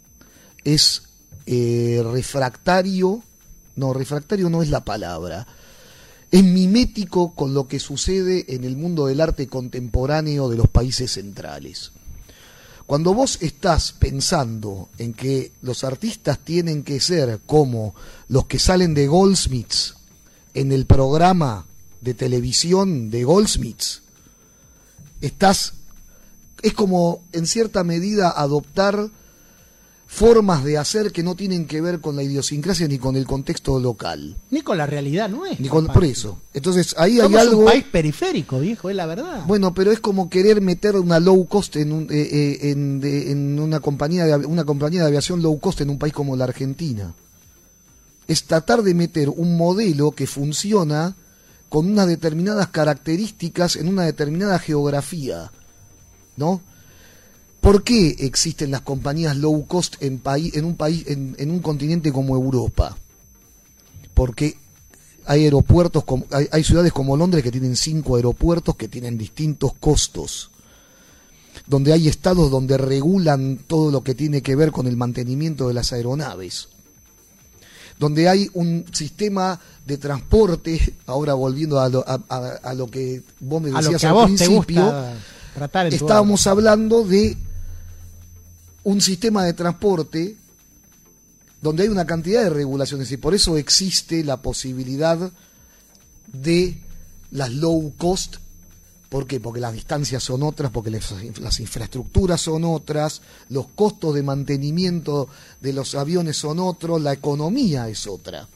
es 0.64 1.02
eh, 1.44 2.02
refractario, 2.10 3.22
no, 3.76 3.92
refractario 3.92 4.48
no 4.48 4.62
es 4.62 4.70
la 4.70 4.84
palabra, 4.84 5.46
es 6.30 6.42
mimético 6.42 7.34
con 7.34 7.52
lo 7.52 7.68
que 7.68 7.78
sucede 7.78 8.46
en 8.54 8.64
el 8.64 8.74
mundo 8.74 9.06
del 9.06 9.20
arte 9.20 9.46
contemporáneo 9.48 10.48
de 10.48 10.56
los 10.56 10.68
países 10.68 11.12
centrales. 11.12 11.92
Cuando 12.86 13.12
vos 13.12 13.36
estás 13.42 13.92
pensando 13.92 14.88
en 14.96 15.12
que 15.12 15.52
los 15.60 15.84
artistas 15.84 16.38
tienen 16.38 16.82
que 16.84 17.00
ser 17.00 17.40
como 17.44 17.94
los 18.28 18.46
que 18.46 18.58
salen 18.58 18.94
de 18.94 19.08
Goldsmiths 19.08 19.96
en 20.54 20.72
el 20.72 20.86
programa 20.86 21.66
de 22.02 22.14
televisión 22.14 23.10
de 23.10 23.24
Goldsmiths, 23.24 24.02
estás 25.20 25.74
es 26.62 26.74
como 26.74 27.22
en 27.32 27.46
cierta 27.46 27.82
medida 27.82 28.30
adoptar 28.30 29.08
formas 30.06 30.62
de 30.62 30.76
hacer 30.78 31.10
que 31.10 31.22
no 31.22 31.34
tienen 31.34 31.66
que 31.66 31.80
ver 31.80 32.00
con 32.00 32.14
la 32.16 32.22
idiosincrasia 32.22 32.86
ni 32.86 32.98
con 32.98 33.16
el 33.16 33.26
contexto 33.26 33.80
local. 33.80 34.36
Ni 34.50 34.60
con 34.60 34.76
la 34.76 34.86
realidad 34.86 35.28
nuestra. 35.30 35.58
Ni 35.60 35.68
con, 35.68 35.86
por 35.86 36.04
eso. 36.04 36.38
Entonces 36.52 36.94
ahí 36.98 37.18
hay 37.18 37.34
algo 37.34 37.60
un 37.60 37.64
país 37.64 37.84
periférico, 37.90 38.60
viejo, 38.60 38.90
es 38.90 38.96
la 38.96 39.06
verdad. 39.06 39.42
bueno, 39.46 39.72
pero 39.74 39.90
es 39.90 40.00
como 40.00 40.28
querer 40.28 40.60
meter 40.60 40.96
una 40.96 41.18
low 41.18 41.46
cost 41.46 41.76
en, 41.76 41.92
un- 41.92 42.08
eh, 42.10 42.28
eh, 42.30 42.70
en, 42.70 43.00
de- 43.00 43.30
en 43.32 43.58
una 43.58 43.80
compañía 43.80 44.26
de 44.26 44.44
una 44.46 44.64
compañía 44.64 45.00
de 45.00 45.06
aviación 45.08 45.40
low 45.42 45.58
cost 45.58 45.80
en 45.80 45.88
un 45.90 45.98
país 45.98 46.12
como 46.12 46.36
la 46.36 46.44
Argentina. 46.44 47.14
Es 48.28 48.44
tratar 48.44 48.82
de 48.82 48.94
meter 48.94 49.30
un 49.30 49.56
modelo 49.56 50.10
que 50.12 50.26
funciona 50.26 51.16
con 51.72 51.90
unas 51.90 52.06
determinadas 52.06 52.68
características 52.68 53.76
en 53.76 53.88
una 53.88 54.02
determinada 54.02 54.58
geografía, 54.58 55.50
¿no? 56.36 56.60
¿Por 57.62 57.82
qué 57.82 58.14
existen 58.18 58.70
las 58.70 58.82
compañías 58.82 59.38
low 59.38 59.66
cost 59.66 59.94
en, 60.02 60.18
paí- 60.18 60.50
en 60.52 60.66
un 60.66 60.76
país 60.76 61.04
en, 61.06 61.34
un 61.50 61.60
continente 61.60 62.12
como 62.12 62.34
Europa? 62.36 62.98
Porque 64.12 64.58
hay 65.24 65.44
aeropuertos, 65.44 66.04
como- 66.04 66.26
hay 66.50 66.62
ciudades 66.62 66.92
como 66.92 67.16
Londres 67.16 67.42
que 67.42 67.50
tienen 67.50 67.74
cinco 67.76 68.16
aeropuertos 68.16 68.76
que 68.76 68.88
tienen 68.88 69.16
distintos 69.16 69.72
costos, 69.80 70.50
donde 71.66 71.94
hay 71.94 72.06
estados 72.06 72.50
donde 72.50 72.76
regulan 72.76 73.60
todo 73.66 73.90
lo 73.90 74.02
que 74.04 74.14
tiene 74.14 74.42
que 74.42 74.56
ver 74.56 74.72
con 74.72 74.86
el 74.86 74.98
mantenimiento 74.98 75.68
de 75.68 75.74
las 75.74 75.94
aeronaves, 75.94 76.68
donde 78.02 78.28
hay 78.28 78.50
un 78.54 78.84
sistema 78.92 79.60
de 79.86 79.96
transporte, 79.96 80.94
ahora 81.06 81.34
volviendo 81.34 81.78
a 81.78 81.88
lo, 81.88 82.04
a- 82.04 82.20
a- 82.28 82.58
a 82.70 82.74
lo 82.74 82.88
que 82.88 83.22
vos 83.38 83.62
me 83.62 83.68
a 83.70 83.74
lo 83.74 83.78
decías 83.92 84.00
que 84.00 84.06
al 84.08 84.12
vos 84.14 84.24
principio, 84.26 84.82
estábamos 86.06 86.46
hablando 86.48 87.04
de 87.04 87.36
un 88.82 89.00
sistema 89.00 89.44
de 89.44 89.52
transporte 89.52 90.36
donde 91.60 91.84
hay 91.84 91.90
una 91.90 92.04
cantidad 92.04 92.42
de 92.42 92.50
regulaciones 92.50 93.12
y 93.12 93.16
por 93.18 93.34
eso 93.34 93.56
existe 93.56 94.24
la 94.24 94.38
posibilidad 94.42 95.30
de 96.32 96.78
las 97.30 97.52
low 97.52 97.92
cost. 97.96 98.38
¿Por 99.12 99.26
qué? 99.26 99.40
Porque 99.40 99.60
las 99.60 99.74
distancias 99.74 100.22
son 100.22 100.42
otras, 100.42 100.70
porque 100.70 100.90
las, 100.90 101.60
infraestructuras 101.60 102.40
son 102.40 102.64
otras, 102.64 103.20
los 103.50 103.66
costos 103.74 104.14
de 104.14 104.22
mantenimiento 104.22 105.28
de 105.60 105.74
los 105.74 105.94
aviones 105.94 106.38
son 106.38 106.58
otros, 106.58 106.98
la 106.98 107.12
economía 107.12 107.90
es 107.90 108.06
otra. 108.06 108.48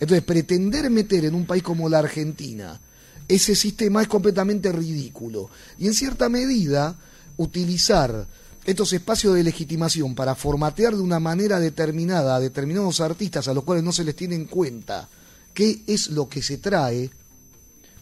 Entonces, 0.00 0.24
pretender 0.24 0.88
meter 0.88 1.26
en 1.26 1.34
un 1.34 1.44
país 1.44 1.62
como 1.62 1.90
la 1.90 1.98
Argentina 1.98 2.80
ese 3.28 3.54
sistema 3.54 4.00
es 4.00 4.08
completamente 4.08 4.72
ridículo. 4.72 5.50
Y 5.78 5.88
en 5.88 5.92
cierta 5.92 6.30
medida, 6.30 6.96
utilizar 7.36 8.26
estos 8.64 8.94
espacios 8.94 9.34
de 9.34 9.44
legitimación 9.44 10.14
para 10.14 10.34
formatear 10.34 10.96
de 10.96 11.02
una 11.02 11.20
manera 11.20 11.60
determinada 11.60 12.36
a 12.36 12.40
determinados 12.40 13.02
artistas 13.02 13.46
a 13.46 13.52
los 13.52 13.62
cuales 13.62 13.84
no 13.84 13.92
se 13.92 14.04
les 14.04 14.16
tiene 14.16 14.36
en 14.36 14.46
cuenta 14.46 15.06
qué 15.52 15.82
es 15.86 16.08
lo 16.08 16.30
que 16.30 16.40
se 16.40 16.56
trae, 16.56 17.10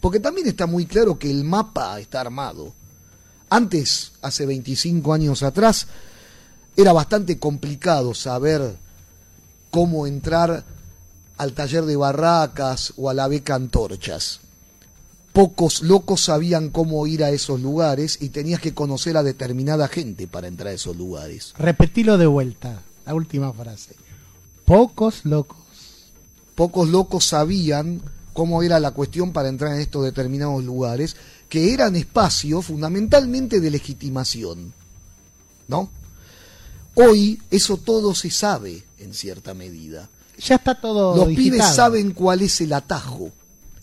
porque 0.00 0.20
también 0.20 0.46
está 0.46 0.66
muy 0.66 0.86
claro 0.86 1.18
que 1.18 1.30
el 1.30 1.44
mapa 1.44 1.98
está 2.00 2.20
armado. 2.20 2.72
Antes, 3.48 4.12
hace 4.22 4.46
25 4.46 5.12
años 5.12 5.42
atrás, 5.42 5.86
era 6.76 6.92
bastante 6.92 7.38
complicado 7.38 8.12
saber 8.14 8.76
cómo 9.70 10.06
entrar 10.06 10.64
al 11.38 11.52
taller 11.52 11.84
de 11.84 11.96
barracas 11.96 12.92
o 12.96 13.10
a 13.10 13.14
la 13.14 13.28
beca 13.28 13.54
Antorchas. 13.54 14.40
Pocos 15.32 15.82
locos 15.82 16.22
sabían 16.22 16.70
cómo 16.70 17.06
ir 17.06 17.22
a 17.22 17.30
esos 17.30 17.60
lugares 17.60 18.18
y 18.22 18.30
tenías 18.30 18.60
que 18.60 18.72
conocer 18.72 19.18
a 19.18 19.22
determinada 19.22 19.86
gente 19.86 20.26
para 20.26 20.48
entrar 20.48 20.68
a 20.68 20.74
esos 20.74 20.96
lugares. 20.96 21.52
Repetilo 21.58 22.16
de 22.16 22.26
vuelta, 22.26 22.82
la 23.04 23.14
última 23.14 23.52
frase. 23.52 23.94
Pocos 24.64 25.24
locos. 25.24 25.58
Pocos 26.54 26.88
locos 26.88 27.26
sabían 27.26 28.00
cómo 28.36 28.62
era 28.62 28.78
la 28.78 28.90
cuestión 28.90 29.32
para 29.32 29.48
entrar 29.48 29.72
en 29.72 29.80
estos 29.80 30.04
determinados 30.04 30.62
lugares, 30.62 31.16
que 31.48 31.72
eran 31.72 31.96
espacios 31.96 32.66
fundamentalmente 32.66 33.60
de 33.60 33.70
legitimación. 33.70 34.74
¿No? 35.68 35.90
Hoy 36.94 37.40
eso 37.50 37.78
todo 37.78 38.14
se 38.14 38.30
sabe 38.30 38.84
en 38.98 39.14
cierta 39.14 39.54
medida. 39.54 40.10
Ya 40.38 40.56
está 40.56 40.78
todo 40.78 41.16
Los 41.16 41.28
digitado. 41.28 41.50
pibes 41.50 41.74
saben 41.74 42.12
cuál 42.12 42.42
es 42.42 42.60
el 42.60 42.74
atajo. 42.74 43.32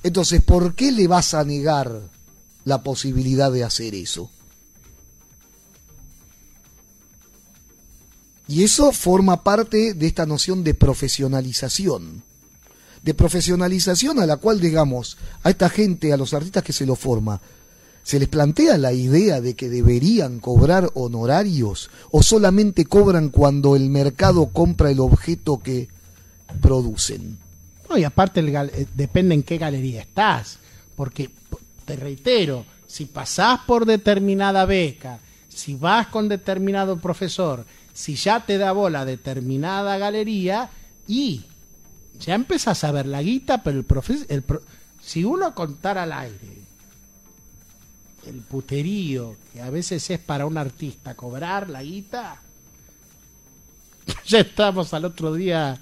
Entonces, 0.03 0.41
¿por 0.43 0.75
qué 0.75 0.91
le 0.91 1.07
vas 1.07 1.33
a 1.33 1.43
negar 1.43 2.01
la 2.63 2.83
posibilidad 2.83 3.51
de 3.51 3.63
hacer 3.63 3.95
eso? 3.95 4.29
Y 8.47 8.63
eso 8.63 8.91
forma 8.91 9.43
parte 9.43 9.95
de 9.95 10.05
esta 10.05 10.27
noción 10.27 10.63
de 10.63 10.75
profesionalización. 10.75 12.23
De 13.03 13.13
profesionalización 13.13 14.19
a 14.19 14.25
la 14.25 14.37
cual, 14.37 14.59
digamos, 14.59 15.17
a 15.43 15.49
esta 15.49 15.69
gente, 15.69 16.13
a 16.13 16.17
los 16.17 16.33
artistas 16.33 16.63
que 16.63 16.73
se 16.73 16.85
lo 16.85 16.95
forma, 16.95 17.39
¿Se 18.03 18.19
les 18.19 18.27
plantea 18.27 18.77
la 18.77 18.91
idea 18.91 19.39
de 19.39 19.55
que 19.55 19.69
deberían 19.69 20.39
cobrar 20.39 20.91
honorarios 20.93 21.89
o 22.11 22.21
solamente 22.21 22.85
cobran 22.85 23.29
cuando 23.29 23.77
el 23.77 23.89
mercado 23.89 24.47
compra 24.47 24.91
el 24.91 24.99
objeto 24.99 25.59
que 25.63 25.87
producen? 26.61 27.37
No, 27.89 27.97
y 27.97 28.03
aparte 28.03 28.41
eh, 28.41 28.87
depende 28.93 29.35
en 29.35 29.43
qué 29.43 29.57
galería 29.57 30.01
estás, 30.01 30.59
porque 30.97 31.29
te 31.85 31.95
reitero, 31.95 32.65
si 32.87 33.05
pasás 33.05 33.61
por 33.65 33.85
determinada 33.85 34.65
beca, 34.65 35.19
si 35.47 35.75
vas 35.75 36.07
con 36.07 36.27
determinado 36.27 36.97
profesor, 36.97 37.65
si 37.93 38.15
ya 38.15 38.45
te 38.45 38.57
da 38.57 38.73
bola 38.73 39.05
determinada 39.05 39.97
galería 39.97 40.69
y 41.07 41.45
ya 42.25 42.35
empezás 42.35 42.83
a 42.83 42.91
ver 42.91 43.05
la 43.05 43.21
guita, 43.21 43.63
pero 43.63 43.77
el 43.77 43.85
profesor, 43.85 44.25
el 44.29 44.41
pro- 44.43 44.61
si 45.01 45.23
uno 45.23 45.53
contara 45.53 46.03
al 46.03 46.11
aire 46.13 46.63
el 48.27 48.35
puterío 48.41 49.35
que 49.51 49.61
a 49.61 49.69
veces 49.69 50.09
es 50.09 50.17
para 50.19 50.45
un 50.45 50.57
artista 50.57 51.13
cobrar 51.15 51.69
la 51.69 51.83
guita, 51.83 52.39
ya 54.25 54.39
estamos 54.39 54.93
al 54.93 55.05
otro 55.05 55.33
día. 55.33 55.77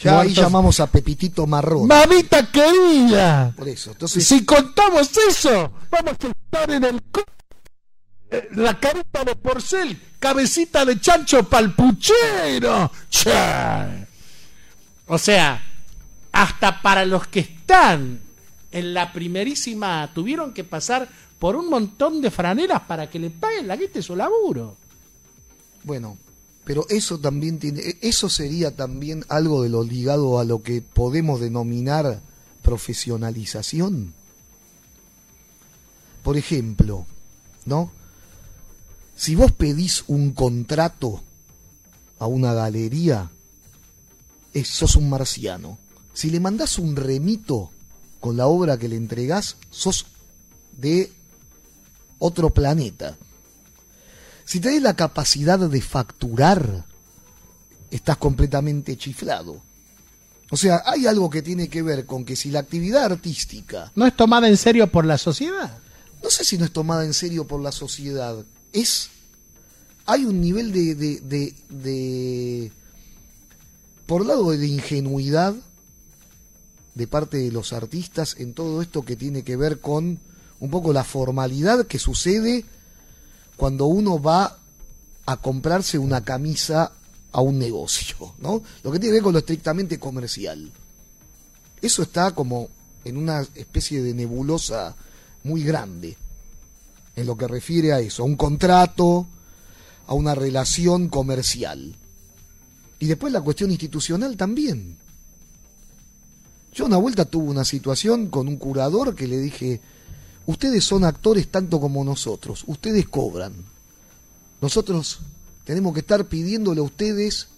Ya 0.00 0.20
ahí 0.20 0.34
llamamos 0.34 0.80
a 0.80 0.88
Pepitito 0.88 1.46
Marrón. 1.46 1.86
Mamita 1.86 2.50
querida, 2.50 3.52
Por 3.56 3.68
eso. 3.68 3.92
Entonces, 3.92 4.26
si 4.26 4.44
contamos 4.44 5.08
eso, 5.28 5.72
vamos 5.88 6.14
a 6.20 6.26
estar 6.26 6.70
en 6.72 6.82
el... 6.84 7.00
eh, 8.30 8.48
La 8.56 8.80
carita 8.80 9.22
de 9.24 9.36
porcel, 9.36 10.00
cabecita 10.18 10.84
de 10.84 11.00
chancho 11.00 11.48
palpuchero. 11.48 12.90
Che. 13.08 14.06
O 15.06 15.16
sea, 15.16 15.62
hasta 16.34 16.82
para 16.82 17.04
los 17.04 17.28
que 17.28 17.38
están 17.38 18.20
en 18.72 18.92
la 18.92 19.12
primerísima 19.12 20.10
tuvieron 20.12 20.52
que 20.52 20.64
pasar 20.64 21.08
por 21.38 21.54
un 21.54 21.70
montón 21.70 22.20
de 22.20 22.32
franeras 22.32 22.82
para 22.82 23.08
que 23.08 23.20
le 23.20 23.30
paguen 23.30 23.68
la 23.68 23.76
de 23.76 24.02
su 24.02 24.16
laburo. 24.16 24.76
Bueno, 25.84 26.18
pero 26.64 26.86
eso 26.88 27.20
también 27.20 27.60
tiene, 27.60 27.82
e, 27.82 27.98
eso 28.02 28.28
sería 28.28 28.74
también 28.74 29.24
algo 29.28 29.62
de 29.62 29.68
lo 29.68 29.84
ligado 29.84 30.40
a 30.40 30.44
lo 30.44 30.64
que 30.64 30.82
podemos 30.82 31.40
denominar 31.40 32.20
profesionalización. 32.62 34.12
Por 36.24 36.36
ejemplo, 36.36 37.06
¿no? 37.64 37.92
Si 39.14 39.36
vos 39.36 39.52
pedís 39.52 40.02
un 40.08 40.32
contrato 40.32 41.22
a 42.18 42.26
una 42.26 42.54
galería, 42.54 43.30
sos 44.64 44.96
un 44.96 45.08
marciano. 45.08 45.78
Si 46.14 46.30
le 46.30 46.40
mandás 46.40 46.78
un 46.78 46.96
remito 46.96 47.70
con 48.20 48.36
la 48.38 48.46
obra 48.46 48.78
que 48.78 48.88
le 48.88 48.96
entregás, 48.96 49.56
sos 49.70 50.06
de 50.78 51.12
otro 52.18 52.50
planeta. 52.50 53.16
Si 54.46 54.60
tenés 54.60 54.80
la 54.82 54.94
capacidad 54.96 55.58
de 55.58 55.80
facturar, 55.82 56.84
estás 57.90 58.16
completamente 58.16 58.96
chiflado. 58.96 59.60
O 60.50 60.56
sea, 60.56 60.82
hay 60.86 61.06
algo 61.06 61.28
que 61.30 61.42
tiene 61.42 61.68
que 61.68 61.82
ver 61.82 62.06
con 62.06 62.24
que 62.24 62.36
si 62.36 62.50
la 62.50 62.60
actividad 62.60 63.04
artística, 63.04 63.90
¿No 63.94 64.06
es 64.06 64.16
tomada 64.16 64.48
en 64.48 64.56
serio 64.56 64.90
por 64.90 65.04
la 65.04 65.18
sociedad? 65.18 65.78
no 66.22 66.30
sé 66.30 66.44
si 66.44 66.56
no 66.56 66.64
es 66.64 66.72
tomada 66.72 67.04
en 67.04 67.12
serio 67.12 67.46
por 67.46 67.60
la 67.60 67.72
sociedad, 67.72 68.36
es... 68.72 69.10
Hay 70.06 70.24
un 70.24 70.40
nivel 70.40 70.70
de... 70.72 70.94
de, 70.94 71.20
de, 71.20 71.54
de- 71.70 72.72
por 74.06 74.24
lado 74.24 74.50
de 74.50 74.66
ingenuidad 74.66 75.54
de 76.94 77.06
parte 77.06 77.38
de 77.38 77.50
los 77.50 77.72
artistas 77.72 78.36
en 78.38 78.54
todo 78.54 78.80
esto 78.82 79.02
que 79.02 79.16
tiene 79.16 79.42
que 79.42 79.56
ver 79.56 79.80
con 79.80 80.18
un 80.60 80.70
poco 80.70 80.92
la 80.92 81.04
formalidad 81.04 81.86
que 81.86 81.98
sucede 81.98 82.64
cuando 83.56 83.86
uno 83.86 84.20
va 84.20 84.58
a 85.26 85.36
comprarse 85.38 85.98
una 85.98 86.22
camisa 86.22 86.92
a 87.32 87.40
un 87.40 87.58
negocio, 87.58 88.34
¿no? 88.38 88.62
Lo 88.82 88.92
que 88.92 88.98
tiene 88.98 89.10
que 89.10 89.18
ver 89.18 89.22
con 89.22 89.32
lo 89.32 89.40
estrictamente 89.40 89.98
comercial. 89.98 90.70
Eso 91.82 92.02
está 92.02 92.32
como 92.32 92.68
en 93.04 93.16
una 93.16 93.40
especie 93.54 94.02
de 94.02 94.14
nebulosa 94.14 94.94
muy 95.42 95.62
grande 95.62 96.16
en 97.16 97.26
lo 97.26 97.36
que 97.36 97.48
refiere 97.48 97.92
a 97.92 98.00
eso, 98.00 98.22
a 98.22 98.26
un 98.26 98.36
contrato, 98.36 99.26
a 100.06 100.14
una 100.14 100.34
relación 100.34 101.08
comercial. 101.08 101.96
Y 102.98 103.06
después 103.06 103.32
la 103.32 103.40
cuestión 103.40 103.70
institucional 103.70 104.36
también. 104.36 104.96
Yo 106.74 106.86
una 106.86 106.96
vuelta 106.96 107.24
tuve 107.24 107.50
una 107.50 107.64
situación 107.64 108.26
con 108.26 108.48
un 108.48 108.56
curador 108.56 109.14
que 109.14 109.28
le 109.28 109.38
dije, 109.38 109.80
ustedes 110.46 110.84
son 110.84 111.04
actores 111.04 111.48
tanto 111.48 111.80
como 111.80 112.04
nosotros, 112.04 112.64
ustedes 112.66 113.08
cobran. 113.08 113.52
Nosotros 114.60 115.20
tenemos 115.64 115.94
que 115.94 116.00
estar 116.00 116.24
pidiéndole 116.26 116.80
a 116.80 116.84
ustedes 116.84 117.48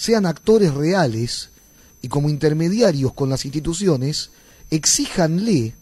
sean 0.00 0.24
actores 0.24 0.72
reales 0.72 1.50
y 2.00 2.08
como 2.08 2.30
intermediarios 2.30 3.12
con 3.12 3.28
las 3.28 3.44
instituciones, 3.44 4.30
exíjanle 4.70 5.74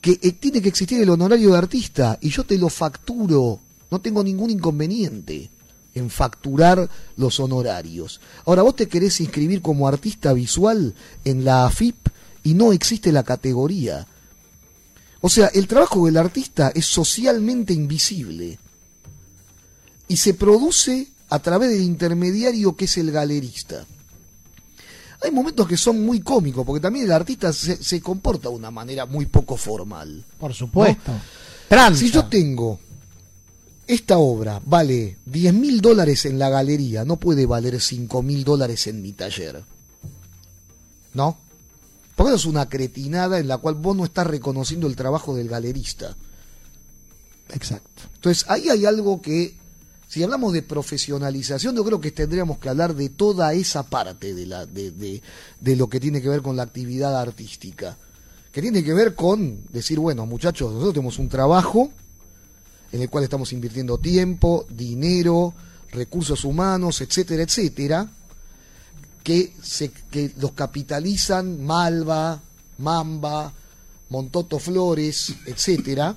que 0.00 0.20
eh, 0.22 0.32
tiene 0.32 0.62
que 0.62 0.68
existir 0.68 1.02
el 1.02 1.10
honorario 1.10 1.50
de 1.50 1.58
artista 1.58 2.16
y 2.20 2.30
yo 2.30 2.44
te 2.44 2.56
lo 2.56 2.68
facturo, 2.68 3.58
no 3.90 4.00
tengo 4.00 4.22
ningún 4.22 4.50
inconveniente 4.50 5.50
en 5.94 6.10
facturar 6.10 6.88
los 7.16 7.40
honorarios. 7.40 8.20
Ahora 8.46 8.62
vos 8.62 8.76
te 8.76 8.88
querés 8.88 9.20
inscribir 9.20 9.62
como 9.62 9.88
artista 9.88 10.32
visual 10.32 10.94
en 11.24 11.44
la 11.44 11.66
AFIP 11.66 12.08
y 12.42 12.54
no 12.54 12.72
existe 12.72 13.12
la 13.12 13.22
categoría. 13.22 14.06
O 15.20 15.30
sea, 15.30 15.48
el 15.48 15.66
trabajo 15.66 16.04
del 16.06 16.16
artista 16.16 16.70
es 16.74 16.86
socialmente 16.86 17.72
invisible 17.72 18.58
y 20.08 20.16
se 20.16 20.34
produce 20.34 21.08
a 21.30 21.38
través 21.38 21.70
del 21.70 21.82
intermediario 21.82 22.76
que 22.76 22.84
es 22.84 22.96
el 22.98 23.10
galerista. 23.10 23.86
Hay 25.22 25.30
momentos 25.30 25.66
que 25.66 25.78
son 25.78 26.04
muy 26.04 26.20
cómicos, 26.20 26.66
porque 26.66 26.82
también 26.82 27.06
el 27.06 27.12
artista 27.12 27.50
se, 27.52 27.82
se 27.82 28.02
comporta 28.02 28.50
de 28.50 28.56
una 28.56 28.70
manera 28.70 29.06
muy 29.06 29.24
poco 29.24 29.56
formal. 29.56 30.22
Por 30.38 30.52
supuesto. 30.52 31.12
Si 31.94 32.10
yo 32.10 32.26
tengo 32.26 32.78
esta 33.86 34.18
obra, 34.18 34.62
vale 34.64 35.18
10 35.26 35.54
mil 35.54 35.80
dólares 35.80 36.24
en 36.24 36.38
la 36.38 36.48
galería, 36.48 37.04
no 37.04 37.16
puede 37.16 37.44
valer 37.44 37.80
5 37.80 38.22
mil 38.22 38.44
dólares 38.44 38.86
en 38.86 39.02
mi 39.02 39.12
taller. 39.12 39.62
¿No? 41.12 41.38
Porque 42.16 42.30
eso 42.30 42.36
es 42.36 42.46
una 42.46 42.68
cretinada 42.68 43.38
en 43.38 43.48
la 43.48 43.58
cual 43.58 43.74
vos 43.74 43.96
no 43.96 44.04
estás 44.04 44.26
reconociendo 44.26 44.86
el 44.86 44.96
trabajo 44.96 45.34
del 45.34 45.48
galerista. 45.48 46.16
Exacto. 47.52 48.02
Entonces, 48.14 48.46
ahí 48.48 48.68
hay 48.68 48.86
algo 48.86 49.20
que, 49.20 49.54
si 50.08 50.22
hablamos 50.22 50.52
de 50.52 50.62
profesionalización, 50.62 51.76
yo 51.76 51.84
creo 51.84 52.00
que 52.00 52.10
tendríamos 52.10 52.58
que 52.58 52.68
hablar 52.68 52.94
de 52.94 53.10
toda 53.10 53.52
esa 53.52 53.82
parte 53.82 54.34
de, 54.34 54.46
la, 54.46 54.64
de, 54.64 54.92
de, 54.92 55.22
de 55.60 55.76
lo 55.76 55.88
que 55.88 56.00
tiene 56.00 56.22
que 56.22 56.28
ver 56.28 56.40
con 56.40 56.56
la 56.56 56.62
actividad 56.62 57.20
artística. 57.20 57.98
Que 58.50 58.62
tiene 58.62 58.82
que 58.82 58.94
ver 58.94 59.14
con 59.14 59.66
decir, 59.70 59.98
bueno, 59.98 60.24
muchachos, 60.24 60.72
nosotros 60.72 60.94
tenemos 60.94 61.18
un 61.18 61.28
trabajo 61.28 61.90
en 62.94 63.02
el 63.02 63.10
cual 63.10 63.24
estamos 63.24 63.52
invirtiendo 63.52 63.98
tiempo, 63.98 64.66
dinero, 64.70 65.52
recursos 65.90 66.44
humanos, 66.44 67.00
etcétera, 67.00 67.42
etcétera, 67.42 68.08
que, 69.24 69.52
los 70.38 70.52
capitalizan 70.52 71.64
Malva, 71.64 72.40
Mamba, 72.78 73.52
Montoto 74.10 74.60
Flores, 74.60 75.34
etcétera. 75.44 76.14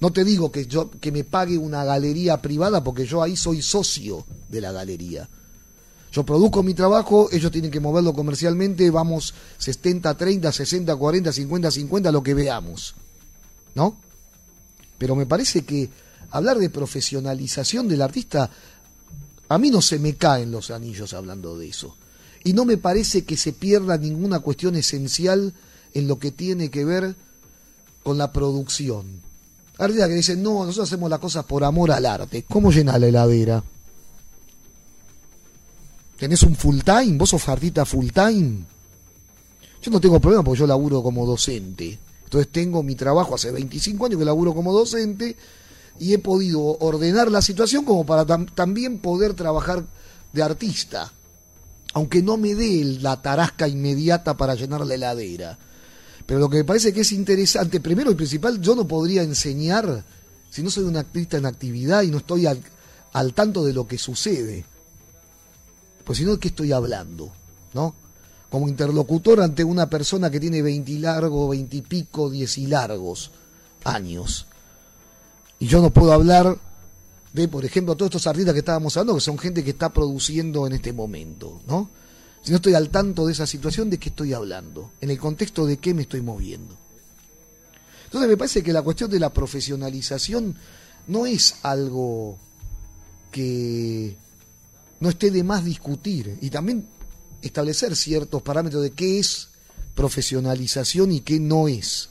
No 0.00 0.10
te 0.10 0.24
digo 0.24 0.50
que 0.50 0.64
yo 0.64 0.90
que 0.90 1.12
me 1.12 1.22
pague 1.22 1.58
una 1.58 1.84
galería 1.84 2.40
privada 2.40 2.82
porque 2.82 3.04
yo 3.04 3.22
ahí 3.22 3.36
soy 3.36 3.60
socio 3.60 4.24
de 4.48 4.62
la 4.62 4.72
galería. 4.72 5.28
Yo 6.12 6.24
produzco 6.24 6.62
mi 6.62 6.72
trabajo, 6.72 7.28
ellos 7.30 7.52
tienen 7.52 7.70
que 7.70 7.78
moverlo 7.78 8.14
comercialmente, 8.14 8.90
vamos 8.90 9.34
70 9.58 10.16
30, 10.16 10.50
60 10.50 10.96
40, 10.96 11.30
50 11.30 11.70
50 11.70 12.10
lo 12.10 12.22
que 12.22 12.32
veamos. 12.32 12.94
¿No? 13.74 13.96
Pero 15.02 15.16
me 15.16 15.26
parece 15.26 15.64
que 15.64 15.90
hablar 16.30 16.60
de 16.60 16.70
profesionalización 16.70 17.88
del 17.88 18.02
artista 18.02 18.48
a 19.48 19.58
mí 19.58 19.68
no 19.68 19.82
se 19.82 19.98
me 19.98 20.14
caen 20.14 20.52
los 20.52 20.70
anillos 20.70 21.12
hablando 21.12 21.58
de 21.58 21.70
eso. 21.70 21.96
Y 22.44 22.52
no 22.52 22.64
me 22.64 22.76
parece 22.76 23.24
que 23.24 23.36
se 23.36 23.52
pierda 23.52 23.98
ninguna 23.98 24.38
cuestión 24.38 24.76
esencial 24.76 25.54
en 25.92 26.06
lo 26.06 26.20
que 26.20 26.30
tiene 26.30 26.70
que 26.70 26.84
ver 26.84 27.16
con 28.04 28.16
la 28.16 28.32
producción. 28.32 29.20
Artistas 29.76 30.08
que 30.08 30.14
dicen, 30.14 30.40
no, 30.40 30.64
nosotros 30.64 30.88
hacemos 30.88 31.10
las 31.10 31.18
cosas 31.18 31.46
por 31.46 31.64
amor 31.64 31.90
al 31.90 32.06
arte. 32.06 32.44
¿Cómo 32.48 32.70
llena 32.70 32.96
la 32.96 33.08
heladera? 33.08 33.64
¿Tenés 36.16 36.44
un 36.44 36.54
full 36.54 36.78
time? 36.78 37.18
¿Vos 37.18 37.30
sos 37.30 37.48
artista 37.48 37.84
full 37.84 38.10
time? 38.10 38.60
Yo 39.82 39.90
no 39.90 40.00
tengo 40.00 40.20
problema 40.20 40.44
porque 40.44 40.60
yo 40.60 40.66
laburo 40.68 41.02
como 41.02 41.26
docente. 41.26 41.98
Entonces 42.32 42.50
tengo 42.50 42.82
mi 42.82 42.94
trabajo 42.94 43.34
hace 43.34 43.50
25 43.50 44.06
años 44.06 44.18
que 44.18 44.24
laburo 44.24 44.54
como 44.54 44.72
docente 44.72 45.36
y 46.00 46.14
he 46.14 46.18
podido 46.18 46.62
ordenar 46.78 47.30
la 47.30 47.42
situación 47.42 47.84
como 47.84 48.06
para 48.06 48.24
tam- 48.26 48.50
también 48.54 49.00
poder 49.00 49.34
trabajar 49.34 49.84
de 50.32 50.42
artista. 50.42 51.12
Aunque 51.92 52.22
no 52.22 52.38
me 52.38 52.54
dé 52.54 52.84
la 53.02 53.20
tarasca 53.20 53.68
inmediata 53.68 54.34
para 54.34 54.54
llenar 54.54 54.86
la 54.86 54.94
heladera. 54.94 55.58
Pero 56.24 56.40
lo 56.40 56.48
que 56.48 56.56
me 56.56 56.64
parece 56.64 56.94
que 56.94 57.02
es 57.02 57.12
interesante, 57.12 57.80
primero 57.80 58.10
y 58.10 58.14
principal, 58.14 58.58
yo 58.62 58.74
no 58.74 58.88
podría 58.88 59.22
enseñar 59.22 60.02
si 60.48 60.62
no 60.62 60.70
soy 60.70 60.84
un 60.84 60.96
artista 60.96 61.36
en 61.36 61.44
actividad 61.44 62.00
y 62.00 62.10
no 62.10 62.16
estoy 62.16 62.46
al, 62.46 62.62
al 63.12 63.34
tanto 63.34 63.62
de 63.62 63.74
lo 63.74 63.86
que 63.86 63.98
sucede. 63.98 64.64
Pues 66.02 66.16
si 66.16 66.24
no, 66.24 66.32
¿de 66.32 66.38
qué 66.38 66.48
estoy 66.48 66.72
hablando? 66.72 67.30
¿No? 67.74 67.94
Como 68.52 68.68
interlocutor 68.68 69.40
ante 69.40 69.64
una 69.64 69.88
persona 69.88 70.30
que 70.30 70.38
tiene 70.38 70.60
20 70.60 70.92
y 70.92 70.98
largo, 70.98 71.48
20 71.48 71.74
y 71.74 71.80
pico, 71.80 72.28
10 72.28 72.58
y 72.58 72.66
largos 72.66 73.30
años. 73.82 74.44
Y 75.58 75.66
yo 75.68 75.80
no 75.80 75.88
puedo 75.88 76.12
hablar 76.12 76.58
de, 77.32 77.48
por 77.48 77.64
ejemplo, 77.64 77.96
todos 77.96 78.10
estos 78.10 78.26
artistas 78.26 78.52
que 78.52 78.58
estábamos 78.58 78.94
hablando, 78.94 79.14
que 79.14 79.22
son 79.22 79.38
gente 79.38 79.64
que 79.64 79.70
está 79.70 79.90
produciendo 79.90 80.66
en 80.66 80.74
este 80.74 80.92
momento, 80.92 81.62
¿no? 81.66 81.88
Si 82.42 82.50
no 82.50 82.56
estoy 82.56 82.74
al 82.74 82.90
tanto 82.90 83.24
de 83.24 83.32
esa 83.32 83.46
situación, 83.46 83.88
¿de 83.88 83.96
qué 83.96 84.10
estoy 84.10 84.34
hablando? 84.34 84.90
¿En 85.00 85.08
el 85.08 85.18
contexto 85.18 85.64
de 85.64 85.78
qué 85.78 85.94
me 85.94 86.02
estoy 86.02 86.20
moviendo? 86.20 86.76
Entonces 88.04 88.28
me 88.28 88.36
parece 88.36 88.62
que 88.62 88.74
la 88.74 88.82
cuestión 88.82 89.10
de 89.10 89.18
la 89.18 89.32
profesionalización 89.32 90.54
no 91.06 91.24
es 91.24 91.54
algo 91.62 92.36
que 93.30 94.14
no 95.00 95.08
esté 95.08 95.30
de 95.30 95.42
más 95.42 95.64
discutir 95.64 96.36
y 96.42 96.50
también 96.50 96.86
establecer 97.42 97.96
ciertos 97.96 98.42
parámetros 98.42 98.82
de 98.82 98.90
qué 98.92 99.18
es 99.18 99.48
profesionalización 99.94 101.12
y 101.12 101.20
qué 101.20 101.38
no 101.40 101.68
es. 101.68 102.08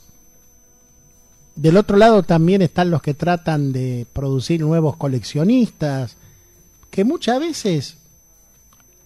Del 1.54 1.76
otro 1.76 1.96
lado 1.96 2.22
también 2.22 2.62
están 2.62 2.90
los 2.90 3.02
que 3.02 3.14
tratan 3.14 3.72
de 3.72 4.06
producir 4.12 4.60
nuevos 4.60 4.96
coleccionistas, 4.96 6.16
que 6.90 7.04
muchas 7.04 7.40
veces 7.40 7.96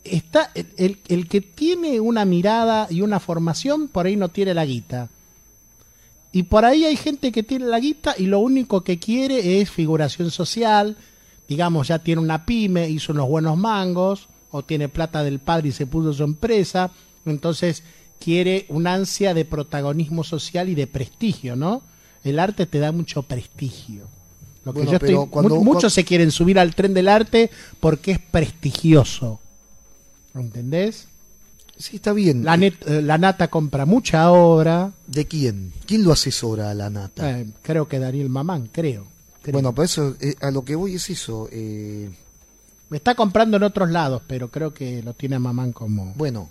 está 0.04 0.50
el, 0.54 0.66
el- 0.76 0.98
el 1.08 1.28
que 1.28 1.40
tiene 1.40 1.98
una 2.00 2.24
mirada 2.24 2.86
y 2.90 3.00
una 3.00 3.18
formación 3.18 3.88
por 3.88 4.06
ahí 4.06 4.16
no 4.16 4.28
tiene 4.28 4.54
la 4.54 4.64
guita. 4.64 5.08
Y 6.32 6.44
por 6.44 6.64
ahí 6.64 6.84
hay 6.84 6.96
gente 6.96 7.32
que 7.32 7.42
tiene 7.42 7.66
la 7.66 7.80
guita 7.80 8.14
y 8.16 8.26
lo 8.26 8.38
único 8.40 8.82
que 8.84 8.98
quiere 8.98 9.60
es 9.60 9.70
figuración 9.70 10.30
social. 10.30 10.96
Digamos, 11.48 11.88
ya 11.88 11.98
tiene 12.00 12.20
una 12.20 12.44
pyme, 12.44 12.88
hizo 12.90 13.12
unos 13.12 13.28
buenos 13.28 13.56
mangos, 13.56 14.28
o 14.56 14.64
tiene 14.64 14.88
plata 14.88 15.22
del 15.22 15.38
padre 15.38 15.68
y 15.68 15.72
se 15.72 15.86
puso 15.86 16.12
su 16.12 16.22
empresa. 16.24 16.90
Entonces 17.24 17.82
quiere 18.18 18.64
una 18.70 18.94
ansia 18.94 19.34
de 19.34 19.44
protagonismo 19.44 20.24
social 20.24 20.68
y 20.68 20.74
de 20.74 20.86
prestigio, 20.86 21.56
¿no? 21.56 21.82
El 22.24 22.38
arte 22.38 22.66
te 22.66 22.78
da 22.78 22.90
mucho 22.92 23.22
prestigio. 23.22 24.04
Lo 24.64 24.72
que 24.72 24.78
Bueno, 24.80 24.90
yo 24.92 24.96
estoy, 24.96 25.28
cuando- 25.30 25.56
muchos 25.62 25.92
se 25.92 26.04
quieren 26.04 26.30
subir 26.30 26.58
al 26.58 26.74
tren 26.74 26.92
del 26.94 27.08
arte 27.08 27.50
porque 27.78 28.12
es 28.12 28.18
prestigioso. 28.18 29.38
¿Entendés? 30.34 31.08
Sí, 31.78 31.96
está 31.96 32.12
bien. 32.12 32.44
La, 32.44 32.56
net- 32.56 32.82
eh, 32.86 33.02
la 33.02 33.18
nata 33.18 33.48
compra 33.48 33.84
mucha 33.86 34.30
obra. 34.32 34.92
¿De 35.06 35.26
quién? 35.26 35.72
¿Quién 35.86 36.02
lo 36.04 36.12
asesora 36.12 36.70
a 36.70 36.74
la 36.74 36.88
nata? 36.90 37.38
Eh, 37.40 37.46
creo 37.62 37.86
que 37.86 37.98
Daniel 37.98 38.28
Mamán, 38.30 38.68
creo. 38.72 39.06
creo. 39.42 39.52
Bueno, 39.52 39.74
por 39.74 39.84
eso 39.84 40.16
eh, 40.20 40.34
a 40.40 40.50
lo 40.50 40.64
que 40.64 40.74
voy 40.74 40.94
es 40.94 41.10
eso. 41.10 41.48
eh, 41.52 42.10
Me 42.88 42.98
está 42.98 43.14
comprando 43.14 43.56
en 43.56 43.64
otros 43.64 43.90
lados, 43.90 44.22
pero 44.26 44.48
creo 44.50 44.72
que 44.72 45.02
lo 45.02 45.12
tiene 45.14 45.36
a 45.36 45.40
Mamán 45.40 45.72
como... 45.72 46.12
bueno, 46.14 46.50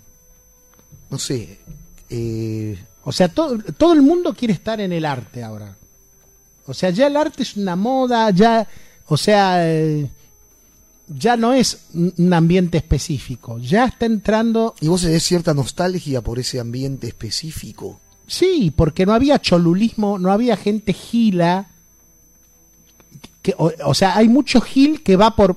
no 1.10 1.18
sé. 1.18 1.58
eh, 2.10 2.78
O 3.04 3.12
sea, 3.12 3.28
todo, 3.28 3.58
todo 3.76 3.92
el 3.94 4.02
mundo 4.02 4.34
quiere 4.34 4.52
estar 4.54 4.80
en 4.80 4.92
el 4.92 5.04
arte 5.04 5.42
ahora. 5.42 5.76
O 6.66 6.74
sea, 6.74 6.90
ya 6.90 7.06
el 7.06 7.16
arte 7.16 7.42
es 7.42 7.56
una 7.56 7.76
moda, 7.76 8.30
ya... 8.30 8.68
O 9.06 9.16
sea, 9.16 9.66
eh, 9.66 10.10
ya 11.08 11.36
no 11.36 11.52
es 11.52 11.78
un 11.94 12.32
ambiente 12.34 12.76
específico. 12.78 13.58
Ya 13.58 13.84
está 13.86 14.04
entrando... 14.06 14.74
¿Y 14.80 14.88
vos 14.88 15.02
tenés 15.02 15.22
cierta 15.22 15.54
nostalgia 15.54 16.20
por 16.20 16.38
ese 16.38 16.60
ambiente 16.60 17.06
específico? 17.06 18.00
Sí, 18.26 18.72
porque 18.74 19.06
no 19.06 19.14
había 19.14 19.38
cholulismo, 19.38 20.18
no 20.18 20.32
había 20.32 20.56
gente 20.56 20.92
gila. 20.92 21.70
Que, 23.40 23.54
o, 23.56 23.72
o 23.84 23.94
sea, 23.94 24.16
hay 24.16 24.28
mucho 24.28 24.60
gil 24.60 25.04
que 25.04 25.14
va 25.14 25.36
por, 25.36 25.56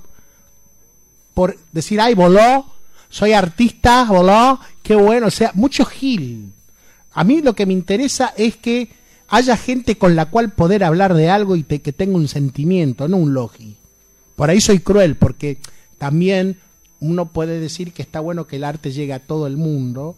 por 1.40 1.58
decir, 1.72 2.02
ay, 2.02 2.16
voló, 2.16 2.66
soy 3.08 3.32
artista, 3.32 4.04
voló, 4.04 4.60
qué 4.84 4.94
bueno. 4.94 5.28
O 5.28 5.32
sea, 5.32 5.52
mucho 5.54 5.86
gil. 5.86 6.52
A 7.14 7.24
mí 7.24 7.42
lo 7.42 7.56
que 7.56 7.66
me 7.66 7.72
interesa 7.72 8.34
es 8.36 8.58
que 8.58 8.90
haya 9.30 9.56
gente 9.56 9.98
con 9.98 10.18
la 10.18 10.26
cual 10.26 10.52
poder 10.52 10.84
hablar 10.84 11.14
de 11.14 11.30
algo 11.30 11.56
y 11.56 11.64
que 11.64 11.94
tenga 11.94 12.18
un 12.18 12.28
sentimiento, 12.28 13.08
no 13.08 13.16
un 13.16 13.34
logi. 13.34 13.78
Por 14.36 14.50
ahí 14.50 14.60
soy 14.60 14.80
cruel, 14.80 15.16
porque 15.16 15.60
también 15.98 16.60
uno 17.00 17.32
puede 17.32 17.62
decir 17.62 17.94
que 17.94 18.02
está 18.02 18.20
bueno 18.20 18.46
que 18.46 18.58
el 18.58 18.66
arte 18.66 18.92
llegue 18.92 19.14
a 19.14 19.26
todo 19.26 19.48
el 19.48 19.56
mundo, 19.56 20.18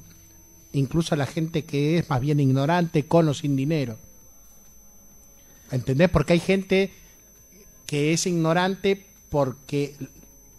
incluso 0.73 1.13
a 1.13 1.19
la 1.19 1.27
gente 1.27 1.65
que 1.65 1.99
es 1.99 2.09
más 2.09 2.19
bien 2.19 2.39
ignorante, 2.39 3.05
con 3.05 3.29
o 3.29 3.35
sin 3.35 3.55
dinero. 3.55 3.95
¿Entendés? 5.69 6.09
Porque 6.09 6.33
hay 6.33 6.39
gente 6.39 6.91
que 7.85 8.11
es 8.11 8.25
ignorante 8.25 9.05
porque 9.29 9.95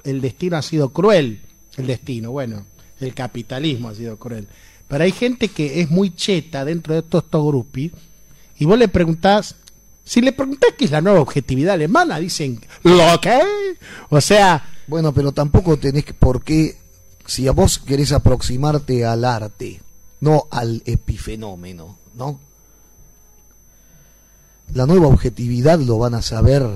el 0.05 0.21
destino 0.21 0.57
ha 0.57 0.63
sido 0.63 0.91
cruel. 0.91 1.43
El 1.77 1.87
destino, 1.87 2.31
bueno, 2.31 2.67
el 3.01 3.15
capitalismo 3.15 3.89
ha 3.89 3.95
sido 3.95 4.17
cruel. 4.19 4.47
Pero 4.89 5.05
hay 5.05 5.13
gente 5.13 5.49
que 5.49 5.81
es 5.81 5.91
muy 5.91 6.15
cheta 6.15 6.65
dentro 6.65 6.95
de 6.95 7.03
todos 7.03 7.25
estos 7.25 7.47
grupos 7.47 7.91
y 8.59 8.65
vos 8.65 8.79
le 8.79 8.89
preguntás, 8.89 9.55
si 10.05 10.21
le 10.21 10.33
preguntás 10.33 10.71
qué 10.77 10.85
es 10.85 10.91
la 10.91 11.01
nueva 11.01 11.21
objetividad 11.21 11.75
alemana, 11.75 12.19
dicen, 12.19 12.61
¿lo 12.83 13.21
qué? 13.21 13.41
O 14.11 14.21
sea, 14.21 14.69
Bueno, 14.87 15.13
pero 15.15 15.33
tampoco 15.33 15.79
tenés 15.79 16.05
que- 16.05 16.13
por 16.13 16.43
qué, 16.43 16.77
si 17.25 17.47
a 17.49 17.53
vos 17.53 17.79
querés 17.79 18.13
aproximarte 18.13 19.07
al 19.07 19.25
arte, 19.25 19.81
no 20.21 20.47
al 20.51 20.83
epifenómeno, 20.85 21.97
¿no? 22.15 22.39
La 24.75 24.87
nueva 24.87 25.07
objetividad 25.07 25.79
lo 25.81 25.99
van 25.99 26.15
a 26.15 26.23
saber 26.23 26.67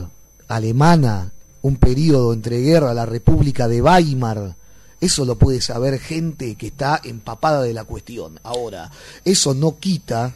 alemana, 0.48 1.32
un 1.66 1.76
periodo 1.76 2.32
entre 2.32 2.60
guerra, 2.60 2.94
la 2.94 3.06
República 3.06 3.66
de 3.66 3.82
Weimar. 3.82 4.54
Eso 5.00 5.24
lo 5.24 5.36
puede 5.36 5.60
saber 5.60 5.98
gente 5.98 6.54
que 6.54 6.68
está 6.68 7.00
empapada 7.02 7.62
de 7.62 7.72
la 7.74 7.84
cuestión. 7.84 8.38
Ahora, 8.44 8.90
eso 9.24 9.52
no 9.52 9.76
quita 9.78 10.32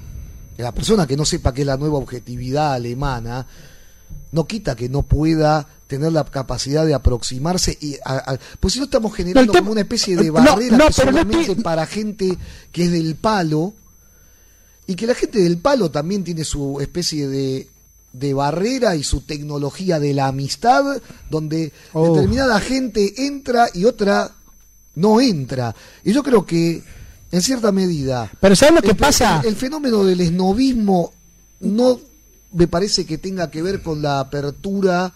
que 0.57 0.63
la 0.63 0.73
persona 0.73 1.07
que 1.07 1.17
no 1.17 1.25
sepa 1.25 1.55
qué 1.55 1.61
es 1.63 1.67
la 1.67 1.77
nueva 1.77 1.99
objetividad 1.99 2.73
alemana, 2.75 3.47
no 4.33 4.47
quita 4.47 4.75
que 4.75 4.89
no 4.89 5.03
pueda 5.03 5.67
tener 5.87 6.13
la 6.13 6.25
capacidad 6.25 6.85
de 6.85 6.95
aproximarse 6.95 7.79
y 7.81 7.97
a- 8.05 8.33
a- 8.33 8.39
pues 8.61 8.75
si 8.75 8.79
no 8.81 8.85
estamos 8.87 9.15
generando 9.15 9.53
No, 9.53 9.59
como 9.61 9.73
una 9.73 9.81
especie 9.83 10.17
de 10.17 10.31
barrera 10.31 10.77
no, 10.77 10.85
no 10.87 10.93
solamente 10.93 11.55
para 11.57 11.87
gente 11.87 12.37
que 12.73 12.85
es 12.85 12.93
del 12.93 13.15
palo 13.17 13.73
y 14.87 14.95
que 14.95 15.07
la 15.07 15.15
gente 15.15 15.39
del 15.41 15.59
palo 15.59 15.91
también 15.91 16.23
tiene 16.25 16.45
su 16.45 16.81
especie 16.81 17.29
de 17.29 17.69
de 18.13 18.35
barrera 18.35 18.97
y 18.97 19.03
su 19.05 19.21
tecnología 19.21 20.01
de 20.01 20.13
la 20.15 20.27
amistad 20.29 21.01
donde 21.31 21.73
Oh. 21.93 22.13
determinada 22.15 22.59
gente 22.61 23.27
entra 23.27 23.69
y 23.73 23.85
otra 23.85 24.33
no 24.97 25.21
entra 25.21 25.75
y 26.05 26.13
yo 26.13 26.23
creo 26.23 26.45
que 26.45 26.83
en 27.31 27.43
cierta 27.43 27.71
medida 27.71 28.31
pero 28.41 28.57
¿sabes 28.57 28.75
lo 28.75 28.83
que 28.83 28.91
el, 28.91 28.97
pasa? 28.97 29.41
el- 29.43 29.49
el 29.51 29.57
fenómeno 29.57 30.05
del 30.05 30.21
esnovismo 30.21 31.13
no 31.61 32.01
me 32.53 32.67
parece 32.67 33.07
que 33.07 33.17
tenga 33.19 33.49
que 33.51 33.63
ver 33.63 33.81
con 33.83 34.03
la 34.03 34.19
apertura 34.19 35.13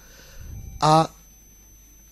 a 0.81 1.11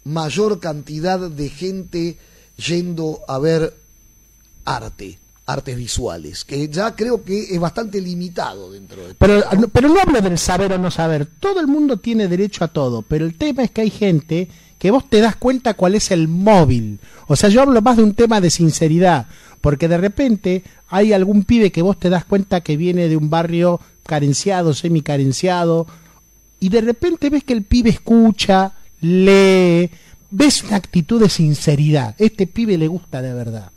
mayor 0.05 0.59
cantidad 0.59 1.21
de 1.31 1.49
gente 1.49 2.19
yendo 2.57 3.21
a 3.29 3.39
ver 3.39 3.77
arte, 4.65 5.19
artes 5.47 5.77
visuales, 5.77 6.44
que 6.44 6.69
ya 6.69 6.94
creo 6.94 7.24
que 7.24 7.55
es 7.55 7.59
bastante 7.59 8.01
limitado 8.01 8.70
dentro 8.70 9.06
de 9.06 9.14
Pero, 9.14 9.43
pero 9.73 9.89
no 9.89 10.01
hablo 10.01 10.20
del 10.20 10.39
saber 10.39 10.73
o 10.73 10.78
no 10.78 10.90
saber. 10.90 11.27
Todo 11.27 11.60
el 11.60 11.66
mundo 11.66 11.98
tiene 11.98 12.28
derecho 12.28 12.64
a 12.64 12.69
todo. 12.69 13.02
Pero 13.02 13.24
el 13.24 13.35
tema 13.35 13.64
es 13.64 13.70
que 13.70 13.81
hay 13.81 13.90
gente 13.90 14.48
que 14.78 14.90
vos 14.90 15.09
te 15.09 15.20
das 15.20 15.36
cuenta 15.36 15.74
cuál 15.74 15.94
es 15.94 16.10
el 16.10 16.28
móvil. 16.28 17.01
O 17.27 17.36
sea, 17.36 17.48
yo 17.48 17.62
hablo 17.62 17.81
más 17.82 17.97
de 17.97 18.05
un 18.05 18.14
tema 18.14 18.40
de 18.40 18.51
sinceridad. 18.51 19.27
Porque 19.60 19.89
de 19.89 19.98
repente 19.98 20.64
hay 20.89 21.12
algún 21.12 21.44
pibe 21.44 21.70
que 21.70 21.82
vos 21.82 21.98
te 21.98 22.10
das 22.10 22.24
cuenta 22.24 22.62
que 22.62 22.77
viene 22.77 23.09
de 23.09 23.16
un 23.16 23.31
barrio 23.31 23.81
carenciado, 24.05 24.74
semi-carenciado. 24.74 25.86
Y 26.60 26.69
de 26.69 26.81
repente 26.81 27.31
ves 27.31 27.44
que 27.44 27.52
el 27.52 27.62
pibe 27.62 27.90
escucha, 27.90 28.74
lee. 29.01 29.90
Ves 30.31 30.64
una 30.64 30.77
actitud 30.77 31.20
de 31.20 31.28
sinceridad. 31.28 32.14
Este 32.19 32.47
pibe 32.47 32.78
le 32.78 32.89
gusta 32.89 33.20
de 33.20 33.35
verdad. 33.35 33.70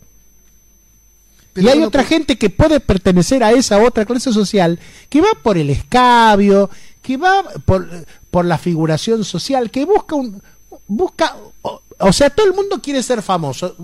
Pero 1.56 1.68
y 1.68 1.70
hay 1.72 1.82
otra 1.84 2.02
pues- 2.02 2.10
gente 2.10 2.38
que 2.38 2.50
puede 2.50 2.80
pertenecer 2.82 3.42
a 3.44 3.52
esa 3.54 3.80
otra 3.80 4.06
clase 4.06 4.32
social 4.34 4.78
que 5.10 5.22
va 5.22 5.30
por 5.42 5.58
el 5.58 5.70
escabio, 5.70 6.70
que 7.02 7.16
va 7.18 7.44
por, 7.66 7.88
por 8.30 8.44
la 8.46 8.58
figuración 8.58 9.24
social, 9.24 9.72
que 9.72 9.86
busca 9.86 10.16
un 10.16 10.44
busca 10.88 11.36
o, 11.62 11.82
o 11.98 12.14
sea, 12.14 12.30
todo 12.30 12.46
el 12.46 12.54
mundo 12.54 12.82
quiere 12.82 13.02
ser 13.02 13.22
famoso. 13.22 13.76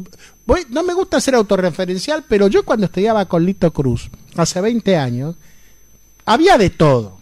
Voy- 0.45 0.65
no 0.69 0.83
me 0.83 0.93
gusta 0.93 1.21
ser 1.21 1.33
autorreferencial, 1.35 2.25
pero 2.27 2.47
yo 2.47 2.63
cuando 2.65 2.87
estudiaba 2.87 3.25
con 3.25 3.45
Lito 3.45 3.71
Cruz, 3.71 4.09
hace 4.35 4.59
20 4.59 4.97
años, 4.97 5.35
había 6.25 6.57
de 6.57 6.69
todo 6.71 7.19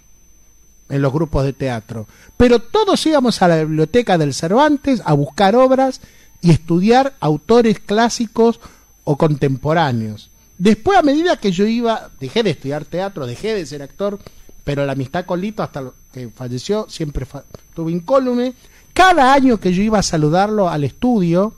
en 0.90 1.02
los 1.04 1.14
grupos 1.14 1.44
de 1.46 1.54
teatro, 1.54 2.08
pero 2.38 2.58
todos 2.60 3.06
íbamos 3.06 3.40
a 3.44 3.48
la 3.48 3.58
biblioteca 3.64 4.18
del 4.18 4.34
Cervantes 4.34 5.04
a 5.06 5.14
buscar 5.14 5.56
obras 5.56 6.02
y 6.42 6.50
estudiar 6.50 7.14
autores 7.20 7.80
clásicos 7.80 8.60
o 9.04 9.16
contemporáneos. 9.16 10.32
Después, 10.60 11.00
a 11.00 11.02
medida 11.02 11.38
que 11.38 11.52
yo 11.52 11.66
iba, 11.66 12.12
dejé 12.20 12.44
de 12.44 12.52
estudiar 12.52 12.86
teatro, 12.86 13.26
dejé 13.26 13.56
de 13.56 13.66
ser 13.66 13.82
actor, 13.82 14.20
pero 14.64 14.86
la 14.86 14.92
amistad 14.92 15.26
con 15.26 15.42
Lito, 15.42 15.64
hasta 15.64 15.92
que 16.14 16.30
falleció, 16.30 16.86
siempre 16.90 17.26
fa- 17.26 17.46
incólume. 17.78 18.54
Cada 18.94 19.34
año 19.34 19.58
que 19.60 19.74
yo 19.74 19.82
iba 19.82 20.00
a 20.00 20.04
saludarlo 20.04 20.70
al 20.70 20.84
estudio, 20.84 21.54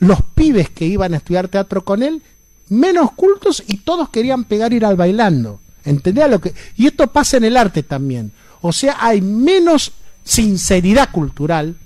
los 0.00 0.18
pibes 0.34 0.68
que 0.70 0.84
iban 0.86 1.14
a 1.14 1.18
estudiar 1.18 1.46
teatro 1.48 1.84
con 1.84 2.02
él, 2.02 2.20
menos 2.68 3.12
cultos 3.12 3.62
y 3.66 3.78
todos 3.78 4.08
querían 4.10 4.44
pegar 4.44 4.72
ir 4.72 4.84
al 4.84 4.96
bailando. 4.96 5.60
¿Entendés 5.84 6.28
lo 6.28 6.40
que? 6.40 6.52
Y 6.76 6.88
esto 6.88 7.06
pasa 7.06 7.36
en 7.36 7.44
el 7.44 7.56
arte 7.56 7.84
también. 7.84 8.32
O 8.60 8.72
sea, 8.72 8.96
hay 8.98 9.20
menos 9.20 9.92
sinceridad 10.24 11.12
cultural 11.12 11.76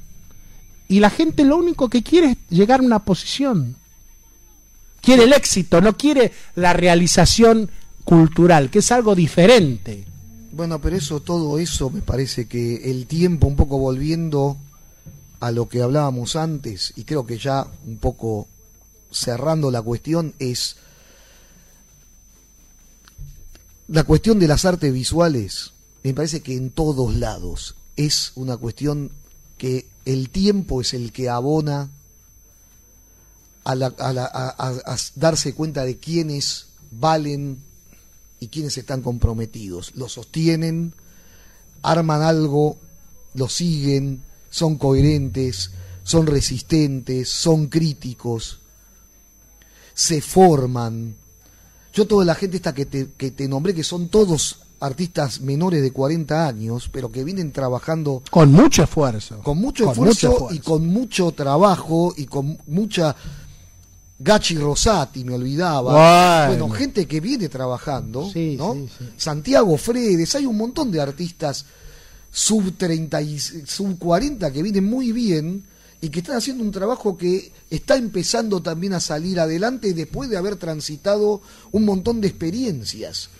y 0.88 1.00
la 1.00 1.10
gente 1.10 1.44
lo 1.44 1.58
único 1.58 1.90
que 1.90 2.02
quiere 2.02 2.30
es 2.30 2.36
llegar 2.48 2.80
a 2.80 2.84
una 2.84 3.00
posición. 3.00 3.76
Quiere 5.00 5.24
el 5.24 5.32
éxito, 5.32 5.80
no 5.80 5.96
quiere 5.96 6.32
la 6.54 6.72
realización 6.72 7.70
cultural, 8.04 8.70
que 8.70 8.80
es 8.80 8.92
algo 8.92 9.14
diferente. 9.14 10.04
Bueno, 10.52 10.80
pero 10.80 10.96
eso, 10.96 11.20
todo 11.20 11.58
eso, 11.58 11.90
me 11.90 12.02
parece 12.02 12.46
que 12.46 12.90
el 12.90 13.06
tiempo, 13.06 13.46
un 13.46 13.56
poco 13.56 13.78
volviendo 13.78 14.56
a 15.38 15.52
lo 15.52 15.68
que 15.68 15.82
hablábamos 15.82 16.36
antes, 16.36 16.92
y 16.96 17.04
creo 17.04 17.24
que 17.24 17.38
ya 17.38 17.66
un 17.86 17.98
poco 17.98 18.48
cerrando 19.10 19.70
la 19.70 19.80
cuestión, 19.80 20.34
es 20.38 20.76
la 23.88 24.04
cuestión 24.04 24.38
de 24.38 24.48
las 24.48 24.64
artes 24.64 24.92
visuales. 24.92 25.72
Me 26.02 26.14
parece 26.14 26.40
que 26.40 26.56
en 26.56 26.70
todos 26.70 27.14
lados 27.14 27.74
es 27.96 28.32
una 28.34 28.56
cuestión 28.56 29.10
que 29.58 29.86
el 30.04 30.30
tiempo 30.30 30.80
es 30.80 30.94
el 30.94 31.12
que 31.12 31.28
abona 31.28 31.90
a, 33.64 33.74
la- 33.74 33.94
a 33.98 34.12
la- 34.12 34.24
a- 34.26 34.96
darse 35.16 35.54
cuenta 35.54 35.84
de 35.84 35.98
quiénes 35.98 36.66
valen 36.90 37.58
y 38.40 38.48
quiénes 38.48 38.76
están 38.78 39.02
comprometidos. 39.02 39.92
Lo 39.94 40.08
sostienen, 40.08 40.94
arman 41.82 42.22
algo, 42.22 42.78
lo 43.34 43.48
siguen, 43.48 44.22
son 44.50 44.76
coherentes, 44.78 45.70
son 46.02 46.26
resistentes, 46.26 47.28
son 47.28 47.66
críticos, 47.68 48.58
se 49.94 50.20
forman. 50.20 51.14
Yo 51.92 52.06
toda 52.06 52.24
la 52.24 52.34
gente 52.34 52.56
esta 52.56 52.72
que 52.74 52.86
te, 52.86 53.10
que 53.16 53.30
te 53.30 53.48
nombré, 53.48 53.74
que 53.74 53.84
son 53.84 54.08
todos 54.08 54.60
artistas 54.80 55.40
menores 55.42 55.82
de 55.82 55.92
40 55.92 56.46
años, 56.48 56.88
pero 56.90 57.12
que 57.12 57.22
vienen 57.22 57.52
trabajando 57.52 58.22
Con 58.30 58.50
mucho 58.52 58.84
esfuerzo. 58.84 59.40
con 59.42 59.58
mucho, 59.58 59.84
Con 59.84 59.92
esfuerzo, 59.92 60.28
mucho 60.28 60.32
esfuerzo. 60.32 60.54
y 60.54 60.58
con 60.60 60.86
mucho 60.86 61.32
trabajo 61.32 62.14
y 62.16 62.24
con 62.26 62.58
mucha 62.66 63.14
Gachi 64.22 64.56
Rosati 64.58 65.24
me 65.24 65.34
olvidaba 65.34 65.92
Bueno. 66.46 66.64
bueno, 66.66 66.78
gente 66.78 67.06
que 67.06 67.20
viene 67.20 67.48
trabajando 67.48 68.30
Sí, 68.30 68.54
¿no? 68.58 68.74
sí, 68.74 68.88
sí. 68.98 69.04
Santiago 69.16 69.76
Fredes 69.78 70.34
hay 70.34 70.44
un 70.46 70.58
montón 70.58 70.90
de 70.90 71.00
artistas 71.00 71.64
sub 72.30 72.76
30 72.76 73.22
y 73.22 73.38
sub 73.38 73.98
40 73.98 74.52
que 74.52 74.62
vienen 74.62 74.84
muy 74.84 75.12
bien 75.12 75.64
y 76.02 76.10
que 76.10 76.20
están 76.20 76.36
haciendo 76.36 76.62
un 76.62 76.70
trabajo 76.70 77.16
que 77.16 77.50
está 77.70 77.96
empezando 77.96 78.62
también 78.62 78.92
a 78.92 79.00
salir 79.00 79.40
adelante 79.40 79.92
después 79.94 80.28
de 80.30 80.36
haber 80.36 80.56
transitado 80.56 81.40
un 81.72 81.84
montón 81.86 82.20
de 82.20 82.28
experiencias 82.28 83.30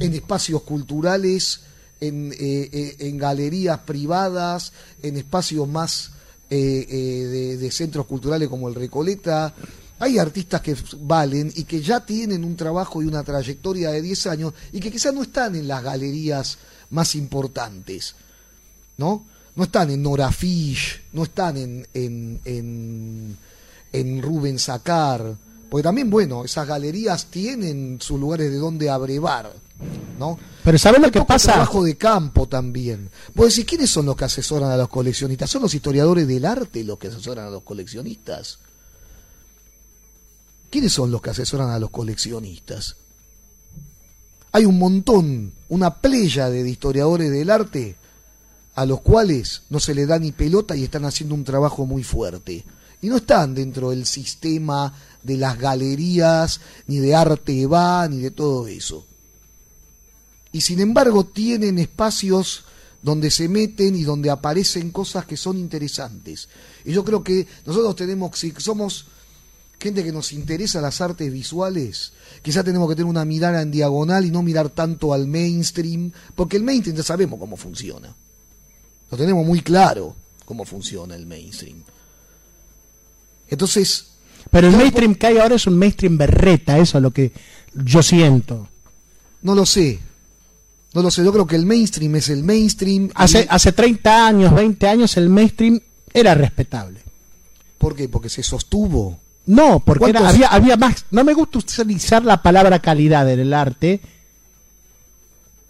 en 0.00 0.12
espacios 0.12 0.62
culturales, 0.62 1.60
en, 2.00 2.32
eh, 2.32 2.36
eh, 2.72 2.96
en 2.98 3.16
galerías 3.16 3.78
privadas, 3.80 4.72
en 5.02 5.16
espacios 5.16 5.66
más 5.68 6.10
eh, 6.50 6.86
eh, 6.88 7.24
de, 7.26 7.56
de 7.58 7.70
centros 7.70 8.06
culturales 8.06 8.48
como 8.48 8.68
el 8.68 8.74
Recoleta. 8.74 9.54
Hay 9.98 10.18
artistas 10.18 10.60
que 10.60 10.76
valen 11.00 11.52
y 11.54 11.64
que 11.64 11.80
ya 11.80 12.04
tienen 12.04 12.44
un 12.44 12.56
trabajo 12.56 13.02
y 13.02 13.06
una 13.06 13.22
trayectoria 13.22 13.90
de 13.90 14.02
10 14.02 14.26
años 14.26 14.54
y 14.72 14.80
que 14.80 14.90
quizás 14.90 15.14
no 15.14 15.22
están 15.22 15.54
en 15.54 15.68
las 15.68 15.82
galerías 15.82 16.58
más 16.90 17.14
importantes, 17.14 18.14
¿no? 18.96 19.24
No 19.56 19.64
están 19.64 19.90
en 19.90 20.02
Nora 20.02 20.32
Fish, 20.32 21.00
no 21.12 21.22
están 21.22 21.56
en, 21.56 21.86
en, 21.94 22.40
en, 22.44 23.36
en 23.92 24.22
Rubén 24.22 24.58
Sacar, 24.58 25.36
porque 25.74 25.82
también, 25.82 26.08
bueno, 26.08 26.44
esas 26.44 26.66
galerías 26.68 27.26
tienen 27.26 27.98
sus 28.00 28.18
lugares 28.20 28.50
de 28.50 28.58
donde 28.58 28.90
abrevar, 28.90 29.52
¿no? 30.18 30.38
Pero 30.62 30.78
¿sabes 30.78 31.00
lo 31.00 31.10
que 31.10 31.22
pasa? 31.22 31.52
trabajo 31.52 31.82
de 31.82 31.96
campo 31.96 32.46
también. 32.46 33.10
Vos 33.34 33.48
decís, 33.48 33.64
¿quiénes 33.64 33.90
son 33.90 34.06
los 34.06 34.16
que 34.16 34.24
asesoran 34.24 34.70
a 34.70 34.76
los 34.76 34.88
coleccionistas? 34.88 35.50
¿Son 35.50 35.62
los 35.62 35.74
historiadores 35.74 36.28
del 36.28 36.44
arte 36.44 36.84
los 36.84 36.98
que 36.98 37.08
asesoran 37.08 37.46
a 37.46 37.50
los 37.50 37.62
coleccionistas? 37.62 38.58
¿Quiénes 40.74 40.92
son 40.92 41.12
los 41.12 41.22
que 41.22 41.30
asesoran 41.30 41.70
a 41.70 41.78
los 41.78 41.90
coleccionistas? 41.90 42.96
Hay 44.50 44.64
un 44.64 44.76
montón, 44.76 45.52
una 45.68 46.00
playa 46.00 46.50
de 46.50 46.68
historiadores 46.68 47.30
del 47.30 47.50
arte 47.50 47.94
a 48.74 48.84
los 48.84 49.00
cuales 49.02 49.62
no 49.70 49.78
se 49.78 49.94
le 49.94 50.04
da 50.04 50.18
ni 50.18 50.32
pelota 50.32 50.74
y 50.74 50.82
están 50.82 51.04
haciendo 51.04 51.36
un 51.36 51.44
trabajo 51.44 51.86
muy 51.86 52.02
fuerte. 52.02 52.64
Y 53.02 53.06
no 53.06 53.18
están 53.18 53.54
dentro 53.54 53.90
del 53.90 54.04
sistema 54.04 54.92
de 55.22 55.36
las 55.36 55.56
galerías, 55.60 56.60
ni 56.88 56.98
de 56.98 57.14
arte 57.14 57.68
va, 57.68 58.08
ni 58.08 58.18
de 58.18 58.32
todo 58.32 58.66
eso 58.66 59.06
y 60.54 60.60
sin 60.60 60.80
embargo 60.80 61.24
tienen 61.24 61.80
espacios 61.80 62.64
donde 63.02 63.30
se 63.30 63.48
meten 63.48 63.96
y 63.96 64.02
donde 64.02 64.30
aparecen 64.30 64.92
cosas 64.92 65.26
que 65.26 65.36
son 65.36 65.58
interesantes. 65.58 66.48
Y 66.84 66.92
yo 66.92 67.04
creo 67.04 67.22
que 67.22 67.46
nosotros 67.66 67.96
tenemos, 67.96 68.38
si 68.38 68.52
somos 68.58 69.06
gente 69.84 70.02
que 70.02 70.12
nos 70.12 70.32
interesa 70.32 70.80
las 70.80 71.00
artes 71.00 71.32
visuales, 71.32 72.12
quizá 72.42 72.64
tenemos 72.64 72.88
que 72.88 72.96
tener 72.96 73.08
una 73.08 73.24
mirada 73.24 73.62
en 73.62 73.70
diagonal 73.70 74.24
y 74.24 74.30
no 74.30 74.42
mirar 74.42 74.68
tanto 74.70 75.12
al 75.14 75.26
mainstream, 75.28 76.10
porque 76.34 76.56
el 76.56 76.62
mainstream 76.64 76.96
ya 76.96 77.02
sabemos 77.04 77.38
cómo 77.38 77.56
funciona. 77.56 78.14
Lo 79.10 79.16
tenemos 79.18 79.46
muy 79.46 79.60
claro 79.60 80.16
cómo 80.44 80.64
funciona 80.64 81.14
el 81.14 81.26
mainstream. 81.26 81.82
Entonces, 83.48 84.06
Pero 84.50 84.68
el 84.68 84.76
mainstream 84.76 85.14
que 85.14 85.26
hay 85.26 85.38
ahora 85.38 85.54
es 85.56 85.66
un 85.66 85.78
mainstream 85.78 86.18
berreta, 86.18 86.78
eso 86.78 86.98
es 86.98 87.02
lo 87.02 87.10
que 87.10 87.32
yo 87.74 88.02
siento. 88.02 88.68
no 89.42 89.54
lo 89.54 89.66
sé. 89.66 89.98
No 90.94 91.02
lo 91.02 91.10
sé, 91.10 91.24
yo 91.24 91.32
creo 91.32 91.46
que 91.46 91.56
el 91.56 91.66
mainstream 91.66 92.14
es 92.16 92.28
el 92.28 92.44
mainstream. 92.44 93.06
y- 93.06 93.10
Hace, 93.14 93.46
hace 93.50 93.72
30 93.72 94.26
años, 94.28 94.54
20 94.54 94.86
años, 94.86 95.16
el 95.16 95.28
mainstream 95.28 95.80
era 96.12 96.34
respetable. 96.34 97.00
¿Por 97.78 97.96
qué? 97.96 98.08
Porque 98.08 98.28
se 98.28 98.42
sostuvo. 98.44 99.18
No, 99.46 99.80
porque 99.80 100.10
era- 100.10 100.20
¿Cuántos- 100.20 100.34
había, 100.36 100.48
había 100.48 100.76
más. 100.76 101.04
No 101.10 101.22
me 101.24 101.34
gusta 101.34 101.58
utilizar 101.58 102.24
la 102.24 102.42
palabra 102.42 102.78
calidad 102.80 103.30
en 103.30 103.40
el 103.40 103.52
arte. 103.54 104.00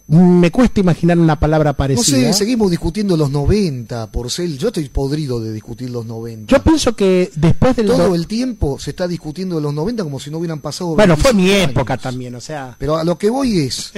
Me 0.07 0.51
cuesta 0.51 0.79
imaginar 0.81 1.17
una 1.17 1.39
palabra 1.39 1.71
No 1.71 1.77
parecida. 1.77 2.31
sé, 2.31 2.33
seguimos 2.33 2.69
discutiendo 2.69 3.17
los 3.17 3.31
90, 3.31 4.11
Porcel. 4.11 4.55
Yo 4.59 4.67
estoy 4.67 4.87
podrido 4.89 5.39
de 5.39 5.51
discutir 5.51 5.89
los 5.89 6.05
90. 6.05 6.55
Yo 6.55 6.61
pienso 6.63 6.95
que 6.95 7.31
después 7.35 7.75
del. 7.75 7.87
Todo 7.87 8.09
do- 8.09 8.15
el 8.15 8.27
tiempo 8.27 8.77
se 8.77 8.91
está 8.91 9.07
discutiendo 9.07 9.55
de 9.55 9.63
los 9.63 9.73
90 9.73 10.03
como 10.03 10.19
si 10.19 10.29
no 10.29 10.37
hubieran 10.37 10.59
pasado. 10.61 10.93
Bueno, 10.93 11.17
fue 11.17 11.33
mi 11.33 11.45
25 11.47 11.71
época 11.79 11.93
años. 11.93 12.03
también, 12.03 12.35
o 12.35 12.41
sea. 12.41 12.75
Pero 12.77 12.97
a 12.97 13.03
lo 13.03 13.17
que 13.17 13.31
voy 13.31 13.61
es, 13.61 13.93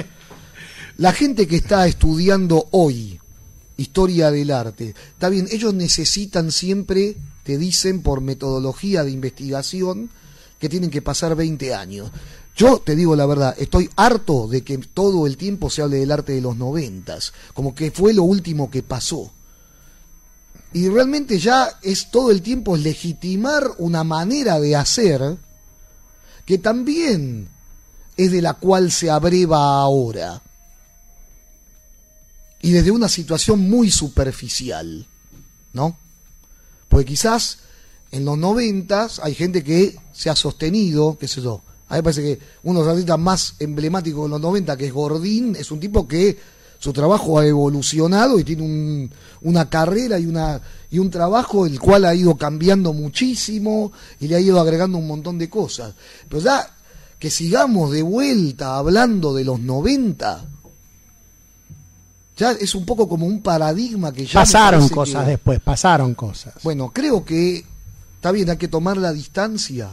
la 0.97 1.11
gente 1.11 1.45
que 1.45 1.57
está 1.57 1.85
estudiando 1.87 2.67
hoy 2.71 3.19
historia 3.75 4.31
del 4.31 4.51
arte, 4.51 4.95
está 5.11 5.27
bien, 5.27 5.49
ellos 5.51 5.73
necesitan 5.73 6.53
siempre, 6.53 7.17
te 7.47 7.57
dicen 7.57 8.01
por 8.01 8.19
metodología 8.19 9.05
de 9.05 9.11
investigación, 9.11 10.09
que 10.59 10.67
tienen 10.67 10.89
que 10.89 11.01
pasar 11.01 11.33
20 11.33 11.73
años. 11.73 12.11
Yo 12.57 12.79
te 12.79 12.93
digo 12.93 13.15
la 13.15 13.25
verdad, 13.25 13.55
estoy 13.57 13.89
harto 13.95 14.49
de 14.49 14.65
que 14.65 14.77
todo 14.79 15.25
el 15.25 15.37
tiempo 15.37 15.69
se 15.69 15.81
hable 15.81 15.99
del 15.99 16.11
arte 16.11 16.33
de 16.33 16.41
los 16.41 16.57
noventas, 16.57 17.31
como 17.53 17.73
que 17.73 17.89
fue 17.91 18.13
lo 18.13 18.23
último 18.23 18.69
que 18.69 18.83
pasó. 18.83 19.31
Y 20.73 20.89
realmente 20.89 21.39
ya 21.39 21.79
es 21.81 22.11
todo 22.11 22.31
el 22.31 22.41
tiempo 22.41 22.75
legitimar 22.75 23.63
una 23.77 24.03
manera 24.03 24.59
de 24.59 24.75
hacer 24.75 25.37
que 26.45 26.57
también 26.57 27.47
es 28.17 28.29
de 28.29 28.41
la 28.41 28.55
cual 28.55 28.91
se 28.91 29.09
abreva 29.09 29.79
ahora. 29.79 30.41
Y 32.61 32.71
desde 32.71 32.91
una 32.91 33.07
situación 33.07 33.69
muy 33.69 33.89
superficial, 33.89 35.07
¿no? 35.71 35.95
Porque 36.89 37.05
quizás 37.05 37.59
en 38.11 38.25
los 38.25 38.37
noventas 38.37 39.19
hay 39.23 39.33
gente 39.35 39.63
que 39.63 39.95
se 40.13 40.29
ha 40.29 40.35
sostenido, 40.35 41.17
qué 41.19 41.27
sé 41.27 41.41
yo. 41.41 41.61
A 41.89 41.93
mí 41.93 41.99
me 41.99 42.03
parece 42.03 42.21
que 42.21 42.39
uno 42.63 42.79
de 42.79 42.85
los 42.85 42.91
artistas 42.93 43.19
más 43.19 43.53
emblemáticos 43.59 44.23
de 44.25 44.29
los 44.29 44.41
90, 44.41 44.75
que 44.77 44.87
es 44.87 44.93
Gordín, 44.93 45.55
es 45.57 45.71
un 45.71 45.79
tipo 45.79 46.07
que 46.07 46.37
su 46.79 46.93
trabajo 46.93 47.39
ha 47.39 47.45
evolucionado 47.47 48.37
y 48.39 48.43
tiene 48.43 48.61
un- 48.61 49.11
una 49.41 49.69
carrera 49.69 50.19
y, 50.19 50.25
una, 50.27 50.61
y 50.91 50.99
un 50.99 51.09
trabajo 51.09 51.65
el 51.65 51.79
cual 51.79 52.05
ha 52.05 52.13
ido 52.13 52.35
cambiando 52.35 52.93
muchísimo 52.93 53.91
y 54.19 54.27
le 54.27 54.35
ha 54.35 54.39
ido 54.39 54.59
agregando 54.59 54.97
un 54.97 55.07
montón 55.07 55.37
de 55.39 55.49
cosas. 55.49 55.93
Pero 56.29 56.41
ya 56.41 56.69
que 57.19 57.31
sigamos 57.31 57.91
de 57.91 58.03
vuelta 58.03 58.77
hablando 58.77 59.33
de 59.33 59.43
los 59.43 59.59
90, 59.59 60.45
ya 62.37 62.51
es 62.51 62.75
un 62.75 62.85
poco 62.85 63.07
como 63.09 63.25
un 63.25 63.41
paradigma 63.41 64.11
que 64.13 64.25
ya... 64.25 64.33
pasaron 64.41 64.87
cosas 64.89 65.23
que- 65.25 65.31
después, 65.31 65.59
pasaron 65.59 66.13
cosas. 66.13 66.53
bueno, 66.63 66.91
creo 66.93 67.25
que 67.25 67.63
está 68.15 68.31
bien, 68.31 68.49
hay 68.49 68.57
que 68.57 68.67
tomar 68.67 68.97
la 68.97 69.11
distancia, 69.13 69.89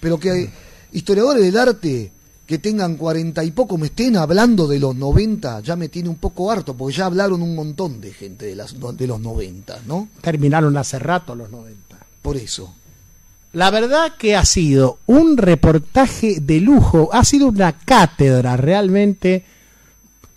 pero 0.00 0.18
que 0.18 0.50
historiadores 0.92 1.42
del 1.42 1.56
arte 1.58 2.12
que 2.46 2.58
tengan 2.58 2.96
cuarenta 2.96 3.44
y 3.44 3.52
poco 3.52 3.78
me 3.78 3.86
estén 3.86 4.16
hablando 4.16 4.66
de 4.66 4.80
los 4.80 4.96
90, 4.96 5.60
ya 5.60 5.76
me 5.76 5.88
tiene 5.88 6.08
un 6.08 6.16
poco 6.16 6.50
harto, 6.50 6.74
porque 6.74 6.96
ya 6.96 7.06
hablaron 7.06 7.42
un 7.42 7.54
montón 7.54 8.00
de 8.00 8.12
gente 8.12 8.46
de, 8.46 8.56
las, 8.56 8.74
de 8.96 9.06
los 9.06 9.20
90, 9.20 9.80
¿no? 9.86 10.08
Terminaron 10.20 10.76
hace 10.76 10.98
rato 10.98 11.36
los 11.36 11.48
90. 11.50 11.96
Por 12.22 12.36
eso. 12.36 12.74
La 13.52 13.70
verdad 13.70 14.14
que 14.18 14.34
ha 14.34 14.44
sido 14.44 14.98
un 15.06 15.36
reportaje 15.36 16.40
de 16.40 16.60
lujo, 16.60 17.10
ha 17.12 17.24
sido 17.24 17.46
una 17.48 17.72
cátedra 17.72 18.56
realmente. 18.56 19.44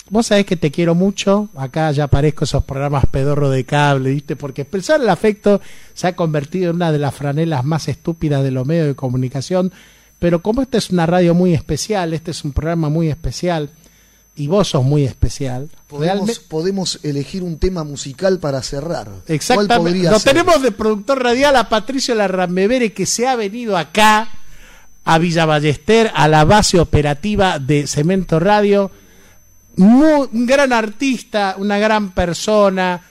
Vos 0.10 0.28
sabés 0.28 0.46
que 0.46 0.58
te 0.58 0.70
quiero 0.70 0.96
mucho, 0.96 1.50
acá 1.56 1.92
ya 1.92 2.06
aparezco 2.06 2.44
esos 2.44 2.64
programas 2.66 3.06
pedorro 3.10 3.50
de 3.50 3.64
cable, 3.64 4.12
¿viste? 4.12 4.36
Porque 4.36 4.64
expresar 4.64 5.02
el 5.02 5.10
afecto 5.10 5.62
se 5.94 6.08
ha 6.08 6.16
convertido 6.16 6.70
en 6.70 6.76
una 6.76 6.92
de 6.92 7.00
las 7.00 7.16
franelas 7.16 7.64
más 7.64 7.88
estúpidas 7.88 8.44
de 8.44 8.52
los 8.52 8.68
medios 8.68 8.88
de 8.88 8.96
comunicación, 8.96 9.72
pero 10.20 10.42
como 10.42 10.62
esta 10.62 10.78
es 10.78 10.90
una 10.90 11.06
radio 11.06 11.34
muy 11.34 11.54
especial, 11.54 12.14
este 12.14 12.32
es 12.32 12.44
un 12.44 12.52
programa 12.52 12.90
muy 12.90 13.10
especial, 13.10 13.72
y 14.36 14.48
vos 14.48 14.70
sos 14.70 14.84
muy 14.84 15.04
especial, 15.04 15.70
Podemos, 15.88 16.40
podemos 16.40 17.00
elegir 17.04 17.44
un 17.44 17.60
tema 17.60 17.84
musical 17.84 18.40
para 18.40 18.64
cerrar. 18.64 19.06
¿Cuál 19.08 19.24
Exactamente. 19.28 20.10
Lo 20.10 20.20
ser? 20.20 20.34
tenemos 20.34 20.62
de 20.62 20.72
productor 20.72 21.22
radial 21.22 21.56
a 21.56 21.70
Patricio 21.70 22.16
Larrambevere 22.16 22.94
que 22.94 23.06
se 23.06 23.28
ha 23.28 23.36
venido 23.36 23.78
acá 23.78 24.30
a 25.06 25.18
Villa 25.20 25.46
Ballester, 25.46 26.12
a 26.16 26.28
la 26.28 26.46
base 26.46 26.80
operativa 26.80 27.60
de 27.60 27.86
Cemento 27.86 28.40
Radio. 28.40 28.90
Un 29.78 30.46
gran 30.46 30.72
artista, 30.72 31.56
una 31.58 31.78
gran 31.80 32.12
persona, 32.12 33.02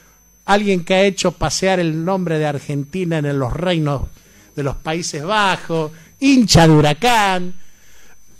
alguien 0.44 0.84
que 0.84 0.94
ha 0.94 1.02
hecho 1.02 1.32
pasear 1.32 1.80
el 1.80 2.05
nombre 2.05 2.39
de 2.39 2.47
Argentina 2.47 3.18
en 3.18 3.39
los 3.39 3.52
reinos 3.52 4.02
de 4.55 4.62
los 4.62 4.76
Países 4.76 5.24
Bajos, 5.24 5.93
hincha 6.20 6.66
de 6.66 6.74
huracán, 6.74 7.55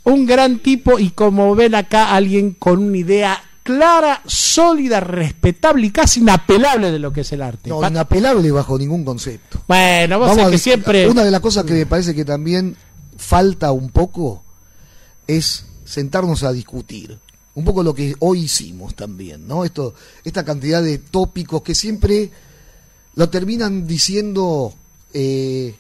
un 0.05 0.27
gran 0.27 0.59
tipo 0.59 0.99
y 0.99 1.11
como 1.11 1.55
ven 1.55 1.75
acá 1.75 2.15
alguien 2.15 2.53
con 2.53 2.79
una 2.79 2.97
idea 2.97 3.43
clara, 3.63 4.21
sólida, 4.27 5.01
respetable 5.01 5.87
y 5.87 5.91
casi 5.91 6.21
inapelable 6.21 6.91
de 6.91 6.99
lo 6.99 7.13
que 7.13 7.21
es 7.21 7.33
el 7.33 7.43
arte. 7.43 7.71
No, 7.71 7.87
inapelable 7.87 8.51
bajo 8.51 8.79
ningún 8.79 9.05
concepto. 9.05 9.63
bueno, 9.69 10.19
vos 10.19 10.29
Vamos 10.29 10.43
sabés 10.43 10.49
a 10.49 10.51
que 10.51 10.59
siempre... 10.59 11.09
Una 11.09 11.25
de 11.25 11.31
las 11.31 11.41
cosas 11.41 11.65
que 11.65 11.75
me 11.75 11.87
parece 11.87 12.15
que 12.15 12.25
también 12.25 12.77
falta 13.17 13.71
un 13.73 13.91
poco 13.91 14.43
es 15.27 15.67
sentarnos 15.85 16.43
a 16.43 16.53
discutir. 16.53 17.19
Un 17.55 17.65
poco 17.65 17.83
lo 17.83 17.95
que 17.95 18.15
hoy 18.21 18.45
hicimos 18.45 18.95
también, 18.95 19.47
¿no? 19.47 19.65
Esto, 19.65 19.95
esta 20.25 20.45
cantidad 20.45 20.83
de 20.83 20.99
tópicos 20.99 21.63
que 21.63 21.75
siempre 21.75 22.31
lo 23.15 23.29
terminan 23.29 23.87
diciendo 23.87 24.73
eh, 25.13 25.75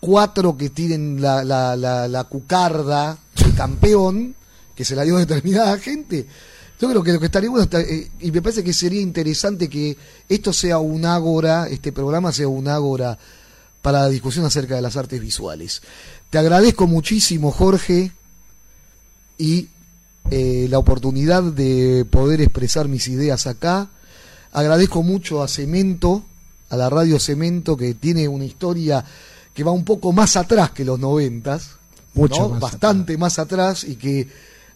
cuatro 0.00 0.56
que 0.56 0.70
tienen 0.70 1.20
la, 1.20 1.44
la, 1.44 1.76
la, 1.76 2.24
cucarda 2.24 3.18
de 3.36 3.52
campeón, 3.54 4.34
que 4.74 4.84
se 4.84 4.96
la 4.96 5.04
dio 5.04 5.16
determinada 5.16 5.78
gente. 5.78 6.26
Yo 6.80 6.88
creo 6.88 7.02
que 7.02 7.12
lo 7.12 7.20
que 7.20 7.26
estaría 7.26 7.50
bueno, 7.50 7.68
eh, 7.72 8.10
y 8.20 8.30
me 8.30 8.42
parece 8.42 8.62
que 8.62 8.72
sería 8.72 9.00
interesante 9.00 9.68
que 9.68 9.96
esto 10.28 10.52
sea 10.52 10.78
un 10.78 11.04
ágora, 11.04 11.68
este 11.68 11.92
programa 11.92 12.32
sea 12.32 12.48
un 12.48 12.68
ágora 12.68 13.18
para 13.82 14.00
la 14.00 14.08
discusión 14.08 14.44
acerca 14.44 14.76
de 14.76 14.82
las 14.82 14.96
artes 14.96 15.20
visuales. 15.20 15.82
Te 16.30 16.38
agradezco 16.38 16.86
muchísimo, 16.86 17.50
Jorge, 17.50 18.12
y 19.38 19.68
eh, 20.30 20.66
la 20.70 20.78
oportunidad 20.78 21.42
de 21.42 22.04
poder 22.10 22.40
expresar 22.40 22.88
mis 22.88 23.08
ideas 23.08 23.46
acá. 23.46 23.88
Agradezco 24.52 25.02
mucho 25.02 25.42
a 25.42 25.48
Cemento, 25.48 26.24
a 26.70 26.76
la 26.76 26.88
radio 26.90 27.18
Cemento, 27.18 27.76
que 27.76 27.94
tiene 27.94 28.28
una 28.28 28.44
historia 28.44 29.04
que 29.54 29.64
va 29.64 29.72
un 29.72 29.84
poco 29.84 30.12
más 30.12 30.36
atrás 30.36 30.70
que 30.70 30.84
los 30.84 30.98
noventas, 30.98 31.76
Mucho 32.14 32.42
¿no? 32.42 32.48
más 32.50 32.60
bastante 32.60 33.16
más 33.18 33.38
atrás 33.38 33.84
y 33.84 33.96
que 33.96 34.28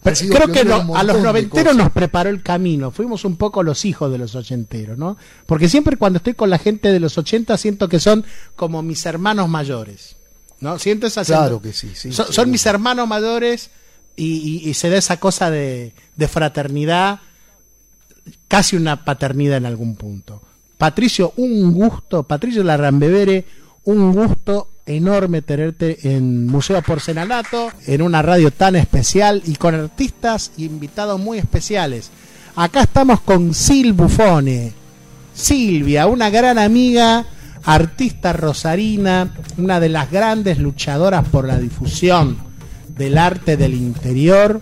Pero 0.03 0.15
creo 0.29 0.47
que 0.51 0.65
no- 0.65 0.95
a 0.95 1.03
los 1.03 1.21
noventeros 1.21 1.75
nos 1.75 1.91
preparó 1.91 2.29
el 2.29 2.43
camino. 2.43 2.91
Fuimos 2.91 3.23
un 3.25 3.35
poco 3.37 3.63
los 3.63 3.85
hijos 3.85 4.11
de 4.11 4.17
los 4.17 4.35
ochenteros, 4.35 4.97
¿no? 4.97 5.17
Porque 5.45 5.69
siempre 5.69 5.97
cuando 5.97 6.17
estoy 6.17 6.33
con 6.33 6.49
la 6.49 6.57
gente 6.57 6.91
de 6.91 6.99
los 6.99 7.17
ochenta 7.17 7.57
siento 7.57 7.87
que 7.89 7.99
son 7.99 8.25
como 8.55 8.81
mis 8.81 9.05
hermanos 9.05 9.49
mayores. 9.49 10.15
¿No? 10.59 10.79
Siento 10.79 11.07
esa 11.07 11.25
Claro 11.25 11.61
que 11.61 11.73
sí, 11.73 11.91
sí, 11.93 12.11
son, 12.13 12.49
mis 12.49 12.65
hermanos 12.65 13.05
mayores 13.07 13.69
y, 14.15 14.73
se 14.73 14.89
da 14.89 14.97
esa 14.97 15.17
cosa 15.17 15.49
de, 15.49 15.93
de 16.15 16.27
fraternidad, 16.27 17.19
casi 18.47 18.75
una 18.75 19.03
paternidad 19.03 19.57
en 19.57 19.65
algún 19.65 19.95
punto. 19.95 20.41
Patricio, 20.77 21.33
un 21.37 21.73
gusto. 21.73 22.23
Patricio 22.23 22.63
Larrambevere, 22.63 23.45
un 23.85 24.11
gusto 24.13 24.69
enorme 24.85 25.41
tenerte 25.41 26.15
en 26.15 26.45
Museo 26.47 26.81
Porcelanato, 26.81 27.71
en 27.87 28.01
una 28.01 28.21
radio 28.21 28.51
tan 28.51 28.75
especial 28.75 29.41
y 29.45 29.55
con 29.55 29.75
artistas 29.75 30.51
y 30.57 30.65
invitados 30.65 31.19
muy 31.19 31.37
especiales. 31.37 32.11
Acá 32.55 32.81
estamos 32.81 33.21
con 33.21 33.53
Sil 33.55 33.93
Buffone. 33.93 34.73
Silvia, 35.33 36.05
una 36.05 36.29
gran 36.29 36.59
amiga, 36.59 37.25
artista 37.63 38.33
rosarina, 38.33 39.33
una 39.57 39.79
de 39.79 39.89
las 39.89 40.11
grandes 40.11 40.59
luchadoras 40.59 41.27
por 41.27 41.47
la 41.47 41.57
difusión 41.57 42.52
del 42.95 43.17
arte 43.17 43.57
del 43.57 43.73
interior 43.73 44.61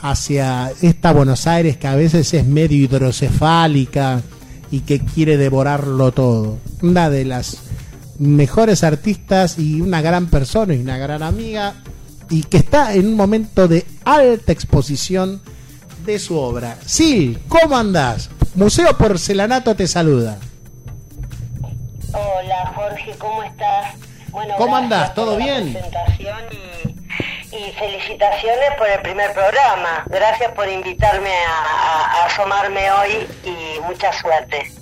hacia 0.00 0.70
esta 0.82 1.12
Buenos 1.12 1.46
Aires 1.46 1.76
que 1.76 1.86
a 1.86 1.94
veces 1.94 2.32
es 2.34 2.44
medio 2.44 2.76
hidrocefálica 2.76 4.20
y 4.70 4.80
que 4.80 5.00
quiere 5.00 5.36
devorarlo 5.36 6.12
todo. 6.12 6.58
Una 6.82 7.10
de 7.10 7.24
las 7.24 7.58
mejores 8.18 8.84
artistas 8.84 9.58
y 9.58 9.80
una 9.80 10.02
gran 10.02 10.26
persona 10.26 10.74
y 10.74 10.80
una 10.80 10.98
gran 10.98 11.22
amiga 11.22 11.74
y 12.30 12.42
que 12.42 12.58
está 12.58 12.94
en 12.94 13.08
un 13.08 13.16
momento 13.16 13.68
de 13.68 13.86
alta 14.04 14.52
exposición 14.52 15.40
de 16.04 16.18
su 16.18 16.36
obra. 16.36 16.78
Sil, 16.84 17.40
¿cómo 17.48 17.76
andás? 17.76 18.30
Museo 18.54 18.96
Porcelanato 18.96 19.74
te 19.74 19.86
saluda. 19.86 20.38
Hola 22.12 22.72
Jorge, 22.74 23.14
¿cómo 23.18 23.42
estás? 23.42 23.94
Bueno, 24.30 24.54
¿Cómo 24.58 24.76
andás? 24.76 25.14
¿Todo 25.14 25.36
bien? 25.36 25.72
presentación 25.72 26.38
y, 26.52 26.93
y 27.56 27.72
felicitaciones 27.72 28.70
por 28.78 28.88
el 28.88 29.00
primer 29.02 29.32
programa. 29.32 30.04
Gracias 30.06 30.52
por 30.52 30.68
invitarme 30.68 31.30
a, 31.30 31.50
a- 31.50 32.04
a 32.22 32.26
asomarme 32.26 32.90
hoy 32.90 33.26
y 33.44 33.80
mucha 33.82 34.12
suerte. 34.12 34.72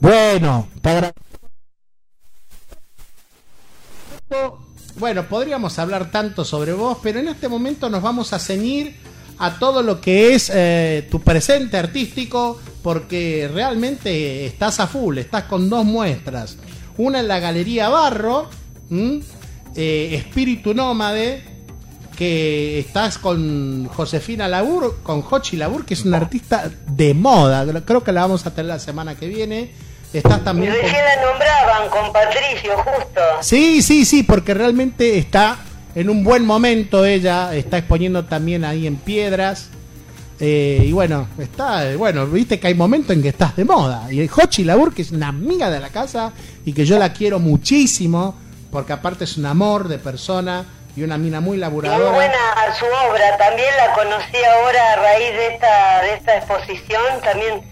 Bueno, 0.00 0.68
te 0.82 0.88
agradezco. 0.90 1.20
Bueno, 4.96 5.28
podríamos 5.28 5.78
hablar 5.78 6.10
tanto 6.10 6.44
sobre 6.44 6.72
vos, 6.72 6.98
pero 7.02 7.20
en 7.20 7.28
este 7.28 7.48
momento 7.48 7.90
nos 7.90 8.02
vamos 8.02 8.32
a 8.32 8.38
ceñir 8.38 8.96
a 9.38 9.58
todo 9.58 9.82
lo 9.82 10.00
que 10.00 10.34
es 10.34 10.50
eh, 10.54 11.06
tu 11.10 11.20
presente 11.20 11.76
artístico, 11.76 12.58
porque 12.82 13.50
realmente 13.52 14.46
estás 14.46 14.80
a 14.80 14.86
full, 14.86 15.18
estás 15.18 15.44
con 15.44 15.68
dos 15.68 15.84
muestras. 15.84 16.56
Una 16.96 17.20
en 17.20 17.28
la 17.28 17.38
Galería 17.40 17.90
Barro, 17.90 18.48
eh, 18.90 20.08
Espíritu 20.14 20.72
Nómade, 20.72 21.44
que 22.16 22.78
estás 22.78 23.18
con 23.18 23.86
Josefina 23.88 24.48
Labur, 24.48 25.00
con 25.02 25.22
Jochi 25.22 25.56
Labur, 25.56 25.84
que 25.84 25.94
es 25.94 26.04
una 26.04 26.16
artista 26.16 26.70
de 26.88 27.14
moda, 27.14 27.64
creo 27.84 28.02
que 28.02 28.12
la 28.12 28.22
vamos 28.22 28.46
a 28.46 28.50
tener 28.50 28.66
la 28.66 28.78
semana 28.78 29.14
que 29.14 29.28
viene. 29.28 29.70
Estás 30.12 30.42
también 30.42 30.72
con... 30.72 30.90
la 30.90 31.30
nombraban 31.30 31.90
con 31.90 32.12
Patricio, 32.12 32.72
justo. 32.78 33.20
Sí, 33.42 33.82
sí, 33.82 34.04
sí, 34.04 34.22
porque 34.22 34.54
realmente 34.54 35.18
está 35.18 35.58
en 35.94 36.08
un 36.08 36.24
buen 36.24 36.44
momento 36.46 37.04
ella, 37.04 37.54
está 37.54 37.78
exponiendo 37.78 38.24
también 38.24 38.64
ahí 38.64 38.86
en 38.86 38.96
piedras. 38.96 39.68
eh, 40.40 40.84
y 40.86 40.92
bueno, 40.92 41.28
está, 41.38 41.94
bueno, 41.96 42.26
viste 42.26 42.58
que 42.58 42.68
hay 42.68 42.74
momentos 42.74 43.14
en 43.14 43.22
que 43.22 43.28
estás 43.28 43.56
de 43.56 43.64
moda. 43.64 44.10
Y 44.10 44.26
Hochi 44.26 44.64
Labur, 44.64 44.94
que 44.94 45.02
es 45.02 45.10
una 45.10 45.28
amiga 45.28 45.70
de 45.70 45.80
la 45.80 45.90
casa 45.90 46.32
y 46.64 46.72
que 46.72 46.86
yo 46.86 46.98
la 46.98 47.12
quiero 47.12 47.38
muchísimo, 47.38 48.34
porque 48.70 48.94
aparte 48.94 49.24
es 49.24 49.36
un 49.36 49.46
amor 49.46 49.88
de 49.88 49.98
persona 49.98 50.64
y 50.96 51.02
una 51.02 51.18
mina 51.18 51.40
muy 51.40 51.50
Muy 51.50 51.58
laburadora. 51.58 52.10
buena 52.10 52.74
su 52.78 52.86
obra, 52.86 53.36
también 53.36 53.68
la 53.76 53.92
conocí 53.92 54.42
ahora 54.44 54.92
a 54.92 54.96
raíz 54.96 55.30
de 55.32 55.46
esta, 55.48 56.02
de 56.02 56.14
esta 56.14 56.36
exposición, 56.38 57.20
también 57.22 57.62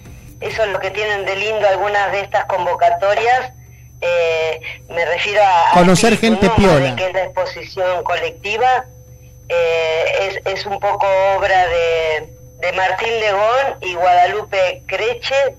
eso 0.41 0.63
es 0.65 0.69
lo 0.71 0.79
que 0.79 0.91
tienen 0.91 1.25
de 1.25 1.35
lindo 1.37 1.67
algunas 1.67 2.13
de 2.13 2.21
estas 2.21 2.45
convocatorias, 2.45 3.53
eh, 4.01 4.61
me 4.89 5.05
refiero 5.07 5.43
a... 5.43 5.71
a 5.71 5.73
Conocer 5.73 6.13
Espíritu 6.13 6.43
gente 6.43 6.55
piola. 6.61 6.97
Que 6.97 7.07
es 7.07 7.13
la 7.15 7.25
exposición 7.25 8.05
colectiva, 8.05 8.85
eh, 9.49 10.05
es, 10.45 10.55
es 10.59 10.67
un 10.67 10.79
poco 10.79 11.07
obra 11.37 11.67
de, 11.67 12.33
de 12.61 12.73
Martín 12.73 13.09
Legón 13.21 13.79
y 13.81 13.95
Guadalupe 13.95 14.83
Creche, 14.87 15.57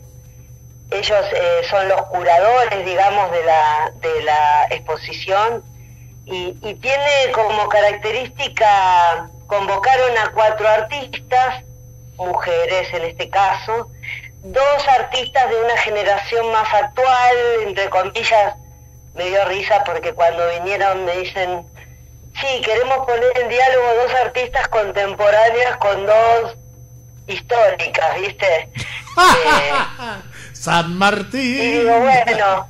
ellos 0.91 1.25
eh, 1.33 1.61
son 1.69 1.87
los 1.89 2.01
curadores, 2.03 2.85
digamos, 2.85 3.31
de 3.31 3.43
la, 3.43 3.91
de 4.01 4.23
la 4.23 4.67
exposición 4.69 5.63
y, 6.25 6.57
y 6.61 6.73
tiene 6.75 7.31
como 7.33 7.69
característica, 7.69 9.29
convocaron 9.47 10.17
a 10.17 10.31
cuatro 10.31 10.67
artistas, 10.67 11.63
mujeres 12.17 12.93
en 12.93 13.03
este 13.03 13.29
caso, 13.29 13.89
dos 14.43 14.87
artistas 14.99 15.49
de 15.49 15.61
una 15.61 15.77
generación 15.77 16.51
más 16.51 16.71
actual, 16.73 17.35
entre 17.63 17.89
comillas, 17.89 18.55
me 19.15 19.29
dio 19.29 19.45
risa 19.45 19.83
porque 19.83 20.13
cuando 20.13 20.47
vinieron 20.59 21.05
me 21.05 21.17
dicen, 21.17 21.65
sí, 22.39 22.61
queremos 22.63 23.05
poner 23.05 23.37
en 23.41 23.49
diálogo 23.49 23.87
dos 24.03 24.13
artistas 24.13 24.67
contemporáneas 24.67 25.77
con 25.77 26.05
dos 26.05 26.55
históricas, 27.27 28.19
¿viste? 28.19 28.69
Eh, 29.17 29.71
San 30.51 30.97
Martín. 30.97 31.39
y 31.39 31.71
digo, 31.79 31.99
bueno, 32.01 32.67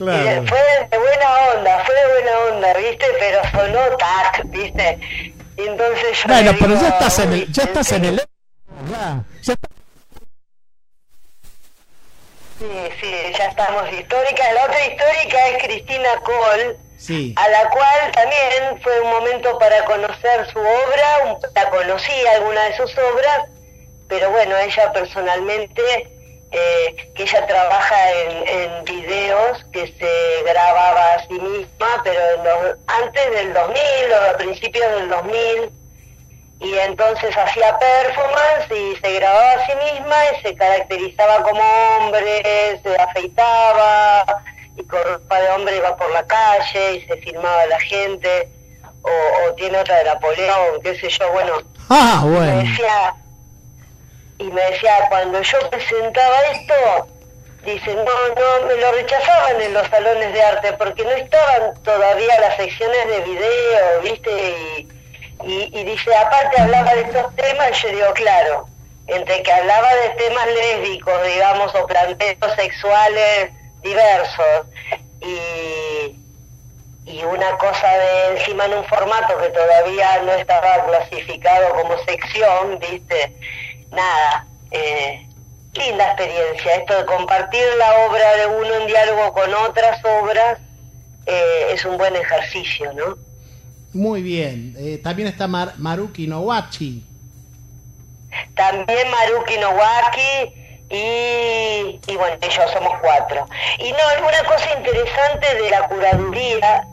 y 0.00 0.46
fue 0.48 0.88
de 0.90 0.98
buena 0.98 1.28
onda, 1.54 1.84
fue 1.84 1.94
de 1.94 2.06
buena 2.12 2.38
onda, 2.50 2.74
¿viste? 2.74 3.06
Pero 3.18 3.40
sonó 3.50 3.96
tac, 3.96 4.42
¿viste? 4.46 4.98
Y 5.56 5.62
entonces 5.62 6.18
yo 6.22 6.28
Bueno, 6.28 6.52
pero 6.58 6.74
ya 6.80 6.88
estás 6.88 7.18
en 7.20 7.32
el, 7.32 7.40
"Uy, 7.40 7.46
ya 7.52 7.62
estás 7.62 7.92
en 7.92 8.04
serio?". 8.04 8.10
el, 8.10 8.90
ya, 8.90 9.24
ya 9.42 9.52
está- 9.54 9.68
Sí, 12.58 12.66
sí, 13.00 13.12
ya 13.38 13.44
estamos 13.46 13.92
históricas. 13.92 14.46
La 14.54 14.64
otra 14.64 14.86
histórica 14.86 15.48
es 15.48 15.62
Cristina 15.62 16.08
Cole, 16.24 16.76
sí. 16.96 17.34
a 17.36 17.48
la 17.50 17.68
cual 17.70 18.12
también 18.12 18.80
fue 18.82 18.98
un 19.02 19.10
momento 19.10 19.58
para 19.58 19.84
conocer 19.84 20.50
su 20.52 20.58
obra, 20.58 21.38
la 21.54 21.68
conocí 21.70 22.12
alguna 22.34 22.64
de 22.64 22.76
sus 22.78 22.96
obras, 22.96 23.40
pero 24.08 24.30
bueno, 24.30 24.56
ella 24.56 24.90
personalmente, 24.92 25.82
eh, 26.52 26.96
que 27.14 27.22
ella 27.24 27.46
trabaja 27.46 27.96
en, 28.12 28.48
en 28.48 28.84
videos 28.84 29.64
que 29.72 29.86
se 29.98 30.42
grababa 30.50 31.14
a 31.14 31.26
sí 31.26 31.34
misma, 31.34 32.00
pero 32.04 32.20
en 32.36 32.44
los- 32.44 32.76
antes 32.86 33.30
del 33.32 33.52
2000 33.52 34.12
o 34.12 34.30
a 34.30 34.36
principios 34.36 34.90
del 34.92 35.08
2000, 35.08 35.72
y 36.60 36.74
entonces 36.78 37.36
hacía 37.36 37.78
performance 37.78 38.70
y 38.70 38.96
se 38.96 39.12
grababa 39.14 39.52
a 39.52 39.66
sí 39.66 39.72
misma 39.92 40.16
y 40.32 40.40
se 40.42 40.54
caracterizaba 40.54 41.42
como 41.42 41.60
hombre, 41.98 42.80
se 42.82 42.96
afeitaba 42.98 44.24
y 44.76 44.84
con 44.84 45.02
ropa 45.04 45.40
de 45.40 45.48
hombre 45.50 45.76
iba 45.76 45.96
por 45.96 46.10
la 46.12 46.26
calle 46.26 46.94
y 46.96 47.06
se 47.06 47.16
filmaba 47.18 47.62
a 47.62 47.66
la 47.66 47.80
gente. 47.80 48.50
O, 49.02 49.08
o 49.48 49.54
tiene 49.54 49.78
otra 49.78 49.98
de 49.98 50.04
Napoleón, 50.04 50.80
qué 50.82 50.96
sé 50.98 51.08
yo, 51.08 51.30
bueno, 51.32 51.62
Ah, 51.88 52.22
bueno. 52.24 52.56
decía 52.58 53.14
y 54.38 54.44
me 54.44 54.62
decía 54.70 54.92
cuando 55.08 55.40
yo 55.40 55.70
presentaba 55.70 56.40
esto 56.52 57.08
dice 57.64 57.94
no 57.94 58.04
no 58.04 58.66
me 58.66 58.76
lo 58.76 58.92
rechazaban 58.92 59.60
en 59.60 59.74
los 59.74 59.86
salones 59.88 60.32
de 60.32 60.42
arte 60.42 60.72
porque 60.74 61.04
no 61.04 61.10
estaban 61.10 61.74
todavía 61.82 62.40
las 62.40 62.56
secciones 62.56 63.06
de 63.08 63.20
video 63.20 64.00
viste 64.02 64.30
y, 64.32 64.88
y, 65.44 65.80
y 65.80 65.84
dice 65.84 66.14
aparte 66.14 66.60
hablaba 66.60 66.94
de 66.94 67.02
estos 67.02 67.34
temas 67.36 67.82
yo 67.82 67.88
digo 67.88 68.12
claro 68.14 68.68
entre 69.06 69.42
que 69.42 69.52
hablaba 69.52 69.94
de 69.94 70.08
temas 70.10 70.46
lésbicos 70.46 71.26
digamos 71.26 71.74
o 71.74 71.86
planteos 71.86 72.54
sexuales 72.56 73.50
diversos 73.82 74.66
y 75.20 76.16
y 77.06 77.22
una 77.22 77.56
cosa 77.56 77.88
de 77.96 78.36
encima 78.36 78.64
en 78.64 78.74
un 78.74 78.84
formato 78.84 79.38
que 79.38 79.48
todavía 79.50 80.22
no 80.22 80.32
estaba 80.32 80.84
clasificado 80.86 81.70
como 81.74 81.96
sección, 82.04 82.80
viste, 82.80 83.32
nada, 83.90 84.46
eh, 84.70 85.26
linda 85.74 86.06
experiencia, 86.12 86.74
esto 86.76 86.96
de 86.98 87.04
compartir 87.06 87.62
la 87.78 88.06
obra 88.06 88.36
de 88.36 88.46
uno 88.46 88.74
en 88.80 88.86
diálogo 88.86 89.32
con 89.32 89.52
otras 89.54 90.02
obras 90.04 90.58
eh, 91.26 91.68
es 91.72 91.84
un 91.84 91.98
buen 91.98 92.14
ejercicio, 92.16 92.92
¿no? 92.92 93.16
Muy 93.92 94.22
bien. 94.22 94.74
Eh, 94.78 94.98
también 95.02 95.28
está 95.28 95.46
Mar- 95.46 95.74
Maruki 95.78 96.26
Nowachi. 96.26 97.02
También 98.54 99.10
Maruki 99.10 99.56
Nowaki 99.58 100.52
y, 100.90 102.00
y 102.06 102.16
bueno, 102.16 102.36
ellos 102.42 102.70
somos 102.72 102.92
cuatro. 103.00 103.46
Y 103.78 103.92
no, 103.92 103.98
alguna 104.16 104.44
cosa 104.44 104.78
interesante 104.78 105.54
de 105.54 105.70
la 105.70 105.88
curaduría, 105.88 106.86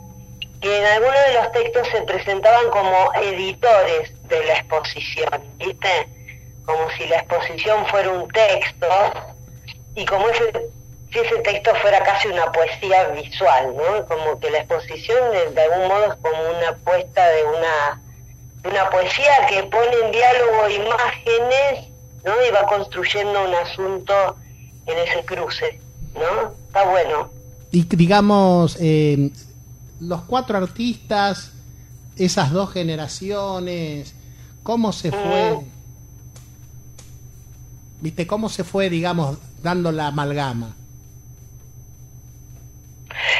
que 0.60 0.78
en 0.78 0.86
algunos 0.86 1.18
de 1.26 1.34
los 1.34 1.52
textos 1.52 1.88
se 1.92 2.00
presentaban 2.02 2.70
como 2.70 3.12
editores 3.14 4.12
de 4.28 4.44
la 4.46 4.54
exposición, 4.54 5.44
¿viste? 5.58 6.08
Como 6.64 6.90
si 6.96 7.06
la 7.06 7.18
exposición 7.18 7.86
fuera 7.86 8.10
un 8.10 8.28
texto 8.28 8.86
y 9.94 10.04
como 10.06 10.28
ese, 10.28 10.70
si 11.12 11.18
ese 11.18 11.36
texto 11.40 11.74
fuera 11.76 12.02
casi 12.02 12.28
una 12.28 12.50
poesía 12.52 13.08
visual, 13.08 13.76
¿no? 13.76 14.06
Como 14.06 14.40
que 14.40 14.50
la 14.50 14.58
exposición 14.58 15.32
de, 15.32 15.50
de 15.50 15.62
algún 15.62 15.88
modo 15.88 16.12
es 16.12 16.18
como 16.20 16.58
una 16.58 16.68
apuesta 16.70 17.28
de 17.28 17.44
una 17.44 18.00
una 18.64 18.88
poesía 18.90 19.46
que 19.48 19.62
pone 19.64 19.92
en 20.04 20.12
diálogo 20.12 20.68
imágenes, 20.70 21.88
¿no? 22.24 22.32
Y 22.48 22.50
va 22.52 22.66
construyendo 22.66 23.44
un 23.44 23.54
asunto 23.54 24.36
en 24.86 24.98
ese 24.98 25.24
cruce, 25.24 25.80
¿no? 26.14 26.54
Está 26.66 26.88
bueno. 26.88 27.30
Y 27.70 27.84
digamos, 27.84 28.78
eh, 28.80 29.30
los 30.00 30.22
cuatro 30.22 30.56
artistas, 30.56 31.52
esas 32.16 32.52
dos 32.52 32.72
generaciones, 32.72 34.14
¿cómo 34.62 34.92
se 34.92 35.10
fue? 35.10 35.58
¿Viste? 38.04 38.26
¿Cómo 38.26 38.50
se 38.50 38.64
fue, 38.64 38.90
digamos, 38.90 39.38
dando 39.62 39.90
la 39.90 40.08
amalgama? 40.08 40.76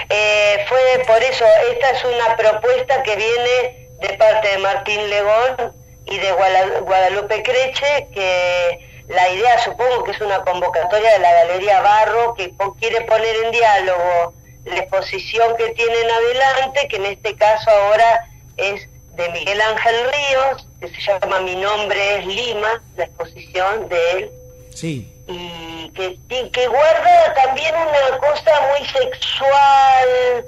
Eh, 0.09 0.65
fue 0.67 1.05
por 1.07 1.23
eso, 1.23 1.45
esta 1.71 1.91
es 1.91 2.03
una 2.07 2.35
propuesta 2.35 3.03
que 3.03 3.15
viene 3.15 3.91
de 4.01 4.17
parte 4.17 4.49
de 4.49 4.59
Martín 4.59 5.11
Legón 5.11 5.75
y 6.07 6.17
de 6.17 6.33
Guadalupe 6.33 7.43
Creche, 7.43 8.09
que 8.15 9.05
la 9.09 9.29
idea 9.29 9.59
supongo 9.59 10.03
que 10.05 10.13
es 10.13 10.21
una 10.23 10.43
convocatoria 10.45 11.13
de 11.13 11.19
la 11.19 11.33
Galería 11.35 11.83
Barro 11.83 12.33
que 12.33 12.55
quiere 12.81 13.03
poner 13.03 13.37
en 13.45 13.51
diálogo 13.51 14.33
la 14.65 14.79
exposición 14.79 15.59
que 15.59 15.73
tienen 15.73 16.11
adelante, 16.11 16.89
que 16.89 16.97
en 16.97 17.05
este 17.05 17.37
caso 17.37 17.69
ahora 17.69 18.31
es 18.57 18.89
de 19.15 19.29
Miguel 19.29 19.61
Ángel 19.61 19.95
Ríos, 20.11 20.67
que 20.81 20.89
se 20.89 21.03
llama 21.03 21.41
Mi 21.41 21.55
nombre 21.55 22.17
es 22.17 22.27
Lima, 22.27 22.83
la 22.97 23.05
exposición 23.05 23.91
de 23.91 24.11
él, 24.13 24.33
Sí. 24.75 25.11
y 25.27 25.91
que, 25.91 26.19
y 26.29 26.51
que 26.51 26.67
guarda 26.69 27.35
también 27.35 27.75
una 27.77 28.19
cosa 28.19 28.51
muy 28.77 28.87
sexual, 28.89 30.45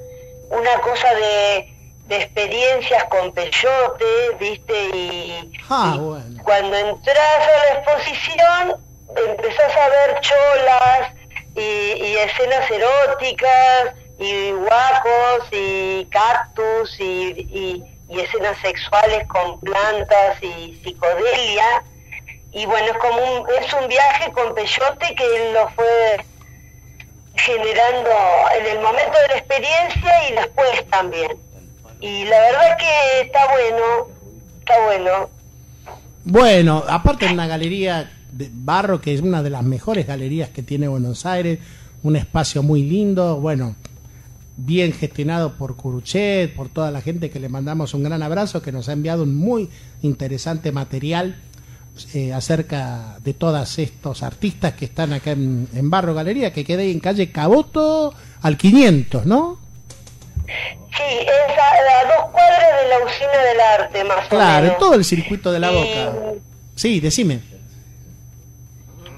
una 0.50 0.78
cosa 0.80 1.14
de, 1.14 1.72
de 2.06 2.16
experiencias 2.16 3.04
con 3.04 3.32
peyote, 3.32 4.04
¿viste? 4.38 4.88
Y, 4.94 5.52
Ah, 5.68 5.92
y 5.94 5.98
bueno. 5.98 6.42
cuando 6.44 6.76
entras 6.76 7.18
a 7.18 7.74
la 7.74 7.80
exposición 7.80 8.76
empezás 9.16 9.76
a 9.76 9.88
ver 9.88 10.20
cholas 10.20 11.10
y, 11.54 11.60
y 11.60 12.16
escenas 12.18 12.70
eróticas 12.70 13.94
y 14.18 14.50
guacos 14.52 15.48
y 15.52 16.04
cactus 16.10 17.00
y, 17.00 17.04
y- 17.50 17.84
y 18.08 18.20
escenas 18.20 18.56
sexuales 18.58 19.26
con 19.26 19.58
plantas 19.60 20.40
y 20.40 20.80
psicodelia 20.84 21.82
y 22.56 22.64
bueno 22.64 22.86
es 22.86 22.96
como 22.96 23.18
un, 23.18 23.46
es 23.62 23.72
un 23.74 23.86
viaje 23.86 24.32
con 24.32 24.54
peyote 24.54 25.14
que 25.14 25.24
él 25.24 25.52
lo 25.52 25.68
fue 25.70 26.24
generando 27.34 28.10
en 28.58 28.66
el 28.66 28.82
momento 28.82 29.12
de 29.12 29.28
la 29.28 29.36
experiencia 29.36 30.30
y 30.30 30.32
después 30.32 30.86
también. 30.90 31.32
Y 32.00 32.24
la 32.24 32.38
verdad 32.40 32.78
que 32.78 33.20
está 33.26 33.46
bueno 33.52 34.08
está 34.60 34.84
bueno. 34.86 35.30
Bueno, 36.24 36.82
aparte 36.88 37.26
en 37.26 37.34
una 37.34 37.46
galería 37.46 38.10
de 38.32 38.48
Barro, 38.50 39.02
que 39.02 39.12
es 39.12 39.20
una 39.20 39.42
de 39.42 39.50
las 39.50 39.62
mejores 39.62 40.06
galerías 40.06 40.48
que 40.48 40.62
tiene 40.62 40.88
Buenos 40.88 41.26
Aires, 41.26 41.58
un 42.02 42.16
espacio 42.16 42.62
muy 42.62 42.82
lindo, 42.82 43.38
bueno, 43.38 43.76
bien 44.56 44.94
gestionado 44.94 45.52
por 45.52 45.76
Curuchet, 45.76 46.54
por 46.56 46.70
toda 46.70 46.90
la 46.90 47.02
gente 47.02 47.28
que 47.28 47.38
le 47.38 47.50
mandamos 47.50 47.92
un 47.92 48.02
gran 48.02 48.22
abrazo, 48.22 48.62
que 48.62 48.72
nos 48.72 48.88
ha 48.88 48.92
enviado 48.92 49.24
un 49.24 49.36
muy 49.36 49.68
interesante 50.00 50.72
material 50.72 51.36
eh, 52.14 52.32
acerca 52.32 53.16
de 53.20 53.34
todos 53.34 53.78
estos 53.78 54.22
artistas 54.22 54.74
que 54.74 54.84
están 54.86 55.12
acá 55.12 55.30
en, 55.32 55.68
en 55.74 55.90
Barro 55.90 56.14
Galería, 56.14 56.52
que 56.52 56.64
queda 56.64 56.82
ahí 56.82 56.90
en 56.92 57.00
calle 57.00 57.30
Caboto 57.32 58.12
al 58.42 58.56
500, 58.56 59.26
¿no? 59.26 59.58
Sí, 60.46 61.02
es 61.02 61.58
a, 61.58 62.12
a 62.12 62.16
dos 62.16 62.30
cuadras 62.32 62.82
de 62.82 62.88
la 62.88 62.98
usina 63.04 63.42
del 63.50 63.60
arte, 63.60 64.04
más 64.04 64.26
o 64.26 64.28
Claro, 64.28 64.62
menos. 64.62 64.72
en 64.74 64.78
todo 64.78 64.94
el 64.94 65.04
circuito 65.04 65.52
de 65.52 65.58
la 65.58 65.72
Y- 65.72 65.74
boca. 65.74 66.12
Sí, 66.74 67.00
decime. 67.00 67.40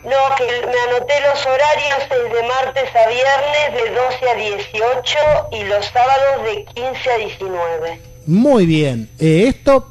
No, 0.05 0.34
que 0.38 0.44
me 0.44 0.80
anoté 0.96 1.14
los 1.20 1.44
horarios 1.44 1.98
es 2.02 2.32
de 2.32 2.48
martes 2.48 2.88
a 2.94 3.09
viernes 3.09 3.74
de 3.74 3.90
12 3.90 4.30
a 4.30 4.34
18 4.34 5.18
y 5.52 5.64
los 5.64 5.84
sábados 5.86 6.44
de 6.44 6.64
15 6.72 7.10
a 7.10 7.16
19. 7.18 8.00
Muy 8.26 8.64
bien. 8.66 9.10
Eh, 9.18 9.44
esto 9.48 9.88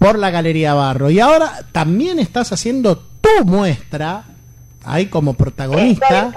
por 0.00 0.18
la 0.18 0.30
Galería 0.30 0.72
Barro. 0.72 1.10
Y 1.10 1.20
ahora 1.20 1.60
también 1.72 2.18
estás 2.18 2.52
haciendo 2.52 2.96
tu 2.96 3.44
muestra, 3.44 4.24
ahí 4.82 5.06
como 5.06 5.34
protagonista, 5.34 6.32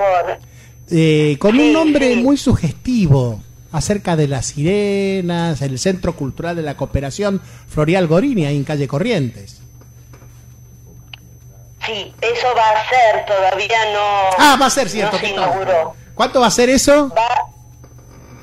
eh, 0.91 1.37
con 1.39 1.57
un 1.57 1.71
nombre 1.71 2.17
muy 2.17 2.35
sugestivo 2.35 3.41
acerca 3.71 4.17
de 4.17 4.27
las 4.27 4.47
sirenas, 4.47 5.61
el 5.61 5.79
Centro 5.79 6.13
Cultural 6.13 6.57
de 6.57 6.61
la 6.61 6.75
Cooperación 6.75 7.41
Florial 7.69 8.07
Gorini, 8.07 8.45
ahí 8.45 8.57
en 8.57 8.65
calle 8.65 8.85
Corrientes. 8.85 9.61
Sí, 11.85 12.13
eso 12.19 12.47
va 12.57 12.69
a 12.69 12.89
ser, 12.89 13.25
todavía 13.25 13.93
no... 13.93 14.35
Ah, 14.39 14.57
va 14.61 14.65
a 14.65 14.69
ser 14.69 14.89
cierto. 14.89 15.17
No 15.17 15.53
se. 15.53 15.97
¿Cuánto 16.15 16.41
va 16.41 16.47
a 16.47 16.51
ser 16.51 16.69
eso? 16.69 17.09
Va, 17.09 17.52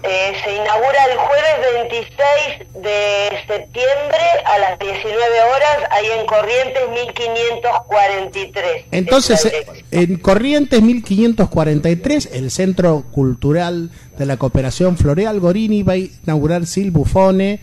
eh, 0.03 0.33
se 0.43 0.55
inaugura 0.55 1.05
el 1.11 1.19
jueves 1.19 1.55
26 1.75 2.83
de 2.83 3.29
septiembre 3.47 4.23
a 4.47 4.59
las 4.59 4.79
19 4.79 5.43
horas, 5.43 5.79
ahí 5.91 6.07
en 6.19 6.27
Corrientes 6.27 6.83
1543. 6.91 8.85
Entonces, 8.93 9.45
eh, 9.47 9.67
en 9.91 10.17
Corrientes 10.17 10.81
1543, 10.83 12.31
el 12.33 12.51
Centro 12.51 13.05
Cultural 13.11 13.91
de 14.17 14.27
la 14.27 14.37
Cooperación 14.37 14.97
Floreal 14.97 15.41
Gorini 15.41 15.83
va 15.83 15.95
a 15.95 15.99
inaugurar 15.99 16.67
Sil 16.67 16.91
Buffone 16.91 17.61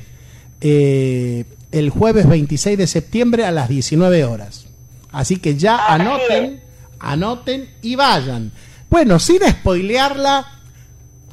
eh, 0.61 1.45
el 1.71 1.89
jueves 1.89 2.27
26 2.27 2.77
de 2.77 2.87
septiembre 2.87 3.45
a 3.45 3.51
las 3.51 3.69
19 3.69 4.25
horas. 4.25 4.65
Así 5.11 5.37
que 5.37 5.55
ya 5.55 5.75
Así 5.75 6.01
anoten, 6.01 6.61
anoten 6.99 7.69
y 7.81 7.95
vayan. 7.95 8.51
Bueno, 8.89 9.19
sin 9.19 9.41
spoilearla, 9.47 10.56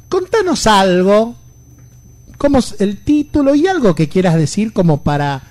contanos 0.09 0.67
algo, 0.67 1.35
como 2.37 2.59
el 2.79 3.03
título 3.03 3.55
y 3.55 3.67
algo 3.67 3.95
que 3.95 4.09
quieras 4.09 4.35
decir 4.35 4.73
como 4.73 5.03
para, 5.03 5.41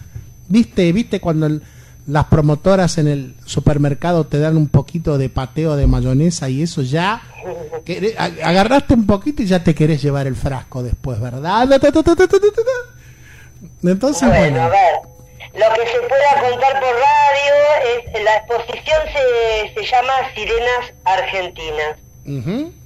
viste, 0.48 0.92
viste 0.92 1.20
cuando 1.20 1.46
el- 1.46 1.62
las 2.06 2.26
promotoras 2.26 2.98
en 2.98 3.08
el 3.08 3.34
supermercado 3.46 4.26
te 4.26 4.38
dan 4.38 4.58
un 4.58 4.68
poquito 4.68 5.16
de 5.16 5.30
pateo 5.30 5.74
de 5.74 5.86
mayonesa 5.86 6.50
y 6.50 6.60
eso 6.62 6.82
ya, 6.82 7.22
agarraste 8.42 8.92
un 8.92 9.06
poquito 9.06 9.42
y 9.42 9.46
ya 9.46 9.64
te 9.64 9.74
querés 9.74 10.02
llevar 10.02 10.26
el 10.26 10.36
frasco 10.36 10.82
después, 10.82 11.18
¿verdad? 11.18 11.62
Entonces, 13.82 14.28
Bueno, 14.28 14.40
bueno, 14.42 14.62
a 14.62 14.68
ver, 14.68 14.94
lo 15.54 15.74
que 15.74 15.90
se 15.90 15.98
pueda 16.06 16.50
contar 16.50 16.80
por 16.80 16.90
radio 16.90 17.54
es, 17.96 18.22
la 18.22 18.36
exposición 18.36 19.00
se, 19.12 19.74
se 19.80 19.86
llama 19.90 20.12
Sirenas 20.34 20.92
Argentinas. 21.04 22.83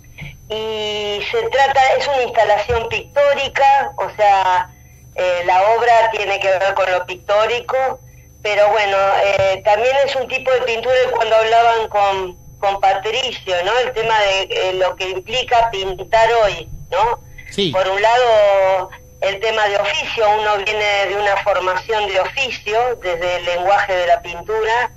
Y 0.50 1.20
se 1.30 1.42
trata, 1.50 1.80
es 1.98 2.08
una 2.08 2.22
instalación 2.22 2.88
pictórica, 2.88 3.92
o 3.96 4.08
sea, 4.16 4.70
eh, 5.14 5.42
la 5.44 5.62
obra 5.72 6.10
tiene 6.10 6.40
que 6.40 6.48
ver 6.48 6.74
con 6.74 6.90
lo 6.90 7.04
pictórico, 7.04 8.00
pero 8.42 8.68
bueno, 8.70 8.96
eh, 9.22 9.60
también 9.64 9.94
es 10.06 10.16
un 10.16 10.26
tipo 10.28 10.50
de 10.50 10.62
pintura 10.62 10.94
cuando 11.14 11.36
hablaban 11.36 11.88
con, 11.88 12.36
con 12.60 12.80
Patricio, 12.80 13.56
¿no? 13.64 13.78
El 13.78 13.92
tema 13.92 14.18
de 14.20 14.42
eh, 14.42 14.72
lo 14.74 14.96
que 14.96 15.10
implica 15.10 15.70
pintar 15.70 16.28
hoy, 16.44 16.68
¿no? 16.90 17.18
Sí. 17.50 17.70
Por 17.70 17.86
un 17.86 18.00
lado, 18.00 18.90
el 19.20 19.40
tema 19.40 19.66
de 19.68 19.76
oficio, 19.76 20.24
uno 20.38 20.56
viene 20.64 21.06
de 21.08 21.16
una 21.16 21.36
formación 21.38 22.06
de 22.06 22.20
oficio, 22.20 22.96
desde 23.02 23.36
el 23.36 23.44
lenguaje 23.44 23.94
de 23.94 24.06
la 24.06 24.22
pintura, 24.22 24.92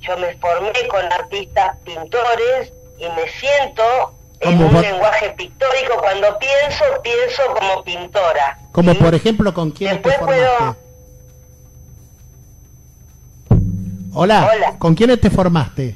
yo 0.00 0.16
me 0.16 0.34
formé 0.38 0.88
con 0.88 1.04
artistas 1.12 1.76
pintores 1.84 2.72
y 2.98 3.08
me 3.10 3.28
siento 3.28 4.15
en 4.40 4.62
un 4.62 4.80
lenguaje 4.80 5.30
pictórico. 5.30 5.96
Cuando 5.98 6.38
pienso, 6.38 6.84
pienso 7.02 7.42
como 7.58 7.82
pintora. 7.84 8.58
como 8.72 8.92
¿sí? 8.92 8.98
por 8.98 9.14
ejemplo 9.14 9.52
con 9.54 9.70
quién 9.70 10.02
te 10.02 10.08
Después 10.10 10.16
formaste. 10.18 10.56
puedo- 10.58 10.76
Hola, 14.14 14.50
Hola. 14.52 14.78
¿con 14.78 14.94
quiénes 14.94 15.20
te 15.20 15.30
formaste? 15.30 15.94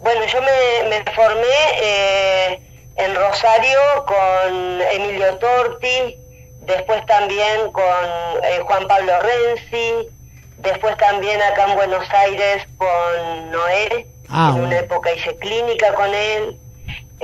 Bueno, 0.00 0.20
yo 0.26 0.40
me, 0.40 0.88
me 0.90 1.12
formé 1.12 1.56
eh, 1.82 2.60
en 2.96 3.14
Rosario 3.14 3.78
con 4.06 4.80
Emilio 4.92 5.36
Torti, 5.38 6.16
después 6.66 7.04
también 7.06 7.70
con 7.72 7.82
eh, 8.44 8.60
Juan 8.64 8.86
Pablo 8.86 9.12
Renzi, 9.20 10.08
después 10.58 10.96
también 10.98 11.40
acá 11.42 11.66
en 11.70 11.76
Buenos 11.76 12.08
Aires 12.10 12.64
con 12.78 13.50
Noé, 13.50 14.06
Ah, 14.28 14.46
en 14.48 14.52
bueno. 14.52 14.68
una 14.68 14.78
época 14.78 15.12
hice 15.12 15.36
clínica 15.36 15.92
con 15.94 16.12
él. 16.14 16.56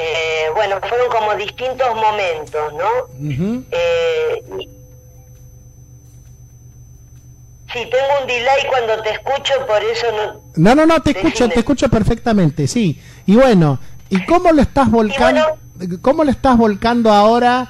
Eh, 0.01 0.47
bueno, 0.55 0.77
fueron 0.89 1.09
como 1.11 1.35
distintos 1.35 1.89
momentos, 1.95 2.73
¿no? 2.75 3.65
Eh, 3.73 4.43
sí, 7.73 7.81
tengo 7.91 8.21
un 8.21 8.27
delay 8.29 8.63
cuando 8.69 9.03
te 9.03 9.11
escucho, 9.11 9.53
por 9.67 9.83
eso 9.83 10.07
no... 10.13 10.41
No, 10.55 10.75
no, 10.77 10.87
no, 10.87 11.03
te 11.03 11.11
escucho, 11.11 11.49
te 11.49 11.59
escucho 11.59 11.89
perfectamente, 11.89 12.69
sí. 12.69 13.01
Y 13.27 13.35
bueno, 13.35 13.81
¿y 14.09 14.25
cómo 14.25 14.53
lo 14.53 14.63
estás 14.63 14.89
volcando? 14.91 15.59
¿Cómo 16.01 16.23
lo 16.25 16.31
estás 16.31 16.57
volcando 16.57 17.13
ahora 17.13 17.69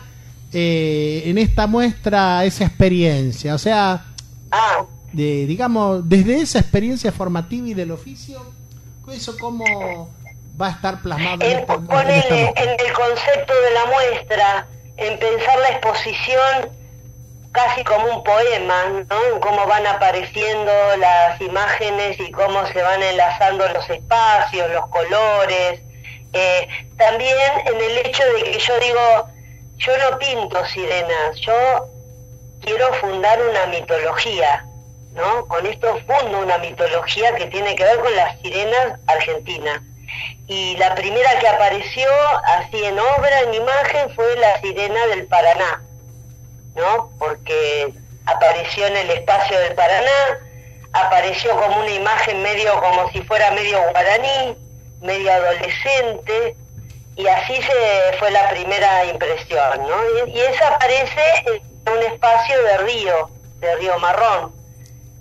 eh, 0.52 1.22
en 1.24 1.38
esta 1.38 1.66
muestra 1.66 2.44
esa 2.44 2.64
experiencia? 2.64 3.54
O 3.54 3.58
sea, 3.58 4.04
Ah, 4.50 4.84
de, 5.12 5.46
digamos, 5.46 6.08
desde 6.08 6.40
esa 6.40 6.58
experiencia 6.58 7.12
formativa 7.12 7.68
y 7.68 7.74
del 7.74 7.90
oficio, 7.90 8.40
eso 9.12 9.36
cómo 9.38 10.10
va 10.60 10.68
a 10.68 10.70
estar 10.70 11.00
plasmado 11.02 11.44
en, 11.44 11.58
en, 12.00 12.10
esta- 12.10 12.34
en 12.62 12.68
esta 12.70 12.84
el 12.84 12.92
concepto 12.92 13.54
de 13.62 13.70
la 13.72 13.84
muestra, 13.86 14.66
en 14.96 15.18
pensar 15.18 15.58
la 15.58 15.68
exposición 15.68 16.70
casi 17.52 17.82
como 17.84 18.06
un 18.16 18.22
poema, 18.24 19.04
¿no? 19.08 19.24
En 19.34 19.40
cómo 19.40 19.66
van 19.66 19.86
apareciendo 19.86 20.72
las 20.98 21.40
imágenes 21.40 22.18
y 22.20 22.30
cómo 22.30 22.66
se 22.66 22.82
van 22.82 23.02
enlazando 23.02 23.66
los 23.68 23.88
espacios, 23.88 24.70
los 24.70 24.86
colores. 24.88 25.80
Eh, 26.32 26.68
también 26.98 27.36
en 27.66 27.80
el 27.80 27.98
hecho 28.06 28.22
de 28.34 28.42
que 28.44 28.58
yo 28.58 28.78
digo, 28.80 29.28
yo 29.78 29.92
no 29.98 30.18
pinto 30.18 30.64
sirenas, 30.66 31.36
yo 31.40 31.88
quiero 32.60 32.92
fundar 32.94 33.40
una 33.40 33.66
mitología, 33.66 34.66
¿no? 35.14 35.46
Con 35.46 35.64
esto 35.66 35.98
fundo 36.06 36.40
una 36.40 36.58
mitología 36.58 37.34
que 37.34 37.46
tiene 37.46 37.74
que 37.76 37.84
ver 37.84 37.98
con 37.98 38.14
las 38.14 38.38
sirenas 38.40 38.98
argentinas. 39.06 39.80
Y 40.46 40.76
la 40.76 40.94
primera 40.94 41.38
que 41.38 41.48
apareció 41.48 42.08
así 42.44 42.84
en 42.84 42.98
obra, 42.98 43.40
en 43.40 43.54
imagen, 43.54 44.10
fue 44.14 44.36
la 44.36 44.60
sirena 44.60 45.06
del 45.08 45.26
Paraná, 45.26 45.82
¿no? 46.74 47.10
Porque 47.18 47.92
apareció 48.26 48.86
en 48.86 48.96
el 48.96 49.10
espacio 49.10 49.58
del 49.60 49.74
Paraná, 49.74 50.38
apareció 50.92 51.50
como 51.58 51.80
una 51.80 51.90
imagen 51.90 52.42
medio 52.42 52.80
como 52.80 53.10
si 53.10 53.22
fuera 53.22 53.50
medio 53.50 53.78
guaraní, 53.90 54.56
medio 55.00 55.32
adolescente, 55.32 56.56
y 57.18 57.26
así 57.26 57.54
se 57.56 58.16
fue 58.18 58.30
la 58.30 58.48
primera 58.48 59.04
impresión, 59.06 59.82
¿no? 59.88 60.26
Y, 60.28 60.40
esa 60.40 60.68
aparece 60.68 61.22
en 61.46 61.92
un 61.92 62.02
espacio 62.12 62.62
de 62.62 62.78
río, 62.78 63.30
de 63.58 63.74
río 63.76 63.98
marrón. 63.98 64.54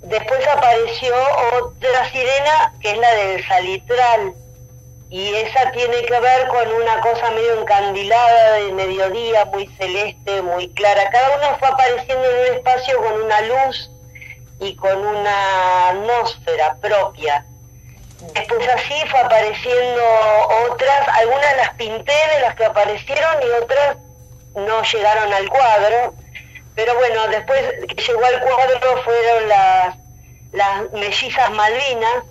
Después 0.03 0.47
apareció 0.47 1.15
otra 1.59 2.09
sirena 2.11 2.73
que 2.81 2.91
es 2.91 2.97
la 2.99 3.11
del 3.15 3.47
salitral, 3.47 4.33
y 5.09 5.35
esa 5.35 5.71
tiene 5.71 6.03
que 6.03 6.19
ver 6.19 6.47
con 6.47 6.71
una 6.73 6.99
cosa 6.99 7.31
medio 7.31 7.61
encandilada 7.61 8.53
de 8.53 8.73
mediodía, 8.73 9.45
muy 9.45 9.67
celeste, 9.77 10.41
muy 10.41 10.69
clara. 10.73 11.09
Cada 11.09 11.37
uno 11.37 11.57
fue 11.59 11.67
apareciendo 11.69 12.29
en 12.29 12.37
un 12.37 12.57
espacio 12.57 12.97
con 13.01 13.21
una 13.21 13.41
luz 13.41 13.89
y 14.59 14.75
con 14.75 14.97
una 15.05 15.89
atmósfera 15.89 16.75
propia. 16.81 17.45
Después 18.33 18.67
así 18.67 18.95
fue 19.09 19.19
apareciendo 19.19 20.01
otras, 20.69 21.07
algunas 21.13 21.55
las 21.57 21.69
pinté 21.75 22.13
de 22.33 22.41
las 22.41 22.55
que 22.55 22.65
aparecieron 22.65 23.35
y 23.43 23.63
otras 23.63 23.97
no 24.55 24.81
llegaron 24.83 25.31
al 25.31 25.47
cuadro. 25.47 26.15
Pero 26.75 26.95
bueno, 26.95 27.27
después 27.29 27.61
que 27.87 28.01
llegó 28.01 28.25
al 28.25 28.41
cuadro 28.41 29.03
fueron 29.03 29.47
las, 29.47 29.95
las 30.51 30.91
mellizas 30.91 31.49
Malvinas, 31.51 32.23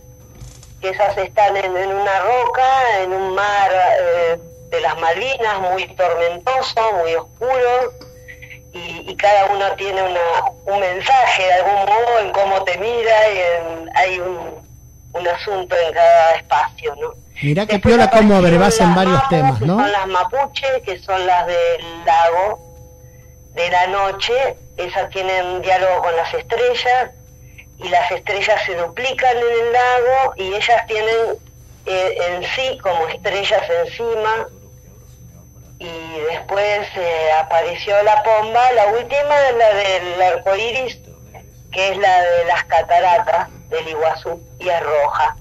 que 0.80 0.90
esas 0.90 1.16
están 1.18 1.56
en, 1.56 1.76
en 1.76 1.88
una 1.94 2.20
roca, 2.20 3.00
en 3.02 3.12
un 3.12 3.34
mar 3.34 3.70
eh, 3.72 4.38
de 4.70 4.80
las 4.80 4.98
Malvinas, 4.98 5.60
muy 5.60 5.86
tormentoso, 5.94 6.92
muy 7.02 7.14
oscuro, 7.14 7.92
y, 8.72 9.04
y 9.10 9.16
cada 9.16 9.46
uno 9.46 9.72
tiene 9.76 10.02
una, 10.02 10.20
un 10.66 10.80
mensaje 10.80 11.44
de 11.44 11.52
algún 11.54 11.74
modo 11.86 12.18
en 12.20 12.32
cómo 12.32 12.62
te 12.64 12.76
mira, 12.78 13.30
y 13.30 13.38
en- 13.38 13.90
hay 13.96 14.20
un, 14.20 14.66
un 15.14 15.28
asunto 15.28 15.74
en 15.76 15.94
cada 15.94 16.34
espacio, 16.34 16.94
¿no? 16.96 17.14
Mirá 17.42 17.66
que 17.66 17.78
piola 17.78 18.08
cómo 18.10 18.34
aparecieron 18.36 18.44
abrevas 18.44 18.80
en 18.80 18.94
varios 18.94 19.14
mapas, 19.14 19.28
temas, 19.30 19.60
¿no? 19.60 19.74
Son 19.78 19.92
las 19.92 20.06
mapuche, 20.08 20.82
que 20.84 20.98
son 20.98 21.26
las 21.26 21.46
del 21.46 22.04
lago 22.04 22.60
de 23.54 23.70
la 23.70 23.86
noche, 23.86 24.56
esas 24.76 25.08
tienen 25.10 25.62
diálogo 25.62 26.02
con 26.02 26.16
las 26.16 26.32
estrellas, 26.34 27.10
y 27.78 27.88
las 27.88 28.10
estrellas 28.10 28.60
se 28.64 28.74
duplican 28.76 29.36
en 29.36 29.42
el 29.42 29.72
lago, 29.72 30.34
y 30.36 30.54
ellas 30.54 30.86
tienen 30.86 31.38
eh, 31.86 32.18
en 32.28 32.42
sí 32.42 32.78
como 32.78 33.06
estrellas 33.08 33.62
encima, 33.84 34.48
y 35.78 36.20
después 36.30 36.88
eh, 36.96 37.32
apareció 37.42 37.94
la 38.02 38.22
pomba, 38.22 38.72
la 38.72 38.86
última, 38.86 39.34
la 39.58 39.74
del 39.74 40.22
arco 40.22 40.56
iris, 40.56 40.98
que 41.70 41.92
es 41.92 41.98
la 41.98 42.22
de 42.22 42.44
las 42.48 42.64
cataratas 42.64 43.48
del 43.68 43.88
Iguazú, 43.88 44.40
y 44.58 44.68
es 44.68 44.80
roja. 44.80 45.36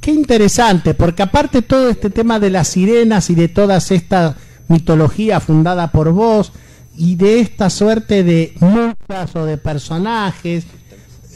Qué 0.00 0.10
interesante, 0.10 0.94
porque 0.94 1.22
aparte 1.22 1.62
todo 1.62 1.90
este 1.90 2.10
tema 2.10 2.40
de 2.40 2.50
las 2.50 2.68
sirenas 2.68 3.30
y 3.30 3.34
de 3.34 3.48
toda 3.48 3.76
esta 3.76 4.36
mitología 4.68 5.40
fundada 5.40 5.88
por 5.92 6.12
vos 6.12 6.52
y 6.96 7.16
de 7.16 7.40
esta 7.40 7.70
suerte 7.70 8.24
de 8.24 8.54
musas 8.60 9.36
o 9.36 9.44
de 9.44 9.56
personajes, 9.56 10.66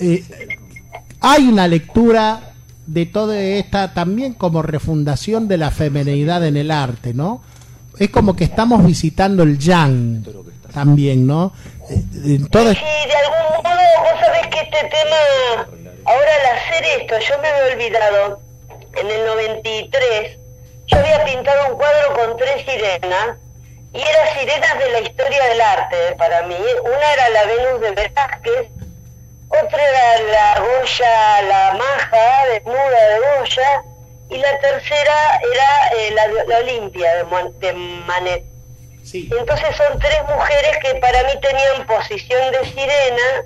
eh, 0.02 0.24
hay 1.20 1.46
una 1.46 1.68
lectura 1.68 2.52
de 2.86 3.06
toda 3.06 3.40
esta 3.40 3.94
también 3.94 4.34
como 4.34 4.62
refundación 4.62 5.48
de 5.48 5.56
la 5.56 5.70
femenidad 5.70 6.44
en 6.44 6.56
el 6.56 6.70
arte, 6.70 7.14
¿no? 7.14 7.42
Es 7.98 8.10
como 8.10 8.34
que 8.34 8.44
estamos 8.44 8.84
visitando 8.84 9.44
el 9.44 9.58
yang, 9.58 10.24
también, 10.74 11.26
¿no? 11.26 11.52
Eh, 11.88 12.02
en 12.24 12.42
Sí, 12.42 12.48
de 12.50 13.16
algún 13.16 13.62
modo, 13.62 13.82
vos 14.02 14.20
sabés 14.20 14.46
que 14.48 14.60
este 14.60 14.88
tema, 14.88 15.68
ahora 16.04 16.30
al 16.40 16.58
hacer 16.58 16.84
esto, 17.00 17.14
yo 17.18 17.40
me 17.40 17.48
había 17.48 17.74
olvidado, 17.74 18.40
en 18.96 19.06
el 19.06 19.26
93, 19.26 20.38
yo 20.88 20.98
había 20.98 21.24
pintado 21.24 21.70
un 21.70 21.76
cuadro 21.76 22.14
con 22.14 22.36
tres 22.38 22.64
sirenas, 22.66 23.36
y 23.94 23.98
eran 23.98 24.38
sirenas 24.38 24.78
de 24.78 24.90
la 24.90 25.00
historia 25.00 25.44
del 25.48 25.60
arte 25.60 25.96
para 26.16 26.46
mí. 26.46 26.56
Una 26.82 27.12
era 27.12 27.28
la 27.28 27.44
Venus 27.44 27.80
de 27.82 27.90
Velázquez, 27.90 28.81
otra 29.62 29.82
era 29.82 30.18
la 30.20 30.60
Goya, 30.60 31.42
la 31.42 31.74
Maja, 31.74 32.46
desnuda 32.48 33.08
de 33.08 33.18
Goya, 33.18 33.82
y 34.30 34.36
la 34.38 34.58
tercera 34.60 35.40
era 35.52 35.88
eh, 35.98 36.10
la, 36.12 36.26
la 36.46 36.58
Olimpia 36.58 37.16
de, 37.16 37.24
Mon- 37.24 37.58
de 37.60 37.72
Manet. 37.72 38.44
Sí. 39.04 39.28
Entonces 39.36 39.76
son 39.76 39.98
tres 39.98 40.22
mujeres 40.28 40.78
que 40.78 40.94
para 40.96 41.22
mí 41.24 41.32
tenían 41.40 41.86
posición 41.86 42.52
de 42.52 42.64
sirena 42.66 43.44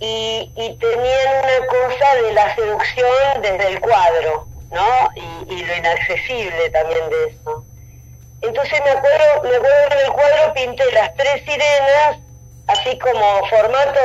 y, 0.00 0.50
y 0.56 0.76
tenían 0.78 1.44
una 1.44 1.66
cosa 1.66 2.14
de 2.22 2.32
la 2.32 2.54
seducción 2.56 3.42
desde 3.42 3.68
el 3.68 3.80
cuadro, 3.80 4.48
¿no? 4.70 5.10
Y, 5.14 5.54
y 5.54 5.64
lo 5.64 5.76
inaccesible 5.76 6.70
también 6.70 7.08
de 7.10 7.24
eso. 7.28 7.64
Entonces 8.40 8.80
me 8.82 8.90
acuerdo, 8.90 9.42
me 9.44 9.56
acuerdo 9.56 9.88
que 9.88 9.94
en 9.94 10.00
el 10.06 10.12
cuadro 10.12 10.54
pinté 10.54 10.92
las 10.92 11.14
tres 11.14 11.42
sirenas, 11.44 12.16
así 12.66 12.98
como 12.98 13.46
formato 13.46 14.00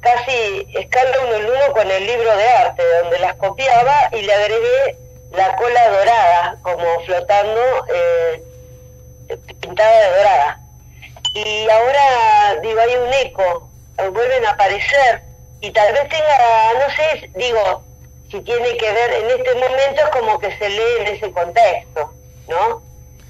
casi 0.00 0.66
escala 0.74 1.20
uno 1.26 1.34
en 1.34 1.46
uno 1.46 1.72
con 1.72 1.90
el 1.90 2.06
libro 2.06 2.36
de 2.36 2.48
arte, 2.48 2.82
donde 3.02 3.18
las 3.18 3.34
copiaba 3.36 4.08
y 4.12 4.22
le 4.22 4.32
agregué 4.34 4.96
la 5.32 5.54
cola 5.56 5.88
dorada, 5.90 6.56
como 6.62 7.00
flotando. 7.04 7.60
eh, 7.94 8.42
pintada 9.60 10.00
de 10.00 10.16
dorada. 10.16 10.60
Y 11.34 11.68
ahora, 11.68 12.60
digo, 12.62 12.80
hay 12.80 12.96
un 12.96 13.12
eco, 13.12 13.68
vuelven 14.12 14.44
a 14.46 14.50
aparecer 14.50 15.22
y 15.60 15.70
tal 15.70 15.92
vez 15.92 16.08
tenga, 16.08 16.74
no 16.74 16.94
sé, 16.94 17.30
digo, 17.34 17.82
si 18.30 18.40
tiene 18.40 18.76
que 18.76 18.92
ver, 18.92 19.12
en 19.12 19.30
este 19.30 19.54
momento 19.54 20.02
es 20.02 20.08
como 20.10 20.38
que 20.38 20.56
se 20.56 20.68
lee 20.68 20.96
en 21.00 21.06
ese 21.08 21.30
contexto, 21.30 22.12
¿no? 22.48 22.82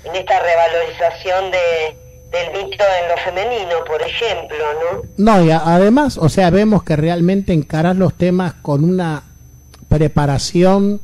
En 0.04 0.16
esta 0.16 0.40
revalorización 0.40 1.50
de, 1.50 1.96
del 2.30 2.64
mito 2.64 2.84
en 3.02 3.08
lo 3.08 3.16
femenino, 3.24 3.76
por 3.86 4.00
ejemplo, 4.02 4.58
¿no? 5.16 5.34
No, 5.38 5.44
y 5.44 5.50
además, 5.50 6.16
o 6.18 6.28
sea, 6.28 6.50
vemos 6.50 6.82
que 6.84 6.96
realmente 6.96 7.52
encaras 7.52 7.96
los 7.96 8.14
temas 8.14 8.54
con 8.62 8.84
una 8.84 9.22
preparación 9.88 11.00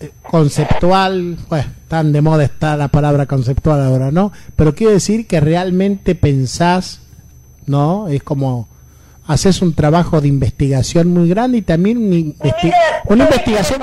eh, 0.00 0.10
conceptual, 0.22 1.36
pues 1.48 1.66
tan 1.88 2.12
de 2.12 2.20
moda 2.20 2.44
está 2.44 2.76
la 2.76 2.88
palabra 2.88 3.26
conceptual 3.26 3.80
ahora, 3.82 4.10
¿no? 4.10 4.32
Pero 4.56 4.74
quiero 4.74 4.92
decir 4.92 5.26
que 5.26 5.40
realmente 5.40 6.14
pensás, 6.14 7.00
¿no? 7.66 8.08
Es 8.08 8.22
como 8.22 8.68
haces 9.26 9.60
un 9.60 9.74
trabajo 9.74 10.20
de 10.22 10.28
investigación 10.28 11.08
muy 11.08 11.28
grande 11.28 11.58
y 11.58 11.62
también 11.62 11.98
una, 11.98 12.16
investi- 12.16 12.64
Mira, 12.64 12.76
una 13.06 13.24
¿sabes 13.24 13.38
investigación 13.40 13.82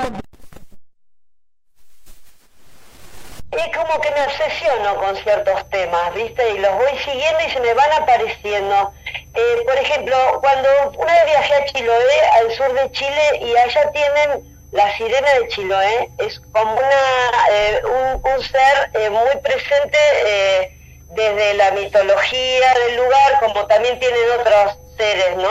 Es 3.56 3.76
como 3.76 4.00
que 4.00 4.10
me 4.10 4.22
obsesiono 4.22 4.96
con 4.96 5.16
ciertos 5.16 5.70
temas, 5.70 6.14
¿viste? 6.14 6.50
Y 6.50 6.58
los 6.58 6.74
voy 6.74 6.98
siguiendo 6.98 7.40
y 7.46 7.50
se 7.50 7.60
me 7.60 7.72
van 7.74 7.92
apareciendo. 7.92 8.92
Eh, 9.34 9.62
por 9.66 9.76
ejemplo, 9.76 10.16
cuando 10.42 10.68
una 10.98 11.12
vez 11.12 11.24
viajé 11.26 11.54
a 11.54 11.64
Chiloé, 11.64 12.20
al 12.40 12.52
sur 12.52 12.72
de 12.74 12.90
Chile, 12.92 13.40
y 13.40 13.56
allá 13.56 13.90
tienen 13.92 14.56
la 14.72 14.94
sirena 14.96 15.34
de 15.34 15.48
Chiloé, 15.48 16.10
es 16.18 16.40
como 16.52 16.72
una, 16.72 17.48
eh, 17.50 17.82
un, 17.84 18.42
ser 18.42 18.90
eh, 18.94 19.10
muy 19.10 19.36
presente 19.42 19.98
eh, 20.26 20.78
desde 21.10 21.54
la 21.54 21.70
mitología 21.70 22.74
del 22.74 22.96
lugar, 22.96 23.40
como 23.40 23.66
también 23.66 23.98
tienen 23.98 24.30
otros 24.38 24.78
seres, 24.98 25.36
¿no? 25.36 25.50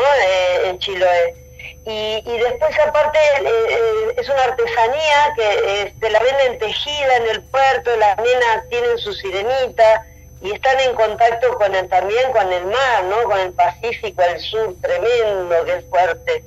En 0.65 0.77
Chiloé. 0.79 1.44
Y, 1.85 2.23
y 2.25 2.37
después 2.39 2.75
aparte 2.79 3.19
eh, 3.41 3.45
eh, 3.69 4.13
es 4.17 4.27
una 4.27 4.43
artesanía 4.43 5.33
que 5.35 5.81
eh, 5.83 5.93
te 5.99 6.09
la 6.09 6.19
venden 6.19 6.57
tejida 6.57 7.17
en 7.17 7.27
el 7.29 7.43
puerto, 7.43 7.95
las 7.97 8.17
nenas 8.17 8.63
tienen 8.69 8.97
su 8.97 9.13
sirenita 9.13 10.03
y 10.41 10.51
están 10.53 10.79
en 10.79 10.95
contacto 10.95 11.53
con 11.57 11.75
el, 11.75 11.87
también 11.87 12.31
con 12.31 12.51
el 12.51 12.65
mar, 12.65 13.03
¿no? 13.03 13.23
Con 13.23 13.39
el 13.39 13.53
Pacífico, 13.53 14.21
el 14.23 14.39
sur 14.39 14.75
tremendo, 14.81 15.63
que 15.65 15.73
es 15.75 15.85
fuerte. 15.89 16.43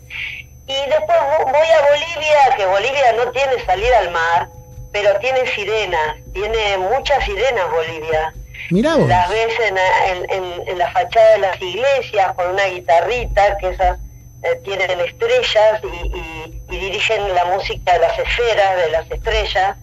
Y 0.66 0.74
después 0.90 1.18
vo- 1.18 1.44
voy 1.44 1.68
a 1.68 1.88
Bolivia, 1.88 2.54
que 2.56 2.66
Bolivia 2.66 3.12
no 3.12 3.30
tiene 3.30 3.64
salida 3.64 3.98
al 4.00 4.10
mar, 4.10 4.48
pero 4.92 5.18
tiene 5.20 5.46
sirenas, 5.54 6.16
tiene 6.32 6.78
muchas 6.78 7.24
sirenas 7.24 7.70
Bolivia. 7.70 8.34
Mirá 8.70 8.96
vos. 8.96 9.08
Las 9.08 9.28
ves 9.30 9.54
en, 9.60 9.78
en- 9.78 10.30
en- 10.30 10.68
en 10.68 10.78
la 10.78 10.90
fachada 10.90 11.30
de 11.32 11.38
las 11.38 11.62
iglesias 11.62 12.32
con 12.34 12.48
una 12.50 12.66
guitarrita, 12.66 13.56
que 13.58 13.68
esas 13.70 13.98
eh, 14.42 14.60
tienen 14.64 15.00
estrellas 15.00 15.80
y, 15.82 16.16
y- 16.18 16.62
dirigen 16.68 17.34
la 17.34 17.44
música 17.46 17.94
de 17.94 17.98
las 18.00 18.18
esferas, 18.18 18.76
de 18.76 18.90
las 18.90 19.10
estrellas. 19.10 19.76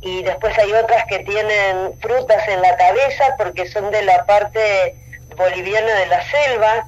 Y 0.00 0.22
después 0.24 0.56
hay 0.58 0.72
otras 0.72 1.04
que 1.06 1.20
tienen 1.20 1.98
frutas 2.00 2.46
en 2.48 2.60
la 2.60 2.76
cabeza 2.76 3.36
porque 3.38 3.68
son 3.68 3.90
de 3.92 4.02
la 4.02 4.26
parte 4.26 4.96
boliviana 5.36 5.94
de 6.00 6.06
la 6.06 6.22
selva. 6.30 6.86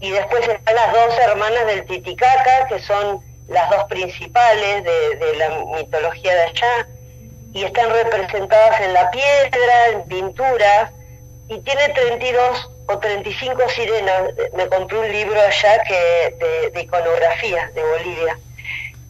Y 0.00 0.10
después 0.10 0.46
están 0.48 0.74
las 0.74 0.92
dos 0.92 1.18
hermanas 1.18 1.66
del 1.66 1.84
Titicaca, 1.86 2.66
que 2.68 2.78
son 2.80 3.20
las 3.48 3.68
dos 3.70 3.84
principales 3.84 4.84
de, 4.84 5.16
de 5.16 5.36
la 5.36 5.48
mitología 5.76 6.32
de 6.34 6.42
allá 6.42 6.86
y 7.54 7.64
están 7.64 7.90
representadas 7.90 8.80
en 8.80 8.94
la 8.94 9.10
piedra, 9.10 9.88
en 9.92 10.02
pinturas, 10.04 10.90
y 11.48 11.58
tiene 11.60 11.88
32 11.90 12.70
o 12.86 12.98
35 12.98 13.68
sirenas. 13.70 14.22
Me 14.56 14.66
compré 14.68 14.98
un 14.98 15.10
libro 15.12 15.40
allá 15.40 15.82
que 15.84 16.34
de, 16.38 16.70
de 16.70 16.80
iconografías 16.82 17.72
de 17.74 17.82
Bolivia. 17.82 18.38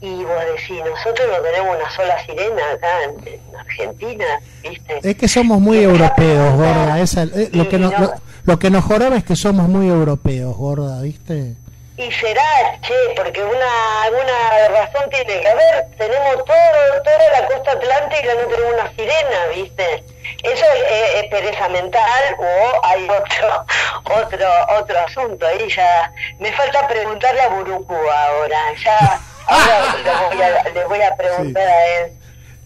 Y 0.01 0.25
vos 0.25 0.45
decís, 0.57 0.83
nosotros 0.85 1.29
no 1.31 1.41
tenemos 1.43 1.77
una 1.77 1.89
sola 1.91 2.19
sirena 2.27 2.73
acá 2.73 3.05
en, 3.05 3.29
en 3.29 3.57
Argentina, 3.57 4.41
¿viste? 4.63 4.99
Es 5.09 5.17
que 5.17 5.29
somos 5.29 5.61
muy 5.61 5.79
Y 5.79 5.85
europeos, 5.85 6.55
gorda. 6.57 6.99
Esa, 7.01 7.23
eh, 7.23 7.51
lo, 7.53 7.69
que 7.69 7.79
nos, 7.79 7.93
no- 7.93 7.99
lo, 8.01 8.13
lo 8.45 8.59
que 8.59 8.69
nos 8.71 8.85
joroba 8.85 9.17
es 9.17 9.23
que 9.25 9.37
somos 9.37 9.69
muy 9.69 9.89
europeos, 9.89 10.57
gorda, 10.57 11.01
¿viste? 11.03 11.55
Y 11.97 12.11
será, 12.11 12.43
che, 12.81 12.95
porque 13.15 13.45
una, 13.45 14.03
alguna 14.03 14.69
razón 14.71 15.09
tiene 15.11 15.41
que 15.41 15.47
haber. 15.49 15.87
Tenemos 15.97 16.45
todo, 16.47 17.03
toda 17.05 17.41
la 17.41 17.47
costa 17.47 17.71
atlántica, 17.73 18.29
no 18.35 18.49
tenemos 18.49 18.75
una 18.75 18.91
sirena, 18.91 19.47
¿viste? 19.55 20.05
Eso 20.43 20.65
es, 20.75 21.15
es 21.23 21.25
pereza 21.31 21.69
mental 21.69 22.37
o 22.39 22.85
hay 22.85 23.09
otro, 23.09 23.65
otro, 24.23 24.49
otro 24.79 24.99
asunto. 24.99 25.47
Ahí 25.47 25.69
ya 25.69 26.13
me 26.39 26.53
falta 26.53 26.87
preguntarle 26.89 27.41
a 27.41 27.49
Burucú 27.49 27.95
ahora. 27.95 28.59
Ya, 28.85 29.21
ahora 29.47 29.97
le 30.05 30.37
voy 30.37 30.43
a, 30.43 30.69
le 30.71 30.85
voy 30.85 31.03
a 31.03 31.17
preguntar 31.17 31.67
a 31.67 31.87
él. 31.87 32.13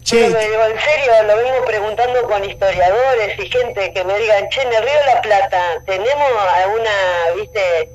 Che, 0.03 0.15
Pero 0.15 0.39
me 0.39 0.47
digo, 0.47 0.63
en 0.63 0.79
serio, 0.79 1.23
lo 1.23 1.35
vengo 1.35 1.65
preguntando 1.65 2.23
con 2.23 2.43
historiadores 2.43 3.37
y 3.39 3.49
gente 3.49 3.91
que 3.91 4.03
me 4.05 4.17
digan, 4.19 4.47
che, 4.49 4.61
en 4.61 4.73
el 4.73 4.83
Río 4.83 4.99
de 4.99 5.05
la 5.05 5.21
Plata, 5.21 5.61
¿tenemos 5.85 6.31
alguna, 6.55 6.91
viste, 7.35 7.89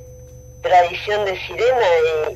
tradición 0.61 1.25
de 1.25 1.39
sirena? 1.39 1.87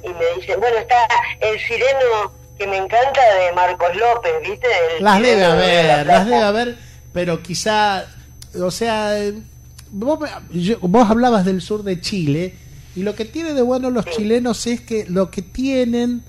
Y, 0.02 0.08
y 0.08 0.14
me 0.16 0.26
dicen, 0.40 0.60
bueno, 0.60 0.78
está 0.78 1.08
el 1.42 1.60
sireno 1.60 2.34
que 2.58 2.66
me 2.66 2.78
encanta 2.78 3.22
de 3.36 3.52
Marcos 3.54 3.96
López, 3.96 4.34
viste. 4.42 4.68
El 4.98 5.04
Las 5.04 5.22
debe 5.22 5.36
Río 5.36 5.38
de 5.38 5.84
la 5.84 5.94
haber, 5.94 6.06
las 6.08 6.26
debe 6.26 6.44
haber, 6.44 6.76
pero 7.18 7.42
quizá, 7.42 8.06
o 8.62 8.70
sea, 8.70 9.16
vos, 9.92 10.20
me- 10.20 10.62
yo- 10.62 10.78
vos 10.82 11.10
hablabas 11.10 11.46
del 11.46 11.62
sur 11.64 11.82
de 11.82 12.00
Chile 12.00 12.54
y 12.96 13.02
lo 13.02 13.16
que 13.16 13.26
tiene 13.26 13.54
de 13.56 13.64
bueno 13.64 13.90
los 13.90 14.06
chilenos 14.06 14.68
es 14.68 14.82
que 14.82 15.08
lo 15.10 15.32
que 15.32 15.42
tienen 15.42 16.22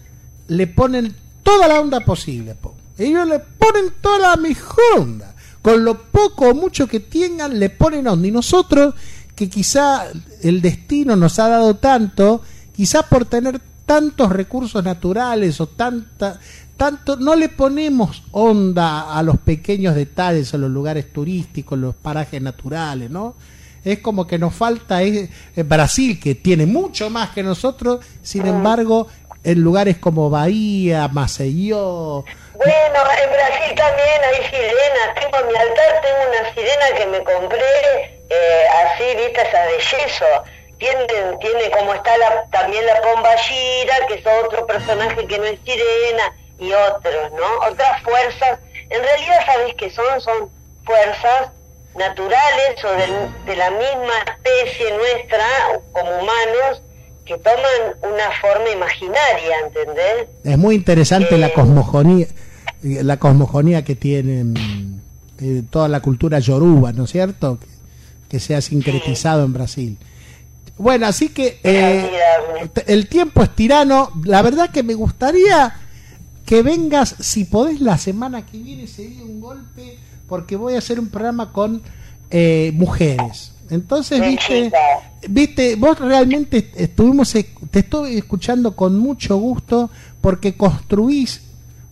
le 0.47 0.67
ponen 0.67 1.15
toda 1.43 1.69
la 1.69 1.79
onda 1.79 2.01
posible. 2.01 2.55
po. 2.55 2.75
Ellos 2.97 3.29
le 3.29 3.39
ponen 3.39 3.93
toda 4.01 4.19
la 4.31 4.37
mejor 4.37 4.83
onda. 4.97 5.35
Con 5.61 5.85
lo 5.85 6.05
poco 6.05 6.49
o 6.49 6.55
mucho 6.55 6.87
que 6.87 7.01
tengan 7.01 7.59
le 7.59 7.69
ponen 7.69 8.07
onda. 8.07 8.27
Y 8.27 8.31
nosotros, 8.31 8.95
que 9.37 9.51
quizá 9.51 10.07
el 10.43 10.63
destino 10.63 11.17
nos 11.17 11.39
ha 11.39 11.49
dado 11.49 11.77
tanto, 11.77 12.41
quizá 12.75 13.03
por 13.03 13.27
tener 13.27 13.61
tantos 13.89 14.31
recursos 14.31 14.85
naturales 14.85 15.59
o 15.63 15.67
tanta 15.67 16.39
tanto 16.77 17.17
no 17.17 17.35
le 17.35 17.49
ponemos 17.49 18.23
onda 18.33 19.19
a 19.19 19.23
los 19.23 19.39
pequeños 19.39 19.97
detalles, 19.97 20.53
a 20.53 20.59
los 20.59 20.71
lugares 20.71 21.11
turísticos, 21.11 21.77
los 21.77 21.95
parajes 21.95 22.41
naturales, 22.41 23.11
¿no? 23.11 23.35
Es 23.83 23.99
como 24.01 24.27
que 24.27 24.39
nos 24.39 24.55
falta 24.55 25.03
es, 25.03 25.31
Brasil, 25.57 26.21
que 26.21 26.35
tiene 26.37 26.67
mucho 26.67 27.09
más 27.09 27.31
que 27.31 27.43
nosotros, 27.43 28.05
sin 28.23 28.47
embargo, 28.47 29.09
en 29.43 29.61
lugares 29.61 29.97
como 29.97 30.29
Bahía, 30.29 31.09
Maceió, 31.09 32.25
Bueno, 32.55 32.99
en 33.25 33.31
Brasil 33.33 33.75
también 33.75 34.21
hay 34.23 34.45
sirenas. 34.51 35.15
Tengo 35.19 35.39
en 35.41 35.49
mi 35.49 35.57
altar, 35.57 36.01
tengo 36.03 36.31
una 36.31 36.55
sirena 36.55 36.87
que 36.97 37.07
me 37.07 37.25
compré 37.25 38.19
eh, 38.29 38.65
así, 38.85 39.05
viste, 39.17 39.41
esa 39.41 39.63
de 39.63 39.79
yeso. 39.79 40.58
Tiene, 40.79 41.05
tiene 41.41 41.71
como 41.77 41.93
está 41.95 42.17
la, 42.19 42.45
también 42.51 42.85
la 42.87 43.01
pomba 43.03 43.37
gira, 43.39 43.95
que 44.07 44.15
es 44.15 44.25
otro 44.45 44.67
personaje 44.67 45.27
que 45.27 45.39
no 45.39 45.45
es 45.45 45.59
sirena, 45.65 46.33
y 46.61 46.73
otros, 46.73 47.33
¿no? 47.33 47.71
Otras 47.71 48.03
fuerzas. 48.03 48.59
En 48.91 49.03
realidad, 49.03 49.41
¿sabes 49.47 49.75
qué 49.77 49.91
son? 49.91 50.21
Son 50.21 50.49
fuerzas 50.85 51.51
naturales 51.97 52.85
o 52.85 52.91
del- 52.93 53.45
de, 53.47 53.57
la 53.57 53.71
misma 53.71 54.13
especie 54.37 54.87
nuestra, 54.97 55.45
como 55.93 56.11
humanos, 56.11 56.83
que 57.25 57.37
toman 57.39 57.95
una 58.03 58.31
forma 58.41 58.71
imaginaria, 58.71 59.57
¿entendés? 59.67 60.29
Es 60.45 60.57
muy 60.59 60.77
interesante 60.77 61.37
la 61.39 61.49
Eh. 61.49 61.53
cosmogonía, 61.53 62.27
la 62.83 63.17
cosmogonía 63.19 63.85
que 63.85 63.97
tiene 63.97 64.45
mm, 64.45 65.01
eh, 65.41 65.63
toda 65.71 65.89
la 65.89 66.01
cultura 66.01 66.39
yoruba, 66.39 66.93
¿no 66.93 67.05
es 67.05 67.11
cierto? 67.11 67.59
Que, 67.61 67.67
que 68.31 68.41
se 68.41 68.55
ha 68.55 68.61
sincretizado 68.61 69.45
en 69.45 69.53
Brasil. 69.53 69.99
Bueno, 70.79 71.07
así 71.07 71.31
que 71.31 71.61
eh, 71.65 72.09
el 72.87 73.09
tiempo 73.09 73.43
es 73.43 73.55
tirano. 73.55 74.11
La 74.25 74.43
verdad 74.43 74.71
que 74.71 74.83
me 74.83 74.95
gustaría 74.95 75.75
que 76.47 76.63
vengas, 76.63 77.17
si 77.21 77.45
podés, 77.45 77.81
la 77.81 77.99
semana 77.99 78.47
que 78.47 78.59
viene 78.59 78.87
sería 78.87 79.23
un 79.23 79.41
golpe, 79.41 79.99
porque 80.29 80.57
voy 80.57 80.75
a 80.75 80.79
hacer 80.79 80.99
un 81.01 81.09
programa 81.09 81.53
con 81.53 81.83
eh, 82.31 82.71
mujeres. 82.75 83.53
Entonces, 83.71 84.19
viste, 84.31 84.71
viste, 85.29 85.77
vos 85.77 85.99
realmente 85.99 86.71
estuvimos, 86.75 87.35
e- 87.35 87.51
te 87.71 87.81
estoy 87.81 88.17
escuchando 88.17 88.75
con 88.75 88.99
mucho 88.99 89.37
gusto 89.37 89.91
porque 90.23 90.55
construís 90.57 91.43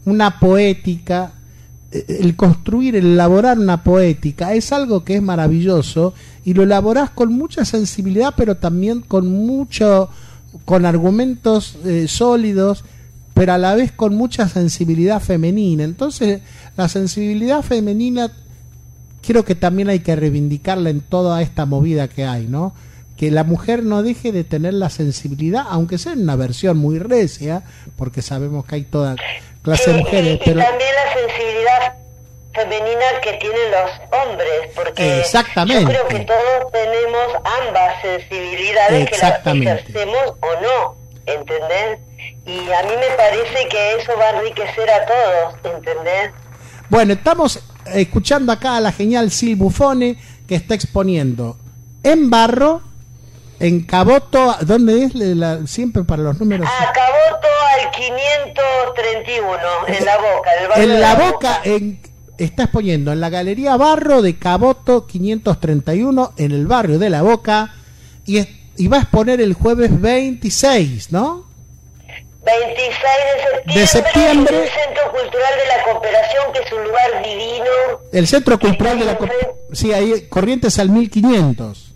una 0.07 0.39
poética, 0.41 1.33
el 2.09 2.37
construir, 2.37 2.97
el 2.97 3.07
elaborar 3.13 3.59
una 3.59 3.83
poética 3.83 4.55
es 4.55 4.73
algo 4.73 5.05
que 5.05 5.17
es 5.17 5.23
maravilloso 5.23 6.15
y 6.45 6.55
lo 6.55 6.63
elaborás 6.63 7.11
con 7.11 7.33
mucha 7.33 7.65
sensibilidad, 7.65 8.35
pero 8.37 8.57
también 8.57 9.01
con 9.01 9.29
mucho, 9.29 10.09
con 10.65 10.87
argumentos 10.87 11.79
eh, 11.85 12.07
sólidos, 12.09 12.85
pero 13.35 13.53
a 13.53 13.59
la 13.59 13.75
vez 13.75 13.93
con 13.93 14.15
mucha 14.15 14.49
sensibilidad 14.49 15.21
femenina. 15.21 15.85
Entonces, 15.85 16.41
la 16.77 16.89
sensibilidad 16.89 17.63
femenina 17.63 18.31
creo 19.27 19.45
que 19.45 19.55
también 19.55 19.89
hay 19.89 20.01
que 20.01 20.17
reivindicarla 20.17 20.91
en 20.91 21.01
toda 21.01 21.43
esta 21.43 21.67
movida 21.67 22.09
que 22.09 22.25
hay, 22.25 22.47
¿no? 22.47 22.73
Que 23.17 23.31
la 23.31 23.45
mujer 23.45 23.83
no 23.83 24.03
deje 24.03 24.31
de 24.31 24.45
tener 24.45 24.75
la 24.75 24.89
sensibilidad, 24.89 25.65
aunque 25.69 25.99
sea 25.99 26.13
en 26.13 26.23
una 26.23 26.37
versión 26.37 26.79
muy 26.79 26.99
recia, 26.99 27.65
porque 27.97 28.23
sabemos 28.23 28.65
que 28.67 28.77
hay 28.77 28.83
toda 28.85 29.17
clase 29.67 29.93
de 29.93 29.99
mujeres, 29.99 30.31
y, 30.31 30.35
y 30.35 30.39
pero 30.39 30.61
también 30.61 30.91
la 30.95 31.13
sensibilidad 31.13 31.95
femenina 32.55 33.05
que 33.23 33.33
tienen 33.35 33.71
los 33.71 33.91
hombres, 34.23 34.71
porque 34.75 35.21
Exactamente. 35.21 35.83
yo 35.83 35.89
creo 35.89 36.09
que 36.09 36.21
todos 36.21 36.73
tenemos 36.73 37.27
ambas 37.67 38.01
sensibilidades 38.01 39.11
que 39.11 39.19
las 39.19 39.47
ejercemos 39.47 40.35
o 40.41 40.61
no, 40.63 40.97
¿entendés? 41.27 41.99
Y 42.47 42.71
a 42.73 42.83
mí 42.85 42.93
me 42.99 43.15
parece 43.17 43.69
que 43.69 43.97
eso 43.97 44.13
va 44.19 44.27
a 44.27 44.31
enriquecer 44.39 44.91
a 44.91 45.05
todos, 45.05 45.75
¿entendés? 45.75 46.31
bueno, 46.89 47.15
estamos 47.15 47.61
escuchando 47.87 48.53
acá 48.53 48.77
a 48.77 48.81
la 48.81 48.93
genial 48.93 49.31
Sil 49.35 49.57
Buffone 49.57 50.17
que 50.47 50.55
está 50.55 50.75
exponiendo 50.75 51.57
en 52.03 52.31
barro, 52.31 52.83
en 53.61 53.81
Caboto, 53.85 54.57
¿dónde 54.63 55.05
es? 55.05 55.15
La- 55.15 55.67
siempre 55.67 56.05
para 56.05 56.23
los 56.23 56.39
números. 56.41 56.69
Ah, 56.71 56.93
Caboto 56.95 57.49
al 57.75 57.91
531, 57.91 59.53
en 59.89 60.05
la 60.05 60.17
boca, 60.19 60.51
en 60.57 60.63
el 60.63 60.69
barrio 60.69 60.85
en 60.85 60.91
de 60.95 60.99
la 61.01 61.15
boca, 61.15 61.61
en- 61.65 62.01
está 62.39 62.65
exponiendo 62.65 63.13
en 63.13 63.21
la 63.21 63.31
Galería 63.31 63.77
Barro 63.77 64.21
de 64.23 64.39
Caboto 64.39 65.07
531, 65.07 66.33
en 66.37 66.53
el 66.53 66.67
barrio 66.67 66.99
de 66.99 67.11
la 67.11 67.23
Boca, 67.23 67.75
y, 68.27 68.39
es- 68.39 68.49
y 68.77 68.89
va 68.89 68.99
a 68.99 69.01
exponer 69.03 69.41
el 69.41 69.55
jueves 69.55 70.01
26, 70.01 71.13
¿no? 71.13 71.47
26 72.45 72.95
de 72.95 73.43
septiembre, 73.43 73.81
De 73.81 73.87
septiembre. 73.87 74.57
en 74.57 74.63
el 74.63 74.69
Centro 74.71 75.11
Cultural 75.13 75.53
de 75.59 75.77
la 75.77 75.83
Cooperación, 75.93 76.53
que 76.53 76.59
es 76.61 76.73
un 76.73 76.85
lugar 76.85 77.23
divino. 77.25 77.65
El 78.13 78.27
Centro 78.27 78.59
Cultural 78.59 78.99
de 78.99 79.05
la... 79.05 79.17
Co- 79.19 79.27
Sí, 79.73 79.93
ahí, 79.93 80.27
Corrientes 80.29 80.79
al 80.79 80.91
1500. 80.91 81.95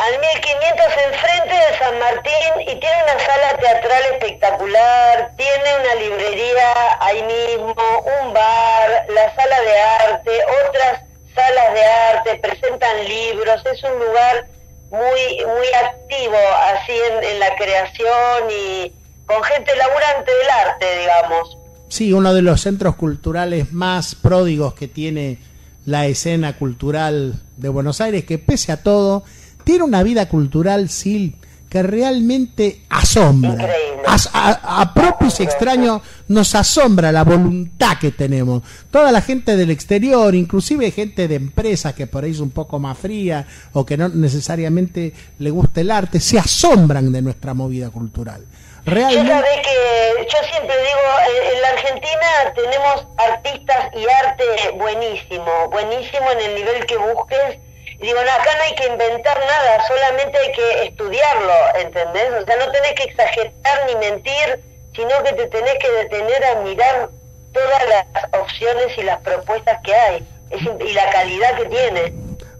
Al 0.00 0.18
1500 0.18 0.86
enfrente 1.12 1.54
de 1.54 1.78
San 1.78 1.98
Martín 1.98 2.52
y 2.62 2.80
tiene 2.80 2.96
una 3.04 3.18
sala 3.20 3.58
teatral 3.60 4.02
espectacular, 4.12 5.32
tiene 5.36 5.76
una 5.78 5.94
librería 5.96 6.72
ahí 7.00 7.22
mismo, 7.22 7.74
un 8.22 8.32
bar, 8.32 9.06
la 9.14 9.34
sala 9.34 9.60
de 9.60 9.78
arte, 9.78 10.30
otras 10.66 11.02
salas 11.34 11.74
de 11.74 11.84
arte, 11.84 12.40
presentan 12.40 13.04
libros, 13.04 13.60
es 13.66 13.82
un 13.84 13.98
lugar 13.98 14.48
muy 14.90 15.44
muy 15.44 15.68
activo 15.84 16.38
así 16.72 16.92
en, 16.92 17.22
en 17.22 17.38
la 17.38 17.54
creación 17.56 18.50
y 18.50 18.92
con 19.26 19.42
gente 19.42 19.76
laburante 19.76 20.32
del 20.32 20.50
arte, 20.50 20.98
digamos. 20.98 21.58
Sí, 21.88 22.14
uno 22.14 22.32
de 22.32 22.40
los 22.40 22.62
centros 22.62 22.96
culturales 22.96 23.70
más 23.72 24.14
pródigos 24.14 24.72
que 24.72 24.88
tiene 24.88 25.38
la 25.84 26.06
escena 26.06 26.56
cultural 26.56 27.34
de 27.58 27.68
Buenos 27.68 28.00
Aires, 28.00 28.24
que 28.24 28.38
pese 28.38 28.72
a 28.72 28.82
todo, 28.82 29.24
tiene 29.70 29.84
una 29.84 30.02
vida 30.02 30.28
cultural, 30.28 30.88
Sil, 30.90 31.38
que 31.68 31.84
realmente 31.84 32.80
asombra. 32.88 33.68
A, 34.04 34.80
a 34.80 34.92
propios 34.92 35.38
y 35.38 35.44
extraños 35.44 36.02
nos 36.26 36.56
asombra 36.56 37.12
la 37.12 37.22
voluntad 37.22 37.96
que 38.00 38.10
tenemos. 38.10 38.64
Toda 38.90 39.12
la 39.12 39.20
gente 39.20 39.56
del 39.56 39.70
exterior, 39.70 40.34
inclusive 40.34 40.90
gente 40.90 41.28
de 41.28 41.36
empresas 41.36 41.94
que 41.94 42.08
por 42.08 42.24
ahí 42.24 42.32
es 42.32 42.40
un 42.40 42.50
poco 42.50 42.80
más 42.80 42.98
fría 42.98 43.46
o 43.72 43.86
que 43.86 43.96
no 43.96 44.08
necesariamente 44.08 45.12
le 45.38 45.50
gusta 45.50 45.82
el 45.82 45.92
arte, 45.92 46.18
se 46.18 46.36
asombran 46.36 47.12
de 47.12 47.22
nuestra 47.22 47.54
movida 47.54 47.90
cultural. 47.90 48.44
Yo 48.86 48.92
Realmente... 48.92 49.30
sabés 49.30 49.60
que 49.62 50.26
yo 50.32 50.48
siempre 50.50 50.74
digo, 50.78 51.00
eh, 51.28 51.54
en 51.54 51.62
la 51.62 51.68
Argentina 51.68 52.54
tenemos 52.56 53.06
artistas 53.18 53.90
y 53.94 54.04
arte 54.26 54.44
buenísimo, 54.76 55.68
buenísimo 55.70 56.28
en 56.32 56.40
el 56.40 56.54
nivel 56.56 56.86
que 56.86 56.96
busques. 56.96 57.69
Y 58.00 58.06
digo, 58.06 58.18
no, 58.22 58.30
acá 58.32 58.56
no 58.56 58.62
hay 58.62 58.74
que 58.76 58.86
inventar 58.86 59.38
nada, 59.38 59.86
solamente 59.86 60.38
hay 60.38 60.52
que 60.52 60.82
estudiarlo, 60.86 61.52
¿entendés? 61.76 62.30
O 62.42 62.44
sea, 62.46 62.56
no 62.56 62.72
tenés 62.72 62.92
que 62.94 63.02
exagerar 63.04 63.86
ni 63.86 63.94
mentir, 63.96 64.60
sino 64.96 65.22
que 65.22 65.32
te 65.34 65.46
tenés 65.48 65.74
que 65.78 65.90
detener 65.90 66.44
a 66.46 66.54
mirar 66.56 67.08
todas 67.52 67.88
las 67.88 68.06
opciones 68.40 68.96
y 68.96 69.02
las 69.02 69.18
propuestas 69.20 69.80
que 69.84 69.94
hay. 69.94 70.26
Es 70.50 70.62
y 70.62 70.92
la 70.94 71.10
calidad 71.10 71.56
que 71.58 71.66
tiene. 71.66 72.00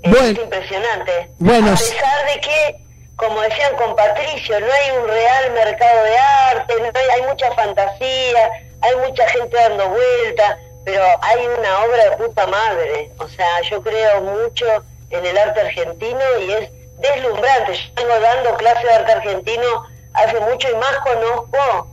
Es 0.02 0.10
Bueno. 0.10 0.42
impresionante. 0.42 1.30
Bueno, 1.38 1.72
a 1.72 1.76
pesar 1.76 2.26
de 2.34 2.40
que, 2.40 2.76
como 3.16 3.40
decían 3.40 3.74
con 3.76 3.96
Patricio, 3.96 4.60
no 4.60 4.66
hay 4.72 4.90
un 4.98 5.08
real 5.08 5.50
mercado 5.52 6.04
de 6.04 6.18
arte, 6.18 6.74
no 6.80 6.90
hay, 7.00 7.08
hay 7.20 7.22
mucha 7.22 7.50
fantasía, 7.52 8.50
hay 8.82 8.96
mucha 8.96 9.26
gente 9.28 9.56
dando 9.56 9.88
vuelta, 9.88 10.58
pero 10.84 11.02
hay 11.22 11.46
una 11.46 11.84
obra 11.84 12.10
de 12.10 12.16
puta 12.18 12.46
madre. 12.46 13.10
O 13.18 13.28
sea, 13.28 13.60
yo 13.62 13.82
creo 13.82 14.20
mucho 14.20 14.84
en 15.10 15.26
el 15.26 15.38
arte 15.38 15.60
argentino 15.60 16.20
y 16.46 16.52
es 16.52 16.70
deslumbrante. 16.98 17.74
Yo 17.74 17.90
vengo 17.96 18.20
dando 18.20 18.56
clases 18.56 18.84
de 18.84 18.90
arte 18.90 19.12
argentino 19.12 19.86
hace 20.14 20.40
mucho 20.40 20.68
y 20.70 20.74
más 20.76 20.96
conozco, 20.98 21.88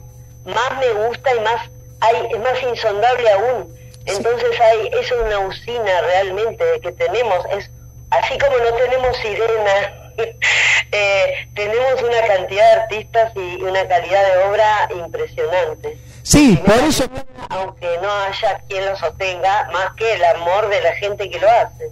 más 0.45 0.77
me 0.80 0.91
gusta 1.07 1.35
y 1.35 1.39
más 1.41 1.69
hay, 1.99 2.27
es 2.31 2.39
más 2.39 2.61
insondable 2.64 3.31
aún. 3.31 3.77
Entonces 4.06 4.60
hay, 4.61 4.89
es 4.94 5.11
una 5.11 5.39
usina 5.39 6.02
realmente 6.02 6.64
que 6.81 6.91
tenemos, 6.94 7.45
es 7.52 7.69
así 8.10 8.38
como 8.38 8.57
no 8.57 8.73
tenemos 8.76 9.18
sirena, 9.18 10.14
eh, 10.91 11.48
tenemos 11.53 12.02
una 12.02 12.22
cantidad 12.26 12.76
de 12.76 12.81
artistas 12.81 13.31
y 13.35 13.61
una 13.61 13.85
calidad 13.88 14.26
de 14.34 14.44
obra 14.45 14.89
impresionante. 14.95 15.98
Sí, 16.23 16.60
por 16.65 16.76
eso... 16.76 17.06
Aunque 17.49 17.98
no 18.02 18.11
haya 18.11 18.61
quien 18.68 18.85
lo 18.85 18.95
sostenga, 18.98 19.69
más 19.72 19.94
que 19.95 20.14
el 20.14 20.23
amor 20.23 20.69
de 20.69 20.81
la 20.81 20.94
gente 20.95 21.30
que 21.30 21.39
lo 21.39 21.49
hace. 21.49 21.91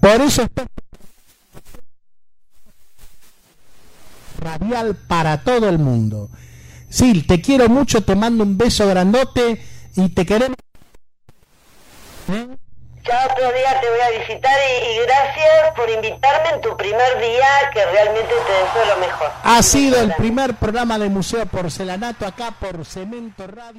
Por 0.00 0.20
eso 0.20 0.42
está 0.42 0.66
radial 4.40 4.96
para 4.96 5.42
todo 5.42 5.68
el 5.68 5.78
mundo. 5.78 6.30
Sil, 6.88 7.26
te 7.26 7.40
quiero 7.40 7.68
mucho, 7.68 8.02
te 8.02 8.14
mando 8.14 8.44
un 8.44 8.56
beso 8.56 8.86
grandote 8.86 9.60
y 9.96 10.08
te 10.10 10.24
queremos. 10.24 10.56
Ya 12.28 13.26
otro 13.30 13.52
día 13.52 13.80
te 13.80 13.88
voy 13.88 14.00
a 14.00 14.18
visitar 14.18 14.52
y, 14.52 14.86
y 14.86 15.06
gracias 15.06 15.74
por 15.74 15.88
invitarme 15.88 16.50
en 16.54 16.60
tu 16.60 16.76
primer 16.76 17.18
día, 17.20 17.46
que 17.72 17.84
realmente 17.86 18.28
te 18.28 18.52
deseo 18.52 18.94
lo 18.94 19.00
mejor. 19.00 19.28
Ha 19.42 19.62
sido 19.62 20.00
el 20.00 20.14
primer 20.14 20.54
programa 20.54 20.98
de 20.98 21.08
Museo 21.08 21.46
Porcelanato 21.46 22.26
acá 22.26 22.54
por 22.58 22.84
Cemento 22.84 23.46
Radio. 23.46 23.78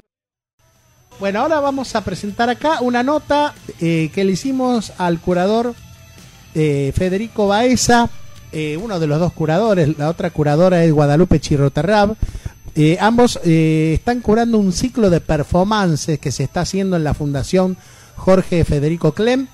Bueno, 1.20 1.42
ahora 1.42 1.60
vamos 1.60 1.94
a 1.94 2.00
presentar 2.00 2.48
acá 2.48 2.80
una 2.80 3.02
nota 3.02 3.54
eh, 3.80 4.10
que 4.14 4.24
le 4.24 4.32
hicimos 4.32 4.92
al 4.98 5.20
curador 5.20 5.74
eh, 6.54 6.92
Federico 6.94 7.46
Baeza, 7.46 8.10
eh, 8.52 8.76
uno 8.76 8.98
de 8.98 9.06
los 9.06 9.20
dos 9.20 9.32
curadores, 9.32 9.96
la 9.98 10.08
otra 10.08 10.30
curadora 10.30 10.84
es 10.84 10.92
Guadalupe 10.92 11.40
Chirroterrab. 11.40 12.16
Eh, 12.74 12.96
ambos 13.00 13.40
están 13.44 14.20
curando 14.20 14.58
un 14.58 14.72
ciclo 14.72 15.10
de 15.10 15.20
performances 15.20 16.18
que 16.18 16.32
se 16.32 16.44
está 16.44 16.60
haciendo 16.60 16.96
en 16.96 17.04
la 17.04 17.14
Fundación 17.14 17.76
Jorge 18.16 18.64
Federico 18.64 19.12
Clem 19.12 19.48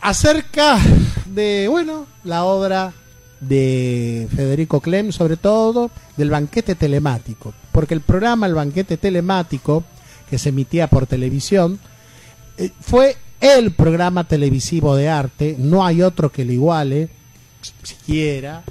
acerca 0.00 0.78
de, 1.26 1.68
bueno, 1.68 2.06
la 2.24 2.44
obra 2.44 2.92
de 3.40 4.28
Federico 4.34 4.80
Clem, 4.80 5.12
sobre 5.12 5.36
todo 5.36 5.90
del 6.16 6.30
banquete 6.30 6.74
telemático, 6.74 7.54
porque 7.72 7.94
el 7.94 8.00
programa 8.00 8.46
El 8.46 8.54
banquete 8.54 8.96
telemático, 8.96 9.84
que 10.28 10.38
se 10.38 10.48
emitía 10.48 10.88
por 10.88 11.06
televisión, 11.06 11.78
fue 12.80 13.16
el 13.40 13.72
programa 13.72 14.24
televisivo 14.24 14.94
de 14.94 15.08
arte, 15.08 15.56
no 15.58 15.84
hay 15.84 16.02
otro 16.02 16.30
que 16.30 16.44
lo 16.44 16.52
iguale, 16.52 17.08
siquiera. 17.82 18.62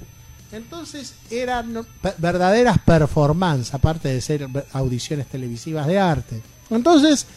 Entonces 0.52 1.14
eran 1.30 1.86
verdaderas 2.18 2.80
performances, 2.80 3.74
aparte 3.74 4.10
de 4.10 4.22
ser 4.22 4.48
audiciones 4.74 5.28
televisivas 5.28 5.88
de 5.88 6.00
arte. 6.00 6.42
Entonces 6.70 7.28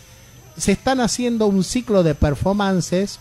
se 0.56 0.72
están 0.72 1.00
haciendo 1.00 1.46
un 1.46 1.64
ciclo 1.64 2.02
de 2.02 2.14
performances. 2.14 3.18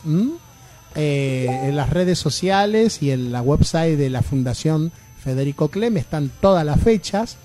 Eh, 0.93 1.47
en 1.63 1.77
las 1.77 1.89
redes 1.89 2.19
sociales 2.19 3.01
y 3.01 3.11
en 3.11 3.31
la 3.31 3.41
website 3.41 3.97
de 3.97 4.09
la 4.09 4.21
Fundación 4.21 4.91
Federico 5.23 5.69
Clem, 5.69 5.95
están 5.95 6.29
todas 6.41 6.65
las 6.65 6.81
fechas. 6.81 7.37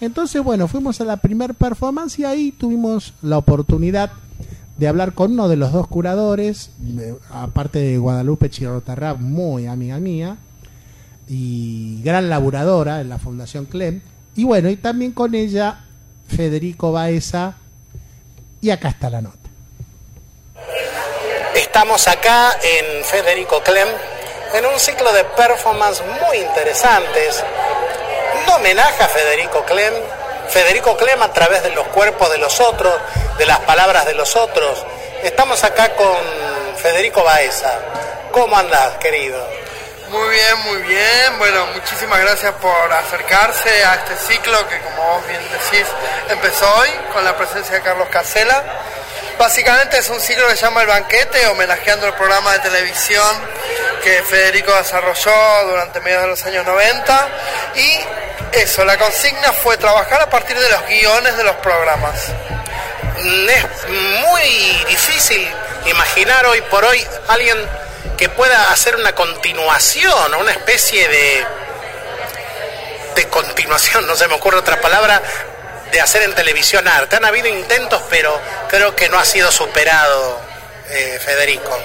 Entonces, 0.00 0.42
bueno, 0.42 0.68
fuimos 0.68 0.98
a 1.02 1.04
la 1.04 1.18
primer 1.18 1.54
performance 1.54 2.18
y 2.18 2.24
ahí 2.24 2.50
tuvimos 2.50 3.12
la 3.20 3.36
oportunidad 3.36 4.10
de 4.78 4.88
hablar 4.88 5.12
con 5.12 5.32
uno 5.32 5.48
de 5.48 5.56
los 5.56 5.72
dos 5.72 5.88
curadores, 5.88 6.70
aparte 7.30 7.80
de 7.80 7.98
Guadalupe 7.98 8.48
Chirotarra, 8.48 9.14
muy 9.14 9.66
amiga 9.66 9.98
mía, 9.98 10.36
y 11.28 12.00
gran 12.02 12.30
laburadora 12.30 13.00
en 13.00 13.08
la 13.08 13.18
Fundación 13.18 13.66
Clem. 13.66 14.00
Y 14.36 14.44
bueno, 14.44 14.70
y 14.70 14.76
también 14.76 15.12
con 15.12 15.34
ella 15.34 15.84
Federico 16.28 16.92
Baeza, 16.92 17.56
y 18.60 18.70
acá 18.70 18.88
está 18.88 19.10
la 19.10 19.20
nota. 19.20 19.36
Estamos 21.56 22.06
acá 22.06 22.52
en 22.62 23.04
Federico 23.04 23.60
Clem 23.64 23.88
en 24.54 24.64
un 24.64 24.78
ciclo 24.78 25.12
de 25.12 25.24
performance 25.36 26.02
muy 26.02 26.38
interesantes. 26.38 27.44
Un 28.46 28.54
homenaje 28.54 29.02
a 29.02 29.08
Federico 29.08 29.64
Clem. 29.64 29.92
Federico 30.48 30.96
Clem 30.96 31.22
a 31.22 31.32
través 31.32 31.62
de 31.62 31.70
los 31.70 31.86
cuerpos 31.88 32.30
de 32.30 32.38
los 32.38 32.60
otros, 32.60 32.94
de 33.36 33.46
las 33.46 33.60
palabras 33.60 34.06
de 34.06 34.14
los 34.14 34.34
otros. 34.36 34.84
Estamos 35.22 35.62
acá 35.64 35.94
con 35.94 36.16
Federico 36.76 37.22
Baeza. 37.22 37.72
¿Cómo 38.32 38.56
andás, 38.56 38.96
querido? 38.98 39.46
Muy 40.10 40.28
bien, 40.30 40.58
muy 40.64 40.82
bien. 40.82 41.38
Bueno, 41.38 41.66
muchísimas 41.74 42.20
gracias 42.20 42.54
por 42.54 42.92
acercarse 42.92 43.84
a 43.84 43.94
este 43.96 44.16
ciclo 44.16 44.56
que, 44.68 44.78
como 44.80 45.14
vos 45.14 45.26
bien 45.26 45.42
decís, 45.52 45.86
empezó 46.30 46.66
hoy 46.76 46.88
con 47.12 47.24
la 47.24 47.36
presencia 47.36 47.74
de 47.76 47.82
Carlos 47.82 48.08
Casela. 48.08 48.64
Básicamente 49.38 49.98
es 49.98 50.10
un 50.10 50.20
ciclo 50.20 50.48
que 50.48 50.56
se 50.56 50.62
llama 50.62 50.82
El 50.82 50.88
Banquete, 50.88 51.46
homenajeando 51.46 52.06
el 52.06 52.14
programa 52.14 52.54
de 52.54 52.58
televisión 52.58 53.36
que 54.02 54.20
Federico 54.24 54.74
desarrolló 54.74 55.66
durante 55.68 56.00
mediados 56.00 56.24
de 56.24 56.30
los 56.30 56.44
años 56.44 56.66
90. 56.66 57.28
Y 57.76 58.00
eso, 58.52 58.84
la 58.84 58.98
consigna 58.98 59.52
fue 59.52 59.76
trabajar 59.76 60.22
a 60.22 60.28
partir 60.28 60.58
de 60.58 60.68
los 60.68 60.86
guiones 60.86 61.36
de 61.36 61.44
los 61.44 61.54
programas. 61.56 62.14
Es 63.16 63.88
muy 63.88 64.84
difícil 64.88 65.48
imaginar 65.86 66.44
hoy 66.46 66.60
por 66.62 66.84
hoy 66.84 67.06
alguien 67.28 67.58
que 68.16 68.28
pueda 68.28 68.72
hacer 68.72 68.96
una 68.96 69.14
continuación, 69.14 70.34
una 70.34 70.50
especie 70.50 71.08
de, 71.08 71.46
de 73.14 73.28
continuación, 73.28 74.04
no 74.04 74.16
se 74.16 74.26
me 74.26 74.34
ocurre 74.34 74.58
otra 74.58 74.80
palabra, 74.80 75.22
de 75.92 76.00
hacer 76.00 76.22
en 76.22 76.34
televisión 76.34 76.86
arte. 76.86 77.16
Han 77.16 77.24
habido 77.24 77.48
intentos, 77.48 78.02
pero 78.10 78.40
creo 78.68 78.94
que 78.94 79.08
no 79.08 79.18
ha 79.18 79.24
sido 79.24 79.50
superado, 79.50 80.40
eh, 80.90 81.18
Federico. 81.24 81.78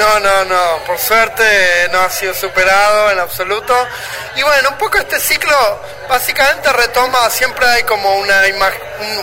No, 0.00 0.18
no, 0.18 0.44
no, 0.46 0.78
por 0.86 0.98
suerte 0.98 1.44
no 1.92 2.00
ha 2.00 2.08
sido 2.08 2.32
superado 2.32 3.10
en 3.10 3.18
absoluto. 3.18 3.76
Y 4.34 4.42
bueno, 4.42 4.70
un 4.70 4.78
poco 4.78 4.96
este 4.96 5.20
ciclo 5.20 5.54
básicamente 6.08 6.72
retoma, 6.72 7.28
siempre 7.28 7.66
hay 7.66 7.82
como 7.82 8.16
una 8.16 8.40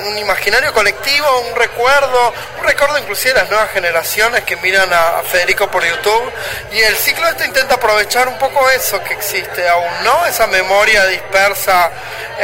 un, 0.07 0.17
imaginario 0.19 0.71
colectivo, 0.73 1.27
un 1.49 1.55
recuerdo, 1.55 2.31
un 2.59 2.63
recuerdo 2.63 2.99
inclusive 2.99 3.33
de 3.33 3.39
las 3.39 3.49
nuevas 3.49 3.71
generaciones 3.71 4.43
que 4.43 4.55
miran 4.57 4.93
a, 4.93 5.17
a 5.17 5.23
Federico 5.23 5.67
por 5.71 5.83
YouTube. 5.83 6.31
Y 6.71 6.79
el 6.79 6.95
ciclo 6.95 7.27
este 7.27 7.47
intenta 7.47 7.73
aprovechar 7.75 8.27
un 8.27 8.37
poco 8.37 8.69
eso 8.69 9.03
que 9.03 9.15
existe 9.15 9.67
aún, 9.67 10.03
¿no? 10.03 10.27
Esa 10.27 10.45
memoria 10.45 11.07
dispersa 11.07 11.89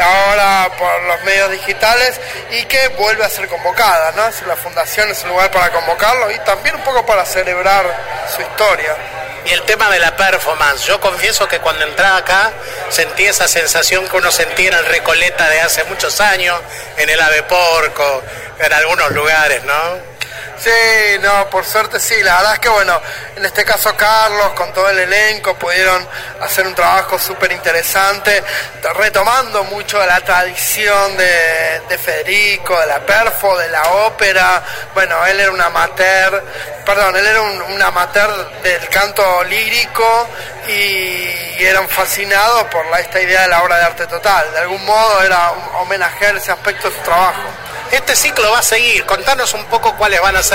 ahora 0.02 0.72
por 0.78 1.04
los 1.04 1.24
medios 1.24 1.52
digitales 1.52 2.20
y 2.50 2.64
que 2.66 2.88
vuelve 2.90 3.24
a 3.24 3.30
ser 3.30 3.48
convocada, 3.48 4.12
¿no? 4.14 4.24
La 4.48 4.56
fundación 4.56 5.10
es 5.12 5.22
un 5.24 5.30
lugar 5.30 5.52
para 5.52 5.72
convocarlo 5.72 6.32
y 6.32 6.40
también 6.40 6.76
un 6.76 6.82
poco 6.82 7.06
para 7.06 7.26
celebrar 7.26 7.86
su 8.28 8.42
historia. 8.42 8.96
Y 9.46 9.52
el 9.52 9.62
tema 9.64 9.90
de 9.90 10.00
la 10.00 10.16
performance, 10.16 10.86
yo 10.86 11.00
confieso 11.00 11.48
que 11.48 11.60
cuando 11.60 11.86
entraba 11.86 12.18
acá 12.18 12.52
sentí 12.90 13.26
esa 13.26 13.48
sensación 13.48 14.08
que 14.08 14.18
uno 14.18 14.32
sentía 14.32 14.70
en 14.70 14.76
el 14.76 14.86
Recoleta 14.86 15.50
de 15.50 15.60
hace 15.62 15.84
muchos 15.86 16.22
años, 16.22 16.60
en 16.98 17.10
el 17.10 17.20
Ave 17.20 17.44
Porco, 17.44 18.24
en 18.60 18.72
algunos 18.72 19.12
lugares, 19.12 19.64
¿no? 19.64 20.13
Sí, 20.64 21.20
no, 21.22 21.50
por 21.50 21.66
suerte 21.66 22.00
sí. 22.00 22.24
La 22.24 22.38
verdad 22.38 22.54
es 22.54 22.60
que, 22.60 22.70
bueno, 22.70 23.02
en 23.36 23.44
este 23.44 23.66
caso 23.66 23.94
Carlos, 23.98 24.54
con 24.54 24.72
todo 24.72 24.90
el 24.90 25.00
elenco, 25.00 25.56
pudieron 25.56 26.08
hacer 26.40 26.66
un 26.66 26.74
trabajo 26.74 27.20
súper 27.20 27.52
interesante, 27.52 28.42
retomando 28.96 29.66
mucho 29.66 30.04
la 30.06 30.22
tradición 30.22 31.18
de, 31.18 31.82
de 31.90 31.98
Federico, 31.98 32.80
de 32.80 32.86
la 32.86 33.02
perfo, 33.02 33.58
de 33.58 33.68
la 33.68 33.84
ópera. 34.06 34.64
Bueno, 34.94 35.26
él 35.26 35.42
era 35.42 35.52
un 35.52 35.60
amateur, 35.60 36.42
perdón, 36.86 37.18
él 37.18 37.26
era 37.26 37.42
un, 37.42 37.82
amateur 37.82 38.62
del 38.62 38.88
canto 38.88 39.44
lírico 39.44 40.30
y 40.70 41.62
eran 41.62 41.90
fascinados 41.90 42.64
por 42.66 42.86
la, 42.86 43.02
esta 43.02 43.20
idea 43.20 43.42
de 43.42 43.48
la 43.50 43.64
obra 43.64 43.80
de 43.80 43.84
arte 43.84 44.08
total. 44.08 44.50
De 44.54 44.60
algún 44.60 44.86
modo 44.86 45.22
era 45.24 45.52
homenajear 45.82 46.38
ese 46.38 46.54
aspecto 46.54 46.90
de 46.90 46.96
su 46.96 47.02
trabajo. 47.02 47.50
Este 47.94 48.16
ciclo 48.16 48.50
va 48.52 48.60
a 48.60 48.64
seguir. 48.64 49.06
Contanos 49.06 49.54
un 49.54 49.66
poco 49.66 49.96
cuáles 49.96 50.20
van 50.20 50.36
a 50.36 50.42
ser 50.42 50.53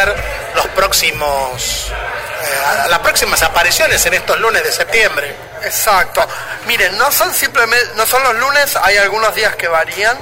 los 0.55 0.67
próximos, 0.69 1.89
eh, 1.91 2.89
las 2.89 2.99
próximas 3.01 3.43
apariciones 3.43 4.05
en 4.07 4.15
estos 4.15 4.39
lunes 4.39 4.63
de 4.63 4.73
septiembre. 4.73 5.48
Exacto. 5.63 6.27
Miren, 6.67 6.97
no 6.99 7.11
son 7.11 7.33
simplemente, 7.35 7.89
no 7.97 8.07
son 8.07 8.23
los 8.23 8.35
lunes, 8.37 8.77
hay 8.77 8.97
algunos 8.99 9.35
días 9.35 9.57
que 9.57 9.69
varían, 9.69 10.19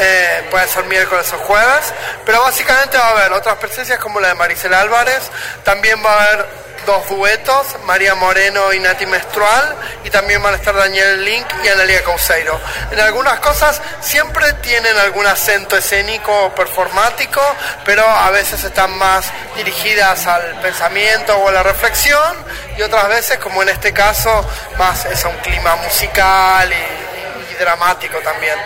eh, 0.00 0.46
puede 0.50 0.68
ser 0.68 0.84
miércoles 0.84 1.32
o 1.32 1.38
jueves, 1.38 1.92
pero 2.24 2.42
básicamente 2.42 2.96
va 2.96 3.08
a 3.08 3.10
haber 3.10 3.32
otras 3.32 3.56
presencias 3.56 3.98
como 3.98 4.20
la 4.20 4.28
de 4.28 4.34
Maricela 4.34 4.80
Álvarez, 4.80 5.22
también 5.64 6.04
va 6.04 6.12
a 6.12 6.24
haber 6.24 6.68
dos 6.86 7.06
duetos, 7.08 7.66
María 7.84 8.14
Moreno 8.14 8.72
y 8.72 8.80
Nati 8.80 9.04
Menstrual, 9.04 9.76
y 10.04 10.10
también 10.10 10.42
van 10.42 10.54
a 10.54 10.56
estar 10.56 10.74
Daniel 10.74 11.22
Link 11.22 11.46
y 11.62 11.68
Analia 11.68 12.02
Causeiro. 12.02 12.58
En 12.90 12.98
algunas 12.98 13.40
cosas 13.40 13.82
siempre 14.00 14.54
tienen 14.54 14.96
algún 14.96 15.26
acento 15.26 15.76
escénico 15.76 16.46
o 16.46 16.54
performático, 16.54 17.42
pero 17.84 18.08
a 18.08 18.30
veces 18.30 18.64
están 18.64 18.96
más 18.96 19.26
dirigidas 19.54 20.26
al 20.26 20.60
pensamiento 20.62 21.36
o 21.36 21.48
a 21.48 21.52
la 21.52 21.62
reflexión, 21.62 22.36
y 22.78 22.82
otras 22.82 23.08
veces, 23.08 23.38
como 23.38 23.62
en 23.62 23.68
este 23.68 23.92
caso, 23.92 24.48
más 24.78 25.04
es 25.06 25.24
un 25.24 25.36
clima 25.38 25.76
musical 25.76 26.72
y, 26.72 27.52
y 27.52 27.54
dramático 27.56 28.18
también. 28.18 28.58